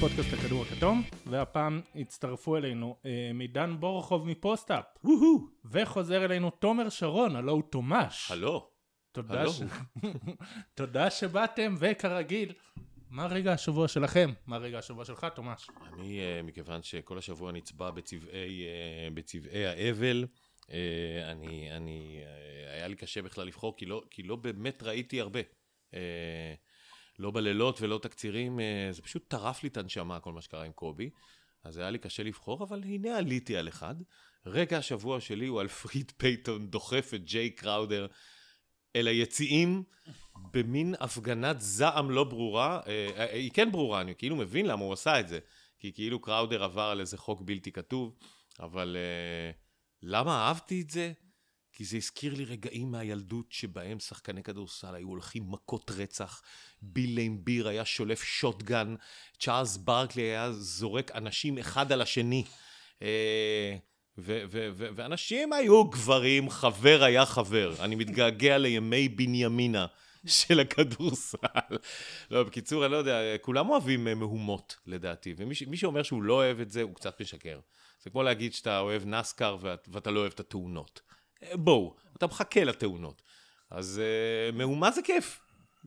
לפודקאסט 0.00 0.32
הכדור 0.32 0.64
הכתום, 0.64 1.02
והפעם 1.26 1.80
הצטרפו 1.94 2.56
אלינו 2.56 2.96
אה, 3.06 3.30
מידן 3.34 3.76
בורחוב 3.80 4.26
מפוסט-אפ, 4.28 4.84
וואו, 5.04 5.46
וחוזר 5.64 6.24
אלינו 6.24 6.50
תומר 6.50 6.88
שרון, 6.88 7.36
הלו 7.36 7.52
הוא 7.52 7.62
תומש. 7.70 8.30
הלו. 8.30 8.70
תודה, 9.12 9.40
הלו. 9.40 9.52
ש... 9.52 9.62
תודה 10.74 11.10
שבאתם, 11.10 11.74
וכרגיל, 11.78 12.52
מה 13.10 13.26
רגע 13.26 13.52
השבוע 13.52 13.88
שלכם? 13.88 14.32
מה 14.46 14.58
רגע 14.58 14.78
השבוע 14.78 15.04
שלך, 15.04 15.26
תומש? 15.34 15.68
אני, 15.92 16.20
אה, 16.20 16.42
מכיוון 16.42 16.82
שכל 16.82 17.18
השבוע 17.18 17.52
נצבע 17.52 17.90
בצבעי, 17.90 18.64
אה, 18.66 19.08
בצבעי 19.14 19.66
האבל, 19.66 20.26
אה, 20.70 21.30
אני, 21.32 21.76
אני, 21.76 22.20
אה, 22.24 22.74
היה 22.74 22.88
לי 22.88 22.96
קשה 22.96 23.22
בכלל 23.22 23.46
לבחור, 23.46 23.76
כי 23.76 23.86
לא, 23.86 24.02
כי 24.10 24.22
לא 24.22 24.36
באמת 24.36 24.82
ראיתי 24.82 25.20
הרבה. 25.20 25.40
לא 27.20 27.30
בלילות 27.30 27.80
ולא 27.80 27.98
תקצירים, 28.02 28.60
אה, 28.60 28.88
זה 28.90 29.02
פשוט 29.02 29.28
טרף 29.28 29.62
לי 29.62 29.68
את 29.68 29.76
הנשמה, 29.76 30.20
כל 30.20 30.32
מה 30.32 30.42
שקרה 30.42 30.64
עם 30.64 30.72
קובי. 30.72 31.10
אז 31.64 31.78
היה 31.78 31.90
לי 31.90 31.98
קשה 31.98 32.22
לבחור, 32.22 32.64
אבל 32.64 32.82
הנה 32.84 33.18
עליתי 33.18 33.56
על 33.56 33.68
אחד. 33.68 33.94
רגע 34.46 34.78
השבוע 34.78 35.20
שלי 35.20 35.46
הוא 35.46 35.60
אלפריד 35.60 36.12
פייטון 36.16 36.66
דוחף 36.66 37.10
את 37.14 37.24
ג'יי 37.24 37.50
קראודר 37.50 38.06
אל 38.96 39.06
היציעים 39.06 39.82
במין 40.52 40.94
הפגנת 41.00 41.60
זעם 41.60 42.10
לא 42.10 42.24
ברורה. 42.24 42.80
אה, 42.86 43.08
אה, 43.16 43.32
היא 43.32 43.50
כן 43.54 43.72
ברורה, 43.72 44.00
אני 44.00 44.14
כאילו 44.14 44.36
מבין 44.36 44.66
למה 44.66 44.84
הוא 44.84 44.92
עשה 44.92 45.20
את 45.20 45.28
זה. 45.28 45.38
כי 45.78 45.92
כאילו 45.92 46.20
קראודר 46.20 46.64
עבר 46.64 46.82
על 46.82 47.00
איזה 47.00 47.18
חוק 47.18 47.40
בלתי 47.42 47.72
כתוב, 47.72 48.16
אבל 48.60 48.96
למה 50.02 50.46
אהבתי 50.46 50.80
את 50.80 50.90
זה? 50.90 51.12
כי 51.80 51.84
זה 51.84 51.96
הזכיר 51.96 52.34
לי 52.34 52.44
רגעים 52.44 52.90
מהילדות 52.90 53.46
שבהם 53.52 54.00
שחקני 54.00 54.42
כדורסל 54.42 54.94
היו 54.94 55.08
הולכים 55.08 55.44
מכות 55.50 55.90
רצח, 55.90 56.42
ביל 56.82 57.14
לימביר 57.14 57.68
היה 57.68 57.84
שולף 57.84 58.22
שוטגן, 58.22 58.94
צ'ארלס 59.38 59.76
ברקלי 59.76 60.22
היה 60.22 60.52
זורק 60.52 61.10
אנשים 61.14 61.58
אחד 61.58 61.92
על 61.92 62.02
השני. 62.02 62.44
אה, 63.02 63.76
ו- 64.18 64.42
ו- 64.50 64.68
ו- 64.74 64.88
ואנשים 64.94 65.52
היו 65.52 65.84
גברים, 65.84 66.50
חבר 66.50 67.02
היה 67.02 67.26
חבר. 67.26 67.74
אני 67.80 67.94
מתגעגע 67.94 68.58
לימי 68.58 69.08
בנימינה 69.08 69.86
של 70.26 70.60
הכדורסל. 70.60 71.36
לא, 72.30 72.42
בקיצור, 72.42 72.84
אני 72.84 72.92
לא 72.92 72.96
יודע, 72.96 73.38
כולם 73.40 73.70
אוהבים 73.70 74.08
אה, 74.08 74.14
מהומות, 74.14 74.76
לדעתי. 74.86 75.34
ומי 75.36 75.76
שאומר 75.76 76.02
שהוא 76.02 76.22
לא 76.22 76.34
אוהב 76.34 76.60
את 76.60 76.70
זה, 76.70 76.82
הוא 76.82 76.94
קצת 76.94 77.20
משקר. 77.20 77.60
זה 78.02 78.10
כמו 78.10 78.22
להגיד 78.22 78.54
שאתה 78.54 78.78
אוהב 78.80 79.04
נסקר 79.06 79.56
ואת- 79.60 79.88
ואתה 79.92 80.10
לא 80.10 80.20
אוהב 80.20 80.32
את 80.32 80.40
התאונות. 80.40 81.09
בואו, 81.54 81.94
אתה 82.16 82.26
מחכה 82.26 82.64
לתאונות. 82.64 83.22
אז 83.70 84.00
uh, 84.52 84.56
מהומה 84.56 84.90
זה 84.90 85.02
כיף. 85.02 85.40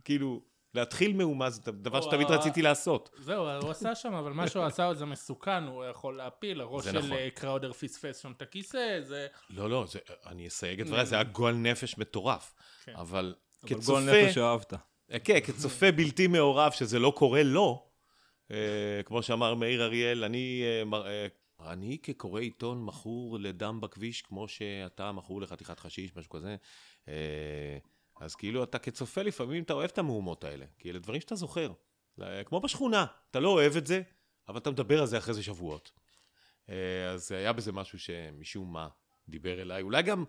כאילו, 0.03 0.41
להתחיל 0.73 1.13
מהומה 1.13 1.49
זה 1.49 1.61
דבר 1.71 2.01
שתמיד 2.01 2.31
ה- 2.31 2.35
רציתי 2.35 2.61
לעשות. 2.61 3.09
זהו, 3.19 3.49
הוא 3.49 3.71
עשה 3.71 3.95
שם, 3.95 4.13
אבל 4.13 4.31
מה 4.31 4.49
שהוא 4.49 4.63
עשה 4.63 4.93
זה 4.93 5.05
מסוכן, 5.05 5.63
הוא 5.63 5.85
יכול 5.85 6.17
להפיל, 6.17 6.61
הראש 6.61 6.85
של 6.85 6.97
נכון. 6.97 7.13
אה, 7.13 7.29
קראודר 7.35 7.73
פספס 7.73 8.17
שם 8.21 8.31
את 8.31 8.41
הכיסא, 8.41 9.01
זה... 9.01 9.27
לא, 9.49 9.69
לא, 9.69 9.85
זה, 9.87 9.99
אני 10.25 10.47
אסייג 10.47 10.81
את 10.81 10.87
דבריי, 10.87 11.05
זה 11.05 11.15
היה 11.15 11.23
גועל 11.23 11.55
נפש 11.55 11.97
מטורף. 11.97 12.53
כן. 12.83 12.95
אבל 12.95 13.35
אבל 13.63 13.69
כצופה... 13.69 13.91
גועל 13.91 14.03
נפש 14.03 14.35
שאהבת. 14.35 14.73
אה, 15.11 15.19
כן, 15.19 15.39
כצופה 15.39 15.91
בלתי 15.91 16.27
מעורב 16.27 16.71
שזה 16.71 16.99
לא 16.99 17.13
קורה 17.15 17.43
לו, 17.43 17.87
אה, 18.51 19.03
כמו 19.05 19.23
שאמר 19.23 19.53
מאיר 19.53 19.83
אריאל, 19.83 20.23
אני, 20.23 20.63
אני 21.67 21.97
כקורא 22.03 22.41
עיתון 22.41 22.85
מכור 22.85 23.39
לדם 23.39 23.81
בכביש, 23.81 24.21
כמו 24.21 24.47
שאתה 24.47 25.11
מכור 25.11 25.41
לחתיכת 25.41 25.79
חשיש, 25.79 26.15
משהו 26.15 26.29
כזה. 26.29 26.55
אה, 27.07 27.77
אז 28.19 28.35
כאילו 28.35 28.63
אתה 28.63 28.79
כצופה 28.79 29.21
לפעמים 29.21 29.63
אתה 29.63 29.73
אוהב 29.73 29.89
את 29.89 29.97
המהומות 29.97 30.43
האלה, 30.43 30.65
כי 30.77 30.89
אלה 30.89 30.99
דברים 30.99 31.21
שאתה 31.21 31.35
זוכר. 31.35 31.73
כמו 32.45 32.59
בשכונה, 32.59 33.05
אתה 33.31 33.39
לא 33.39 33.49
אוהב 33.49 33.77
את 33.77 33.87
זה, 33.87 34.01
אבל 34.47 34.57
אתה 34.57 34.71
מדבר 34.71 35.01
על 35.01 35.07
זה 35.07 35.17
אחרי 35.17 35.33
זה 35.33 35.43
שבועות. 35.43 35.91
אה, 36.69 37.09
אז 37.11 37.31
היה 37.31 37.53
בזה 37.53 37.71
משהו 37.71 37.99
שמשום 37.99 38.73
מה 38.73 38.87
דיבר 39.29 39.61
אליי. 39.61 39.81
אולי 39.81 40.03
גם 40.03 40.25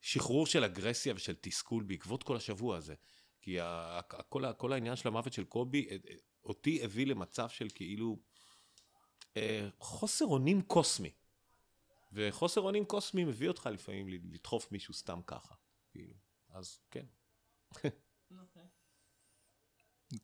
שחרור 0.00 0.46
של 0.46 0.64
אגרסיה 0.64 1.14
ושל 1.16 1.34
תסכול 1.40 1.82
בעקבות 1.82 2.22
כל 2.22 2.36
השבוע 2.36 2.76
הזה. 2.76 2.94
כי 3.40 3.58
כל, 4.58 4.72
העניין 4.72 4.96
של 4.96 5.08
המוות 5.08 5.32
של 5.32 5.44
קובי, 5.44 5.88
אה, 5.90 5.96
אותי 6.44 6.84
הביא 6.84 7.06
למצב 7.06 7.48
של 7.48 7.68
כאילו 7.74 8.18
חוסר 9.78 10.24
אונים 10.24 10.62
קוסמי. 10.62 11.10
וחוסר 12.12 12.60
אונים 12.60 12.84
קוסמי 12.84 13.24
מביא 13.24 13.48
אותך 13.48 13.68
לפעמים 13.72 14.08
לדחוף 14.08 14.72
מישהו 14.72 14.94
סתם 14.94 15.20
ככה. 15.26 15.54
כאילו. 15.90 16.14
אז 16.50 16.80
כן. 16.90 17.06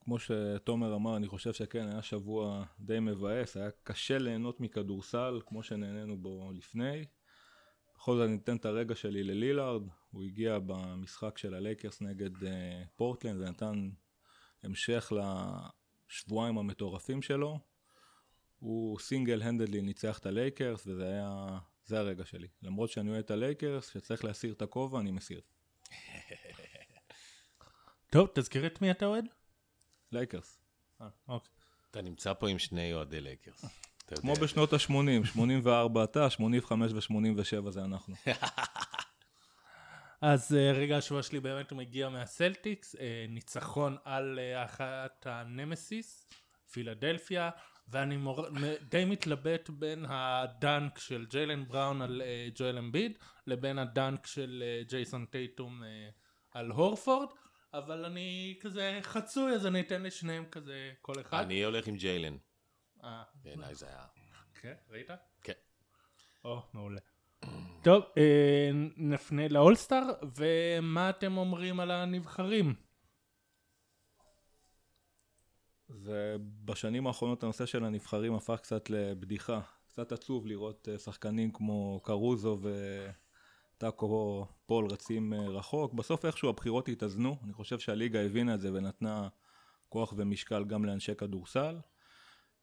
כמו 0.00 0.18
שתומר 0.18 0.94
אמר, 0.94 1.16
אני 1.16 1.28
חושב 1.28 1.52
שכן, 1.52 1.88
היה 1.88 2.02
שבוע 2.02 2.64
די 2.80 3.00
מבאס, 3.00 3.56
היה 3.56 3.70
קשה 3.82 4.18
ליהנות 4.18 4.60
מכדורסל, 4.60 5.40
כמו 5.46 5.62
שנהנינו 5.62 6.16
בו 6.16 6.52
לפני. 6.54 7.04
בכל 7.94 8.16
זאת 8.16 8.28
אני 8.28 8.36
אתן 8.36 8.56
את 8.56 8.64
הרגע 8.64 8.94
שלי 8.94 9.22
ללילארד, 9.22 9.82
הוא 10.10 10.22
הגיע 10.22 10.58
במשחק 10.66 11.38
של 11.38 11.54
הלייקרס 11.54 12.00
נגד 12.00 12.36
uh, 12.36 12.46
פורטלנד 12.96 13.40
ונתן 13.40 13.90
המשך 14.62 15.12
לשבועיים 16.10 16.58
המטורפים 16.58 17.22
שלו. 17.22 17.58
הוא 18.58 18.98
single 18.98 19.42
handedly 19.42 19.82
ניצח 19.82 20.18
את 20.18 20.26
הלייקרס 20.26 20.86
וזה 20.86 21.06
היה, 21.06 21.58
זה 21.84 21.98
הרגע 21.98 22.24
שלי. 22.24 22.48
למרות 22.62 22.90
שאני 22.90 23.10
אוהד 23.10 23.24
את 23.24 23.30
הלייקרס, 23.30 23.92
שצריך 23.92 24.24
להסיר 24.24 24.52
את 24.52 24.62
הכובע, 24.62 25.00
אני 25.00 25.10
מסיר. 25.10 25.40
טוב, 28.10 28.28
תזכיר 28.34 28.66
את 28.66 28.82
מי 28.82 28.90
אתה 28.90 29.06
אוהד? 29.06 29.24
לייקרס. 30.12 30.60
אה, 31.00 31.08
אוקיי. 31.28 31.52
אתה 31.90 32.02
נמצא 32.02 32.32
פה 32.32 32.48
עם 32.48 32.58
שני 32.58 32.92
אוהדי 32.92 33.20
לייקרס. 33.20 33.64
כמו. 34.06 34.34
בשנות 34.34 34.72
ה-80, 34.72 35.26
84 35.26 36.04
אתה, 36.04 36.30
85 36.30 36.92
ו-87 36.92 37.70
זה 37.70 37.84
אנחנו. 37.84 38.14
אז 40.20 40.54
אה, 40.54 40.72
רגע 40.72 40.96
השבוע 40.96 41.22
שלי 41.22 41.40
באמת 41.40 41.72
מגיע 41.72 42.08
מהסלטיקס, 42.08 42.96
אה, 42.96 43.26
ניצחון 43.28 43.96
על 44.04 44.38
אחת 44.64 45.26
הנמסיס, 45.30 46.26
פילדלפיה, 46.70 47.50
ואני 47.88 48.16
מור... 48.16 48.46
די 48.88 49.04
מתלבט 49.04 49.70
בין 49.70 50.04
הדנק 50.08 50.98
של 50.98 51.26
ג'יילן 51.30 51.64
בראון 51.64 52.02
על 52.02 52.22
אה, 52.22 52.48
ג'ואל 52.54 52.78
אמביד, 52.78 53.18
לבין 53.46 53.78
הדנק 53.78 54.26
של 54.26 54.62
אה, 54.66 54.82
ג'ייסון 54.88 55.26
טייטום 55.26 55.82
אה, 55.82 56.08
על 56.50 56.70
הורפורד, 56.70 57.28
אבל 57.74 58.04
אני 58.04 58.58
כזה 58.60 58.98
חצוי, 59.02 59.52
אז 59.52 59.66
אני 59.66 59.80
אתן 59.80 60.02
לשניהם 60.02 60.44
כזה 60.44 60.92
כל 61.00 61.20
אחד. 61.20 61.44
אני 61.44 61.64
הולך 61.64 61.86
עם 61.86 61.96
ג'יילן. 61.96 62.36
אה, 63.04 63.22
בעיניי 63.34 63.74
זה 63.74 63.86
היה... 63.86 64.04
כן, 64.60 64.74
ראית? 64.90 65.10
כן. 65.42 65.52
או, 66.44 66.62
מעולה. 66.72 67.00
טוב, 67.82 68.04
נפנה 68.96 69.48
לאולסטאר, 69.48 70.02
ומה 70.36 71.10
אתם 71.10 71.36
אומרים 71.36 71.80
על 71.80 71.90
הנבחרים? 71.90 72.74
ובשנים 76.02 77.06
האחרונות 77.06 77.42
הנושא 77.42 77.66
של 77.66 77.84
הנבחרים 77.84 78.34
הפך 78.34 78.60
קצת 78.62 78.90
לבדיחה. 78.90 79.60
קצת 79.88 80.12
עצוב 80.12 80.46
לראות 80.46 80.88
אה, 80.92 80.98
שחקנים 80.98 81.50
כמו 81.50 82.00
קרוזו 82.02 82.58
וטאקו 83.76 84.46
פול 84.66 84.86
רצים 84.86 85.32
אה, 85.32 85.48
רחוק. 85.48 85.92
בסוף 85.94 86.24
איכשהו 86.24 86.48
הבחירות 86.48 86.88
התאזנו. 86.88 87.36
אני 87.44 87.52
חושב 87.52 87.78
שהליגה 87.78 88.20
הבינה 88.20 88.54
את 88.54 88.60
זה 88.60 88.72
ונתנה 88.72 89.28
כוח 89.88 90.14
ומשקל 90.16 90.64
גם 90.64 90.84
לאנשי 90.84 91.14
כדורסל. 91.14 91.76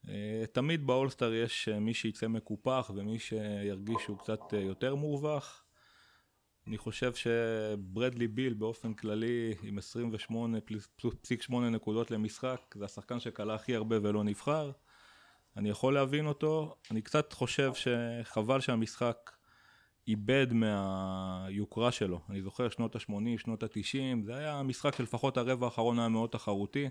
אה, 0.09 0.43
תמיד 0.51 0.87
באולסטאר 0.87 1.33
יש 1.33 1.69
מי 1.69 1.93
שיצא 1.93 2.27
מקופח 2.27 2.91
ומי 2.95 3.19
שירגיש 3.19 3.97
שהוא 4.03 4.17
קצת 4.17 4.53
יותר 4.53 4.95
מורווח. 4.95 5.63
אני 6.71 6.77
חושב 6.77 7.11
שברדלי 7.13 8.27
ביל 8.27 8.53
באופן 8.53 8.93
כללי 8.93 9.53
עם 9.63 9.77
28.8 9.77 11.55
נקודות 11.71 12.11
למשחק 12.11 12.75
זה 12.77 12.85
השחקן 12.85 13.19
שכלה 13.19 13.53
הכי 13.53 13.75
הרבה 13.75 13.95
ולא 14.01 14.23
נבחר. 14.23 14.71
אני 15.57 15.69
יכול 15.69 15.93
להבין 15.93 16.25
אותו, 16.25 16.75
אני 16.91 17.01
קצת 17.01 17.33
חושב 17.33 17.71
שחבל 17.73 18.59
שהמשחק 18.59 19.31
איבד 20.07 20.47
מהיוקרה 20.53 21.91
שלו. 21.91 22.19
אני 22.29 22.41
זוכר 22.41 22.69
שנות 22.69 22.95
ה-80, 22.95 23.37
שנות 23.37 23.63
ה-90, 23.63 24.25
זה 24.25 24.37
היה 24.37 24.63
משחק 24.63 24.95
שלפחות 24.95 25.37
הרבע 25.37 25.65
האחרון 25.65 25.99
היה 25.99 26.09
מאוד 26.09 26.29
תחרותי. 26.29 26.89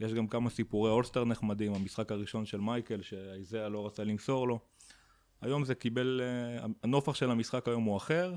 יש 0.00 0.14
גם 0.14 0.26
כמה 0.26 0.50
סיפורי 0.50 0.90
אולסטר 0.90 1.24
נחמדים, 1.24 1.74
המשחק 1.74 2.12
הראשון 2.12 2.46
של 2.46 2.60
מייקל 2.60 3.02
שאיזאה 3.02 3.68
לא 3.68 3.86
רצה 3.86 4.04
למסור 4.04 4.48
לו. 4.48 4.58
היום 5.40 5.64
זה 5.64 5.74
קיבל, 5.74 6.20
אה, 6.22 6.66
הנופך 6.82 7.14
של 7.14 7.30
המשחק 7.30 7.68
היום 7.68 7.84
הוא 7.84 7.96
אחר. 7.96 8.34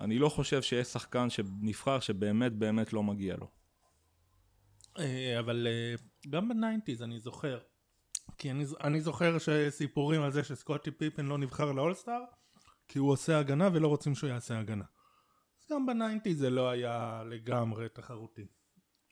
אני 0.00 0.18
לא 0.18 0.28
חושב 0.28 0.62
שיש 0.62 0.86
שחקן 0.86 1.30
שנבחר 1.30 2.00
שבאמת 2.00 2.52
באמת 2.52 2.92
לא 2.92 3.02
מגיע 3.02 3.36
לו. 3.36 3.50
אה, 4.98 5.38
אבל 5.38 5.66
אה, 5.70 5.94
גם 6.30 6.48
ב 6.48 6.54
nineties 6.54 7.02
אני 7.02 7.20
זוכר, 7.20 7.58
כי 8.38 8.50
אני, 8.50 8.64
אני 8.84 9.00
זוכר 9.00 9.38
שסיפורים 9.38 10.22
על 10.22 10.30
זה 10.30 10.44
שסקוטי 10.44 10.90
פיפן 10.90 11.26
לא 11.26 11.38
נבחר 11.38 11.72
לאולסטאר, 11.72 12.20
כי 12.88 12.98
הוא 12.98 13.10
עושה 13.10 13.38
הגנה 13.38 13.68
ולא 13.72 13.88
רוצים 13.88 14.14
שהוא 14.14 14.30
יעשה 14.30 14.58
הגנה. 14.58 14.84
אז 15.60 15.66
גם 15.72 15.86
ב 15.86 15.92
nineties 15.92 16.38
זה 16.38 16.50
לא 16.50 16.70
היה 16.70 17.22
לגמרי 17.30 17.88
תחרותי. 17.88 18.46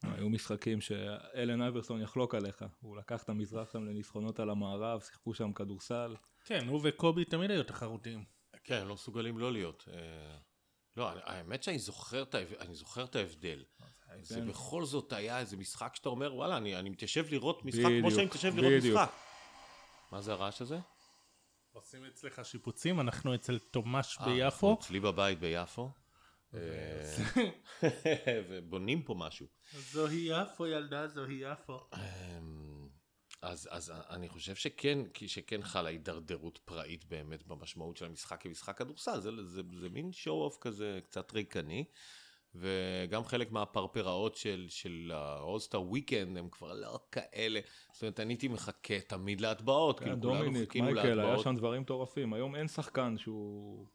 היו 0.02 0.28
משחקים 0.28 0.80
שאלן 0.80 1.62
אייברסון 1.62 2.02
יחלוק 2.02 2.34
עליך, 2.34 2.64
הוא 2.80 2.96
לקח 2.96 3.22
את 3.22 3.28
המזרח 3.28 3.72
שם 3.72 3.84
לניצחונות 3.84 4.40
על 4.40 4.50
המערב, 4.50 5.00
שיחקו 5.00 5.34
שם 5.34 5.52
כדורסל. 5.52 6.16
כן, 6.44 6.68
הוא 6.68 6.80
וקובי 6.84 7.24
תמיד 7.24 7.50
היו 7.50 7.62
תחרותיים. 7.62 8.24
כן, 8.64 8.74
הם 8.74 8.88
לא 8.88 8.94
מסוגלים 8.94 9.38
לא 9.38 9.52
להיות. 9.52 9.88
אה, 10.98 11.14
לא, 11.14 11.20
האמת 11.24 11.62
שאני 11.62 11.78
זוכר 11.78 12.22
את 12.22 12.34
ההבדל, 12.34 12.56
אני 12.60 12.74
זוכר 12.74 13.04
את 13.04 13.16
ההבדל. 13.16 13.64
זה 14.22 14.34
כן. 14.34 14.48
בכל 14.48 14.84
זאת 14.84 15.12
היה 15.12 15.38
איזה 15.38 15.56
משחק 15.56 15.94
שאתה 15.94 16.08
אומר, 16.08 16.34
וואלה, 16.34 16.56
אני, 16.56 16.76
אני 16.76 16.90
מתיישב 16.90 17.26
לראות 17.30 17.64
משחק 17.64 17.84
בדיוק, 17.84 18.00
כמו 18.00 18.10
שאני 18.10 18.24
מתיישב 18.24 18.56
לראות 18.56 18.72
בדיוק. 18.72 19.00
משחק. 19.00 19.12
מה 20.12 20.20
זה 20.20 20.32
הרעש 20.32 20.62
הזה? 20.62 20.78
עושים 21.72 22.04
אצלך 22.04 22.44
שיפוצים, 22.44 23.00
אנחנו 23.00 23.34
אצל 23.34 23.58
תומש 23.58 24.18
אה, 24.20 24.26
ביפו. 24.26 24.76
אצלי 24.80 25.00
בבית 25.00 25.40
ביפו. 25.40 25.90
אה, 26.54 27.16
ובונים 28.48 29.02
פה 29.02 29.14
משהו. 29.14 29.46
זוהי 29.72 30.28
יפו, 30.30 30.66
ילדה, 30.66 31.08
זוהי 31.08 31.42
יפו. 31.52 31.80
אז, 33.46 33.68
אז 33.70 33.92
אני 34.10 34.28
חושב 34.28 34.54
שכן, 34.54 34.98
שכן 35.26 35.62
חלה 35.62 35.88
הידרדרות 35.88 36.58
פראית 36.64 37.04
באמת 37.04 37.46
במשמעות 37.46 37.96
של 37.96 38.04
המשחק 38.04 38.42
כמשחק 38.42 38.78
כדורסל, 38.78 39.20
זה, 39.20 39.30
זה, 39.44 39.62
זה 39.80 39.88
מין 39.88 40.12
show-off 40.12 40.58
כזה 40.60 41.00
קצת 41.04 41.32
ריקני, 41.32 41.84
וגם 42.54 43.24
חלק 43.24 43.52
מהפרפראות 43.52 44.36
של, 44.36 44.66
של 44.68 45.12
האולסטאר 45.14 45.82
weekend 45.82 46.36
הם 46.38 46.48
כבר 46.48 46.72
לא 46.72 47.00
כאלה, 47.12 47.60
זאת 47.92 48.02
אומרת 48.02 48.20
אני 48.20 48.32
הייתי 48.32 48.48
מחכה 48.48 49.00
תמיד 49.00 49.40
להטבעות, 49.40 50.00
כאילו 50.00 50.20
כולנו 50.22 50.52
חיכינו 50.52 50.84
מייקל, 50.84 51.00
היה 51.00 51.14
להטבעות. 51.14 51.44
שם 51.44 51.56
דברים 51.56 51.82
מטורפים. 51.82 52.32
היום 52.32 52.54
אין 52.54 52.68
שחקן 52.68 53.18
שהוא... 53.18 53.86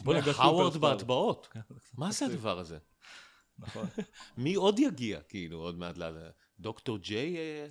בוא'נה, 0.00 0.20
מגה 0.20 0.32
האוורד 0.36 0.72
superstar. 0.72 0.96
בהטבעות, 0.96 1.46
כן, 1.46 1.60
מה 1.98 2.12
זה 2.12 2.26
הדבר 2.26 2.58
הזה? 2.58 2.78
נכון. 3.58 3.86
מי 4.36 4.54
עוד 4.54 4.78
יגיע, 4.78 5.20
כאילו, 5.20 5.58
עוד 5.58 5.78
מעט, 5.78 5.96
דוקטור 6.60 6.98
ג'יי, 6.98 7.36
אה, 7.36 7.66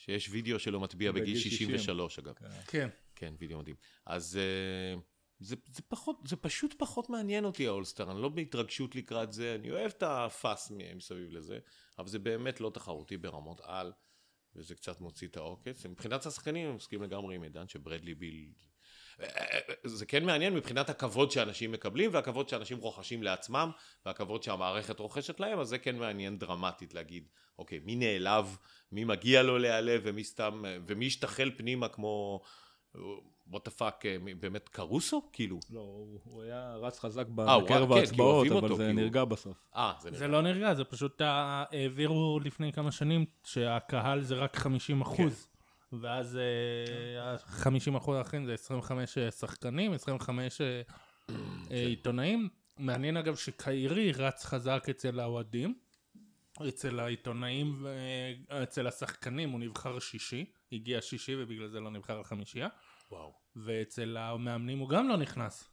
שיש 0.00 0.28
וידאו 0.28 0.58
שלו 0.58 0.80
מטביע 0.80 1.12
בגיל 1.12 1.24
בגיל 1.24 1.38
60. 1.38 1.68
63 1.68 2.18
אגב. 2.18 2.34
כן. 2.34 2.48
כן. 2.66 2.88
כן, 3.14 3.34
וידאו 3.38 3.58
מדהים. 3.58 3.76
אז 4.06 4.36
אה, 4.36 5.00
זה, 5.38 5.56
זה 5.66 5.82
פחות, 5.88 6.16
זה 6.26 6.36
פשוט 6.36 6.74
פחות 6.78 7.10
מעניין 7.10 7.44
אותי 7.44 7.66
האולסטאר, 7.66 8.10
אני 8.10 8.22
לא 8.22 8.28
בהתרגשות 8.28 8.96
לקראת 8.96 9.32
זה, 9.32 9.54
אני 9.54 9.70
אוהב 9.70 9.90
את 9.96 10.02
הפאס 10.02 10.72
מסביב 10.94 11.30
לזה, 11.30 11.58
אבל 11.98 12.08
זה 12.08 12.18
באמת 12.18 12.60
לא 12.60 12.70
תחרותי 12.74 13.16
ברמות 13.16 13.60
על, 13.64 13.92
וזה 14.56 14.74
קצת 14.74 15.00
מוציא 15.00 15.28
את 15.28 15.36
העוקץ. 15.36 15.86
מבחינת 15.86 16.26
השחקנים, 16.26 16.66
אני 16.66 16.76
מסכים 16.76 17.02
לגמרי 17.02 17.34
עם 17.34 17.42
עידן 17.42 17.68
שברדלי 17.68 18.14
ביל... 18.14 18.52
אה, 19.22 19.26
אה, 19.54 19.58
זה 19.84 20.06
כן 20.06 20.24
מעניין 20.24 20.54
מבחינת 20.54 20.90
הכבוד 20.90 21.30
שאנשים 21.30 21.72
מקבלים 21.72 22.10
והכבוד 22.14 22.48
שאנשים 22.48 22.78
רוכשים 22.78 23.22
לעצמם 23.22 23.70
והכבוד 24.06 24.42
שהמערכת 24.42 24.98
רוכשת 25.00 25.40
להם 25.40 25.58
אז 25.60 25.68
זה 25.68 25.78
כן 25.78 25.96
מעניין 25.96 26.38
דרמטית 26.38 26.94
להגיד 26.94 27.28
אוקיי 27.58 27.80
מי 27.84 27.96
נעלב? 27.96 28.56
מי 28.92 29.04
מגיע 29.04 29.42
לו 29.42 29.58
להיעלב? 29.58 30.00
ומי 30.04 30.24
סתם 30.24 30.62
ומי 30.86 31.04
ישתחל 31.04 31.50
פנימה 31.56 31.88
כמו 31.88 32.40
what 33.52 33.58
the 33.68 33.80
fuck 33.80 34.04
אה, 34.04 34.16
באמת 34.40 34.68
קרוסו? 34.68 35.22
כאילו. 35.32 35.58
לא, 35.70 35.80
הוא 36.24 36.42
היה 36.42 36.74
רץ 36.76 36.98
חזק 36.98 37.26
אה, 37.38 37.58
בקרב 37.60 37.92
כן, 37.92 37.98
ההצבעות, 37.98 38.34
אוהבים 38.36 38.52
אבל 38.56 38.76
זה 38.76 38.84
הוא- 38.86 38.92
נרגע 38.92 39.24
בסוף. 39.24 39.56
אה 39.76 39.92
זה 40.00 40.10
זה 40.10 40.16
נראה 40.16 40.28
לא 40.28 40.42
נרגע, 40.42 40.74
זה 40.74 40.84
פשוט 40.84 41.20
ה- 41.20 41.64
העבירו 41.70 42.40
לפני 42.44 42.72
כמה 42.72 42.92
שנים 42.92 43.24
שהקהל 43.44 44.22
זה 44.22 44.34
רק 44.34 44.56
50 44.56 45.00
אחוז. 45.00 45.48
ואז 45.92 46.38
ה-50 47.20 47.96
אחוז 47.96 48.16
האחרים 48.18 48.46
זה 48.46 48.54
25 48.54 49.18
שחקנים, 49.18 49.92
25 49.92 50.60
אה, 50.60 50.82
אה, 51.30 51.34
עיתונאים. 51.70 52.48
מעניין 52.78 53.16
אגב 53.16 53.36
שקיירי 53.36 54.12
רץ 54.12 54.44
חזק 54.44 54.86
אצל 54.90 55.20
האוהדים. 55.20 55.74
אצל 56.68 57.00
העיתונאים, 57.00 57.86
אצל 58.48 58.86
השחקנים 58.86 59.50
הוא 59.50 59.60
נבחר 59.60 59.98
שישי, 59.98 60.44
הגיע 60.72 61.00
שישי 61.00 61.34
ובגלל 61.42 61.68
זה 61.68 61.80
לא 61.80 61.90
נבחר 61.90 62.20
החמישייה. 62.20 62.68
וואו 63.10 63.34
ואצל 63.56 64.16
המאמנים 64.16 64.78
הוא 64.78 64.88
גם 64.88 65.08
לא 65.08 65.16
נכנס. 65.16 65.70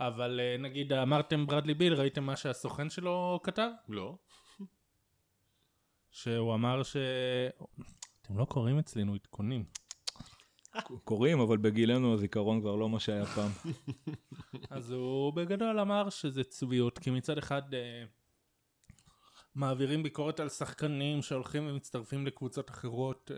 אבל 0.00 0.40
אה, 0.40 0.56
נגיד 0.58 0.92
אמרתם 0.92 1.46
ברדלי 1.46 1.74
ביל, 1.74 1.94
ראיתם 1.94 2.24
מה 2.24 2.36
שהסוכן 2.36 2.90
שלו 2.90 3.40
כתב? 3.42 3.68
לא 3.88 4.16
שהוא 6.10 6.54
אמר 6.54 6.82
ש... 6.82 6.96
אתם 8.32 8.40
לא 8.40 8.44
קוראים 8.44 8.78
אצלנו 8.78 9.14
עדכונים. 9.14 9.64
קוראים, 11.04 11.40
אבל 11.40 11.56
בגילנו 11.56 12.14
הזיכרון 12.14 12.60
כבר 12.60 12.76
לא 12.76 12.88
מה 12.88 13.00
שהיה 13.00 13.26
פעם. 13.26 13.50
אז 14.70 14.90
הוא 14.90 15.32
בגדול 15.32 15.80
אמר 15.80 16.10
שזה 16.10 16.44
צביעות, 16.44 16.98
כי 16.98 17.10
מצד 17.10 17.38
אחד 17.38 17.74
אה, 17.74 18.04
מעבירים 19.54 20.02
ביקורת 20.02 20.40
על 20.40 20.48
שחקנים 20.48 21.22
שהולכים 21.22 21.66
ומצטרפים 21.66 22.26
לקבוצות 22.26 22.70
אחרות 22.70 23.30
אה, 23.34 23.36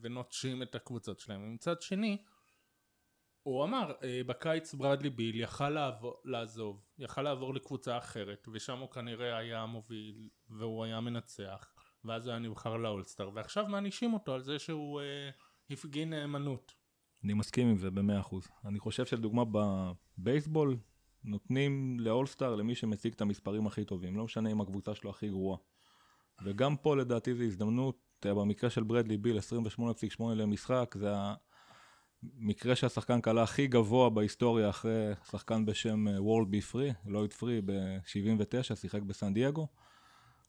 ונוטשים 0.00 0.62
את 0.62 0.74
הקבוצות 0.74 1.20
שלהם. 1.20 1.42
ומצד 1.42 1.82
שני, 1.82 2.18
הוא 3.42 3.64
אמר, 3.64 3.92
אה, 4.02 4.20
בקיץ 4.26 4.74
ברדלי 4.74 5.10
ביל 5.10 5.40
יכל 5.40 5.70
לעבור, 5.70 6.20
לעזוב, 6.24 6.84
יכל 6.98 7.22
לעבור 7.22 7.54
לקבוצה 7.54 7.98
אחרת, 7.98 8.48
ושם 8.52 8.78
הוא 8.78 8.90
כנראה 8.90 9.36
היה 9.36 9.66
מוביל, 9.66 10.28
והוא 10.50 10.84
היה 10.84 11.00
מנצח, 11.00 11.77
ואז 12.04 12.26
הוא 12.26 12.30
היה 12.32 12.38
נבחר 12.38 12.76
לאולסטאר, 12.76 13.30
ועכשיו 13.34 13.66
מענישים 13.66 14.14
אותו 14.14 14.34
על 14.34 14.42
זה 14.42 14.58
שהוא 14.58 15.00
אה, 15.00 15.30
הפגין 15.70 16.10
נאמנות. 16.10 16.72
אני 17.24 17.34
מסכים 17.34 17.68
עם 17.68 17.78
זה 17.78 17.90
במאה 17.90 18.20
אחוז. 18.20 18.48
אני 18.64 18.78
חושב 18.78 19.06
שלדוגמה 19.06 19.42
בבייסבול 20.18 20.76
נותנים 21.24 22.00
לאולסטאר 22.00 22.54
למי 22.54 22.74
שמציג 22.74 23.12
את 23.12 23.20
המספרים 23.20 23.66
הכי 23.66 23.84
טובים, 23.84 24.16
לא 24.16 24.24
משנה 24.24 24.50
אם 24.50 24.60
הקבוצה 24.60 24.94
שלו 24.94 25.10
הכי 25.10 25.28
גרועה. 25.28 25.58
וגם 26.44 26.76
פה 26.76 26.96
לדעתי 26.96 27.34
זו 27.34 27.42
הזדמנות, 27.42 27.96
אה, 28.26 28.34
במקרה 28.34 28.70
של 28.70 28.82
ברדלי 28.82 29.16
ביל 29.16 29.38
28.8 29.38 30.34
למשחק, 30.34 30.94
זה 30.98 31.12
המקרה 32.22 32.76
שהשחקן 32.76 33.20
קלה 33.20 33.42
הכי 33.42 33.66
גבוה 33.66 34.10
בהיסטוריה 34.10 34.68
אחרי 34.68 35.14
שחקן 35.30 35.66
בשם 35.66 36.04
וורלד 36.18 36.50
בי 36.50 36.60
פרי, 36.60 36.92
לויד 37.06 37.32
פרי 37.32 37.60
ב-79, 37.64 38.76
שיחק 38.76 39.02
בסן 39.02 39.34
דייגו. 39.34 39.68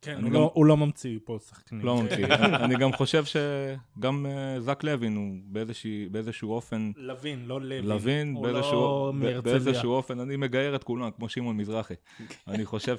כן, 0.01 0.15
הוא, 0.15 0.23
גם- 0.23 0.33
לא, 0.33 0.51
הוא 0.53 0.65
לא 0.65 0.77
ממציא 0.77 1.19
פה 1.23 1.37
שחקנים. 1.49 1.81
לא 1.85 2.01
ממציא. 2.01 2.25
אני 2.25 2.55
אני 2.55 2.75
גם 2.75 2.93
חושב 2.93 3.23
שגם 3.25 4.25
אה, 4.25 4.59
זק 4.59 4.83
לוין 4.83 5.15
הוא 5.15 5.35
באיזושהי- 5.45 6.07
באיזשהו 6.11 6.51
אופן 6.51 6.91
לוין, 6.95 7.45
לא 7.45 7.61
לוין. 7.61 7.85
לוין 7.85 8.33
הוא 8.35 8.43
באיזשהו, 8.43 8.71
לא 8.73 9.13
ב-. 9.19 9.39
באיזשהו 9.39 9.91
אופן, 9.91 10.19
אני 10.19 10.35
מגייר 10.37 10.75
את 10.75 10.83
כולם, 10.83 11.11
כמו 11.11 11.29
שמעון 11.29 11.57
מזרחי. 11.57 11.93
אני 12.47 12.65
חושב 12.65 12.95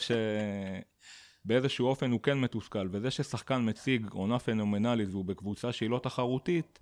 שבאיזשהו 1.44 1.86
אופן 1.86 2.10
הוא 2.10 2.20
כן 2.20 2.38
מתוסכל, 2.40 2.88
וזה 2.90 3.10
ששחקן 3.10 3.68
מציג 3.68 4.06
עונה 4.12 4.38
פנומנלית 4.38 5.08
והוא 5.10 5.24
בקבוצה 5.24 5.72
שהיא 5.72 5.90
לא 5.90 5.98
תחרותית, 6.02 6.78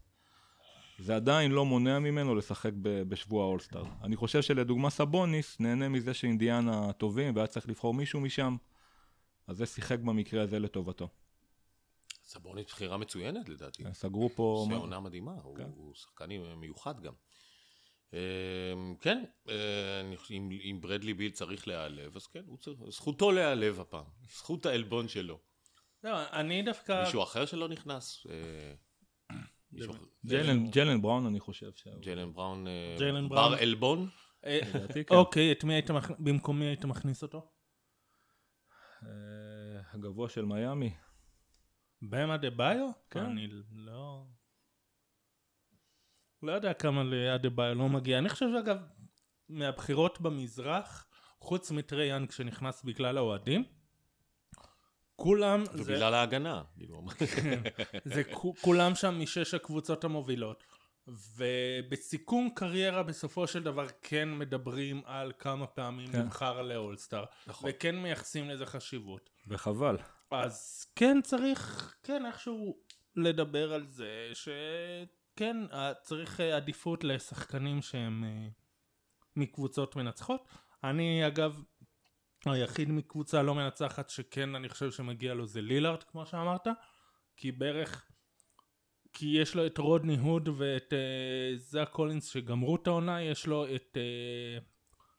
זה 0.99 1.17
עדיין 1.17 1.53
לא 1.53 1.65
מונע 1.65 1.99
ממנו 1.99 2.35
לשחק 2.35 2.73
ב- 2.83 3.03
בשבוע 3.03 3.45
האולסטאר. 3.45 3.85
אני 4.05 4.17
חושב 4.17 4.43
שלדוגמה 4.43 4.91
סבוניס 4.91 5.61
נהנה 5.61 5.89
מזה 5.89 6.15
שאינדיאנה 6.15 6.93
טובים 6.93 7.37
והיה 7.37 7.47
צריך 7.47 7.69
לבחור 7.69 7.95
מישהו 7.95 8.21
משם, 8.21 8.57
אז 9.49 9.57
זה 9.57 9.67
שיחק 9.67 9.99
במקרה 9.99 10.43
הזה 10.43 10.59
לטובתו. 10.59 11.09
סבוניס 12.25 12.67
בחירה 12.67 12.97
מצוינת 12.97 13.49
לדעתי. 13.49 13.85
סגרו 13.93 14.29
פה... 14.29 14.43
עושה 14.43 14.77
עונה 14.77 15.01
מדהימה, 15.01 15.33
הוא- 15.43 15.57
כן. 15.57 15.69
הוא 15.75 15.95
שחקן 15.95 16.29
מיוחד 16.57 17.01
גם. 17.01 17.13
אמ, 18.13 18.19
כן, 19.01 19.25
אה, 19.49 20.01
אם 20.31 20.49
אם 20.63 20.79
ברדלי 20.81 21.15
ביל 21.15 21.31
צריך 21.31 21.69
להיעלב, 21.69 22.17
אז 22.17 22.27
כן, 22.27 22.43
הוא 22.47 22.59
צריך- 22.59 22.79
זכותו 22.91 23.31
להיעלב 23.33 23.81
הפעם, 23.81 24.05
זכות 24.31 24.67
העלבון 24.67 25.09
שלו. 25.09 25.39
לא, 26.05 26.11
אני 26.33 26.63
דווקא... 26.63 27.03
מישהו 27.05 27.23
אחר 27.23 27.47
שלא 27.47 27.69
נכנס? 27.69 28.27
אה, 28.31 28.75
ג'לן- 30.71 31.03
בראון 31.03 31.27
אני 31.27 31.41
חושב. 31.41 31.71
ש- 31.75 31.89
ג'לן 32.01 32.33
בראון, 32.33 32.67
אה, 32.67 32.97
בר. 33.29 33.55
עלבון? 33.61 34.09
אה, 34.45 34.61
כן. 35.07 35.15
אוקיי, 35.15 35.53
את 35.53 35.65
מי 35.65 35.75
היית. 35.75 35.91
במקום 36.19 36.59
מי 36.59 36.65
היית 36.65 36.85
מכניס 36.85 37.23
אותו? 37.23 37.51
הגבוה 39.99 40.29
של 40.29 40.45
מיאמי. 40.45 40.95
במה 42.03 42.37
דה 42.37 42.51
ביו? 42.51 42.87
כן. 43.11 43.25
אני 43.25 43.49
לא... 43.73 44.27
לא 46.43 46.53
יודע 46.53 46.75
כמה 46.75 47.05
לאדה 47.05 47.51
ביו 47.51 47.75
לא 47.75 47.89
מגיע. 47.89 48.19
אני 48.19 48.29
חושב 48.29 48.47
אגב, 48.61 48.77
מהבחירות 49.49 50.21
במזרח, 50.21 51.07
חוץ 51.41 51.71
מטרי 51.71 52.07
יאנג 52.07 52.31
שנכנס 52.31 52.83
בגלל 52.83 53.17
האוהדים, 53.17 53.65
כולם, 55.17 55.65
זה, 55.65 55.83
ובגלל 55.83 56.15
ההגנה. 56.15 56.63
כאילו, 56.77 57.07
זה 58.05 58.25
כו- 58.25 58.55
כולם 58.61 58.95
שם 58.95 59.21
משש 59.21 59.55
הקבוצות 59.55 60.05
המובילות. 60.05 60.65
ובסיכום 61.37 62.51
קריירה 62.55 63.03
בסופו 63.03 63.47
של 63.47 63.63
דבר 63.63 63.87
כן 64.03 64.39
מדברים 64.39 65.03
על 65.05 65.33
כמה 65.39 65.67
פעמים 65.67 66.13
כן. 66.13 66.21
נבחר 66.21 66.63
לאולסטאר. 66.63 67.25
נכון. 67.47 67.71
וכן 67.71 67.97
מייחסים 67.97 68.49
לזה 68.51 68.67
חשיבות. 68.67 69.31
וחבל. 69.47 69.97
אז 70.31 70.87
כן 70.97 71.21
צריך, 71.23 71.95
כן 72.03 72.27
איכשהו 72.27 72.79
לדבר 73.17 73.73
על 73.73 73.87
זה, 73.87 74.31
שכן 74.35 75.57
אה, 75.73 75.93
צריך 76.03 76.41
אה, 76.41 76.57
עדיפות 76.57 77.05
לשחקנים 77.05 77.83
שהם 77.83 78.25
אה, 78.25 78.49
מקבוצות 79.37 79.97
מנצחות. 79.97 80.49
אני 80.85 81.27
אגב 81.27 81.63
היחיד 82.47 82.91
מקבוצה 82.91 83.43
לא 83.43 83.55
מנצחת 83.55 84.11
שכן 84.11 84.55
אני 84.55 84.69
חושב 84.69 84.91
שמגיע 84.91 85.35
לו 85.35 85.47
זה 85.47 85.61
לילארד 85.61 86.03
כמו 86.03 86.27
שאמרת 86.27 86.67
כי 87.37 87.53
בערך 87.53 88.08
כי 89.13 89.27
יש 89.27 89.55
לו 89.55 89.67
את 89.67 89.79
רודני 89.79 90.17
הוד 90.19 90.49
ואת 90.57 90.93
uh, 90.93 90.97
זאק 91.59 91.89
קולינס 91.91 92.29
שגמרו 92.29 92.77
את 92.77 92.87
העונה 92.87 93.23
יש 93.23 93.47
לו 93.47 93.75
את 93.75 93.97
uh, 93.97 94.65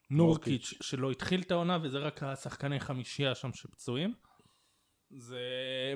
נורקיץ' 0.09 0.73
שלא 0.81 1.11
התחיל 1.11 1.41
את 1.41 1.51
העונה 1.51 1.77
וזה 1.83 1.97
רק 1.99 2.23
השחקני 2.23 2.79
חמישייה 2.79 3.35
שם 3.35 3.53
שפצועים 3.53 4.13
זה 5.09 5.39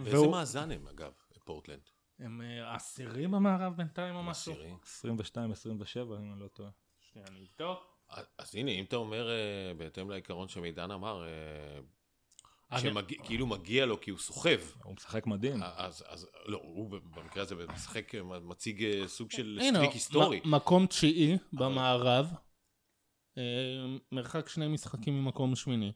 באיזה 0.04 0.18
והוא- 0.20 0.32
מאזן 0.32 0.72
הם, 0.72 0.88
אגב, 0.88 1.12
פורטלנד? 1.46 1.90
הם 2.20 2.42
אה, 2.42 2.76
עשירים 2.76 3.32
במערב 3.32 3.74
בינתיים 3.78 4.16
או 4.16 4.24
משהו 4.24 4.54
עשירי. 4.54 5.16
22-27 5.36 5.36
אם 6.20 6.32
אני 6.34 6.40
לא 6.40 6.48
טועה. 6.48 6.70
שנייה 7.00 7.28
אני 7.28 7.40
אבדוק 7.52 7.98
אז 8.38 8.56
הנה, 8.56 8.72
אם 8.72 8.84
אתה 8.84 8.96
אומר, 8.96 9.30
אה, 9.30 9.74
בהתאם 9.78 10.10
לעיקרון 10.10 10.48
שמידן 10.48 10.92
אמר, 10.92 11.24
שמגיע- 11.24 11.82
כאילו 13.24 13.48
מגיע 13.48 13.86
לו 13.86 14.02
כי 14.02 14.12
הוא 14.12 14.20
סוחב, 14.20 14.60
הוא 14.84 14.94
משחק 14.94 15.28
מדהים. 15.28 15.60
אז, 15.64 16.04
אז 16.08 16.28
לא, 16.46 16.60
הוא 16.64 16.90
במקרה 16.90 17.44
הזה 17.44 17.56
משחק, 17.74 18.12
מציג 18.44 18.84
אה, 18.84 19.08
סוג 19.08 19.32
של 19.32 19.60
סטריק 19.70 19.92
היסטורי. 19.92 20.42
מקום 20.46 20.86
תשיעי 20.86 21.38
במערב 21.54 22.34
אה, 23.38 23.44
מרחק 24.12 24.50
שני 24.50 24.68
משחקים 24.68 25.24
ממקום 25.24 25.56
שמיני 25.56 25.92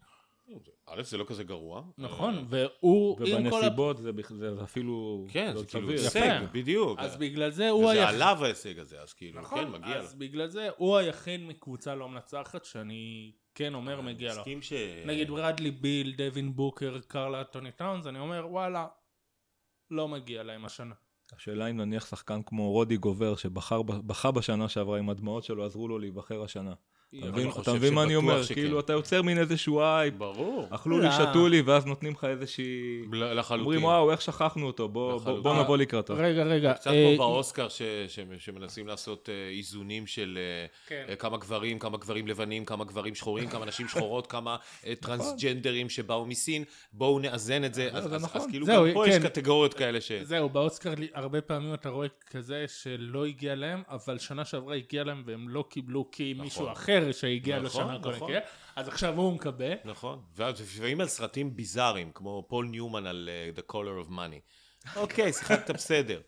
א', 0.86 1.02
זה 1.02 1.18
לא 1.18 1.26
כזה 1.28 1.44
גרוע. 1.44 1.84
נכון 1.98 2.36
אה, 2.38 2.44
והוא 2.50 3.18
עם 3.26 3.50
כל 3.50 3.56
ובנסיבות 3.56 3.98
זה 3.98 4.12
זה 4.38 4.64
אפילו 4.64 5.26
כן, 5.30 5.52
לא 5.56 5.62
זה 5.62 5.68
כאילו. 5.68 5.90
הישג, 5.90 6.40
בדיוק. 6.52 7.00
אז 7.00 7.18
בגלל 7.18 7.52
זה 7.52 7.70
הוא 7.70 7.84
וזה 7.84 7.92
היחיד 7.92 8.16
עליו 8.16 8.38
ההישג 8.42 8.80
הזה, 8.80 9.02
אז 9.02 9.14
כאילו, 9.14 9.42
נכון, 9.42 9.66
כן, 9.66 9.72
מגיע 9.72 9.96
לו. 9.96 10.04
אז 10.04 10.16
בגלל 10.16 10.48
זה 10.48 10.70
הוא 10.78 10.98
היחיד 10.98 11.42
מקבוצה 11.42 11.96
לא 11.96 12.10
מנצחת 12.10 12.66
שאני 12.66 13.32
כן 13.56 13.74
אומר 13.74 14.02
מגיע 14.02 14.34
לו. 14.34 14.40
מסכים 14.40 14.62
ש... 14.62 14.74
נגיד 15.06 15.30
ברדלי 15.30 15.72
ביל, 15.72 16.14
דווין 16.18 16.56
בוקר, 16.56 17.00
קרלה 17.08 17.44
טוני 17.44 17.72
טאונס, 17.72 18.08
אני 18.08 18.20
אומר 18.20 18.48
וואלה, 18.50 18.88
לא 19.92 20.08
מגיע 20.08 20.44
להם 20.44 20.66
השנה. 20.66 20.96
השאלה 21.34 21.68
אם 21.68 21.78
נניח 21.78 22.06
שחקן 22.06 22.44
כמו 22.44 22.72
רודי 22.72 22.98
גובר 22.98 23.36
שבחר 23.36 24.32
בשנה 24.32 24.70
שעברה 24.70 25.00
עם 25.00 25.10
הדמעות 25.10 25.44
שלו 25.44 25.66
עזרו 25.66 25.88
לו 25.88 26.00
להיבחר 26.00 26.44
השנה. 26.44 26.74
אתה 27.62 27.74
מבין- 27.74 27.94
מה 27.94 28.04
אני 28.04 28.16
אומר? 28.16 28.44
כאילו 28.46 28.80
אתה 28.80 28.94
יוצר 28.94 29.22
מין 29.22 29.38
איזשהו 29.38 29.82
אייפ, 29.82 30.14
ברור. 30.14 30.68
אכלו 30.70 31.00
לי, 31.00 31.06
לא. 31.06 31.12
שתו 31.12 31.48
לי, 31.48 31.62
ואז 31.62 31.86
נותנים 31.86 32.14
לך 32.14 32.24
איזושהי... 32.24 33.02
לחלוטין. 33.12 33.64
אומרים 33.66 33.84
וואו 33.84 34.12
איך 34.12 34.22
שכחנו 34.22 34.68
אותו, 34.68 34.88
בוא- 34.90 35.20
נבוא 35.64 35.78
לקראתו. 35.78 36.14
רגע, 36.18 36.44
רגע. 36.44 36.74
קצת 36.74 36.88
אה, 36.92 37.14
כמו 37.18 37.28
באוסקר 37.28 37.70
ש- 37.70 37.82
ש- 38.08 38.20
שמנסים 38.38 38.88
לעשות 38.88 39.30
אה, 39.30 39.50
איזונים 39.58 40.08
של 40.08 40.38
אה, 40.42 40.66
כן. 40.88 41.06
אה, 41.10 41.16
כמה 41.16 41.38
גברים, 41.38 41.80
כמה 41.80 41.98
גברים 41.98 42.28
לבנים, 42.28 42.66
כמה 42.66 42.84
גברים 42.86 43.16
שחורים, 43.16 43.48
כמה 43.50 43.66
נשים 43.66 43.88
שחורות, 43.88 44.28
כמה 44.32 44.56
אה, 44.86 44.94
טרנסג'נדרים 45.00 45.90
שבאו 45.90 46.26
מסין, 46.26 46.64
בואו 46.94 47.20
נאזן 47.20 47.64
את 47.64 47.74
זה. 47.74 47.90
זה- 47.92 47.98
אז- 47.98 48.24
נכון. 48.24 48.50
כאילו 48.52 48.66
גם 48.66 48.86
פה 48.94 49.08
יש 49.10 49.16
כן. 49.16 49.24
קטגוריות 49.24 49.74
כאלה 49.74 50.02
ש... 50.02 50.12
זהו, 50.12 50.50
באוסקר 50.50 50.94
הרבה 51.14 51.42
פעמים 51.42 51.74
אתה 51.74 51.90
רואה 51.90 52.08
כזה 52.30 52.66
שלא 52.68 53.26
הגיע 53.26 53.56
להם, 53.56 53.84
אבל 53.90 54.18
שנה 54.18 54.46
שעברה 54.46 54.76
הגיע 54.76 55.04
להם 55.04 55.24
והם 55.26 55.50
לא 55.50 55.66
קיבלו 55.70 56.12
כי 56.12 56.34
מישהו 56.40 56.72
אחר 56.72 56.97
שהגיע 57.12 57.60
נכון, 57.60 57.66
לשנה 57.66 57.96
הקודמת, 57.96 58.16
נכון. 58.16 58.28
קיבל, 58.28 58.40
אז 58.76 58.88
עכשיו 58.88 59.18
הוא 59.18 59.34
מקבל. 59.34 59.74
נכון, 59.86 60.22
ואז 60.36 60.62
לפעמים 60.62 61.02
על 61.02 61.08
סרטים 61.08 61.56
ביזאריים, 61.56 62.12
כמו 62.14 62.46
פול 62.48 62.66
ניומן 62.66 63.06
על 63.06 63.30
אה, 63.32 63.50
The 63.56 63.72
Color 63.72 64.08
of 64.08 64.12
Money. 64.12 64.40
אוקיי, 65.02 65.34
שיחקת 65.34 65.72
בסדר. 65.72 66.22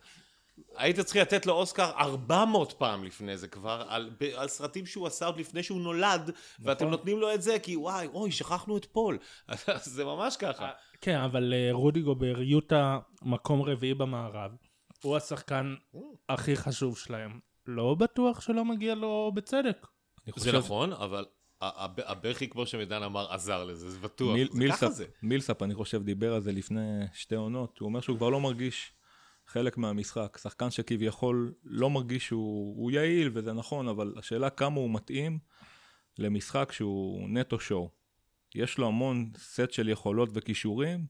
היית 0.76 1.00
צריך 1.00 1.16
לתת 1.16 1.46
לו 1.46 1.52
אוסקר 1.52 1.90
400 1.90 2.72
פעם 2.72 3.04
לפני 3.04 3.36
זה 3.36 3.48
כבר, 3.48 3.84
על, 3.88 4.10
ב, 4.20 4.24
על 4.34 4.48
סרטים 4.48 4.86
שהוא 4.86 5.06
עשה 5.06 5.26
עוד 5.26 5.38
לפני 5.38 5.62
שהוא 5.62 5.80
נולד, 5.80 6.30
ואתם 6.60 6.88
נותנים 6.88 7.18
לו 7.18 7.34
את 7.34 7.42
זה 7.42 7.58
כי 7.58 7.76
וואי, 7.76 8.06
אוי, 8.06 8.32
שכחנו 8.32 8.76
את 8.76 8.84
פול. 8.84 9.18
זה 9.94 10.04
ממש 10.04 10.36
ככה. 10.36 10.70
כן, 11.00 11.20
אבל 11.20 11.54
אה, 11.54 11.68
רודי 11.72 12.00
גובר, 12.00 12.42
יוטה 12.42 12.98
מקום 13.22 13.62
רביעי 13.62 13.94
במערב, 13.94 14.50
הוא 15.02 15.16
השחקן 15.16 15.74
הכי 16.28 16.56
חשוב 16.56 16.98
שלהם. 16.98 17.40
לא 17.66 17.94
בטוח 17.94 18.40
שלא 18.40 18.64
מגיע 18.64 18.94
לו 18.94 19.32
בצדק. 19.34 19.86
אני 20.36 20.44
זה 20.44 20.50
חושב- 20.50 20.64
נכון, 20.64 20.92
אבל 20.92 21.24
הבכי, 21.78 22.48
כמו 22.48 22.66
שמידן 22.66 23.02
אמר, 23.02 23.32
עזר 23.32 23.64
לזה, 23.64 23.90
זה 23.90 23.98
בטוח. 23.98 24.34
מיל- 24.34 24.48
זה 24.52 24.68
ככה 24.68 24.86
מילסאפ- 24.86 24.90
זה. 24.92 25.04
מילסאפ, 25.22 25.62
אני 25.62 25.74
חושב, 25.74 26.02
דיבר 26.02 26.34
על 26.34 26.40
זה 26.42 26.52
לפני 26.52 26.80
שתי 27.12 27.34
עונות. 27.34 27.78
הוא 27.78 27.86
אומר 27.86 28.00
שהוא 28.00 28.16
כבר 28.16 28.28
לא 28.28 28.40
מרגיש 28.40 28.92
חלק 29.46 29.76
מהמשחק. 29.78 30.38
שחקן 30.42 30.70
שכביכול 30.70 31.52
לא 31.64 31.90
מרגיש 31.90 32.26
שהוא 32.26 32.76
הוא 32.76 32.90
יעיל, 32.90 33.30
וזה 33.34 33.52
נכון, 33.52 33.88
אבל 33.88 34.14
השאלה 34.18 34.50
כמה 34.50 34.76
הוא 34.76 34.90
מתאים 34.94 35.38
למשחק 36.18 36.72
שהוא 36.72 37.28
נטו 37.28 37.60
שואו. 37.60 37.90
יש 38.54 38.78
לו 38.78 38.86
המון 38.86 39.30
סט 39.38 39.70
של 39.70 39.88
יכולות 39.88 40.28
וכישורים, 40.32 41.06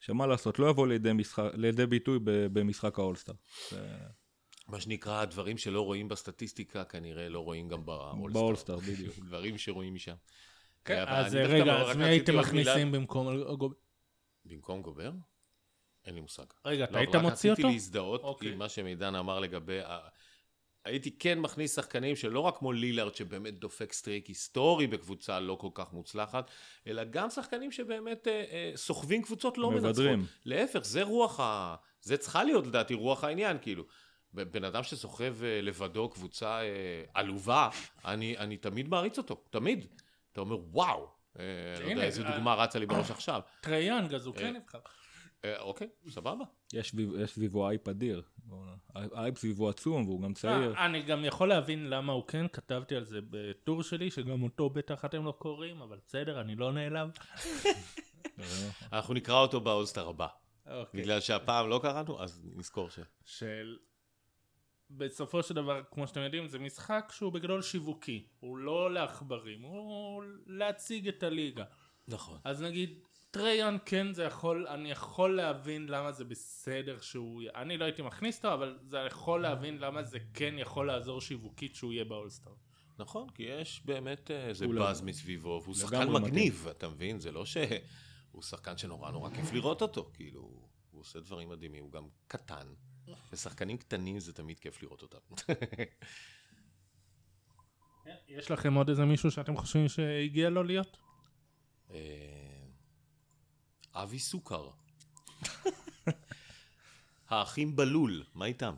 שמה 0.00 0.26
לעשות, 0.26 0.58
לא 0.58 0.70
יבוא 0.70 0.86
לידי, 0.86 1.12
משחק, 1.12 1.50
לידי 1.54 1.86
ביטוי 1.86 2.18
במשחק 2.24 2.98
האולסטאר. 2.98 3.34
זה- 3.70 3.78
מה 4.68 4.80
שנקרא, 4.80 5.20
הדברים 5.20 5.58
שלא 5.58 5.80
רואים 5.80 6.08
בסטטיסטיקה, 6.08 6.84
כנראה 6.84 7.28
לא 7.28 7.40
רואים 7.40 7.68
גם 7.68 7.86
באולסטאר. 7.86 8.42
באולסטאר, 8.42 8.76
בדיוק. 8.88 9.18
דברים 9.18 9.58
שרואים 9.58 9.94
משם. 9.94 10.14
כן, 10.84 11.04
אז 11.06 11.34
רגע, 11.34 11.64
לא- 11.64 11.72
אז 11.72 11.88
רק 11.88 11.96
מי 11.96 12.04
הייתם 12.04 12.38
מכניסים 12.38 12.92
במקום... 12.92 13.42
גובר? 13.56 13.76
במקום 14.44 14.82
גובר? 14.82 15.12
אין 16.04 16.14
לי 16.14 16.20
מושג. 16.20 16.44
רגע, 16.64 16.84
אתה 16.84 16.92
לא, 16.92 16.98
היית 16.98 17.14
אבל 17.14 17.18
רק 17.18 17.30
מוציא 17.30 17.52
רציתי 17.52 17.62
אותו? 17.62 17.72
להזדהות 17.72 18.22
אוקיי. 18.22 18.52
עם 18.52 18.58
מה 18.58 18.68
שמידן 18.68 19.14
אמר 19.14 19.40
לגבי... 19.40 19.78
הייתי 20.84 21.18
כן 21.18 21.38
מכניס 21.38 21.76
שחקנים 21.76 22.16
שלא 22.16 22.40
רק 22.40 22.58
כמו 22.58 22.72
לילארד 22.72 23.14
שבאמת 23.14 23.58
דופק 23.58 23.92
streak 23.92 24.26
היסטורי 24.26 24.86
בקבוצה 24.86 25.40
לא 25.40 25.54
כל 25.60 25.68
כך 25.74 25.92
מוצלחת, 25.92 26.50
אלא 26.86 27.04
גם 27.04 27.30
שחקנים 27.30 27.70
שבאמת 27.72 28.28
אה, 28.28 28.44
אה, 28.50 28.72
סוחבים 28.76 29.22
קבוצות 29.22 29.58
לא 29.58 29.70
מבדרים. 29.70 30.18
מנצחות. 30.18 30.36
להפך, 30.44 30.84
זה 30.84 31.02
רוח 31.02 31.40
ה... 31.40 31.74
זה 32.00 32.16
צריכה 32.16 32.44
להיות 32.44 32.66
לדעתי 32.66 32.94
רוח 32.94 33.24
העניין, 33.24 33.56
כאילו. 33.62 33.84
בן 34.34 34.64
אדם 34.64 34.82
שסוחב 34.82 35.34
אה, 35.42 35.60
לבדו 35.62 36.08
קבוצה 36.08 36.60
אה, 36.62 36.66
עלובה, 37.14 37.68
אני, 38.04 38.38
אני 38.38 38.56
תמיד 38.56 38.88
מעריץ 38.88 39.18
אותו, 39.18 39.42
תמיד. 39.50 39.86
אתה 40.32 40.40
אומר, 40.40 40.56
וואו. 40.70 41.08
אה, 41.38 41.44
לא 41.84 41.90
יודע 41.90 42.02
איזה 42.04 42.22
דוגמה 42.22 42.54
רצה 42.54 42.78
לי 42.78 42.86
בראש 42.86 43.10
עכשיו. 43.10 43.40
טריי 43.60 43.84
יאנג, 43.84 44.14
אז 44.14 44.26
הוא 44.26 44.34
כן 44.34 44.56
נבחר. 44.56 44.78
אוקיי, 45.58 45.88
סבבה. 46.08 46.44
יש 46.72 46.90
סביב- 46.90 47.14
יש 47.20 47.30
סביבו 47.32 47.68
אייפ 47.68 47.88
אדיר. 47.88 48.22
אייפ 49.14 49.38
סביבו 49.38 49.68
עצום, 49.68 50.04
והוא 50.08 50.22
גם 50.22 50.34
צעיר. 50.34 50.74
אני 50.86 51.02
גם 51.02 51.24
יכול 51.24 51.48
להבין 51.48 51.90
למה 51.90 52.12
הוא 52.12 52.26
כן, 52.26 52.48
כתבתי 52.48 52.96
על 52.96 53.04
זה 53.04 53.18
בטור 53.30 53.82
שלי, 53.82 54.10
שגם 54.10 54.42
אותו 54.42 54.70
בטח 54.70 55.04
אתם 55.04 55.24
לא 55.24 55.32
קוראים, 55.38 55.82
אבל 55.82 55.98
בסדר, 56.06 56.40
אני 56.40 56.56
לא 56.56 56.72
נעלב. 56.72 57.10
אנחנו 58.92 59.14
נקרא 59.14 59.34
אותו 59.40 59.60
באולסטאר 59.60 60.08
הבא. 60.08 60.26
אוקיי. 60.66 61.00
בגלל 61.00 61.20
שהפעם 61.20 61.68
לא 61.68 61.80
קראנו, 61.82 62.22
אז 62.22 62.42
נזכור 62.56 62.90
ש... 62.90 62.98
של... 63.24 63.76
בסופו 64.96 65.42
של 65.42 65.54
דבר, 65.54 65.80
כמו 65.90 66.06
שאתם 66.06 66.20
יודעים, 66.20 66.48
זה 66.48 66.58
משחק 66.58 67.12
שהוא 67.16 67.32
בגדול 67.32 67.62
שיווקי. 67.62 68.26
הוא 68.40 68.56
לא 68.56 68.94
לעכברים, 68.94 69.62
הוא 69.62 70.22
להציג 70.46 71.08
את 71.08 71.22
הליגה. 71.22 71.64
נכון. 72.08 72.38
אז 72.44 72.62
נגיד, 72.62 72.98
טריי 73.30 73.53
יאנג 73.53 73.76
כן 73.86 74.12
זה 74.12 74.22
יכול, 74.24 74.66
אני 74.66 74.90
יכול 74.90 75.36
להבין 75.36 75.86
למה 75.88 76.12
זה 76.12 76.24
בסדר 76.24 77.00
שהוא, 77.00 77.42
אני 77.54 77.78
לא 77.78 77.84
הייתי 77.84 78.02
מכניס 78.02 78.36
אותו, 78.36 78.54
אבל 78.54 78.78
זה 78.82 78.98
יכול 78.98 79.42
להבין 79.42 79.78
למה 79.78 80.02
זה 80.02 80.18
כן 80.34 80.54
יכול 80.58 80.86
לעזור 80.86 81.20
שיווקית 81.20 81.74
שהוא 81.74 81.92
יהיה 81.92 82.04
באולסטאר. 82.04 82.52
נכון, 82.98 83.28
כי 83.30 83.42
יש 83.42 83.82
באמת 83.84 84.30
אה, 84.30 84.48
איזה 84.48 84.64
הוא 84.64 84.74
באז 84.74 85.00
לא- 85.00 85.06
מסביבו, 85.06 85.60
והוא 85.62 85.74
שחקן. 85.74 86.08
מגניב, 86.10 86.66
אתה 86.70 86.88
מבין? 86.88 87.20
זה 87.20 87.32
לא 87.32 87.44
שהוא 87.44 88.42
שחקן 88.42 88.76
שנורא 88.76 89.10
נורא 89.10 89.30
כיף 89.30 89.52
לראות 89.52 89.82
אותו, 89.82 90.10
כאילו, 90.14 90.40
הוא 90.90 91.00
עושה 91.00 91.20
דברים 91.20 91.48
מדהימים, 91.48 91.84
הוא 91.84 91.92
גם 91.92 92.04
קטן. 92.26 92.66
ושחקנים 93.32 93.76
קטנים 93.78 94.18
זה 94.20 94.32
תמיד 94.32 94.58
כיף 94.58 94.82
לראות 94.82 95.02
אותם. 95.02 95.18
יש 98.28 98.50
לכם 98.50 98.74
עוד 98.74 98.88
איזה 98.88 99.04
מישהו 99.04 99.30
שאתם 99.30 99.56
חושבים 99.56 99.88
שהגיע 99.88 100.50
לו 100.50 100.62
להיות? 100.62 100.96
אה, 101.90 101.96
אבי 103.94 104.18
סוכר. 104.18 104.70
האחים 107.28 107.76
בלול, 107.76 108.24
מה 108.34 108.44
איתם? 108.46 108.74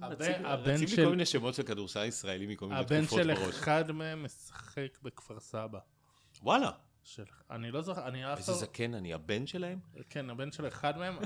הבן- 0.00 0.12
רצים- 0.12 0.46
הבן 0.46 0.70
רצים 0.70 0.88
לי 0.88 0.96
של- 0.96 1.04
כל 1.04 1.10
מיני 1.10 1.26
שמות 1.26 1.54
של 1.54 1.62
כדורסל 1.62 2.04
ישראלי 2.04 2.46
מכל 2.46 2.66
מיני 2.68 2.80
הבן 2.80 3.00
תקופות 3.06 3.18
של 3.22 3.34
בראש. 3.34 3.54
אחד 3.54 3.92
מהם 3.92 4.24
משחק 4.24 4.98
בכפר 5.02 5.40
סבא. 5.40 5.78
וואלה, 6.42 6.70
של... 7.14 7.22
אני 7.50 7.70
לא 7.70 7.82
זוכר, 7.82 8.08
אני 8.08 8.32
אף 8.32 8.38
איזה. 8.38 8.52
זקן 8.52 8.94
אני, 8.94 9.14
הבן 9.14 9.46
שלהם? 9.46 9.78
כן, 10.10 10.30
הבן 10.30 10.52
של 10.52 10.68
אחד 10.68 10.98
מהם, 10.98 11.16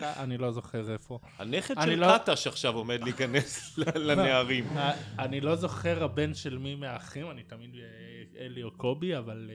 אה, 0.00 0.22
אני 0.22 0.38
לא 0.38 0.52
זוכר 0.52 0.92
איפה. 0.92 1.18
הנכד 1.38 1.74
של 1.82 1.94
לא- 1.94 2.18
קטש 2.18 2.46
עכשיו 2.46 2.74
עומד 2.76 3.04
להיכנס 3.04 3.78
לנערים. 3.78 4.64
אה, 4.76 4.92
אני 5.18 5.40
לא 5.40 5.56
זוכר 5.56 6.04
הבן 6.04 6.34
של 6.34 6.58
מי 6.58 6.74
מהאחים, 6.74 7.30
אני 7.30 7.42
תמיד 7.42 7.74
אה, 7.74 8.44
אלי 8.44 8.62
או 8.62 8.70
קובי, 8.70 9.18
אבל... 9.18 9.50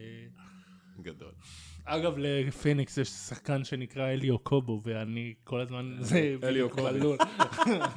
גדול. 1.02 1.32
אגב, 1.86 2.14
לפיניקס 2.18 2.98
יש 2.98 3.10
שחקן 3.10 3.64
שנקרא 3.64 4.08
אליו 4.08 4.40
קובו, 4.40 4.82
ואני 4.84 5.34
כל 5.44 5.62
הזמן... 5.62 5.98
זה 6.00 6.36
אליו 6.44 6.70
קובו. 6.70 6.90
בלול. 6.90 7.18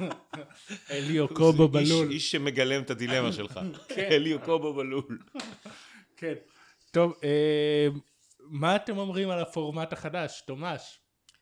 אליו 0.91 1.27
קובו 1.27 1.67
בלול. 1.67 2.11
איש 2.11 2.31
שמגלם 2.31 2.81
את 2.81 2.89
הדילמה 2.89 3.31
שלך. 3.31 3.59
אליו 4.11 4.39
קובו 4.39 4.73
בלול. 4.73 5.19
כן. 6.17 6.33
טוב, 6.91 7.13
אה, 7.23 7.87
מה 8.39 8.75
אתם 8.75 8.97
אומרים 8.97 9.29
על 9.29 9.39
הפורמט 9.39 9.93
החדש, 9.93 10.43
תומש? 10.47 10.99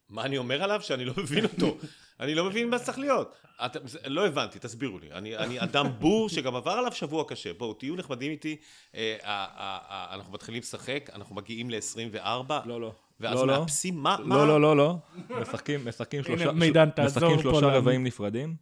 מה 0.09 0.25
אני 0.25 0.37
אומר 0.37 0.63
עליו? 0.63 0.81
שאני 0.81 1.05
לא 1.05 1.13
מבין 1.17 1.43
אותו. 1.43 1.77
אני 2.19 2.35
לא 2.35 2.45
מבין 2.45 2.69
מה 2.69 2.79
צריך 2.79 2.99
להיות. 2.99 3.35
את, 3.65 3.77
לא 4.05 4.27
הבנתי, 4.27 4.59
תסבירו 4.59 4.99
לי. 4.99 5.11
אני, 5.11 5.37
אני 5.37 5.59
אדם 5.59 5.87
בור 5.99 6.29
שגם 6.29 6.55
עבר 6.55 6.71
עליו 6.71 6.91
שבוע 6.91 7.23
קשה. 7.27 7.53
בואו, 7.53 7.73
תהיו 7.73 7.95
נחמדים 7.95 8.31
איתי. 8.31 8.57
אה, 8.95 9.17
אה, 9.23 9.47
אה, 9.57 9.77
אה, 9.89 10.15
אנחנו 10.15 10.33
מתחילים 10.33 10.61
לשחק, 10.61 11.09
אנחנו 11.13 11.35
מגיעים 11.35 11.69
ל-24. 11.69 12.53
לא, 12.65 12.81
לא. 12.81 12.91
ואז 13.19 13.39
לא, 13.39 13.47
לא. 13.47 13.59
מאפסים, 13.59 13.97
מה? 13.97 14.17
מה? 14.23 14.35
לא, 14.35 14.47
לא, 14.47 14.61
לא, 14.61 14.77
לא. 14.77 14.95
משחקים, 15.41 15.87
משחקים 15.87 16.21
הנה, 16.25 16.37
שלושה, 16.37 16.51
מידן, 16.51 16.89
משחקים 17.05 17.39
שלושה. 17.39 17.67
רבעים 17.67 18.03
נפרדים. 18.03 18.55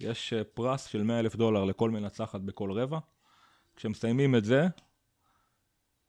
יש 0.00 0.32
אה, 0.32 0.44
פרס 0.44 0.86
של 0.86 1.02
100 1.02 1.20
אלף 1.20 1.36
דולר 1.36 1.64
לכל 1.64 1.90
מנצחת 1.90 2.40
בכל 2.40 2.72
רבע. 2.72 2.98
כשמסיימים 3.76 4.34
את 4.34 4.44
זה, 4.44 4.66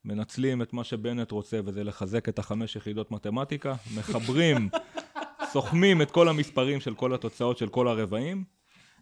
מנצלים 0.06 0.62
את 0.62 0.74
מה 0.74 0.84
שבנט 0.84 1.32
רוצה, 1.32 1.60
וזה 1.66 1.84
לחזק 1.84 2.30
את 2.30 2.40
החמש 2.40 2.76
יחידות 2.76 3.12
מתמטיקה, 3.12 3.76
מחברים, 3.96 4.70
סוכמים 5.52 6.02
את 6.02 6.12
כל 6.12 6.30
המספרים 6.30 6.80
של 6.80 6.96
כל 6.96 7.14
התוצאות 7.14 7.58
של 7.58 7.68
כל 7.68 7.88
הרבעים, 7.88 8.44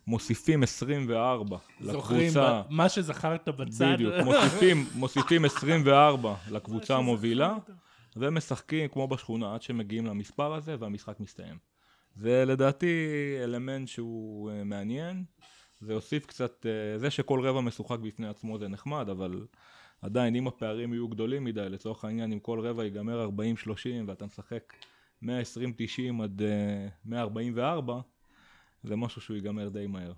מוסיפים 0.08 0.64
24 0.64 1.58
זוכרים, 1.80 2.22
לקבוצה, 2.22 2.62
מה 2.70 2.90
שזכרת 2.90 3.50
בצד. 3.50 3.94
בדיוק, 3.94 4.14
מוסיפים, 4.26 4.86
מוסיפים 4.96 5.46
24 5.46 6.36
לקבוצה 6.52 6.96
המובילה, 6.96 7.56
ומשחקים 8.16 8.88
כמו 8.88 9.08
בשכונה 9.08 9.54
עד 9.54 9.62
שמגיעים 9.62 10.06
למספר 10.06 10.54
הזה 10.54 10.76
והמשחק 10.80 11.20
מסתיים. 11.20 11.58
זה 12.16 12.46
לדעתי 12.46 13.06
אלמנט 13.44 13.88
שהוא 13.88 14.52
אה, 14.52 14.64
מעניין, 14.64 15.24
זה 15.80 15.94
יוסיף 15.94 16.26
קצת, 16.26 16.66
אה, 16.66 17.00
זה 17.00 17.10
שכל 17.10 17.48
רבע 17.48 17.62
משוחק 17.62 18.00
בפני 18.00 18.28
עצמו 18.28 18.58
זה 18.58 18.68
נחמד, 18.68 19.10
אבל 19.10 19.46
עדיין 20.02 20.36
אם 20.36 20.48
הפערים 20.48 20.94
יהיו 20.94 21.08
גדולים 21.08 21.44
מדי, 21.44 21.70
לצורך 21.70 22.06
העניין 22.06 22.32
אם 22.32 22.40
כל 22.40 22.60
רבע 22.60 22.84
ייגמר 22.84 23.30
40-30 23.66 23.70
ואתה 24.08 24.26
משחק 24.26 24.74
120-90 25.24 25.28
עד 26.24 26.42
אה, 26.42 26.88
144, 27.06 28.00
זה 28.84 28.96
משהו 28.96 29.22
שהוא 29.22 29.36
ייגמר 29.36 29.70
די 29.70 29.88
מהר. 29.88 30.14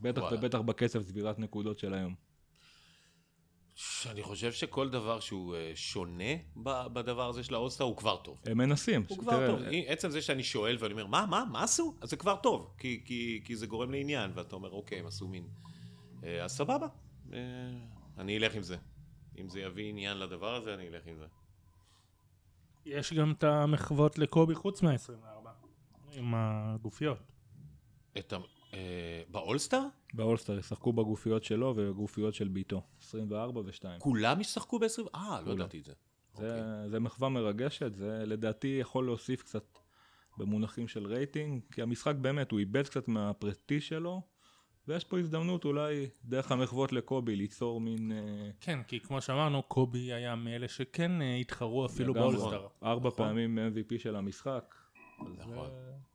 בטח 0.00 0.22
וואלה. 0.22 0.38
ובטח 0.38 0.58
בקצב 0.58 1.02
צבירת 1.02 1.38
נקודות 1.38 1.78
של 1.78 1.94
היום. 1.94 2.14
אני 4.10 4.22
חושב 4.22 4.52
שכל 4.52 4.90
דבר 4.90 5.20
שהוא 5.20 5.54
אה, 5.54 5.72
שונה 5.74 6.34
בדבר 6.92 7.28
הזה 7.28 7.44
של 7.44 7.54
האולסטאר 7.54 7.86
הוא 7.86 7.96
כבר 7.96 8.16
טוב. 8.16 8.40
הם 8.46 8.58
מנסים. 8.58 9.04
הוא 9.08 9.18
כבר 9.18 9.32
תראה, 9.32 9.46
טוב. 9.46 9.60
עצם 9.86 10.10
זה 10.10 10.22
שאני 10.22 10.42
שואל 10.42 10.76
ואני 10.80 10.92
אומר, 10.92 11.06
מה, 11.06 11.26
מה, 11.26 11.44
מה 11.52 11.62
עשו? 11.62 11.94
אז 12.00 12.10
זה 12.10 12.16
כבר 12.16 12.36
טוב. 12.36 12.74
כי, 12.78 13.02
כי, 13.04 13.42
כי 13.44 13.56
זה 13.56 13.66
גורם 13.66 13.90
לעניין, 13.90 14.30
ואתה 14.34 14.56
אומר, 14.56 14.70
אוקיי, 14.70 14.98
הם 14.98 15.06
עשו 15.06 15.28
מין... 15.28 15.48
אה, 16.24 16.44
אז 16.44 16.56
סבבה. 16.56 16.86
אה, 17.32 17.38
אני 18.18 18.36
אלך 18.36 18.54
עם 18.54 18.62
זה. 18.62 18.76
אם 19.38 19.48
זה 19.48 19.60
יביא 19.60 19.88
עניין 19.88 20.18
לדבר 20.18 20.54
הזה, 20.54 20.74
אני 20.74 20.88
אלך 20.88 21.06
עם 21.06 21.16
זה. 21.18 21.26
יש 22.86 23.12
גם 23.12 23.32
את 23.32 23.44
המחוות 23.44 24.18
לקובי 24.18 24.54
חוץ 24.54 24.82
מה-24, 24.82 25.48
עם 26.12 26.34
הגופיות. 26.34 27.18
את 28.18 28.32
ה... 28.32 28.36
אה, 28.74 29.22
באולסטאר? 29.28 29.86
באולסטר 30.14 30.58
ישחקו 30.58 30.92
בגופיות 30.92 31.44
שלו 31.44 31.74
ובגופיות 31.76 32.34
של 32.34 32.48
ביתו. 32.48 32.82
24 33.02 33.60
ו-2. 33.60 33.84
כולם 33.98 34.40
ישחקו 34.40 34.78
ב-20? 34.78 35.08
אה, 35.14 35.40
לא. 35.46 35.52
ידעתי 35.52 35.78
את 35.78 35.84
זה. 35.84 35.92
אוקיי. 36.34 36.48
זה, 36.48 36.88
זה 36.88 37.00
מחווה 37.00 37.28
מרגשת, 37.28 37.94
זה 37.94 38.22
לדעתי 38.26 38.78
יכול 38.80 39.04
להוסיף 39.04 39.42
קצת 39.42 39.78
במונחים 40.36 40.88
של 40.88 41.06
רייטינג, 41.06 41.62
כי 41.72 41.82
המשחק 41.82 42.14
באמת, 42.14 42.50
הוא 42.50 42.60
איבד 42.60 42.86
קצת 42.86 43.08
מהפרסטיז' 43.08 43.82
שלו, 43.82 44.22
ויש 44.88 45.04
פה 45.04 45.18
הזדמנות 45.18 45.64
אולי 45.64 46.06
דרך 46.24 46.52
המחוות 46.52 46.92
לקובי 46.92 47.36
ליצור 47.36 47.80
מין... 47.80 48.12
אה, 48.12 48.50
כן, 48.60 48.78
כי 48.88 49.00
כמו 49.00 49.20
שאמרנו, 49.20 49.62
קובי 49.62 50.12
היה 50.12 50.34
מאלה 50.34 50.68
שכן 50.68 51.22
אה, 51.22 51.36
התחרו 51.36 51.86
אפילו 51.86 52.14
באולסטאר. 52.14 52.66
ארבע 52.82 53.08
נכון. 53.08 53.26
פעמים 53.26 53.58
MVP 53.58 53.98
של 53.98 54.16
המשחק. 54.16 54.74
נכון. 55.38 55.68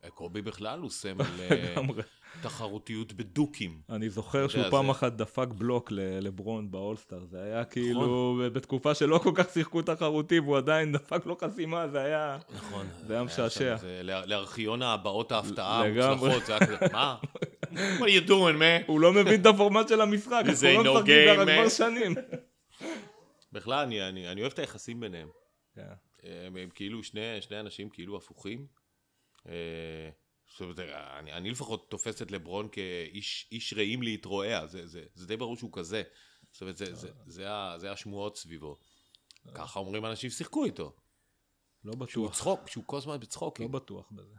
אה, 0.04 0.10
קובי 0.10 0.42
בכלל 0.42 0.80
הוא 0.80 0.90
סמל. 0.90 1.26
תחרותיות 2.42 3.14
בדוקים. 3.14 3.82
אני 3.90 4.10
זוכר 4.10 4.48
שהוא 4.48 4.64
פעם 4.72 4.86
זה- 4.86 4.92
אחת 4.92 5.14
דפק 5.14 5.48
בלוק 5.58 5.92
ל- 5.92 6.00
לברון 6.20 6.72
באולסטאר, 6.72 7.26
זה 7.26 7.44
היה 7.44 7.66
כאילו 7.66 8.42
בתקופה 8.54 8.96
שלא 8.96 9.18
כל 9.18 9.32
כך 9.36 9.50
שיחקו 9.54 9.82
תחרותי 9.82 10.40
והוא 10.40 10.58
עדיין 10.58 10.92
דפק 10.92 11.26
לו 11.26 11.38
חסימה, 11.42 11.88
זה 11.88 12.00
היה... 12.02 12.38
נכון. 12.56 12.86
זה 13.08 13.14
היה 13.14 13.24
משעשע. 13.24 13.76
לארכיון 14.04 14.82
הבאות 14.82 15.32
ההפתעה. 15.32 15.84
המוצלחות, 15.86 16.46
זה 16.46 16.56
היה 16.56 16.66
כזה, 16.68 16.86
מה? 16.94 17.16
What 17.74 18.02
are 18.02 18.26
you 18.26 18.28
doing, 18.28 18.60
man? 18.60 18.84
הוא 18.88 19.00
לא 19.00 19.14
מבין 19.14 19.42
את 19.42 19.46
הפורמט 19.46 19.88
של 19.90 20.02
המשחק, 20.02 20.44
אנחנו 20.46 20.68
ain't 20.68 20.84
לא 20.84 20.94
משחקים 20.96 21.16
ככה 21.36 21.44
כבר. 21.46 21.70
שנים. 21.70 22.16
בכלל, 23.52 23.84
אני- 23.86 24.10
אני 24.10 24.32
אני 24.32 24.42
אוהב 24.42 24.54
את 24.54 24.60
היחסים 24.60 25.00
ביניהם. 25.00 25.30
כן. 25.76 25.82
הם 26.24 26.58
הם 26.58 26.70
כאילו 26.70 27.04
שני 27.04 27.42
שני 27.42 27.60
אנשים 27.60 27.90
כאילו 27.90 28.18
הפוכים. 28.18 28.68
אה, 29.48 30.10
זאת 30.52 30.62
אומרת, 30.62 30.80
אני, 31.20 31.34
אני 31.34 31.52
לפחות 31.52 31.90
תופס 31.90 32.22
את 32.22 32.32
לברון 32.32 32.68
כאיש 32.72 33.48
איש 33.52 33.74
רעים 33.74 34.04
להתרועע, 34.04 34.66
זה, 34.68 34.88
זה, 34.88 35.04
זה 35.14 35.28
די 35.28 35.38
ברור 35.38 35.58
שהוא 35.58 35.70
כזה. 35.74 36.04
זאת 36.52 36.62
אומרת, 36.62 36.78
זה, 36.78 36.96
זה, 36.96 37.10
זה, 37.26 37.48
זה 37.78 37.92
השמועות 37.92 38.38
סביבו. 38.38 38.78
ככה 39.56 39.80
אומרים 39.80 40.06
אנשים 40.06 40.30
ששיחקו 40.30 40.66
איתו. 40.66 40.96
לא 41.84 41.94
שהוא 42.08 42.26
בטוח, 42.26 42.38
צחוק, 42.38 42.68
שהוא 42.70 42.84
כל 42.88 42.98
הזמן 42.98 43.20
בצחוקים. 43.20 43.66
לא 43.66 43.80
בטוח 43.80 44.10
בזה. 44.12 44.36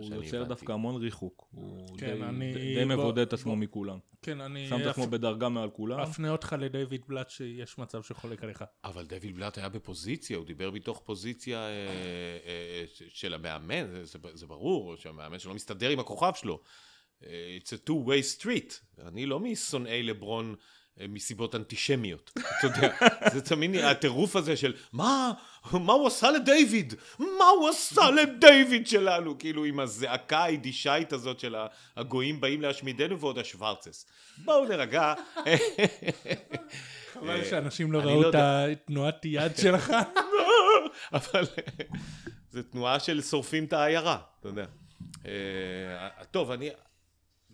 זה 0.00 0.10
מה 0.10 0.16
הוא 0.16 0.24
יוצר. 0.24 0.44
דווקא 0.44 0.72
המון 0.72 1.02
ריחוק. 1.02 1.48
הוא 1.50 1.98
כן, 1.98 2.14
די- 2.16 2.22
אני- 2.22 2.52
די- 2.54 2.74
די 2.74 2.84
בוא- 2.84 2.94
מבודד 2.94 3.18
את 3.26 3.32
עצמו 3.32 3.52
בוא- 3.52 3.58
מכולם. 3.60 3.98
כן, 4.22 4.40
אני 4.40 4.68
שם 4.68 4.76
את 4.76 4.80
אפ- 4.80 4.86
עצמו 4.86 5.06
בדרגה 5.06 5.48
מעל 5.48 5.70
כולם. 5.70 6.00
אפנה 6.00 6.30
אותך 6.30 6.56
לדיוויד 6.58 7.00
בלאט 7.08 7.30
שיש 7.30 7.78
מצב 7.78 8.02
שחולק 8.02 8.42
עליך. 8.44 8.64
אבל 8.84 9.04
דויד 9.06 9.36
בלאט 9.36 9.58
היה 9.58 9.68
בפוזיציה, 9.68 10.36
הוא 10.36 10.46
דיבר 10.46 10.70
מתוך 10.70 11.02
פוזיציה 11.04 11.58
אה, 11.58 11.68
אה, 12.46 12.84
של 13.08 13.34
המאמן, 13.34 13.86
זה, 13.90 14.04
זה, 14.04 14.18
זה 14.34 14.46
ברור, 14.46 14.96
שהמאמן 14.96 15.38
שלו 15.38 15.54
מסתדר 15.54 15.90
עם 15.90 15.98
הכוכב 16.00 16.32
שלו. 16.34 16.60
אה, 17.26 17.58
It's 17.64 17.68
a 17.68 17.90
two-way 17.90 18.40
street. 18.40 19.02
אני 19.06 19.26
לא 19.26 19.40
משונאי 19.40 20.02
לברון 20.02 20.50
אה, 20.50 20.54
מסיבות 21.08 21.54
אנטישמיות. 21.54 22.30
אתה 22.58 22.66
יודע, 22.66 22.96
זה 23.32 23.40
תמיד 23.40 23.76
הטירוף 23.76 24.36
הזה 24.36 24.56
של 24.56 24.74
מה, 24.92 25.32
מה 25.72 25.92
הוא 25.92 26.06
עשה 26.06 26.30
לדיוויד? 26.30 26.94
מה 27.18 27.44
הוא 27.58 27.68
עשה 27.68 28.10
לדיוויד 28.10 28.86
שלנו? 28.86 29.38
כאילו 29.38 29.64
עם 29.64 29.80
הזעקה 29.80 30.38
האידישאית 30.38 31.12
הזאת 31.12 31.40
של 31.40 31.56
הגויים 31.96 32.40
באים 32.40 32.62
להשמידנו 32.62 33.20
ועוד 33.20 33.38
השוורצס. 33.38 34.06
בואו 34.44 34.64
נרגע. 34.64 35.14
חבל 37.12 37.44
שאנשים 37.44 37.92
לא 37.92 37.98
ראו 37.98 38.22
לא 38.22 38.30
את 38.30 38.34
התנועת 38.34 39.24
יד 39.24 39.56
שלך. 39.56 39.92
אבל 41.12 41.44
זו 42.50 42.62
תנועה 42.62 43.00
של 43.00 43.22
שורפים 43.22 43.64
את 43.64 43.72
העיירה, 43.72 44.18
אתה 44.40 44.48
יודע. 44.48 44.64
אה, 45.26 46.08
טוב, 46.30 46.50
אני... 46.50 46.70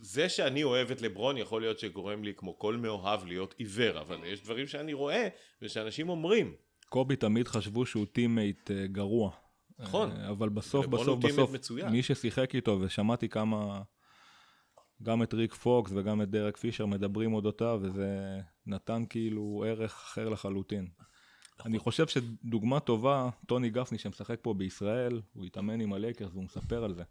זה 0.01 0.29
שאני 0.29 0.63
אוהב 0.63 0.91
את 0.91 1.03
לברון 1.03 1.37
יכול 1.37 1.61
להיות 1.61 1.79
שגורם 1.79 2.25
לי 2.25 2.33
כמו 2.37 2.59
כל 2.59 2.77
מאוהב 2.77 3.25
להיות 3.25 3.55
עיוור, 3.59 4.01
אבל 4.01 4.25
יש 4.25 4.43
דברים 4.43 4.67
שאני 4.67 4.93
רואה 4.93 5.29
ושאנשים 5.63 6.09
אומרים. 6.09 6.55
קובי 6.89 7.17
תמיד 7.17 7.49
חשבו 7.49 7.87
שהוא 7.87 8.07
teammate 8.12 8.71
אה, 8.71 8.87
גרוע. 8.87 9.31
נכון. 9.79 10.11
אה, 10.11 10.31
אבל 10.31 10.49
בסוף, 10.49 10.87
בסוף, 10.87 11.19
בסוף, 11.19 11.53
מצוין. 11.53 11.89
מי 11.89 12.03
ששיחק 12.03 12.55
איתו, 12.55 12.79
ושמעתי 12.81 13.29
כמה, 13.29 13.83
גם 15.03 15.23
את 15.23 15.35
ריק 15.35 15.55
פוקס 15.55 15.93
וגם 15.95 16.23
את 16.23 16.31
דרק 16.31 16.57
פישר 16.57 16.87
מדברים 16.87 17.35
אודותיו, 17.35 17.81
וזה 17.83 18.41
נתן 18.67 19.05
כאילו 19.11 19.65
ערך 19.69 19.93
אחר 19.93 20.29
לחלוטין. 20.29 20.89
נכון. 21.59 21.71
אני 21.71 21.79
חושב 21.79 22.07
שדוגמה 22.07 22.81
טובה, 22.81 23.31
טוני 23.47 23.71
גפני 23.71 23.99
שמשחק 23.99 24.39
פה 24.43 24.55
בישראל, 24.55 25.21
הוא 25.33 25.45
התאמן 25.45 25.81
עם 25.81 25.93
הלייקרס 25.93 26.31
והוא 26.33 26.45
מספר 26.45 26.85
על 26.85 26.95
זה. 26.95 27.03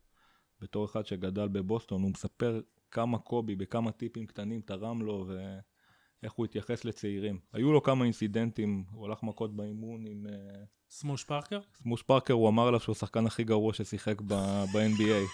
בתור 0.61 0.85
אחד 0.85 1.05
שגדל 1.05 1.47
בבוסטון, 1.47 2.01
הוא 2.01 2.11
מספר 2.11 2.61
כמה 2.97 3.17
קובי 3.17 3.55
בכמה 3.55 3.91
טיפים 3.91 4.25
קטנים 4.25 4.61
תרם 4.61 5.01
לו 5.01 5.25
ואיך 5.27 6.33
הוא 6.33 6.45
התייחס 6.45 6.85
לצעירים. 6.85 7.39
היו 7.53 7.73
לו 7.73 7.83
כמה 7.83 8.05
אינסידנטים, 8.05 8.83
הוא 8.91 9.05
הלך 9.05 9.23
מכות 9.23 9.55
באימון 9.55 10.05
עם... 10.07 10.25
אה, 10.29 10.63
סמוש 10.89 11.23
פארקר? 11.23 11.59
סמוש 11.73 12.03
פארקר, 12.03 12.33
הוא 12.33 12.49
אמר 12.49 12.67
עליו 12.67 12.79
שהוא 12.79 12.93
השחקן 12.93 13.25
הכי 13.25 13.43
גרוע 13.43 13.73
ששיחק 13.73 14.21
ב-NBA. 14.21 15.29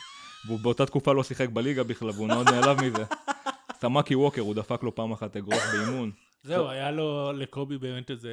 והוא 0.48 0.60
באותה 0.60 0.86
תקופה 0.86 1.14
לא 1.14 1.24
שיחק 1.24 1.50
בליגה 1.50 1.84
בכלל, 1.84 2.10
והוא 2.10 2.28
מאוד 2.28 2.50
נעלב 2.50 2.82
מזה. 2.82 3.04
סמאקי 3.74 4.16
ווקר, 4.16 4.42
הוא 4.42 4.56
דפק 4.56 4.84
לו 4.84 4.96
פעם 4.96 5.12
אחת 5.12 5.38
אגרוף 5.38 5.64
באימון. 5.74 6.12
זהו, 6.44 6.70
היה 6.70 6.92
לו 6.92 7.32
לקובי 7.34 7.78
באמת 7.78 8.12
איזה 8.12 8.32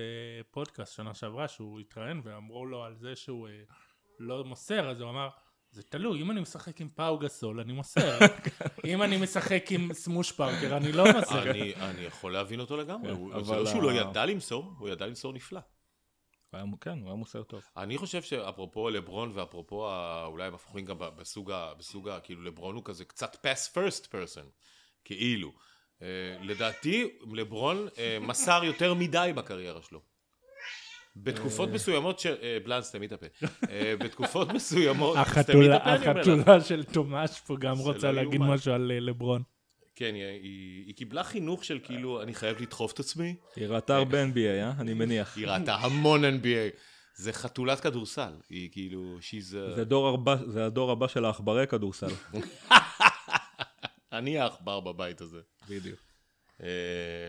פודקאסט 0.51 0.95
שנה 0.95 1.15
שעברה 1.15 1.49
שהוא 1.49 1.81
התראיין 1.81 2.21
ואמרו 2.25 2.67
לו 2.67 2.85
על 2.85 2.97
זה 2.97 3.17
שהוא 3.17 3.49
אה, 3.49 3.53
לא 4.19 4.45
מוסר, 4.45 4.91
אז 4.91 5.01
הוא 5.01 5.11
אמר, 5.11 5.29
זה 5.73 5.83
תלוי, 5.83 6.23
אם 6.23 6.31
אני 6.31 6.41
משחק 6.41 6.81
עם 6.81 6.89
פאו 6.89 7.19
גסול 7.19 7.61
אני 7.61 7.73
מוסר, 7.73 8.19
אם 8.89 9.03
אני 9.03 9.17
משחק 9.17 9.65
עם 9.71 9.93
סמוש 9.93 10.33
פארקר 10.33 10.77
אני 10.77 10.93
לא 10.93 11.05
מוסר. 11.13 11.51
אני, 11.51 11.75
אני 11.75 12.01
יכול 12.01 12.33
להבין 12.33 12.61
אותו 12.61 12.77
לגמרי, 12.77 13.09
כן, 13.09 13.15
הוא- 13.17 13.43
זה 13.45 13.57
לא 13.57 13.67
שהוא 13.67 13.83
לא 13.83 13.93
ידע 13.93 14.27
למסור, 14.27 14.73
הוא 14.79 14.89
ידע 14.89 15.07
למסור 15.07 15.33
נפלא. 15.33 15.61
היה- 16.53 16.65
כן, 16.81 16.99
הוא 16.99 17.07
היה 17.07 17.15
מוסר 17.17 17.43
טוב. 17.43 17.63
אני 17.77 17.99
חושב 17.99 18.23
שאפרופו 18.23 18.91
לברון 18.91 19.31
ואפרופו 19.35 19.89
אולי 20.27 20.45
הם 20.47 20.55
הפוכים 20.55 20.85
גם 20.85 20.97
בסוג 20.99 21.51
ה... 21.51 21.75
בסוג 21.79 22.09
ה... 22.09 22.21
כאילו 22.21 22.43
לברון 22.43 22.75
הוא 22.75 22.85
כזה 22.85 23.05
קצת 23.05 23.35
pass 23.47 23.75
first 23.77 24.05
person, 24.07 24.45
כאילו. 25.05 25.53
אה, 26.03 26.07
לדעתי 26.41 27.09
לברון 27.33 27.89
אה, 27.99 28.19
מסר 28.21 28.61
יותר 28.65 28.95
מדי 28.95 29.33
בקריירה 29.37 29.83
שלו. 29.83 30.01
בתקופות 31.23 31.69
מסוימות 31.71 32.19
של... 32.19 32.35
אה, 32.43 32.59
בלאנס, 32.65 32.85
סתמי 32.85 33.07
את 33.07 33.13
הפה. 33.13 33.27
אה, 33.71 33.95
בתקופות 34.01 34.53
מסוימות... 34.53 35.17
החתולה 35.17 36.61
של 36.61 36.85
תומש 36.85 37.41
פה 37.47 37.57
גם 37.61 37.79
רוצה 37.79 38.13
לא 38.13 38.23
להגיד. 38.23 38.41
משהו 38.41 38.73
על 38.73 38.93
אה, 38.95 39.01
לברון. 39.01 39.43
כן, 39.97 40.15
היא- 40.15 40.95
קיבלה 40.95 41.25
חינוך 41.25 41.65
של 41.65 41.79
כאילו, 41.83 42.23
אני 42.23 42.35
חייב 42.35 42.61
לדחוף 42.61 42.93
את 42.93 43.01
עצמי. 43.01 43.35
היא 43.57 43.67
ראתה 43.67 43.97
הרבה 43.97 44.25
NBA, 44.25 44.39
אה? 44.39 44.73
אני 44.79 44.95
מניח. 44.95 45.37
היא 45.37 45.47
ראתה 45.47 45.75
המון 45.75 46.25
NBA. 46.25 46.77
זה 47.15 47.33
חתולת 47.33 47.81
כדורסל. 47.81 48.33
היא 48.51 48.71
כאילו, 48.73 49.19
הבא, 50.15 50.37
זה 50.47 50.67
הדור 50.67 50.91
הבא 50.91 51.09
של 51.09 51.25
העכברי 51.25 51.67
כדורסל. 51.67 52.11
אני 54.13 54.39
העכבר 54.39 54.81
בבית 54.81 55.21
הזה. 55.21 55.41
בדיוק. 55.69 56.10
אה, 56.63 56.67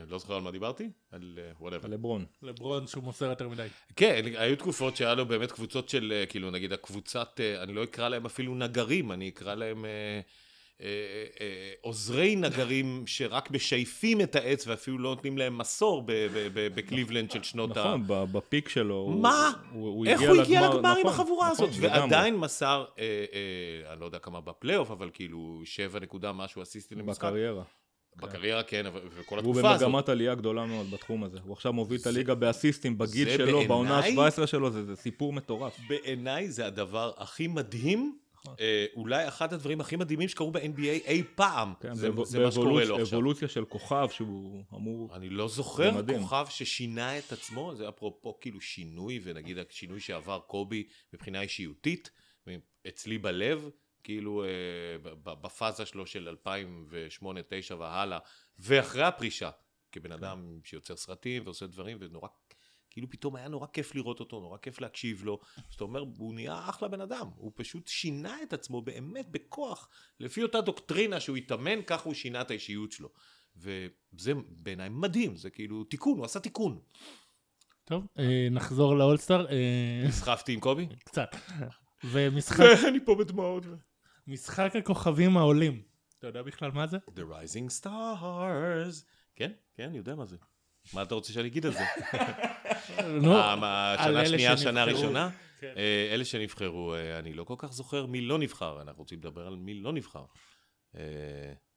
לא 0.10 0.18
זוכר 0.18 0.36
על 0.36 0.42
מה 0.42 0.52
דיברתי? 0.52 0.90
על 1.12 1.40
whatever. 1.60 1.90
לברון. 1.90 2.26
לברון 2.42 2.88
שהוא 2.88 3.04
מוסר 3.04 3.26
יותר 3.26 3.50
מדי. 3.50 3.68
כן, 3.96 4.22
היו 4.38 4.56
תקופות 4.56 4.96
שהיה 4.96 5.16
לו 5.16 5.26
באמת 5.26 5.52
קבוצות 5.52 5.90
של, 5.90 6.14
אה, 6.16 6.26
כאילו, 6.26 6.52
נגיד 6.52 6.74
הקבוצת, 6.74 7.40
אה, 7.40 7.64
אני 7.64 7.74
לא 7.74 7.84
אקרא 7.84 8.10
להם 8.10 8.26
אפילו 8.26 8.56
נגרים, 8.56 9.12
אני 9.12 9.30
אקרא 9.30 9.56
להם 9.56 9.86
אה, 9.86 9.92
אה, 10.82 10.88
אה, 11.42 11.72
עוזרי 11.82 12.36
נגרים 12.36 13.04
שרק 13.08 13.52
משייפים 13.52 14.22
את 14.22 14.36
העץ 14.36 14.68
ואפילו 14.68 14.98
לא 14.98 15.10
נותנים 15.10 15.38
להם 15.38 15.58
מסור 15.58 16.04
בקליבלנד 16.54 17.32
של 17.32 17.44
שנות 17.44 17.78
ה... 17.78 17.80
נכון, 17.80 18.04
ב 18.08 18.20
peak 18.20 18.70
שלו. 18.70 19.08
מה? 19.08 19.52
איך 20.08 20.22
הוא 20.22 20.42
הגיע 20.42 20.62
לגמר- 20.70 20.78
עם 20.78 20.98
נכון, 21.00 21.06
החבורה 21.12 21.52
נכון, 21.52 21.70
הזאת? 21.70 21.82
ועדיין 21.82 22.36
מסר, 22.38 22.86
אה, 23.00 23.04
אה, 23.84 23.94
אני 23.94 24.00
לא 24.02 24.06
יודע 24.06 24.20
כמה 24.20 24.42
בפלייאוף, 24.42 24.92
אבל 24.92 25.10
כאילו 25.14 25.62
שבע 25.66 26.00
נקודה 26.00 26.32
משהו 26.32 26.62
אסיסטים 26.62 27.00
למשחק. 27.00 27.24
בקריירה. 27.26 27.64
בקריירה, 28.16 28.64
כן, 28.64 28.86
וכל 29.16 29.40
הוא 29.40 29.52
התקופה 29.52 29.72
הזאת. 29.72 29.88
במגמת 29.88 30.10
עלייה 30.10 30.36
גדולה 30.36 30.66
מאוד 30.66 30.92
בתחום 30.92 31.24
הזה. 31.24 31.38
הוא 31.44 31.54
עכשיו 31.54 31.74
מוביל 31.74 32.02
את 32.02 32.08
הליגה 32.08 32.36
באסיסטים 32.36 32.98
בגיל 32.98 33.30
שלו, 33.38 33.68
בעונה 33.68 34.02
בעיניי- 34.02 34.26
ה-17 34.26 34.48
שלו, 34.48 34.72
זה 34.72 34.96
סיפור 34.96 35.34
מטורף. 35.34 35.78
בעיניי 35.90 36.52
זה 36.52 36.66
הדבר 36.66 37.12
הכי 37.18 37.48
מדהים, 37.48 38.18
נכון. 38.44 38.56
אה, 38.60 38.86
אולי 38.96 39.28
אחד 39.28 39.54
הדברים 39.54 39.82
הכי 39.82 39.96
מדהימים 39.96 40.28
שקרו 40.28 40.52
ב-NBA 40.52 40.80
אי 41.06 41.24
פעם. 41.36 41.74
כן, 41.80 41.94
זה 41.94 42.10
מה 42.40 42.52
שקורה 42.52 42.86
לו 42.86 42.98
עכשיו. 43.02 43.18
אבולוציה 43.20 43.48
של 43.48 43.66
כוכב 43.66 44.08
שהוא 44.12 44.64
אמור... 44.74 45.16
אני 45.16 45.30
לא 45.30 45.48
זוכר. 45.48 45.92
כוכב 46.20 46.46
ששינה 46.50 47.18
את 47.18 47.32
עצמו, 47.32 47.76
זה 47.76 47.90
אפרופו 47.90 48.38
כאילו 48.42 48.62
שינוי, 48.62 49.20
ונגיד 49.24 49.58
השינוי 49.58 50.00
שעבר 50.00 50.40
קובי 50.48 50.84
מבחינה 51.14 51.42
אישיותית, 51.42 52.12
אצלי 52.88 53.18
בלב, 53.18 53.70
כאילו 54.04 54.44
אה, 54.44 54.50
בפאזה 55.24 55.86
שלו 55.86 56.06
של 56.06 56.36
2008-2009 57.72 57.74
והלאה, 57.74 58.20
ואחרי 58.60 59.04
הפרישה, 59.04 59.50
כבן 59.92 60.12
אדם 60.12 60.60
שיוצר 60.64 60.96
סרטים 60.96 61.44
ועושה 61.46 61.68
דברים, 61.68 61.98
ונורא, 62.02 62.28
כאילו 62.90 63.10
פתאום 63.10 63.36
היה 63.36 63.48
נורא 63.48 63.68
כיף 63.68 63.96
לראות 63.96 64.20
אותו, 64.20 64.40
נורא 64.40 64.58
כיף 64.58 64.82
להקשיב 64.82 65.24
לו, 65.24 65.40
זאת 65.70 65.82
אומרת, 65.82 66.08
הוא 66.18 66.34
נהיה 66.34 66.70
אחלה 66.70 66.88
בן 66.88 67.02
אדם, 67.02 67.28
הוא 67.36 67.52
פשוט 67.56 67.88
שינה 67.88 68.38
את 68.44 68.54
עצמו 68.54 68.82
באמת 68.82 69.30
בכוח, 69.30 69.90
לפי 70.20 70.44
אותה 70.44 70.62
דוקטרינה 70.62 71.20
שהוא 71.20 71.38
התאמן, 71.38 71.82
ככה 71.82 72.04
הוא 72.04 72.14
שינה 72.14 72.42
את 72.42 72.52
האישיות 72.52 72.92
שלו. 72.92 73.10
וזה 73.56 74.34
בעיניי 74.50 74.90
מדהים, 74.90 75.36
זה 75.36 75.50
כאילו 75.50 75.84
תיקון, 75.84 76.18
הוא 76.18 76.26
עשה 76.26 76.40
תיקון. 76.40 76.80
טוב, 77.84 78.08
אה, 78.20 78.48
נחזור 78.52 78.96
לאולסטאר. 78.96 79.48
אה, 79.50 80.04
נסחפתי 80.08 80.54
עם 80.54 80.60
קובי? 80.60 80.88
קצת. 81.06 81.30
ומשחק 82.12 82.66
אני 82.88 83.06
פה 83.06 83.16
בדמעות. 83.16 83.64
משחק 84.32 84.76
הכוכבים 84.76 85.38
העולים. 85.38 85.82
אתה 86.20 86.28
יודע 86.28 86.42
בכלל 86.42 86.72
מה 86.72 86.88
זה? 86.88 86.98
The 86.98 87.20
Rising 87.20 87.82
Stars. 87.84 89.04
כן, 89.36 89.52
כן, 89.76 89.84
אני 89.84 89.98
יודע 89.98 90.16
מה 90.16 90.26
זה. 90.26 90.38
מה 90.94 91.02
אתה 91.04 91.16
רוצה 91.16 91.34
שאני 91.34 91.48
אגיד 91.48 91.66
על 91.66 91.72
זה? 91.74 91.80
נו, 93.22 93.34
אה, 93.38 93.96
שנה 94.04 94.10
אלה 94.22 94.26
שנייה, 94.28 94.58
שנבחרו. 94.58 94.72
שנה 94.74 94.84
ראשונה? 94.84 95.30
כן. 95.60 95.74
אה, 95.78 96.10
אלה 96.14 96.26
שנבחרו, 96.26 96.94
אה, 96.96 97.20
אני 97.20 97.34
לא 97.34 97.44
כל 97.44 97.56
כך 97.58 97.74
זוכר 97.74 98.06
מי 98.06 98.22
לא 98.22 98.40
נבחר, 98.40 98.82
אנחנו 98.82 99.02
רוצים 99.02 99.18
לדבר 99.20 99.48
על 99.48 99.56
מי 99.56 99.74
לא 99.74 99.94
נבחר. 99.94 100.24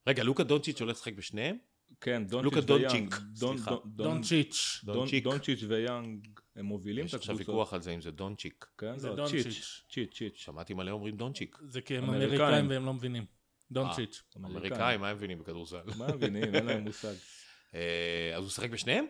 רגע, 0.07 0.23
לוקה 0.25 0.45
דונצ'יץ' 0.45 0.81
הולך 0.81 0.97
לשחק 0.97 1.13
בשניהם? 1.15 1.57
כן, 2.01 2.23
לוקה 2.43 2.61
דונצ'יץ' 2.61 2.65
דונצ'יק, 2.67 2.91
ויאנג. 2.93 3.15
דון- 3.39 3.57
סליחה. 3.57 3.71
דון- 3.71 3.81
דון- 3.85 4.07
דונצ'יץ'. 4.13 4.81
דונצ'יק. 4.85 5.25
דונצ'יץ' 5.25 5.63
ויאנג, 5.69 6.29
הם 6.57 6.65
מובילים 6.65 7.05
את 7.05 7.09
יש 7.09 7.15
עכשיו. 7.15 7.37
ויכוח 7.37 7.75
על 7.75 7.83
זה 7.83 7.91
אם 7.91 8.01
זה 8.01 8.11
דונצ'יק. 8.11 8.67
כן, 8.79 8.99
זה 8.99 9.09
לא, 9.09 9.17
דונצ'יץ'. 9.17 9.43
צ'יץ', 9.45 9.85
צ'יץ', 9.91 10.15
צ'יץ'. 10.15 10.37
שמעתי 10.37 10.75
מלא 10.75 10.91
אומרים 10.91 11.17
דונצ'יק. 11.17 11.59
זה 11.63 11.81
כי 11.81 11.97
הם 11.97 12.05
אמריקאים. 12.05 12.41
אמריקאים 12.41 12.71
והם 12.71 12.87
לא 12.87 12.95
מבינים. 12.95 13.25
דונצ'יץ'. 13.71 14.23
אמריקאים, 14.37 15.01
מה 15.01 15.09
הם 15.09 15.17
מבינים 15.17 15.39
בכדורסל? 15.39 15.83
מה 15.99 16.07
הם 16.07 16.15
מבינים? 16.15 16.55
אין 16.55 16.67
להם 16.67 16.83
מושג. 16.85 17.15
אה, 17.75 18.33
אז 18.35 18.39
הוא 18.39 18.47
משחק 18.47 18.71
בשניהם? 18.71 19.07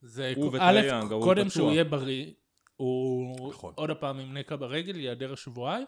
זה 0.00 0.32
הוא 0.36 0.56
א', 0.60 0.80
קודם. 1.08 1.48
שהוא 1.48 1.70
יהיה 1.70 1.84
בריא, 1.84 2.32
הוא 2.76 3.50
נכון. 3.50 3.74
עוד 3.76 3.90
פעם 3.90 4.18
עם 4.18 4.38
נקע 4.38 4.56
ברגל, 4.56 4.96
ייעדר 4.96 5.34
שבועיים, 5.34 5.86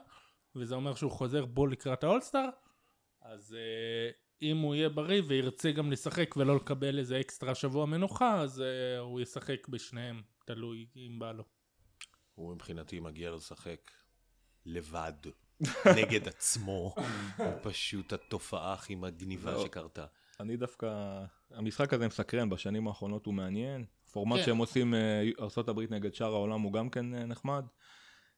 וזה 0.57 0.75
אומר 0.75 0.95
שהוא 0.95 1.11
חוזר 1.11 1.45
בו 1.45 1.67
לקראת 1.67 2.05
האולסטאר, 2.05 2.49
אז 3.23 3.57
אה, 3.59 4.11
אם 4.43 4.59
הוא 4.59 4.75
יהיה 4.75 4.89
בריא 4.89 5.23
וירצה 5.27 5.73
גם 5.73 5.93
לשחק 5.93 6.35
ולא 6.37 6.57
לקבל 6.57 6.99
איזה 6.99 7.21
אקסטרה 7.21 7.55
שבוע 7.55 7.87
מנוחה, 7.87 8.41
אז 8.41 8.61
אה, 8.61 8.99
הוא 8.99 9.21
ישחק 9.21 9.69
בשניהם, 9.69 10.23
תלוי 10.45 10.87
אם 10.97 11.19
בא 11.19 11.33
לו. 11.33 11.45
הוא 12.35 12.55
מבחינתי 12.55 13.01
מגיע 13.01 13.31
לשחק 13.31 13.91
לבד, 14.67 15.13
נגד 15.99 16.29
עצמו. 16.29 16.95
הוא 17.39 17.53
פשוט 17.63 18.13
התופעה 18.13 18.73
הכי 18.73 18.95
מגניבה 18.95 19.53
לא. 19.53 19.65
שקרתה. 19.65 20.07
אני 20.41 20.57
דווקא, 20.57 21.21
המשחק 21.51 21.93
הזה 21.93 22.07
מסקרן, 22.07 22.51
בשנים 22.51 22.89
האחרונות 22.89 23.27
הוא 23.27 23.35
מעניין. 23.35 23.85
פורמט 24.13 24.39
כן. 24.39 24.45
שהם 24.45 24.57
עושים 24.57 24.95
אה, 24.95 25.23
ארה"ב 25.41 25.81
נגד 25.91 26.15
שאר 26.15 26.33
העולם 26.33 26.61
הוא 26.61 26.73
גם 26.73 26.91
כן 26.91 27.15
אה, 27.15 27.27
נחמד. 27.27 27.65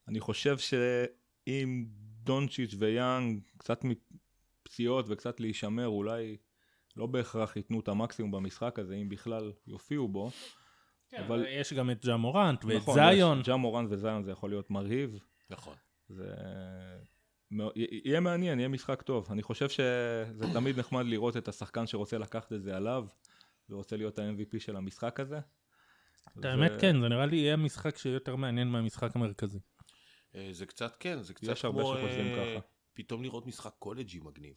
אני 0.07 0.19
חושב 0.19 0.57
שאם 0.57 1.85
דונצ'יץ' 2.23 2.75
ויאנג 2.77 3.41
קצת 3.57 3.83
מפציעות 3.83 5.05
וקצת 5.09 5.39
להישמר, 5.39 5.87
אולי 5.87 6.37
לא 6.95 7.05
בהכרח 7.05 7.55
ייתנו 7.55 7.79
את 7.79 7.87
המקסימום 7.87 8.31
במשחק 8.31 8.79
הזה, 8.79 8.95
אם 8.95 9.09
בכלל 9.09 9.51
יופיעו 9.67 10.07
בו. 10.07 10.31
כן, 11.09 11.23
אבל- 11.23 11.45
יש 11.49 11.73
גם 11.73 11.89
את 11.91 12.05
ג'ה 12.05 12.17
מורנט 12.17 12.65
ואת 12.65 12.77
נכון, 12.77 12.95
זיון. 12.95 13.41
ג'ה 13.41 13.55
מורן 13.55 13.85
וזיון 13.89 14.23
זה 14.23 14.31
יכול 14.31 14.49
להיות 14.49 14.69
מרהיב. 14.71 15.19
נכון. 15.49 15.75
זה 16.09 16.33
יהיה 17.75 18.19
מעניין, 18.19 18.59
יהיה 18.59 18.69
משחק 18.69 19.01
טוב. 19.01 19.27
אני 19.31 19.43
חושב 19.43 19.69
שזה 19.69 20.53
תמיד 20.53 20.79
נחמד 20.79 21.05
לראות 21.05 21.37
את 21.37 21.47
השחקן 21.47 21.87
שרוצה 21.87 22.17
לקחת 22.17 22.53
את 22.53 22.61
זה 22.63 22.77
עליו, 22.77 23.05
ורוצה 23.69 23.97
להיות 23.97 24.19
ה-MVP 24.19 24.59
של 24.59 24.75
המשחק 24.75 25.19
הזה. 25.19 25.39
את 26.39 26.45
האמת 26.45 26.71
ו- 26.75 26.79
כן, 26.79 27.01
זה 27.01 27.07
נראה 27.09 27.25
לי 27.25 27.35
יהיה 27.35 27.55
משחק 27.55 27.97
שיהיה 27.97 28.13
יותר 28.13 28.35
מעניין 28.35 28.67
מהמשחק 28.67 29.15
המרכזי. 29.15 29.59
אה, 30.35 30.49
זה 30.51 30.65
קצת, 30.65 30.95
כן, 30.99 31.21
זה 31.21 31.33
קצת 31.33 31.51
יש 31.51 31.65
הרבה 31.65 31.81
כמו 31.81 31.93
שחושבים 31.97 32.25
אה, 32.35 32.55
ככה. 32.57 32.67
פתאום 32.93 33.23
לראות 33.23 33.45
משחק 33.47 33.73
קולג'י 33.79 34.19
מגניב. 34.19 34.53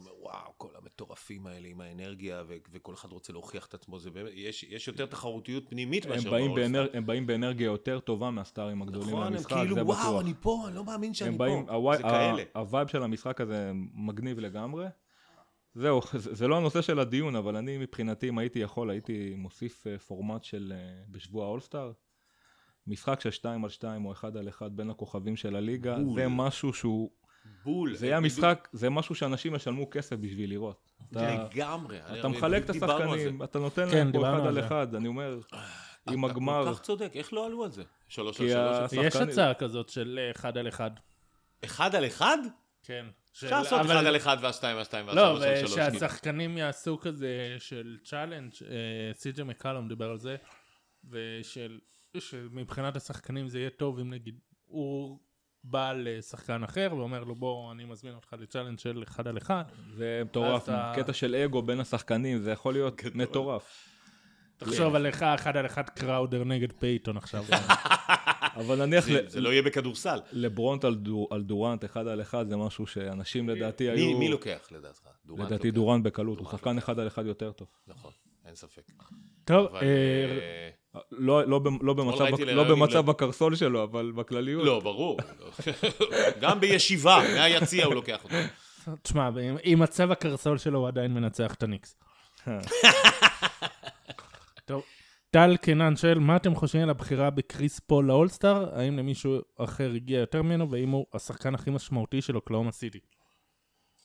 שאתה 0.00 0.10
אומר, 0.10 0.22
וואו, 0.22 0.52
כל 0.56 0.68
המטורפים 0.82 1.46
האלה 1.46 1.68
עם 1.68 1.80
האנרגיה, 1.80 2.42
ו- 2.48 2.56
וכל 2.72 2.94
אחד 2.94 3.12
רוצה 3.12 3.32
להוכיח 3.32 3.66
את 3.66 3.74
עצמו, 3.74 3.98
זה 3.98 4.10
באמת, 4.10 4.30
יש, 4.34 4.64
יש 4.64 4.88
יותר 4.88 5.06
תחרותיות 5.06 5.64
פנימית 5.68 6.04
הם 6.04 6.10
מאשר. 6.10 6.30
באנר... 6.54 6.88
הם 6.92 7.06
באים 7.06 7.26
באנרגיה 7.26 7.64
יותר 7.64 8.00
טובה 8.00 8.30
מהסטארים 8.30 8.82
הגדולים 8.82 9.08
נכון, 9.08 9.26
הם 9.26 9.32
למשחק, 9.32 9.52
כאילו, 9.56 9.74
זה 9.74 9.84
וואו, 9.84 9.98
בטוח. 9.98 10.20
אני 10.20 10.34
פה, 10.40 10.64
אני 10.68 10.76
לא 10.76 10.84
מאמין 10.84 11.14
שאני 11.14 11.30
הם 11.30 11.38
באים, 11.38 11.66
פה. 11.66 11.72
הווי... 11.72 11.96
זה 11.96 12.02
כאלה. 12.02 12.42
ה 12.54 12.61
vibe 12.61 12.88
של 12.88 13.02
המשחק 13.02 13.40
הזה 13.40 13.72
מגניב 13.94 14.38
לגמרי. 14.38 14.86
זהו, 15.74 16.00
זה, 16.12 16.34
זה 16.34 16.48
לא 16.48 16.56
הנושא 16.56 16.82
של 16.82 16.98
הדיון, 16.98 17.36
אבל 17.36 17.56
אני 17.56 17.78
מבחינתי, 17.78 18.28
אם 18.28 18.38
הייתי 18.38 18.58
יכול, 18.58 18.90
הייתי 18.90 19.34
מוסיף 19.36 19.86
אה, 19.86 19.98
פורמט 19.98 20.44
של 20.44 20.72
אה, 20.76 21.02
בשבוע 21.08 21.44
האולסטאר. 21.44 21.92
משחק 22.88 23.20
של 23.20 23.30
2 23.30 23.64
על 23.64 23.70
2 23.70 24.04
או 24.04 24.12
1 24.12 24.36
על 24.36 24.48
1 24.48 24.70
בין 24.70 24.90
הכוכבים 24.90 25.36
של 25.36 25.56
הליגה, 25.56 25.98
בול. 25.98 26.14
זה 26.14 26.28
משהו 26.28 26.72
שהוא, 26.72 27.10
בול. 27.64 27.94
זה 27.94 28.06
יהיה 28.06 28.20
משחק, 28.20 28.68
זה 28.72 28.90
משהו 28.90 29.14
שאנשים 29.14 29.54
ישלמו 29.54 29.90
כסף 29.90 30.16
בשביל 30.16 30.50
לראות. 30.50 30.92
אתה, 31.12 31.44
לגמרי. 31.54 31.98
אתה 32.20 32.28
מחלק 32.28 32.64
את. 32.64 32.70
השחקנים, 32.70 33.42
אתה 33.42 33.58
נותן 33.58 33.90
כן, 33.90 33.96
להם 33.96 34.12
פה 34.12 34.38
1 34.38 34.46
על. 34.46 34.60
1, 34.60 34.94
אני 34.94 35.08
אומר, 35.08 35.38
עם 36.10 36.24
אתה 36.24 36.32
הגמר, 36.32 36.64
כל 36.64 36.74
כך 36.74 36.80
צודק, 36.80 37.10
איך 37.14 37.32
לא 37.32 37.46
עלו 37.46 37.64
על 37.64 37.70
זה? 37.70 37.82
שלוש 38.08 38.40
על 38.40 38.48
שלוש. 38.48 38.56
השחקנים- 38.76 39.04
יש 39.06 39.16
הצעה 39.16 39.54
כזאת 39.54 39.88
של 39.88 40.18
אה, 40.22 40.30
אחד 40.30 40.58
על 40.58 40.68
אחד. 40.68 40.90
אחד 41.64 41.94
על 41.94 42.06
אחד? 42.06 42.38
כן. 42.82 43.06
אפשר 43.32 43.50
לעשות 43.60 43.80
אבל- 43.80 43.92
אחד 43.96 44.06
על 44.06 44.16
אחד 44.16 44.36
והשתיים 44.40 44.76
על 44.76 44.84
שתיים 44.84 45.06
לא, 45.08 45.20
והשלוש 45.20 45.42
על 45.44 45.56
שלוש. 45.56 45.72
ושהשחקנים 45.96 46.58
יעשו 46.58 46.98
כזה 47.00 47.56
של 47.58 47.98
challenge, 48.04 48.52
סי.ג'י 49.12 49.42
מקלום 49.42 49.88
דיבר 49.88 50.10
על 50.10 50.18
זה, 50.18 50.36
ושל, 51.10 51.78
שמבחינת 52.18 52.96
השחקנים 52.96 53.48
זה 53.48 53.58
יהיה 53.58 53.70
טוב 53.70 53.98
אם 53.98 54.10
נגיד 54.10 54.38
הוא 54.66 55.18
בא 55.70 55.92
לשחקן 55.92 56.62
אחר 56.64 56.88
ואומר 56.96 57.24
לו 57.24 57.34
בוא 57.34 57.72
אני 57.72 57.84
מזמין 57.84 58.14
אותך 58.14 58.34
ל 58.40 58.44
challenge 58.44 58.78
של 58.78 59.02
אחד 59.08 59.28
על 59.28 59.38
אחד, 59.38 59.64
זה 59.96 60.22
מטורף, 60.24 60.62
אתה- 60.62 60.92
קטע 60.96 61.12
של 61.12 61.34
אגו 61.34 61.62
בין 61.62 61.80
השחקנים, 61.80 62.38
זה 62.38 62.50
יכול 62.50 62.72
להיות 62.74 62.96
גדול. 62.96 63.22
מטורף. 63.22 63.88
תחשוב 64.56 64.94
עליך 64.94 65.22
אחד 65.22 65.56
על 65.56 65.66
אחד 65.66 65.88
קראודר 65.88 66.44
נגד 66.44 66.72
פייתון 66.72 67.16
עכשיו. 67.16 67.44
אבל 68.60 68.86
נניח 68.86 69.04
זה- 69.04 69.22
ל- 69.22 69.28
זה 69.28 69.40
לא 69.40 69.48
יהיה 69.52 69.62
בכדורסל. 69.62 70.18
לברונט 70.32 70.84
על 70.84 70.94
דור- 70.94 71.28
על 71.30 71.42
דורנט 71.42 71.84
אחד 71.84 72.06
על 72.06 72.20
אחד 72.20 72.48
זה 72.48 72.56
משהו 72.56 72.86
שאנשים 72.86 73.48
לדעתי 73.48 73.90
מי 73.90 74.00
היו... 74.00 74.18
מי 74.18 74.28
לוקח 74.28 74.68
לדעתך? 74.70 75.00
דורנט 75.26 75.46
לדעתי 75.46 75.66
לוקח. 75.68 75.74
דורנט 75.74 76.04
בקלות, 76.04 76.38
הוא 76.38 76.44
דורנט 76.44 76.58
שחקן 76.58 76.74
לוקח. 76.74 76.84
אחד 76.84 76.98
על 76.98 77.06
אחד 77.06 77.26
יותר 77.26 77.52
טוב. 77.52 77.68
נכון, 77.88 78.10
אין 78.46 78.54
ספק. 78.54 78.82
טוב, 79.44 79.66
אבל... 79.66 79.76
אה, 79.82 79.86
אה, 79.86 80.70
לא, 81.10 81.44
לא, 81.48 81.60
לא 81.80 81.94
במצב, 81.94 82.20
ראיתי 82.22 82.44
לא 82.44 82.64
במצב 82.64 82.96
עם- 83.04 83.10
הקרסול 83.10 83.54
שלו, 83.56 83.82
אבל 83.82 84.12
בכלליות. 84.12 84.64
לא, 84.66 84.80
ברור. 84.80 85.18
גם 86.40 86.60
בישיבה, 86.60 87.22
מהיציע 87.34 87.84
הוא 87.86 87.94
לוקח 87.94 88.24
אותו. 88.24 88.34
תשמע, 89.02 89.26
עם- 89.26 89.56
עם 89.62 89.78
מצב 89.78 90.10
הקרסול 90.10 90.58
שלו 90.58 90.78
הוא 90.78 90.88
עדיין 90.88 91.14
מנצח 91.14 91.54
את 91.54 91.62
הניקס. 91.62 91.96
טוב, 94.64 94.82
טל 95.30 95.56
קנן 95.56 95.96
שואל, 95.96 96.18
מה 96.18 96.36
אתם 96.36 96.54
חושבים 96.54 96.82
על 96.82 96.90
הבחירה 96.90 97.30
בקריס 97.30 97.80
פול 97.80 98.04
לאולסטאר? 98.04 98.78
האם 98.78 98.98
למישהו 98.98 99.36
אחר 99.58 99.90
הגיע 99.94 100.20
יותר 100.20 100.42
ממנו, 100.42 100.70
והאם 100.70 100.90
הוא 100.90 101.06
השחקן 101.14 101.54
הכי 101.54 101.70
משמעותי 101.70 102.22
של 102.22 102.36
אוקלהומה 102.36 102.72
סיטי? 102.72 102.98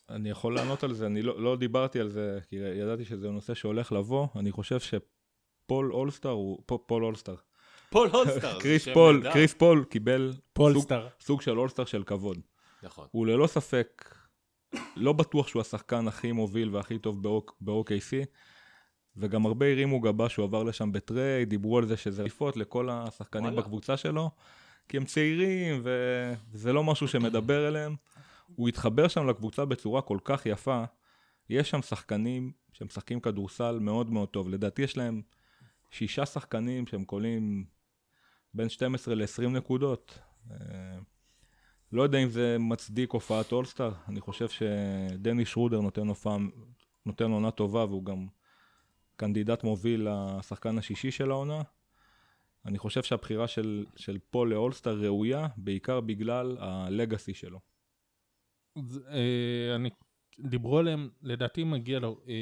אני 0.10 0.30
יכול 0.30 0.56
לענות 0.56 0.84
על 0.84 0.94
זה, 0.94 1.06
אני 1.06 1.22
לא, 1.22 1.42
לא 1.42 1.56
דיברתי 1.56 2.00
על 2.00 2.10
זה, 2.10 2.40
כי 2.50 2.56
ידעתי 2.56 3.06
שזה 3.06 3.30
נושא 3.30 3.54
שהולך 3.54 3.92
לבוא. 3.92 4.28
אני 4.36 4.52
חושב 4.52 4.80
שפול 5.72 5.94
אולסטאר 5.94 6.32
הוא, 6.32 6.60
פול, 6.66 6.78
פול 6.86 7.04
אולסטאר. 7.06 7.36
פול 7.90 8.10
הולסטאר. 8.10 8.54
זה 8.54 8.60
קריס 8.62 8.88
פול. 8.94 9.24
קריס 9.34 9.54
פול 9.54 9.86
קיבל 9.90 10.32
סוג, 10.34 10.42
פולסטאר. 10.54 11.08
סוג 11.22 11.42
של 11.42 11.60
אולסטאר 11.60 11.86
של 11.86 12.04
כבוד. 12.04 12.40
נכון. 12.84 13.08
הוא 13.12 13.28
ללא 13.28 13.48
ספק, 13.48 14.16
לא 14.96 15.14
בטוח 15.14 15.48
שהוא 15.48 15.62
השחקן 15.62 16.08
הכי 16.08 16.32
מוביל 16.32 16.76
והכי 16.76 17.00
טוב 17.00 17.28
ב-OKC, 17.62 18.26
וגם 19.18 19.46
הרבה 19.46 19.72
הרימו 19.72 20.00
גבה 20.00 20.30
שהוא 20.30 20.46
עבר 20.46 20.64
לשם 20.64 20.92
בטרייד, 20.92 21.50
דיברו 21.50 21.78
על 21.78 21.86
זה 21.86 21.98
שזה 21.98 22.22
עדיפות 22.22 22.58
לכל 22.58 22.90
השחקנים 22.92 23.46
וואלה. 23.46 23.62
בקבוצה 23.62 23.98
שלו, 23.98 24.30
כי 24.90 24.98
הם 24.98 25.06
צעירים 25.06 25.82
וזה 26.52 26.74
לא 26.74 26.84
משהו 26.84 27.08
שמדבר 27.08 27.68
אליהם. 27.68 27.96
הוא 28.56 28.70
התחבר 28.70 29.08
שם 29.08 29.30
לקבוצה 29.30 29.66
בצורה 29.66 30.02
כל 30.02 30.18
כך 30.24 30.46
יפה, 30.46 30.84
יש 31.50 31.70
שם 31.70 31.82
שחקנים 31.82 32.52
שמשחקים 32.74 33.20
כדורסל 33.20 33.80
מאוד 33.82 34.10
מאוד 34.10 34.30
טוב, 34.30 34.50
לדעתי 34.50 34.82
יש 34.82 34.98
להם 34.98 35.22
שישה 35.92 36.26
שחקנים 36.26 36.88
שהם 36.88 37.06
קולים 37.06 37.66
בין 38.54 38.70
12 38.70 39.16
ל-20 39.16 39.48
נקודות. 39.48 40.20
אה, 40.52 40.58
לא 41.92 42.04
יודע 42.04 42.18
אם 42.18 42.30
זה 42.30 42.58
מצדיק 42.60 43.12
הופעת 43.12 43.52
אולסטאר, 43.52 43.94
אני 44.08 44.22
חושב 44.22 44.50
שדני 44.50 45.46
שרודר 45.46 45.82
נותן 45.82 46.08
הופעה, 46.08 46.38
נותן 47.06 47.32
עונה 47.32 47.52
טובה 47.52 47.86
והוא 47.86 48.06
גם 48.06 48.28
קנדידט 49.16 49.64
מוביל 49.64 50.08
לשחקן 50.10 50.78
השישי 50.78 51.12
של 51.12 51.32
העונה. 51.32 51.62
אני 52.66 52.78
חושב 52.78 53.04
שהבחירה 53.04 53.48
של, 53.48 53.86
של 53.96 54.18
פול 54.30 54.50
לאולסטאר 54.50 55.02
ראויה, 55.02 55.48
בעיקר 55.58 56.00
בגלל 56.00 56.58
ה 56.60 56.70
legacy 56.70 57.34
שלו. 57.34 57.60
אה, 58.78 59.76
אני, 59.76 59.90
דיברו 60.44 60.80
עליהם, 60.80 61.10
לדעתי 61.22 61.64
מגיע 61.64 62.00
לו, 62.00 62.20
אה, 62.28 62.34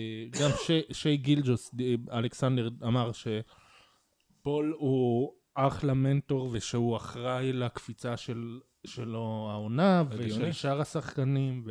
גם 0.41 0.49
שי, 0.91 1.17
גילג'וס 1.17 1.75
אלכסנדר 2.11 2.69
אמר 2.83 3.11
שפול 3.11 4.75
הוא 4.77 5.33
אחלה 5.53 5.93
מנטור 5.93 6.49
ושהוא 6.51 6.97
אחראי 6.97 7.53
לקפיצה 7.53 8.17
של, 8.17 8.59
שלו 8.87 9.47
העונה. 9.51 10.03
ושל 10.09 10.51
שאר 10.51 10.81
השחקנים 10.81 11.65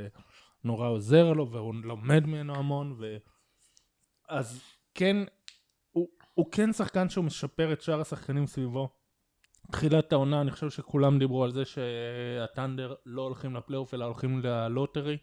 ונורא 0.64 0.88
עוזר 0.88 1.32
לו 1.32 1.50
והוא 1.50 1.74
לומד 1.74 2.26
ממנו 2.26 2.54
המון 2.54 2.96
ו... 2.98 3.16
אז 4.28 4.62
כן, 4.94 5.16
הוא, 5.90 6.08
הוא 6.34 6.46
כן 6.52 6.72
שחקן 6.72 7.08
שהוא 7.08 7.24
משפר 7.24 7.72
את 7.72 7.82
שאר 7.82 8.00
השחקנים 8.00 8.46
סביבו. 8.46 8.88
תחילת 9.72 10.12
העונה, 10.12 10.40
אני 10.40 10.50
חושב 10.50 10.70
שכולם 10.70 11.18
דיברו 11.18 11.44
על 11.44 11.52
זה 11.52 11.64
שהת'אנדר 11.64 12.94
לא 13.06 13.22
הולכים 13.22 13.56
לפלייאוף 13.56 13.94
אלא 13.94 14.04
הולכים 14.04 14.40
ל 14.40 14.49
lottery. 14.49 15.16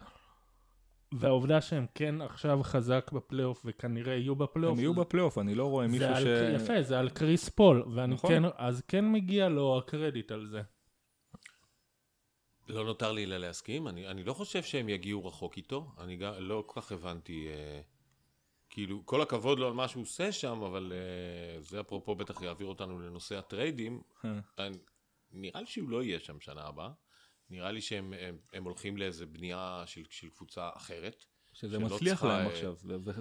והעובדה 1.19 1.61
שהם 1.61 1.85
כן 1.95 2.21
עכשיו 2.21 2.59
חזק 2.63 3.11
בפלייאוף 3.13 3.61
וכנראה 3.65 4.13
יהיו 4.13 4.35
בפלייאוף. 4.35 4.77
הם 4.77 4.79
יהיו 4.79 4.93
בפלייאוף, 4.93 5.37
אני 5.37 5.55
לא 5.55 5.65
רואה 5.65 5.87
מישהו 5.87 6.07
על, 6.07 6.23
ש... 6.23 6.61
יפה, 6.61 6.81
זה 6.81 6.99
על 6.99 7.09
קריס 7.09 7.49
פול, 7.49 7.83
ואני 7.93 8.13
נכון. 8.13 8.29
כן, 8.29 8.43
אז 8.57 8.81
כן 8.87 9.11
מגיע 9.11 9.49
לו 9.49 9.77
הקרדיט 9.77 10.31
על 10.31 10.45
זה. 10.45 10.61
לא 12.67 12.83
נותר 12.85 13.11
לי 13.11 13.23
אלא 13.23 13.37
להסכים, 13.37 13.87
אני, 13.87 14.07
אני 14.07 14.23
לא 14.23 14.33
חושב 14.33 14.63
שהם 14.63 14.89
יגיעו 14.89 15.25
רחוק 15.25 15.57
איתו, 15.57 15.91
אני 15.97 16.15
גם 16.15 16.33
לא 16.37 16.63
כל 16.65 16.81
כך 16.81 16.91
הבנתי, 16.91 17.47
אה, 17.47 17.81
כאילו, 18.69 19.05
כל 19.05 19.21
הכבוד 19.21 19.59
לו 19.59 19.67
על 19.67 19.73
מה 19.73 19.87
שהוא 19.87 20.03
עושה 20.03 20.31
שם, 20.31 20.61
אבל 20.63 20.93
אה, 20.95 21.61
זה 21.61 21.79
אפרופו 21.79 22.15
בטח 22.15 22.41
יעביר 22.41 22.67
אותנו 22.67 22.99
לנושא 22.99 23.37
הטריידים, 23.37 24.01
אה. 24.25 24.39
אני, 24.57 24.77
נראה 25.31 25.61
לי 25.61 25.67
שהוא 25.67 25.89
לא 25.89 26.03
יהיה 26.03 26.19
שם 26.19 26.39
שנה 26.39 26.61
הבאה, 26.61 26.91
נראה 27.49 27.71
לי 27.71 27.81
שהם 27.81 28.13
הם, 28.19 28.37
הם 28.53 28.63
הולכים 28.63 28.97
לאיזה 28.97 29.25
בנייה 29.25 29.83
של, 29.85 30.03
של 30.09 30.29
קבוצה 30.29 30.69
אחרת. 30.73 31.25
שזה 31.53 31.79
מצליח 31.79 32.19
צריכה, 32.19 32.27
להם 32.27 32.47
אה, 32.47 32.53
עכשיו, 32.53 32.75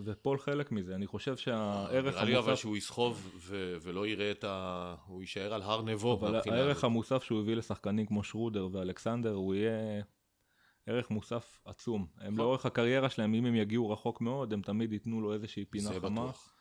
ופול 0.04 0.38
חלק 0.38 0.72
מזה. 0.72 0.94
אני 0.94 1.06
חושב 1.06 1.36
שהערך 1.36 2.14
נראה 2.14 2.24
לי 2.24 2.38
אבל 2.38 2.48
המוסף... 2.48 2.60
שהוא 2.60 2.76
יסחוב 2.76 3.32
ו- 3.36 3.76
ולא 3.82 4.06
יראה 4.06 4.30
את 4.30 4.44
ה... 4.44 4.94
הוא 5.06 5.22
יישאר 5.22 5.54
על 5.54 5.62
הר 5.62 5.82
נבו 5.82 6.14
אבל 6.14 6.34
הערך 6.34 6.76
הזאת. 6.76 6.84
המוסף 6.84 7.22
שהוא 7.22 7.40
הביא 7.40 7.54
לשחקנים 7.54 8.06
כמו 8.06 8.24
שרודר 8.24 8.68
ואלכסנדר, 8.72 9.32
הוא 9.32 9.54
יהיה 9.54 10.02
ערך 10.86 11.10
מוסף 11.10 11.60
עצום. 11.64 12.06
נכון. 12.14 12.26
הם 12.26 12.38
לאורך 12.38 12.66
הקריירה 12.66 13.10
שלהם, 13.10 13.34
אם 13.34 13.46
הם 13.46 13.54
יגיעו 13.54 13.90
רחוק 13.90 14.20
מאוד, 14.20 14.52
הם 14.52 14.62
תמיד 14.62 14.92
ייתנו 14.92 15.20
לו 15.20 15.34
איזושהי 15.34 15.64
פינה 15.64 15.88
זה 15.88 16.00
חמה. 16.00 16.22
בטוח. 16.22 16.54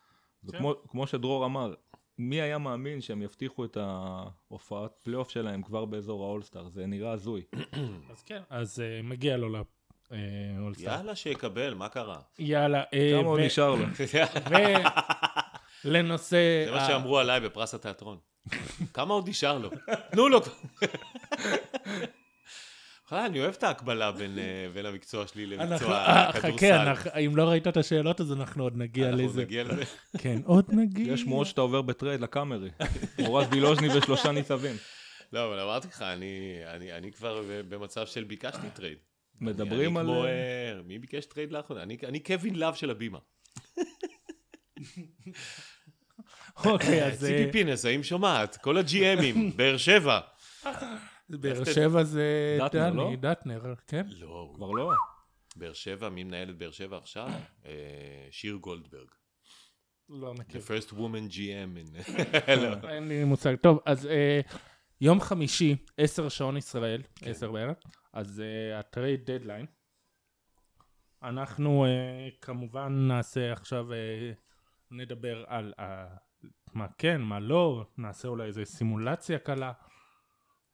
וכמו 0.43 0.73
כמו 0.88 1.08
שדרור 1.08 1.45
אמר, 1.45 1.73
מי 2.17 2.41
היה 2.41 2.58
מאמין 2.58 3.02
שהם 3.02 3.21
יבטיחו 3.21 3.65
את 3.65 3.78
ההופעת 3.78 4.91
פלייאוף 5.04 5.30
שלהם 5.30 5.62
כבר 5.62 5.86
באזור 5.86 6.23
האולסטאר? 6.23 6.69
זה 6.69 6.86
נראה 6.86 7.12
הזוי. 7.12 7.43
אז 8.12 8.23
כן, 8.23 8.41
אז 8.49 8.80
אה, 8.80 9.02
מגיע 9.04 9.38
לו 9.38 9.49
לאולסטאר. 9.49 10.93
יאללה 10.93 11.15
שיקבל, 11.15 11.73
מה 11.73 11.89
קרה? 11.89 12.19
יאללה. 12.39 12.84
אה, 12.93 13.12
כמה 13.19 13.30
עוד 13.30 13.39
ו- 13.39 13.45
נשאר 13.45 13.76
לו? 13.76 13.86
ולנושא... 15.86 16.65
זה 16.65 16.71
מה 16.71 16.88
שאמרו 16.88 17.19
עליי 17.19 17.39
בפרס 17.39 17.73
התיאטרון. 17.73 18.17
כמה 18.93 19.13
עוד 19.13 19.30
נשאר 19.30 19.58
לו? 19.58 19.69
תנו 20.12 20.30
לו. 20.30 20.39
בכלל, 23.05 23.19
אני 23.19 23.39
אוהב 23.39 23.53
את 23.53 23.63
ההקבלה 23.63 24.11
בין, 24.11 24.39
אה, 24.39 24.43
בין 24.73 24.85
המקצוע 24.85 25.27
שלי 25.27 25.55
אנחנו- 25.55 25.69
למקצוע 25.71 25.95
אה, 25.97 26.29
הכדורסל. 26.29 26.57
חכה, 26.57 26.81
אנחנו- 26.83 27.11
אם 27.25 27.35
לא 27.35 27.43
ראית 27.49 27.67
את 27.67 27.77
השאלות 27.77 28.21
אז 28.21 28.31
אנחנו 28.31 28.63
עוד 28.63 28.77
נגיע 28.77 29.09
אנחנו 29.09 29.25
לזה. 29.25 29.41
נגיע 29.41 29.63
לזה. 29.63 29.83
כן, 30.23 30.41
עוד 30.45 30.65
נגיע. 30.73 31.13
יש 31.13 31.21
שמועות 31.21 31.47
שאתה 31.47 31.61
עובר 31.61 31.81
בטרייד 31.81 32.21
לקאמרי. 32.21 32.69
מורז 33.19 33.47
וילוז'ני 33.51 33.97
ושלושה 33.97 34.31
ניצבים. 34.31 34.75
לא, 35.33 35.47
אבל 35.47 35.59
אמרתי 35.59 35.87
לך, 35.87 36.01
אני, 36.01 36.35
אני, 36.67 36.93
אני 36.93 37.11
כבר 37.11 37.41
במצב 37.69 38.05
של 38.05 38.23
ביקשתי 38.23 38.67
טרייד. 38.73 38.97
מדברים 39.41 39.97
אני 39.97 39.99
על... 39.99 40.05
כמו, 40.05 40.25
אה, 40.25 40.29
מי 40.85 40.99
ביקש 40.99 41.25
טרייד 41.25 41.51
לאחרונה? 41.51 41.83
אני, 41.83 41.97
אני 42.07 42.19
קווין 42.19 42.55
לאב 42.55 42.73
של 42.75 42.89
הבימה. 42.89 43.19
אוקיי, 46.65 47.03
אז... 47.05 47.19
ציפי 47.19 47.45
אה, 47.45 47.51
פינס, 47.51 47.85
האם 47.85 48.03
שומעת? 48.03 48.57
כל 48.57 48.77
ה-GMים, 48.77 49.37
באר 49.55 49.77
שבע. 49.77 50.19
באר 51.29 51.63
שבע 51.63 52.03
זה 52.03 52.57
דני, 52.71 52.95
לא? 52.97 53.12
דטנר, 53.19 53.73
כן? 53.88 54.05
לא, 54.09 54.51
כבר 54.55 54.71
לא. 54.71 54.91
באר 55.55 55.73
שבע, 55.73 56.09
מי 56.09 56.23
מנהל 56.23 56.49
את 56.49 56.57
באר 56.57 56.71
שבע 56.71 56.97
עכשיו? 56.97 57.29
אה, 57.65 57.71
שיר 58.31 58.55
גולדברג. 58.55 59.07
לא 60.09 60.33
The 60.36 60.39
מכיר. 60.39 60.62
first 60.62 60.89
woman 60.91 61.31
GM. 61.33 61.77
in- 61.77 62.12
לא. 62.62 62.89
אין 62.89 63.07
לי 63.07 63.23
מושג. 63.23 63.55
טוב, 63.55 63.79
אז 63.86 64.05
אה, 64.07 64.41
יום 65.01 65.21
חמישי, 65.21 65.75
עשר 65.97 66.29
שעון 66.29 66.57
ישראל, 66.57 67.01
כן. 67.15 67.29
עשר 67.31 67.51
בערב, 67.51 67.75
אז 68.13 68.41
אה, 68.41 68.79
ה 68.79 68.88
trade 68.88 69.31
deadline. 69.31 69.65
אנחנו 71.23 71.86
אה, 71.86 71.89
כמובן 72.41 73.07
נעשה 73.07 73.51
עכשיו, 73.53 73.93
אה, 73.93 74.31
נדבר 74.91 75.43
על 75.47 75.73
מה 76.73 76.88
כן, 76.97 77.21
מה 77.21 77.39
לא, 77.39 77.86
נעשה 77.97 78.27
אולי 78.27 78.45
איזה 78.47 78.65
סימולציה 78.65 79.39
קלה. 79.39 79.71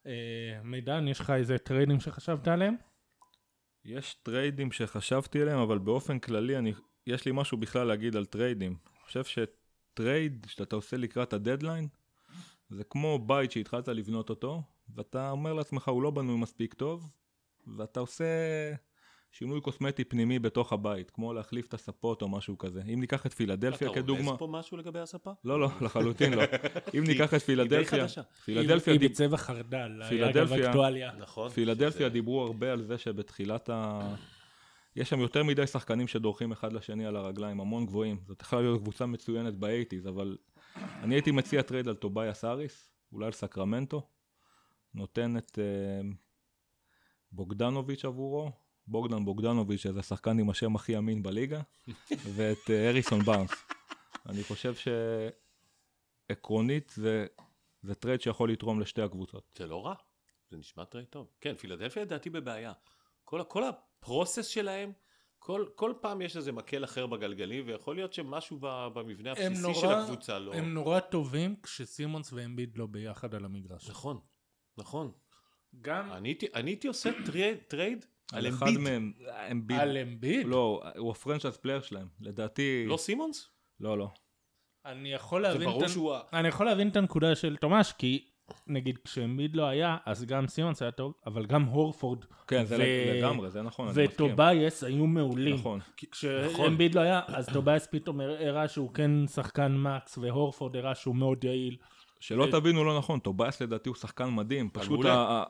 אה, 0.05 0.12
מידן, 0.63 1.07
יש 1.07 1.19
לך 1.19 1.29
איזה 1.29 1.57
טריידים 1.57 1.99
שחשבת 1.99 2.47
עליהם? 2.47 2.75
יש 3.85 4.13
טריידים 4.13 4.71
שחשבתי 4.71 5.41
עליהם, 5.41 5.59
אבל 5.59 5.77
באופן 5.77 6.19
כללי, 6.19 6.57
אני, 6.57 6.73
יש 7.07 7.25
לי 7.25 7.31
משהו 7.35 7.57
בכלל 7.57 7.88
להגיד 7.88 8.15
על 8.15 8.25
טריידים. 8.25 8.71
אני 8.71 9.03
חושב 9.05 9.23
שטרייד 9.23 10.45
שאתה 10.49 10.75
עושה 10.75 10.97
לקראת 10.97 11.33
הדדליין, 11.33 11.88
זה 12.69 12.83
כמו 12.83 13.19
בית 13.19 13.51
שהתחלת 13.51 13.88
לבנות 13.88 14.29
אותו, 14.29 14.63
ואתה 14.95 15.31
אומר 15.31 15.53
לעצמך, 15.53 15.88
הוא 15.88 16.03
לא 16.03 16.12
בנוי 16.12 16.38
מספיק 16.38 16.73
טוב, 16.73 17.12
ואתה 17.77 17.99
עושה 17.99 18.25
שינוי 19.31 19.61
קוסמטי 19.61 20.03
פנימי 20.03 20.39
בתוך 20.39 20.73
הבית, 20.73 21.11
כמו 21.11 21.33
להחליף 21.33 21.67
את 21.67 21.73
הספות 21.73 22.21
או 22.21 22.29
משהו 22.29 22.57
כזה. 22.57 22.81
אם 22.93 22.99
ניקח 22.99 23.25
את 23.25 23.33
פילדלפיה 23.33 23.87
אתה 23.91 23.95
כדוגמה... 24.01 24.25
רומז 24.25 24.39
פה 24.39 24.47
משהו 24.47 24.77
לגבי 24.77 24.99
הספה? 24.99 25.31
לא, 25.43 25.59
לא, 25.59 25.69
לחלוטין 25.81 26.33
לא. 26.33 26.43
אם 26.97 27.03
ניקח 27.03 27.33
את 27.33 27.41
פילדלפיה, 27.41 28.01
חדשה. 28.01 28.21
פילדלפיה 28.45 28.93
היא 28.93 29.09
בצבע 29.09 29.37
חרדל, 29.37 30.01
היה 30.01 30.29
אגב 30.29 30.47
פילדלפיה- 30.47 30.67
אקטואליה. 30.69 31.11
נכון. 31.19 31.49
פילדלפיה 31.49 31.91
שזה- 31.91 32.09
דיברו 32.09 32.41
הרבה 32.41 32.71
על 32.71 32.81
זה 32.83 32.97
שבתחילת 32.97 33.69
ה... 33.69 33.99
יש 34.95 35.09
שם 35.09 35.19
יותר 35.19 35.43
מדי 35.43 35.67
שחקנים 35.67 36.07
שדורכים 36.07 36.51
אחד 36.51 36.73
לשני 36.73 37.05
על 37.05 37.15
הרגליים, 37.15 37.59
המון 37.59 37.85
גבוהים. 37.85 38.19
זאת 38.27 38.41
יכולה 38.41 38.61
להיות 38.61 38.81
קבוצה 38.81 39.05
מצוינת 39.05 39.55
ב 39.55 39.61
eighties, 39.61 40.07
אבל 40.07 40.37
אני 40.75 41.15
הייתי 41.15 41.31
מציע 41.31 41.61
טרייד 41.61 41.87
על 41.87 41.95
טובייס 41.95 42.45
האריס, 42.45 42.89
אולי 43.13 43.25
על 43.25 43.31
סקרמנטו, 43.31 44.07
נותן 44.93 45.37
את 45.37 45.59
אה, 45.59 46.09
בוגדנוביץ' 47.31 48.05
עבורו, 48.05 48.51
בוגדן 48.89 49.25
בוגדנוביץ', 49.25 49.80
שזה 49.80 49.99
השחקן 49.99 50.39
עם 50.39 50.49
השם 50.49 50.75
הכי 50.75 50.97
אמין 50.97 51.23
בליגה, 51.23 51.62
ואת 52.36 52.69
אה, 52.69 52.89
האריסון 52.89 53.19
בארנס. 53.19 53.52
אני 54.30 54.43
חושב 54.43 54.73
עקרונית 56.30 56.91
זה, 56.95 57.28
זה 57.82 57.95
טרייד 57.95 58.21
שיכול 58.21 58.52
לתרום 58.52 58.80
לשתי 58.80 59.02
הקבוצות. 59.02 59.54
זה 59.58 59.67
לא 59.67 59.86
רע, 59.86 59.93
זה 60.49 60.58
נשמע 60.58 60.86
טרייד 60.86 61.08
טוב. 61.08 61.28
כן, 61.41 61.56
פילדלפיה 61.56 62.04
לדעתי 62.04 62.30
בבעיה. 62.30 62.73
כל, 63.23 63.43
כל 63.47 63.63
ה 63.63 63.74
process 63.74 64.47
שלהם, 64.47 64.91
כל, 65.39 65.65
כל 65.75 65.93
פעם 66.02 66.21
יש 66.21 66.38
איזה 66.38 66.52
מקל 66.52 66.84
אחר 66.84 67.08
בגלגלים, 67.08 67.67
ויכול 67.67 67.95
להיות 67.95 68.13
שמשהו 68.13 68.58
ב- 68.62 68.88
במבנה 68.93 69.32
הבסיסי 69.32 69.62
נורא, 69.62 69.73
של 69.73 69.91
הקבוצה 69.91 70.39
לא... 70.39 70.54
הם 70.54 70.73
נורא 70.73 70.99
טובים 70.99 71.56
כשסימונס 71.63 72.34
ואמביד 72.34 72.78
לא 72.78 72.86
ביחד 72.86 73.36
על 73.36 73.45
המגרש. 73.45 73.89
נכון, 73.89 74.19
נכון. 74.78 75.12
גם 75.82 76.12
אני 76.12 76.36
הייתי 76.54 76.88
עושה 76.88 77.10
טרייד, 77.25 77.58
טרייד 77.58 78.06
על 78.33 78.47
אחד 78.47 78.67
אמביד. 78.67 78.79
מהם, 78.83 79.11
אמביד, 79.51 79.79
על 79.79 79.97
אמביד. 79.97 80.47
לא, 80.47 80.83
הוא 80.97 81.11
ה 81.12 81.16
franchise 81.16 81.57
player 81.57 81.81
שלהם, 81.81 82.07
לדעתי, 82.21 82.85
לא 82.87 82.97
סימונס? 82.97 83.49
לא, 83.79 83.97
לא. 83.97 84.07
אני 84.85 85.13
יכול 85.13 85.41
זה 85.41 85.47
להבין 85.47 85.67
ברור 85.69 85.83
את 85.83 85.89
שהוא... 85.89 86.13
ה- 86.13 86.21
אני 86.33 86.47
יכול 86.47 86.65
להבין 86.65 86.87
את 86.89 86.95
הנקודה 86.97 87.35
של 87.35 87.55
תומש, 87.57 87.93
כי 87.97 88.25
נגיד 88.67 88.97
כשאמביד 89.05 89.55
לא 89.55 89.63
היה, 89.65 89.97
אז 90.05 90.25
גם 90.25 90.47
סימונס 90.47 90.81
היה 90.81 90.91
טוב, 90.91 91.13
אבל 91.25 91.45
גם 91.45 91.63
הורפורד 91.63 92.25
כן, 92.47 92.65
זה 92.65 92.77
לגמרי, 93.17 93.49
זה 93.49 93.61
נכון, 93.61 93.87
אני 93.87 94.03
מסכים. 94.03 94.25
וטובייס 94.27 94.83
היו 94.83 95.07
מעולים. 95.07 95.55
נכון. 95.55 95.79
כשאמביד 96.11 96.95
לא 96.95 97.01
היה, 97.01 97.21
אז 97.27 97.49
טובייס 97.53 97.87
פתאום 97.91 98.19
הראה 98.21 98.67
שהוא 98.67 98.93
כן 98.93 99.27
שחקן 99.27 99.77
max, 99.77 100.17
והורפורד 100.17 100.75
הראה 100.75 100.95
שהוא 100.95 101.15
מאוד 101.15 101.43
יעיל. 101.43 101.77
שלא 102.19 102.47
תבינו 102.51 102.83
לא 102.83 102.97
נכון, 102.97 103.19
טובייס 103.19 103.61
לדעתי 103.61 103.89
הוא 103.89 103.95
שחקן 103.95 104.29
מדהים, 104.29 104.69
פשוט 104.69 104.99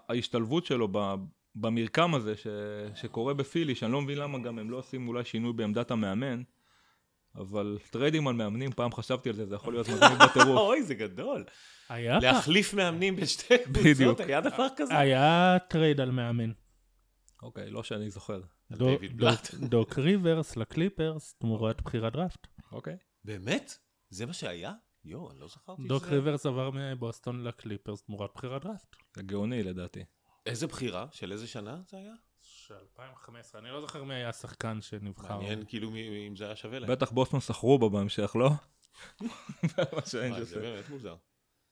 ההשתלבות 0.09 0.65
שלו 0.65 0.87
ב- 0.91 1.15
במרקם 1.55 2.15
הזה 2.15 2.37
ש- 2.37 2.47
שקורה 2.95 3.33
בפילי, 3.33 3.75
שאני 3.75 3.91
לא 3.91 4.01
מבין 4.01 4.17
למה 4.17 4.39
גם 4.39 4.59
הם 4.59 4.69
לא 4.71 4.77
עושים 4.77 5.07
אולי 5.07 5.25
שינוי 5.25 5.53
בעמדת 5.53 5.91
המאמן, 5.91 6.41
אבל 7.35 7.77
טריידים 7.89 8.27
על 8.27 8.33
מאמנים, 8.35 8.71
פעם 8.71 8.91
חשבתי 8.91 9.29
על 9.29 9.35
זה, 9.35 9.45
זה 9.45 9.55
יכול 9.55 9.73
להיות 9.73 9.87
מגניב 9.95 10.17
בטירוף. 10.23 10.57
אוי, 10.57 10.83
זה 10.83 10.95
גדול. 10.95 11.45
היה 11.89 12.19
להחליף 12.19 12.73
מאמנים 12.73 13.15
בשתי 13.15 13.53
קבוצות. 13.63 14.19
היה 14.19 14.41
דבר 14.41 14.67
כזה? 14.75 14.97
היה 14.97 15.57
טרייד 15.69 16.01
על 16.01 16.11
מאמן. 16.11 16.51
אוקיי, 17.43 17.69
לא 17.69 17.83
שאני 17.83 18.09
זוכר. 18.09 18.41
דוק-. 18.71 19.01
דוק 19.69 19.99
ריברס 19.99 20.57
לקליפרס 20.57 21.33
תמורת 21.39 21.81
בחירת 21.81 22.13
דראפט. 22.13 22.47
אוקיי. 22.71 22.97
באמת? 23.25 23.77
זה 24.09 24.25
מה 24.25 24.33
שהיה? 24.33 24.73
יואו, 25.05 25.31
אני 25.31 25.39
לא 25.39 25.47
זכרתי 25.47 25.83
דוק 25.87 26.03
שזה... 26.03 26.15
ריברס 26.15 26.45
עבר 26.45 26.71
מבוסטון 26.73 27.43
לקליפרס 27.43 28.03
תמורת 28.03 28.29
בחירת 28.35 28.63
דראפט. 28.63 28.95
זה 29.15 29.23
גאוני 29.23 29.63
לדעתי. 29.63 30.03
איזה 30.45 30.67
בחירה? 30.67 31.07
של 31.11 31.31
איזה 31.31 31.47
שנה 31.47 31.81
זה 31.87 31.97
היה? 31.97 32.13
של 32.41 32.75
2015, 32.75 33.61
אני 33.61 33.69
לא 33.69 33.81
זוכר 33.81 34.03
מי 34.03 34.13
היה 34.13 34.29
השחקן 34.29 34.81
שנבחר. 34.81 35.37
מעניין 35.37 35.65
כאילו 35.67 35.91
מי- 35.91 36.27
אם 36.27 36.35
זה 36.35 36.45
היה 36.45 36.55
שווה 36.55 36.79
להם. 36.79 36.91
בטח 36.91 37.11
בוסטון 37.11 37.39
סחרו 37.39 37.79
בו 37.79 37.89
בהמשך, 37.89 38.35
לא? 38.35 38.49
שהאנג'לס 40.09 40.47
זה 40.47 40.59
באמת 40.59 40.89
מוזר. 40.89 41.15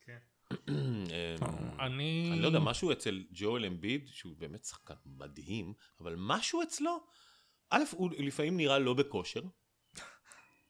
כן. 0.06 0.18
אמ, 0.52 0.74
אני... 1.80 2.30
אני 2.32 2.42
לא 2.42 2.48
יודע, 2.48 2.60
משהו 2.60 2.92
אצל 2.92 3.24
ג'ואל 3.32 3.66
אמביד, 3.66 4.08
שהוא 4.08 4.38
באמת 4.38 4.66
שחקן 4.66 4.94
מדהים, 5.06 5.74
אבל 6.00 6.16
משהו 6.18 6.64
אצלו, 6.64 7.00
א', 7.70 7.82
הוא 7.92 8.10
לפעמים 8.18 8.58
נראה 8.58 8.80
לא 8.80 8.94
בכושר, 8.94 9.42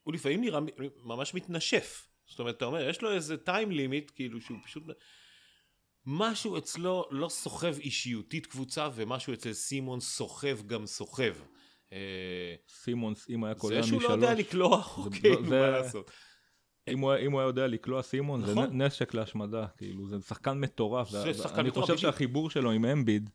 הוא 0.04 0.14
לפעמים 0.14 0.42
נראה 0.42 0.60
ממש 1.04 1.34
מתנשף. 1.34 2.08
זאת 2.26 2.40
אומרת, 2.40 2.58
אתה 2.58 2.66
אומר, 2.66 2.90
יש 2.90 3.02
לו 3.02 3.12
איזה 3.12 3.38
טיים 3.38 3.72
לימיט, 3.72 4.12
כאילו 4.16 4.42
שהוא 4.42 4.58
פשוט... 4.66 4.84
משהו 6.10 6.58
אצלו 6.58 7.06
לא 7.12 7.30
סוחב 7.30 7.76
אישיותית 7.80 8.46
קבוצה, 8.46 8.90
ומשהו 8.96 9.34
אצל 9.34 9.54
סימון 9.54 10.00
סוחב 10.00 10.68
גם 10.68 10.86
סוחב. 10.86 11.34
אה, 11.94 12.56
סימונס, 12.70 13.30
אם 13.30 13.44
היה 13.44 13.56
קולע 13.56 13.82
זה 13.82 13.88
שהוא 13.88 14.02
לא 14.02 14.08
יודע 14.08 14.28
משלוש, 14.34 14.48
לקלוע 14.48 14.82
זה- 15.12 15.50
מה 15.50 15.70
לעשות. 15.70 16.12
אם 16.88 17.00
הוא 17.00 17.14
אם 17.26 17.32
הוא 17.32 17.40
היה 17.42 17.48
יודע 17.48 17.68
לקלוע 17.68 18.02
סימונס, 18.04 18.52
נכון. 18.52 18.66
נ- 18.78 18.82
נשק 18.82 19.14
להשמדה, 19.14 19.68
כאילו, 19.78 20.08
זה 20.08 20.20
שחקן 20.22 20.60
מטורף. 20.60 21.10
זה 21.10 21.34
שחקן 21.34 21.60
אני 21.60 21.70
מטורף, 21.70 21.84
חושב 21.86 21.98
בדיוק. 21.98 22.14
שהחיבור 22.14 22.50
שלו 22.50 22.72
עם 22.72 22.86
אמביד, 22.86 23.30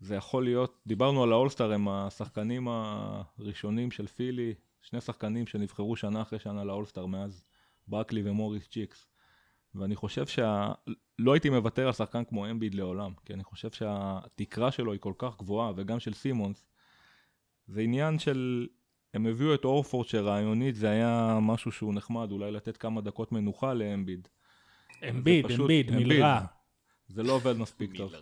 זה 0.00 0.14
יכול 0.14 0.44
להיות, 0.44 0.80
דיברנו 0.86 1.22
על 1.22 1.32
האולסטאר, 1.32 1.72
הם 1.72 1.88
השחקנים 1.88 2.68
הראשונים 2.68 3.90
של 3.90 4.06
פילי, 4.06 4.54
שני 4.82 5.00
שחקנים 5.00 5.46
שנבחרו 5.46 5.96
שנה 5.96 6.22
אחרי 6.22 6.38
שנה 6.38 6.64
לאולסטאר 6.64 7.06
מאז 7.06 7.44
ברקלי 7.88 8.22
ומוריס 8.30 8.68
צ'יקס. 8.68 9.08
ואני 9.74 9.96
חושב 9.96 10.26
שלא 10.26 11.32
הייתי 11.32 11.50
מוותר 11.50 11.86
על 11.86 11.92
שחקן 11.92 12.24
כמו 12.24 12.50
אמביד 12.50 12.74
לעולם, 12.74 13.12
כי 13.24 13.34
אני 13.34 13.44
חושב 13.44 13.70
שהתקרה 13.70 14.70
שלו 14.70 14.92
היא 14.92 15.00
כל 15.00 15.12
כך 15.18 15.38
גבוהה, 15.38 15.72
וגם 15.76 16.00
של 16.00 16.12
סימונס, 16.14 16.66
זה 17.66 17.80
עניין 17.80 18.18
של, 18.18 18.66
הם 19.14 19.26
הביאו 19.26 19.54
את 19.54 19.64
הורפורד 19.64 20.06
שרעיונית 20.06 20.74
זה 20.74 20.90
היה 20.90 21.38
משהו 21.42 21.72
שהוא 21.72 21.94
נחמד, 21.94 22.30
אולי 22.30 22.52
לתת 22.52 22.76
כמה 22.76 23.00
דקות 23.00 23.32
מנוחה 23.32 23.74
לאמביד. 23.74 24.28
אמביד, 25.10 25.46
פשוט- 25.46 25.60
אמביד. 25.60 25.90
מילרע. 25.90 26.40
זה 27.08 27.22
לא 27.22 27.32
עובד 27.32 27.56
מספיק 27.56 27.96
טוב. 27.96 28.12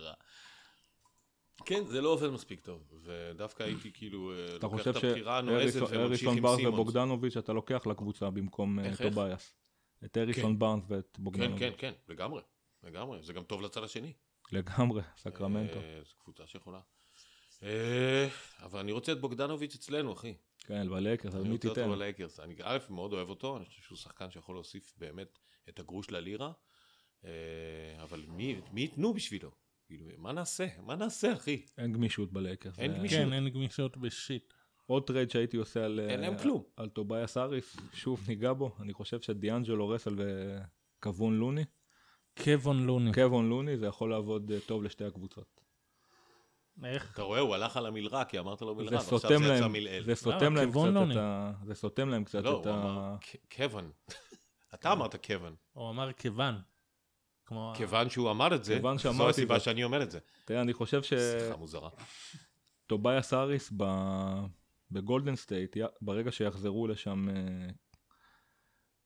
כן, 1.65 1.83
זה 1.85 2.01
לא 2.01 2.09
עובד 2.09 2.29
מספיק 2.29 2.59
טוב, 2.59 2.93
ודווקא 3.03 3.63
הייתי 3.63 3.75
כאילו 3.93 4.31
אה, 4.31 4.55
אתה 4.55 4.67
לוקח 4.67 4.77
חושב 4.77 4.89
את 4.89 4.95
הבחירה 5.03 5.37
הנועזת 5.37 5.81
וממשיך 5.91 6.27
עם 6.29 6.35
סימונס. 6.35 6.65
ובוגדנוביץ' 6.65 7.37
אתה 7.37 7.53
לוקח 7.53 7.87
לקבוצה 7.87 8.29
במקום 8.29 8.79
אה? 8.79 8.95
טובייס. 9.03 9.53
את 10.05 10.17
הריסון 10.17 10.53
כן. 10.53 10.59
בארנס 10.59 10.83
ואת 10.87 11.09
כן, 11.17 11.23
בוגדנוביץ'. 11.23 11.59
כן, 11.59 11.71
כן, 11.77 11.93
לגמרי, 12.09 12.41
לגמרי, 12.83 13.23
זה 13.23 13.33
גם 13.33 13.43
טוב 13.43 13.61
לצד 13.61 13.83
השני. 13.83 14.13
לגמרי, 14.51 15.01
סקרמנטו. 15.17 15.79
אה, 15.79 15.99
זו 16.03 16.15
קבוצה 16.23 16.47
שיכולה. 16.47 16.79
אה, 17.63 18.27
אבל 18.59 18.79
אני 18.79 18.91
רוצה 18.91 19.11
את 19.11 19.19
בוגדנוביץ' 19.21 19.75
אצלנו, 19.75 20.13
אחי. 20.13 20.33
כן, 20.59 20.89
בלייקרס, 20.89 21.35
אז 21.35 21.41
אני 21.41 21.49
מי 21.49 21.55
רוצה 21.55 21.67
אותו 21.67 21.81
תיתן? 21.81 21.91
בלייקרס. 21.91 22.39
אני 22.39 22.55
א', 22.63 22.77
מאוד 22.89 23.13
אוהב 23.13 23.29
אותו, 23.29 23.57
אני 23.57 23.65
חושב 23.65 23.81
שהוא 23.81 23.97
שחקן 23.97 24.31
שיכול 24.31 24.55
להוסיף 24.55 24.93
באמת 24.97 25.39
את 25.69 25.79
הגרוש 25.79 26.11
ללירה, 26.11 26.51
אה, 27.25 27.29
אבל 28.03 28.25
מי 28.27 28.61
מי 28.71 28.81
ייתנו 28.81 29.13
בשבילו? 29.13 29.51
כאילו, 29.85 30.05
מה 30.17 30.31
נעשה? 30.31 30.67
מה 30.79 30.95
נעשה, 30.95 31.33
אחי? 31.33 31.65
אין 31.77 31.93
גמישות 31.93 32.33
בלייקרס. 32.33 32.79
אין 32.79 32.91
זה- 32.91 32.97
גמישות. 32.97 33.17
כן, 33.19 33.33
אין 33.33 33.49
גמישות 33.49 33.97
ב 33.97 34.06
shit. 34.06 34.53
עוד 34.85 35.07
טרייד 35.07 35.31
שהייתי 35.31 35.57
עושה 35.57 35.85
על, 35.85 35.99
אין 36.09 36.21
להם 36.21 36.33
אה, 36.33 36.39
כלום. 36.39 36.63
על 36.77 36.89
טובייס 36.89 37.37
האריס, 37.37 37.77
שוב 37.93 38.25
ניגע 38.27 38.53
בו, 38.53 38.71
אני 38.79 38.93
חושב 38.93 39.21
שדיאנג'לו 39.21 39.89
רסל 39.89 40.15
וקוון 40.17 41.37
לוני, 41.37 41.65
קוון 42.43 42.85
לוני. 42.85 43.13
קוון 43.13 43.49
לוני 43.49 43.77
זה 43.77 43.85
יכול 43.85 44.09
לעבוד 44.09 44.51
אה, 44.51 44.59
טוב 44.65 44.83
לשתי 44.83 45.05
הקבוצות. 45.05 45.61
איך? 46.83 47.13
אתה 47.13 47.21
רואה, 47.21 47.39
הוא 47.39 47.55
הלך 47.55 47.77
על 47.77 47.85
המלרע, 47.85 48.25
כי 48.25 48.39
אמרת 48.39 48.61
לו 48.61 48.75
מלרע, 48.75 48.95
ועכשיו 48.95 49.19
זה 49.19 49.53
יצא 49.55 49.67
מלעיל. 49.67 50.03
זה 50.03 50.15
סותם 50.15 50.55
להם 50.55 50.69
קצת 50.71 50.79
לוני. 50.93 51.13
את 51.13 51.17
ה... 51.19 51.51
זה 51.65 51.75
סותם 51.75 52.09
להם 52.09 52.23
קצת 52.23 52.43
לא, 52.43 52.61
את 52.61 52.65
הוא 52.65 52.75
ה... 52.75 53.17
קוון. 53.55 53.91
אתה 54.73 54.91
אמרת 54.91 55.25
קוון. 55.25 55.55
הוא 55.73 55.89
אמר 55.89 56.13
כיוון. 56.13 56.55
כיוון 57.75 58.09
שהוא 58.09 58.31
אמר 58.31 58.55
את 58.55 58.63
זה, 58.63 58.79
זו 58.97 59.29
הסיבה. 59.29 59.59
שאני 59.59 59.83
אומר 59.83 60.03
את 60.03 60.11
זה. 60.11 60.19
תראה, 60.45 60.61
אני 60.61 60.73
חושב 60.73 61.03
שיחה 61.03 61.55
מוזרה. 61.57 61.89
שטובייס 62.85 63.33
האריס 63.33 63.71
ב... 63.77 63.83
בגולדן 64.93 65.35
סטייט, 65.35 65.77
ברגע 66.01 66.31
שיחזרו 66.31 66.87
לשם 66.87 67.29
אה, 67.29 67.67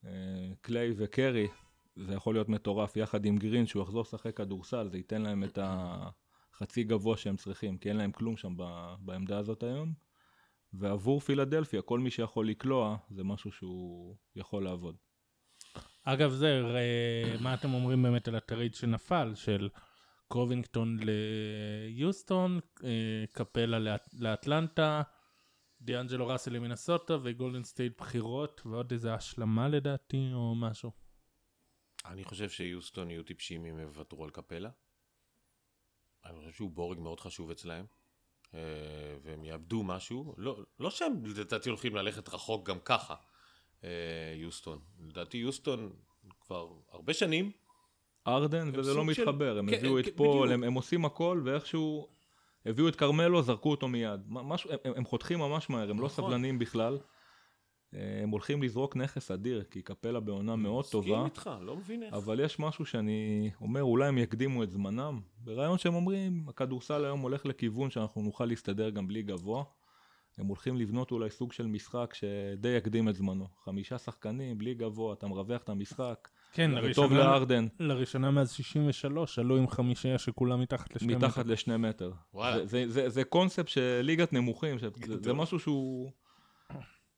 אה, 0.05 0.49
קליי 0.61 0.93
וקרי, 0.97 1.47
זה 1.95 2.13
יכול 2.13 2.35
להיות 2.35 2.49
מטורף, 2.49 2.97
יחד 2.97 3.25
עם 3.25 3.37
גרין, 3.37 3.65
שהוא 3.67 3.83
יחזור 3.83 4.01
לשחק 4.01 4.37
כדורסל, 4.37 4.87
זה 4.89 4.97
ייתן 4.97 5.21
להם 5.21 5.43
את 5.43 5.59
החצי 5.61 6.83
גבוה 6.83 7.17
שהם 7.17 7.35
צריכים, 7.35 7.77
כי 7.77 7.89
אין 7.89 7.97
להם 7.97 8.11
כלום 8.11 8.37
שם. 8.37 8.55
בעמדה 8.99 9.37
הזאת 9.37 9.63
היום. 9.63 9.93
ועבור 10.73 11.19
פילדלפיה, 11.19 11.81
כל 11.81 11.99
מי 11.99 12.11
שיכול 12.11 12.49
לקלוע, 12.49 12.97
זה 13.09 13.23
משהו 13.23 13.51
שהוא 13.51 14.15
יכול 14.35 14.63
לעבוד. 14.63 14.95
אגב 16.03 16.31
זה, 16.31 16.61
אה, 16.75 17.35
מה 17.41 17.53
אתם 17.53 17.73
אומרים 17.73 18.03
באמת 18.03 18.27
על 18.27 18.35
הטרייד 18.35 18.75
שנפל, 18.75 19.31
של 19.35 19.69
קובינגטון 20.27 20.97
ליוסטון, 21.01 22.59
קפלה 23.33 23.79
לאט- 23.79 24.13
לאטלנטה, 24.19 25.01
דיאנג'לו 25.87 26.27
ראסל 26.27 26.51
למינסוטה 26.51 27.17
וגולדן 27.21 27.63
סטייט 27.63 27.97
בחירות 27.97 28.61
ועוד 28.65 28.91
איזה 28.91 29.13
השלמה 29.13 29.67
לדעתי 29.67 30.29
או 30.33 30.55
משהו. 30.55 30.91
אני 32.05 32.23
חושב 32.23 32.49
שיוסטון 32.49 33.09
יהיו 33.11 33.23
טיפשים 33.23 33.65
אם 33.65 33.79
יוותרו 33.79 34.23
על 34.23 34.29
קפלה. 34.29 34.69
אני 36.25 36.39
חושב 36.39 36.51
שהוא 36.51 36.71
בורג 36.71 36.99
מאוד 36.99 37.19
חשוב 37.19 37.51
אצלהם. 37.51 37.85
אה, 38.53 38.59
והם 39.23 39.43
יאבדו 39.45 39.83
משהו. 39.83 40.33
לא, 40.37 40.59
לא 40.79 40.89
שהם 40.89 41.25
לדעתי 41.25 41.69
הולכים 41.69 41.95
ללכת 41.95 42.29
רחוק 42.29 42.69
גם 42.69 42.79
ככה, 42.79 43.15
אה, 43.83 43.89
יוסטון. 44.35 44.79
לדעתי 44.99 45.37
יוסטון 45.37 45.93
כבר 46.41 46.67
הרבה 46.89 47.13
שנים. 47.13 47.51
הארדן, 48.27 48.71
וזה 48.73 48.93
לא 48.93 49.13
של- 49.13 49.21
מתחבר, 49.21 49.57
הם 49.57 49.69
כן, 49.71 49.77
הביאו 49.77 49.93
כן, 49.93 49.99
את 50.09 50.17
פול, 50.17 50.27
בדיוק. 50.47 50.53
הם, 50.53 50.63
הם 50.63 50.73
עושים 50.73 51.05
הכל, 51.05 51.41
ואיכשהו 51.45 52.16
הביאו 52.67 52.87
את 52.87 52.95
כרמלו, 52.95 53.41
זרקו 53.41 53.71
אותו 53.71 53.87
מיד. 53.87 54.21
משהו, 54.27 54.71
הם, 54.71 54.93
הם 54.95 55.05
חותכים 55.05 55.39
ממש 55.39 55.69
מהר, 55.69 55.89
הם 55.89 55.99
לא 55.99 56.05
נכון. 56.05 56.25
סבלניים 56.25 56.59
בכלל. 56.59 56.97
אה, 57.95 58.19
הם 58.23 58.29
הולכים 58.29 58.63
לזרוק 58.63 58.95
נכס 58.95 59.31
אדיר, 59.31 59.63
כי 59.63 59.81
קפלה 59.81 60.19
בעונה 60.19 60.55
מאוד 60.55 60.85
מסכים 60.85 61.01
טובה, 61.01 61.25
איתך, 61.25 61.49
לא 61.61 61.75
מבין 61.75 62.03
איך. 62.03 62.13
אבל 62.13 62.39
יש 62.39 62.59
משהו 62.59 62.85
שאני 62.85 63.49
אומר, 63.61 63.83
אולי 63.83 64.07
הם 64.07 64.17
יקדימו 64.17 64.63
את 64.63 64.71
זמנם. 64.71 65.21
ברעיון 65.37 65.77
שהם 65.77 65.95
אומרים, 65.95 66.45
הכדורסל 66.47 67.05
היום 67.05 67.19
הולך 67.19 67.45
לכיוון 67.45 67.89
שאנחנו 67.89 68.21
נוכל 68.21 68.45
להסתדר 68.45 68.89
גם 68.89 69.07
בלי 69.07 69.21
גבוה. 69.21 69.63
הם 70.37 70.45
הולכים 70.45 70.77
לבנות 70.77 71.11
אולי 71.11 71.29
סוג 71.29 71.53
של 71.53 71.67
משחק 71.67 72.13
שדי 72.13 72.69
יקדים 72.69 73.09
את 73.09 73.15
זמנו. 73.15 73.47
חמישה 73.63 73.97
שחקנים, 73.97 74.57
בלי 74.57 74.73
גבוה, 74.73 75.13
אתה 75.13 75.27
מרווח 75.27 75.61
את 75.61 75.69
המשחק. 75.69 76.29
כן, 76.53 76.71
וטוב 76.71 76.83
לראשונה, 77.13 77.19
לארדן, 77.19 77.67
לראשונה 77.79 78.31
מאז 78.31 78.51
63 78.51 79.39
עלו 79.39 79.57
עם 79.57 79.67
חמישייה 79.67 80.17
שכולם 80.17 80.61
מתחת 80.61 80.95
לשני 80.95 81.15
מטר. 81.15 81.27
מתחת 81.27 81.45
לשני 81.45 81.77
מטר. 81.77 82.11
וואלה. 82.33 82.57
זה- 82.57 82.65
זה- 82.65 82.85
זה- 82.89 83.09
זה 83.09 83.23
קונספט 83.23 83.67
של 83.67 83.99
ליגת 84.03 84.33
נמוכים, 84.33 84.77
זה-. 85.21 85.33
משהו 85.33 85.59
שהוא... 85.59 86.11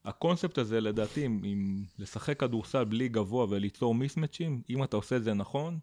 הקונספט 0.05 0.57
הזה 0.57 0.81
לדעתי, 0.81 1.25
אם- 1.25 1.41
אם 1.45 1.83
לשחק 1.99 2.39
כדורסל 2.39 2.83
בלי 2.83 3.07
גבוה 3.09 3.45
וליצור 3.49 3.95
מיסמצ'ים, 3.95 4.61
אם 4.69 4.83
אתה 4.83 4.97
עושה 4.97 5.15
את 5.15 5.23
זה 5.23 5.33
נכון, 5.33 5.79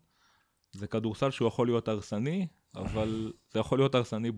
זה 0.73 0.87
כדורסל 0.87 1.31
שהוא 1.31 1.49
יכול 1.49 1.67
להיות 1.67 1.89
הרסני, 1.89 2.47
אבל 2.77 3.33
זה 3.53 3.61
יכול 3.61 3.79
להיות 3.79 3.95
הרסני 3.95 4.31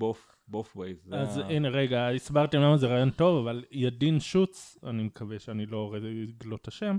באוף 0.49 0.77
ווייז. 0.77 0.99
אז 1.13 1.37
הנה 1.39 1.69
רגע, 1.69 2.09
הסברתם 2.09 2.61
למה 2.61 2.77
זה 2.77 2.87
רעיון 2.87 3.11
טוב, 3.11 3.47
אבל 3.47 3.65
ידין 3.71 4.21
שוץ, 4.21 4.79
אני 4.87 5.03
מקווה 5.03 5.39
שאני 5.39 5.67
לא 5.67 5.95
אגלוט 6.41 6.63
את 6.63 6.69
השם, 6.69 6.99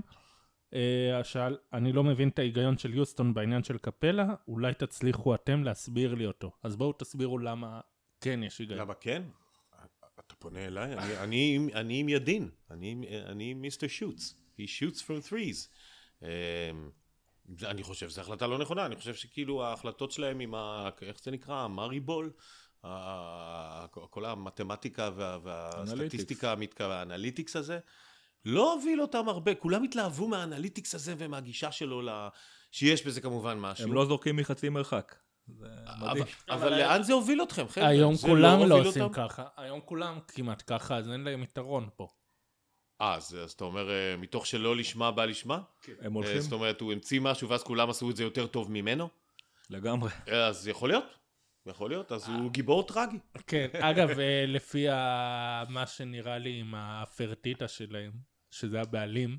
שאל, 1.22 1.56
אני 1.72 1.92
לא 1.92 2.04
מבין 2.04 2.28
את 2.28 2.38
ההיגיון 2.38 2.78
של 2.78 2.94
יוסטון 2.94 3.34
בעניין 3.34 3.64
של 3.64 3.78
קפלה, 3.78 4.26
אולי 4.48 4.74
תצליחו 4.74 5.34
אתם 5.34 5.64
להסביר 5.64 6.14
לי 6.14 6.26
אותו. 6.26 6.52
אז 6.62 6.76
בואו 6.76 6.92
תסבירו 6.92 7.38
למה 7.38 7.80
כן 8.20 8.40
יש 8.42 8.58
היגיון. 8.58 8.78
למה 8.80 8.94
כן? 8.94 9.22
אתה 10.26 10.34
פונה 10.34 10.66
אליי? 10.66 10.92
אני- 10.94 11.18
אני 11.18 11.70
אני 11.74 12.00
עם 12.00 12.08
ידין. 12.08 12.48
אני 12.70 12.96
אני 13.26 13.50
עם 13.50 13.60
מיסטר 13.60 13.86
שוטס. 13.88 14.34
He 14.58 14.62
shoots 14.62 14.98
from 14.98 15.30
threes. 15.30 15.68
אמ, 16.22 16.28
אני 17.62 17.82
חושב 17.82 18.08
שזו 18.08 18.20
החלטה 18.20 18.46
לא 18.46 18.58
נכונה, 18.58 18.86
אני 18.86 18.96
חושב 18.96 19.14
שכאילו 19.14 19.64
ההחלטות 19.64 20.10
שלהם 20.12 20.40
עם 20.40 20.54
ה... 20.54 20.88
איך 21.02 21.20
זה 21.22 21.30
נקרא? 21.30 21.54
המארי 21.54 22.00
בול? 22.00 22.32
כל 24.10 24.24
המתמטיקה 24.24 25.10
וה- 25.16 25.38
והסטטיסטיקה 25.42 26.54
והאנליטיקס 26.78 27.56
הזה, 27.56 27.78
לא 28.44 28.72
הוביל 28.72 29.02
אותם 29.02 29.28
הרבה, 29.28 29.54
כולם 29.54 29.82
התלהבו 29.82 30.28
מהאנליטיקס 30.28 30.94
הזה 30.94 31.14
ומהגישה 31.18 31.72
שלו, 31.72 32.02
ל- 32.02 32.28
שיש 32.70 33.06
בזה 33.06 33.20
כמובן 33.20 33.58
משהו. 33.58 33.84
הם 33.84 33.92
לא 33.92 34.04
זורקים 34.04 34.36
מחצי 34.36 34.68
מרחק. 34.68 35.16
זה 35.46 35.66
אבל, 35.86 36.10
מדהים. 36.10 36.24
אבל 36.50 36.78
לאן 36.78 37.02
זה 37.02 37.12
הוביל 37.12 37.42
אתכם, 37.42 37.68
חבר'ה? 37.68 37.88
היום 37.88 38.16
כולם 38.16 38.58
לא 38.58 38.74
הוביל 38.74 38.86
עושים 38.86 39.02
אותם? 39.02 39.14
ככה, 39.28 39.44
היום 39.56 39.80
כולם 39.80 40.18
כמעט 40.28 40.62
ככה, 40.66 40.96
אז 40.96 41.10
אין 41.10 41.20
להם 41.24 41.42
יתרון 41.42 41.88
פה. 41.96 42.08
אה, 43.00 43.14
אז, 43.14 43.36
אז 43.42 43.52
אתה 43.52 43.64
אומר, 43.64 43.90
אה, 43.90 44.16
מתוך 44.16 44.46
שלא 44.46 44.76
לשמה 44.76 45.10
בא 45.10 45.24
לשמה? 45.24 45.54
הם 45.54 45.94
אה, 46.00 46.08
הולכים 46.12 46.40
זאת 46.40 46.52
אומרת, 46.52 46.80
הוא 46.80 46.92
המציא 46.92 47.20
משהו 47.20 47.48
ואז 47.48 47.62
כולם 47.62 47.90
עשו 47.90 48.10
את 48.10 48.16
זה 48.16 48.22
יותר 48.22 48.46
טוב 48.46 48.70
ממנו? 48.70 49.08
לגמרי. 49.70 50.10
אה, 50.28 50.46
אז 50.46 50.68
יכול 50.68 50.88
להיות, 50.88 51.04
יכול 51.66 51.90
להיות, 51.90 52.12
אז 52.12 52.28
הוא 52.28 52.50
גיבור 52.50 52.82
טרגי. 52.86 53.18
כן, 53.46 53.66
אגב, 53.72 54.08
לפי 54.48 54.86
מה 55.68 55.86
שנראה 55.86 56.38
לי 56.38 56.60
עם 56.60 56.74
הפרטיטה 56.74 57.68
שלהם, 57.68 58.12
שזה 58.50 58.80
הבעלים, 58.80 59.38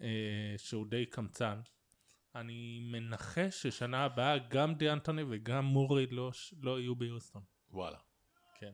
אה, 0.00 0.54
שהוא 0.56 0.86
די 0.86 1.06
קמצן, 1.06 1.60
אני 2.34 2.80
מנחש 2.82 3.62
ששנה 3.62 4.04
הבאה 4.04 4.38
גם 4.38 4.74
דיאנטוני 4.74 5.22
וגם 5.28 5.64
מורי 5.64 6.06
לא, 6.10 6.30
לא 6.62 6.80
יהיו 6.80 6.94
ביוסטון. 6.94 7.42
וואלה. 7.70 7.98
כן. 8.58 8.72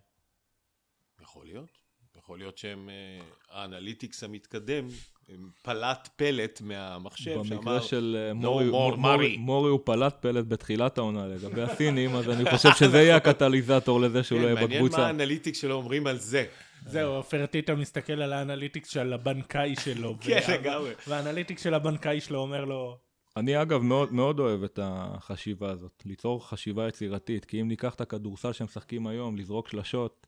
יכול 1.21 1.47
להיות. 1.47 1.87
יכול 2.19 2.39
להיות 2.39 2.59
שהם, 2.59 2.89
אה, 2.89 3.25
האנליטיקס 3.51 4.25
המתקדם, 4.25 4.89
הם 5.29 5.51
פלט 5.63 6.09
פלט 6.17 6.61
מהמחשב 6.61 7.39
במקרה 7.39 7.59
שאמר, 7.61 7.81
של 7.81 8.17
אה, 8.19 8.33
No 8.33 8.35
מורי, 8.35 8.71
more 8.71 8.97
מורי. 8.97 9.37
מורי 9.37 9.71
הוא 9.71 9.81
פלט 9.85 10.17
פלט 10.21 10.45
בתחילת 10.49 10.99
העונה 10.99 11.27
לגבי 11.27 11.63
הסינים, 11.63 12.15
אז 12.15 12.31
אני 12.31 12.51
חושב 12.51 12.69
שזה 12.79 12.97
יהיה 12.97 13.17
הקטליזטור 13.17 14.01
לזה 14.01 14.23
שהוא 14.23 14.39
לא 14.39 14.45
כן, 14.45 14.49
יהיה 14.49 14.55
מעניין 14.55 14.83
מה 14.83 14.87
בקבוצה. 14.87 15.07
ה 15.07 15.12
analytics 15.12 15.61
שלו 15.61 15.75
אומרים 15.75 16.07
על 16.07 16.19
זה. 16.19 16.47
זהו, 16.87 17.23
פרטיטה 17.23 17.75
מסתכל 17.75 18.23
על 18.23 18.33
ה 18.33 18.38
analytics 18.38 18.89
של 18.89 19.13
הבנקאי 19.13 19.75
שלו. 19.77 20.17
כן, 20.21 20.41
לגמרי. 20.49 20.91
וה 21.09 21.18
analytics 21.18 21.63
של 21.63 21.75
הבנקאי 21.75 22.21
שלו 22.21 22.39
אומר 22.39 22.65
לו, 22.65 22.99
אני 23.37 23.63
אגב 23.63 23.83
מאוד, 23.83 24.13
מאוד 24.13 24.41
אוהב 24.41 24.63
את 24.63 24.79
החשיבה 24.83 25.71
הזאת, 25.71 26.03
ליצור 26.07 26.49
חשיבה 26.49 26.89
יצירתית, 26.89 27.45
כי 27.45 27.61
אם 27.61 27.69
ניקח 27.69 27.95
את 27.95 28.01
הכדורסל 28.01 28.53
שהם 28.53 28.65
משחקים 28.65 29.07
היום, 29.07 29.37
לזרוק 29.37 29.69
שלשות, 29.69 30.27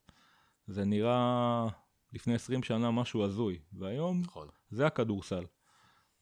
זה 0.66 0.84
נראה 0.84 1.66
לפני 2.12 2.34
20 2.34 2.62
שנה 2.62 2.90
משהו 2.90 3.24
הזוי, 3.24 3.58
והיום 3.72 4.20
נכון. 4.20 4.48
זה 4.70 4.86
הכדורסל. 4.86 5.44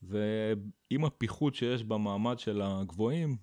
ועם 0.03 1.05
הפיחות 1.05 1.55
שיש 1.55 1.85
במעמד 1.85 2.39
של 2.39 2.63
הגבוהים, 2.65 3.37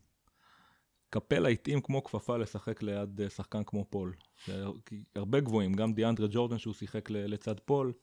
קפלה 1.13 1.49
התאים 1.49 1.81
כמו 1.81 2.03
כפפה 2.03 2.37
לשחק 2.37 2.83
ליד 2.83 3.21
אה, 3.21 3.29
שחקן 3.29 3.63
כמו 3.63 3.85
פול. 3.89 4.13
הרבה 5.15 5.39
גבוהים, 5.39 5.73
גם 5.73 5.93
דיאנדרה 5.93 6.27
ג'ורדן 6.31 6.57
שהוא 6.57 6.73
שיחק 6.73 7.09
לצד 7.09 7.59
פול, 7.59 7.93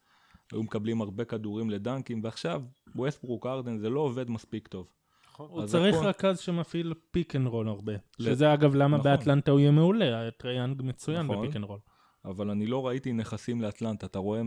היו 0.52 0.62
מקבלים 0.62 1.00
הרבה 1.00 1.24
כדורים 1.24 1.70
לדנקים, 1.70 2.20
ועכשיו 2.24 2.62
ווסטברוק 2.96 3.46
הארדן 3.46 3.78
זה 3.78 3.90
לא 3.90 4.00
עובד 4.00 4.30
מספיק 4.30 4.68
טוב. 4.68 4.88
נכון. 5.32 5.48
הוא 5.50 5.62
אז 5.62 5.70
צריך 5.70 5.96
הכל- 5.96 6.06
רכז 6.06 6.38
שמפעיל 6.38 6.94
פיק 7.10 7.36
אנד 7.36 7.46
רול 7.46 7.68
הרבה. 7.68 7.92
ל- 7.92 8.24
שזה 8.24 8.54
אגב 8.54 8.74
למה 8.74 8.96
נכון. 8.98 9.10
באטלנטה 9.10 9.50
הוא 9.50 9.60
יהיה 9.60 9.70
מעולה, 9.70 10.30
טריי 10.30 10.56
יאנג 10.56 10.82
מצוין 10.84 11.22
נכון. 11.26 11.46
בפיק 11.46 11.56
אנד 11.56 11.64
רול. 11.64 11.78
אבל 12.24 12.50
אני 12.50 12.66
לא 12.66 12.86
ראיתי 12.86 13.12
נכסים 13.12 13.60
לאטלנטה. 13.62 14.06
אתה 14.06 14.18
רואה 14.18 14.40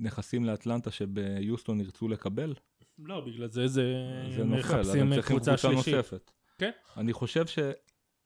נכסים 0.00 0.44
לאטלנטה 0.44 0.90
שביוסטון 0.90 1.80
ירצו 1.80 2.08
לקבל? 2.08 2.54
לא, 2.98 3.20
בגלל 3.20 3.48
זה 3.48 3.66
זה 3.66 3.82
זה 4.36 4.44
נופל, 4.44 4.58
מחפשים 4.60 5.06
קבוצה 5.10 5.22
קבוצה 5.22 5.56
שלישית. 5.58 5.94
נוספת. 5.94 6.30
כן. 6.58 6.70
אני 6.96 7.12
חושב 7.12 7.44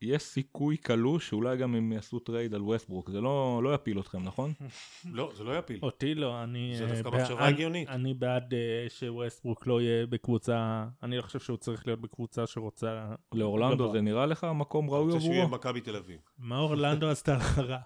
שיש 0.00 0.22
סיכוי 0.22 0.76
קלוש 0.76 1.28
שאולי 1.28 1.56
גם 1.56 1.74
הם 1.74 1.92
יעשו 1.92 2.18
טרייד 2.18 2.54
על 2.54 2.62
ווסטברוק. 2.62 3.10
זה 3.10 3.20
לא, 3.20 3.60
לא 3.64 3.74
יפיל 3.74 4.00
אתכם, 4.00 4.22
נכון? 4.22 4.52
לא, 5.04 5.32
זה 5.36 5.44
לא 5.44 5.58
יפיל. 5.58 5.78
אותי 5.82 6.14
לא, 6.14 6.42
אני... 6.42 6.74
זה 6.78 6.84
אה, 6.84 7.02
דווקא 7.02 7.16
מחשבה 7.16 7.46
הגיונית. 7.46 7.88
אני 7.88 8.14
בעד 8.14 8.54
אה, 8.54 8.86
שווסטברוק 8.88 9.66
לא 9.66 9.80
יהיה 9.80 10.06
בקבוצה, 10.06 10.86
אני 11.02 11.16
לא 11.16 11.22
חושב 11.22 11.40
שהוא 11.40 11.56
צריך 11.56 11.86
להיות 11.86 12.00
בקבוצה 12.00 12.46
שרוצה... 12.46 13.14
לאורלנדו. 13.32 13.92
זה 13.92 14.00
נראה 14.00 14.26
לך 14.26 14.46
מקום 14.54 14.90
ראוי 14.90 15.12
רוצה 15.12 15.20
שהוא 15.20 15.32
יהיה 15.32 15.42
עבורו? 15.42 15.58
במכבי 15.58 15.80
תל 15.80 15.96
אביב. 15.96 16.20
מה 16.38 16.58
אורלנדו 16.58 17.08
עשתה 17.08 17.36
לך 17.36 17.58
רע? 17.58 17.78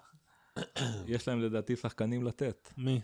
יש 1.07 1.27
להם 1.27 1.41
לדעתי 1.41 1.75
שחקנים 1.75 2.23
לתת. 2.23 2.69
מי? 2.77 3.01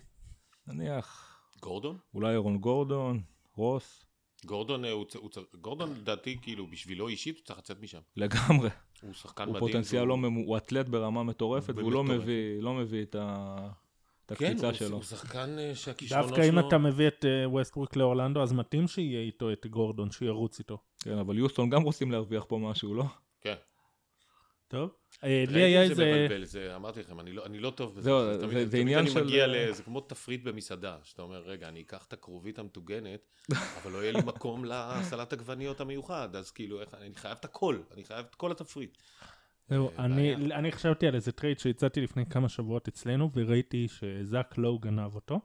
נניח, 0.68 1.38
גורדון? 1.62 1.98
אולי 2.14 2.32
אירון 2.32 2.58
גורדון, 2.58 3.22
רוס, 3.56 4.05
גורדון, 4.46 4.86
אה, 4.86 4.92
הוא 4.92 5.06
הוא 5.16 5.30
גורדון 5.62 5.94
לדעתי, 5.98 6.38
כאילו, 6.42 6.68
בשבילו 6.68 7.08
אישית, 7.08 7.38
הוא 7.38 7.46
צריך 7.46 7.60
לצאת 7.60 7.82
משם. 7.82 8.00
לגמרי. 8.18 8.70
הוא 9.02 9.14
שחקן 9.14 9.44
הוא 9.44 9.54
מדהים. 9.54 9.68
פוטנציאל 9.68 10.02
והוא- 10.02 10.10
לא, 10.10 10.18
ממו- 10.18 10.40
הוא 10.46 10.58
אתלט 10.58 10.88
ברמה 10.90 11.24
מטורפת, 11.24 11.74
והוא 11.78 11.92
לא. 11.92 12.04
מביא, 12.04 12.62
לא 12.62 12.74
מביא 12.74 13.04
את 13.04 13.16
ה- 13.20 13.68
את 14.26 14.38
כן, 14.38 14.46
הקפיצה 14.46 14.68
הוא- 14.68 14.74
שלו. 14.74 14.96
הוא 14.96 15.04
שחקן 15.04 15.60
אה, 15.60 15.76
שהכישרונות 15.76 16.28
שלו... 16.28 16.36
דווקא 16.38 16.50
אם 16.50 16.68
אתה 16.68 16.78
מביא 16.78 17.08
את 17.08 17.26
אה, 17.26 17.50
ווסטברוק 17.50 17.96
לאורלנדו, 17.96 18.44
אז 18.44 18.54
מתאים 18.54 18.88
שיהיה 18.88 19.22
איתו 19.22 19.52
את 19.52 19.66
גורדון, 19.68 20.12
שירוץ 20.12 20.60
איתו. 20.60 20.78
כן, 21.04 21.18
אבל 21.18 21.38
יוסטון 21.38 21.70
גם 21.70 21.82
רוצים 21.82 22.12
להרוויח 22.12 22.44
פה 22.48 22.58
משהו, 22.58 22.94
לא? 22.96 23.04
כן. 23.42 23.56
טוב? 24.68 24.90
אה, 25.24 25.44
לי 25.48 25.62
היה 25.62 25.80
ראיתי 25.80 25.92
את 25.92 25.98
זה 25.98 26.04
איזה... 26.06 26.26
מבלבל, 26.26 26.46
זה 26.46 26.76
אמרתי 26.76 27.00
לכם, 27.00 27.20
אני 27.20 27.32
לא, 27.32 27.46
אני 27.46 27.60
לא 27.60 27.70
טוב 27.70 27.92
בזה. 27.92 28.02
זהו, 28.02 28.20
זה, 28.26 28.38
זה- 28.40 28.48
תמיד, 28.48 28.58
זה 28.66 28.72
תמיד 28.72 28.82
עניין 28.82 29.00
אני 29.00 29.10
של- 29.10 29.24
מגיע 29.24 29.48
ל... 29.48 29.72
זה 29.72 29.84
כמו 29.84 30.02
תפריט 30.02 30.44
במסעדה, 30.44 30.98
שאתה 31.04 31.22
אומר, 31.22 31.42
רגע, 31.46 31.68
אני 31.70 31.82
אקח 31.82 32.06
את 32.08 32.14
הכרובית 32.14 32.60
המטוגנת, 32.60 33.20
אבל 33.84 33.92
לא 33.92 33.98
יהיה 33.98 34.12
לי 34.12 34.20
מקום 34.26 34.66
לסלט 34.66 35.34
עגבניות 35.34 35.82
המיוחד, 35.82 36.36
אז 36.36 36.52
כאילו, 36.52 36.82
איך, 36.82 36.94
אני 36.94 37.16
חייב 37.16 37.38
את 37.40 37.46
הכל, 37.46 37.80
אני 37.94 38.04
חייב 38.04 38.26
את 38.30 38.36
כל 38.36 38.52
התפריט. 38.52 38.98
זהו, 39.70 39.90
אה, 40.00 40.06
אני. 40.06 40.36
אני 40.36 40.72
חשבתי 40.72 41.08
על 41.08 41.16
איזה 41.16 41.32
טרייד 41.32 41.60
שהצעתי 41.60 42.02
לפני 42.02 42.26
כמה 42.26 42.50
שבועות 42.50 42.88
אצלנו, 42.88 43.30
וראיתי 43.34 43.88
שזאק 43.88 44.58
לואו 44.58 44.80
גנב 44.80 45.16
אותו, 45.16 45.40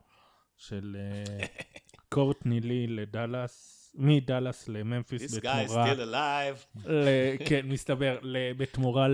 של 0.56 0.96
אה, 0.98 1.46
קורטני 2.14 2.60
לי 2.60 2.86
לדאלאס, 2.86 3.76
מדאלאס 3.94 4.68
לממפיס 4.68 5.22
This 5.36 5.40
guy 5.40 5.44
is 5.44 5.48
בתמורה, 5.72 5.92
still 5.92 5.96
alive. 5.96 6.88
ל, 6.90 7.04
כן, 7.48 7.66
מסתבר, 7.66 8.18
ל, 8.22 8.52
בתמורה 8.52 9.06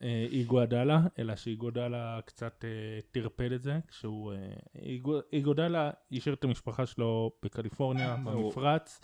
לאיגואדלה, 0.00 1.00
אלא 1.18 1.36
שאיגואדלה 1.36 2.20
קצת 2.24 2.64
אה, 2.64 2.70
טרפד 3.10 3.52
את 3.52 3.62
זה, 3.62 3.78
כשהוא, 3.88 4.32
אה, 4.32 4.38
איגו- 4.82 5.20
איגואדלה 5.32 5.90
השאיר 6.12 6.34
את 6.34 6.44
המשפחה 6.44 6.86
שלו 6.86 7.32
בקליפורניה, 7.44 8.16
במפרץ. 8.16 9.00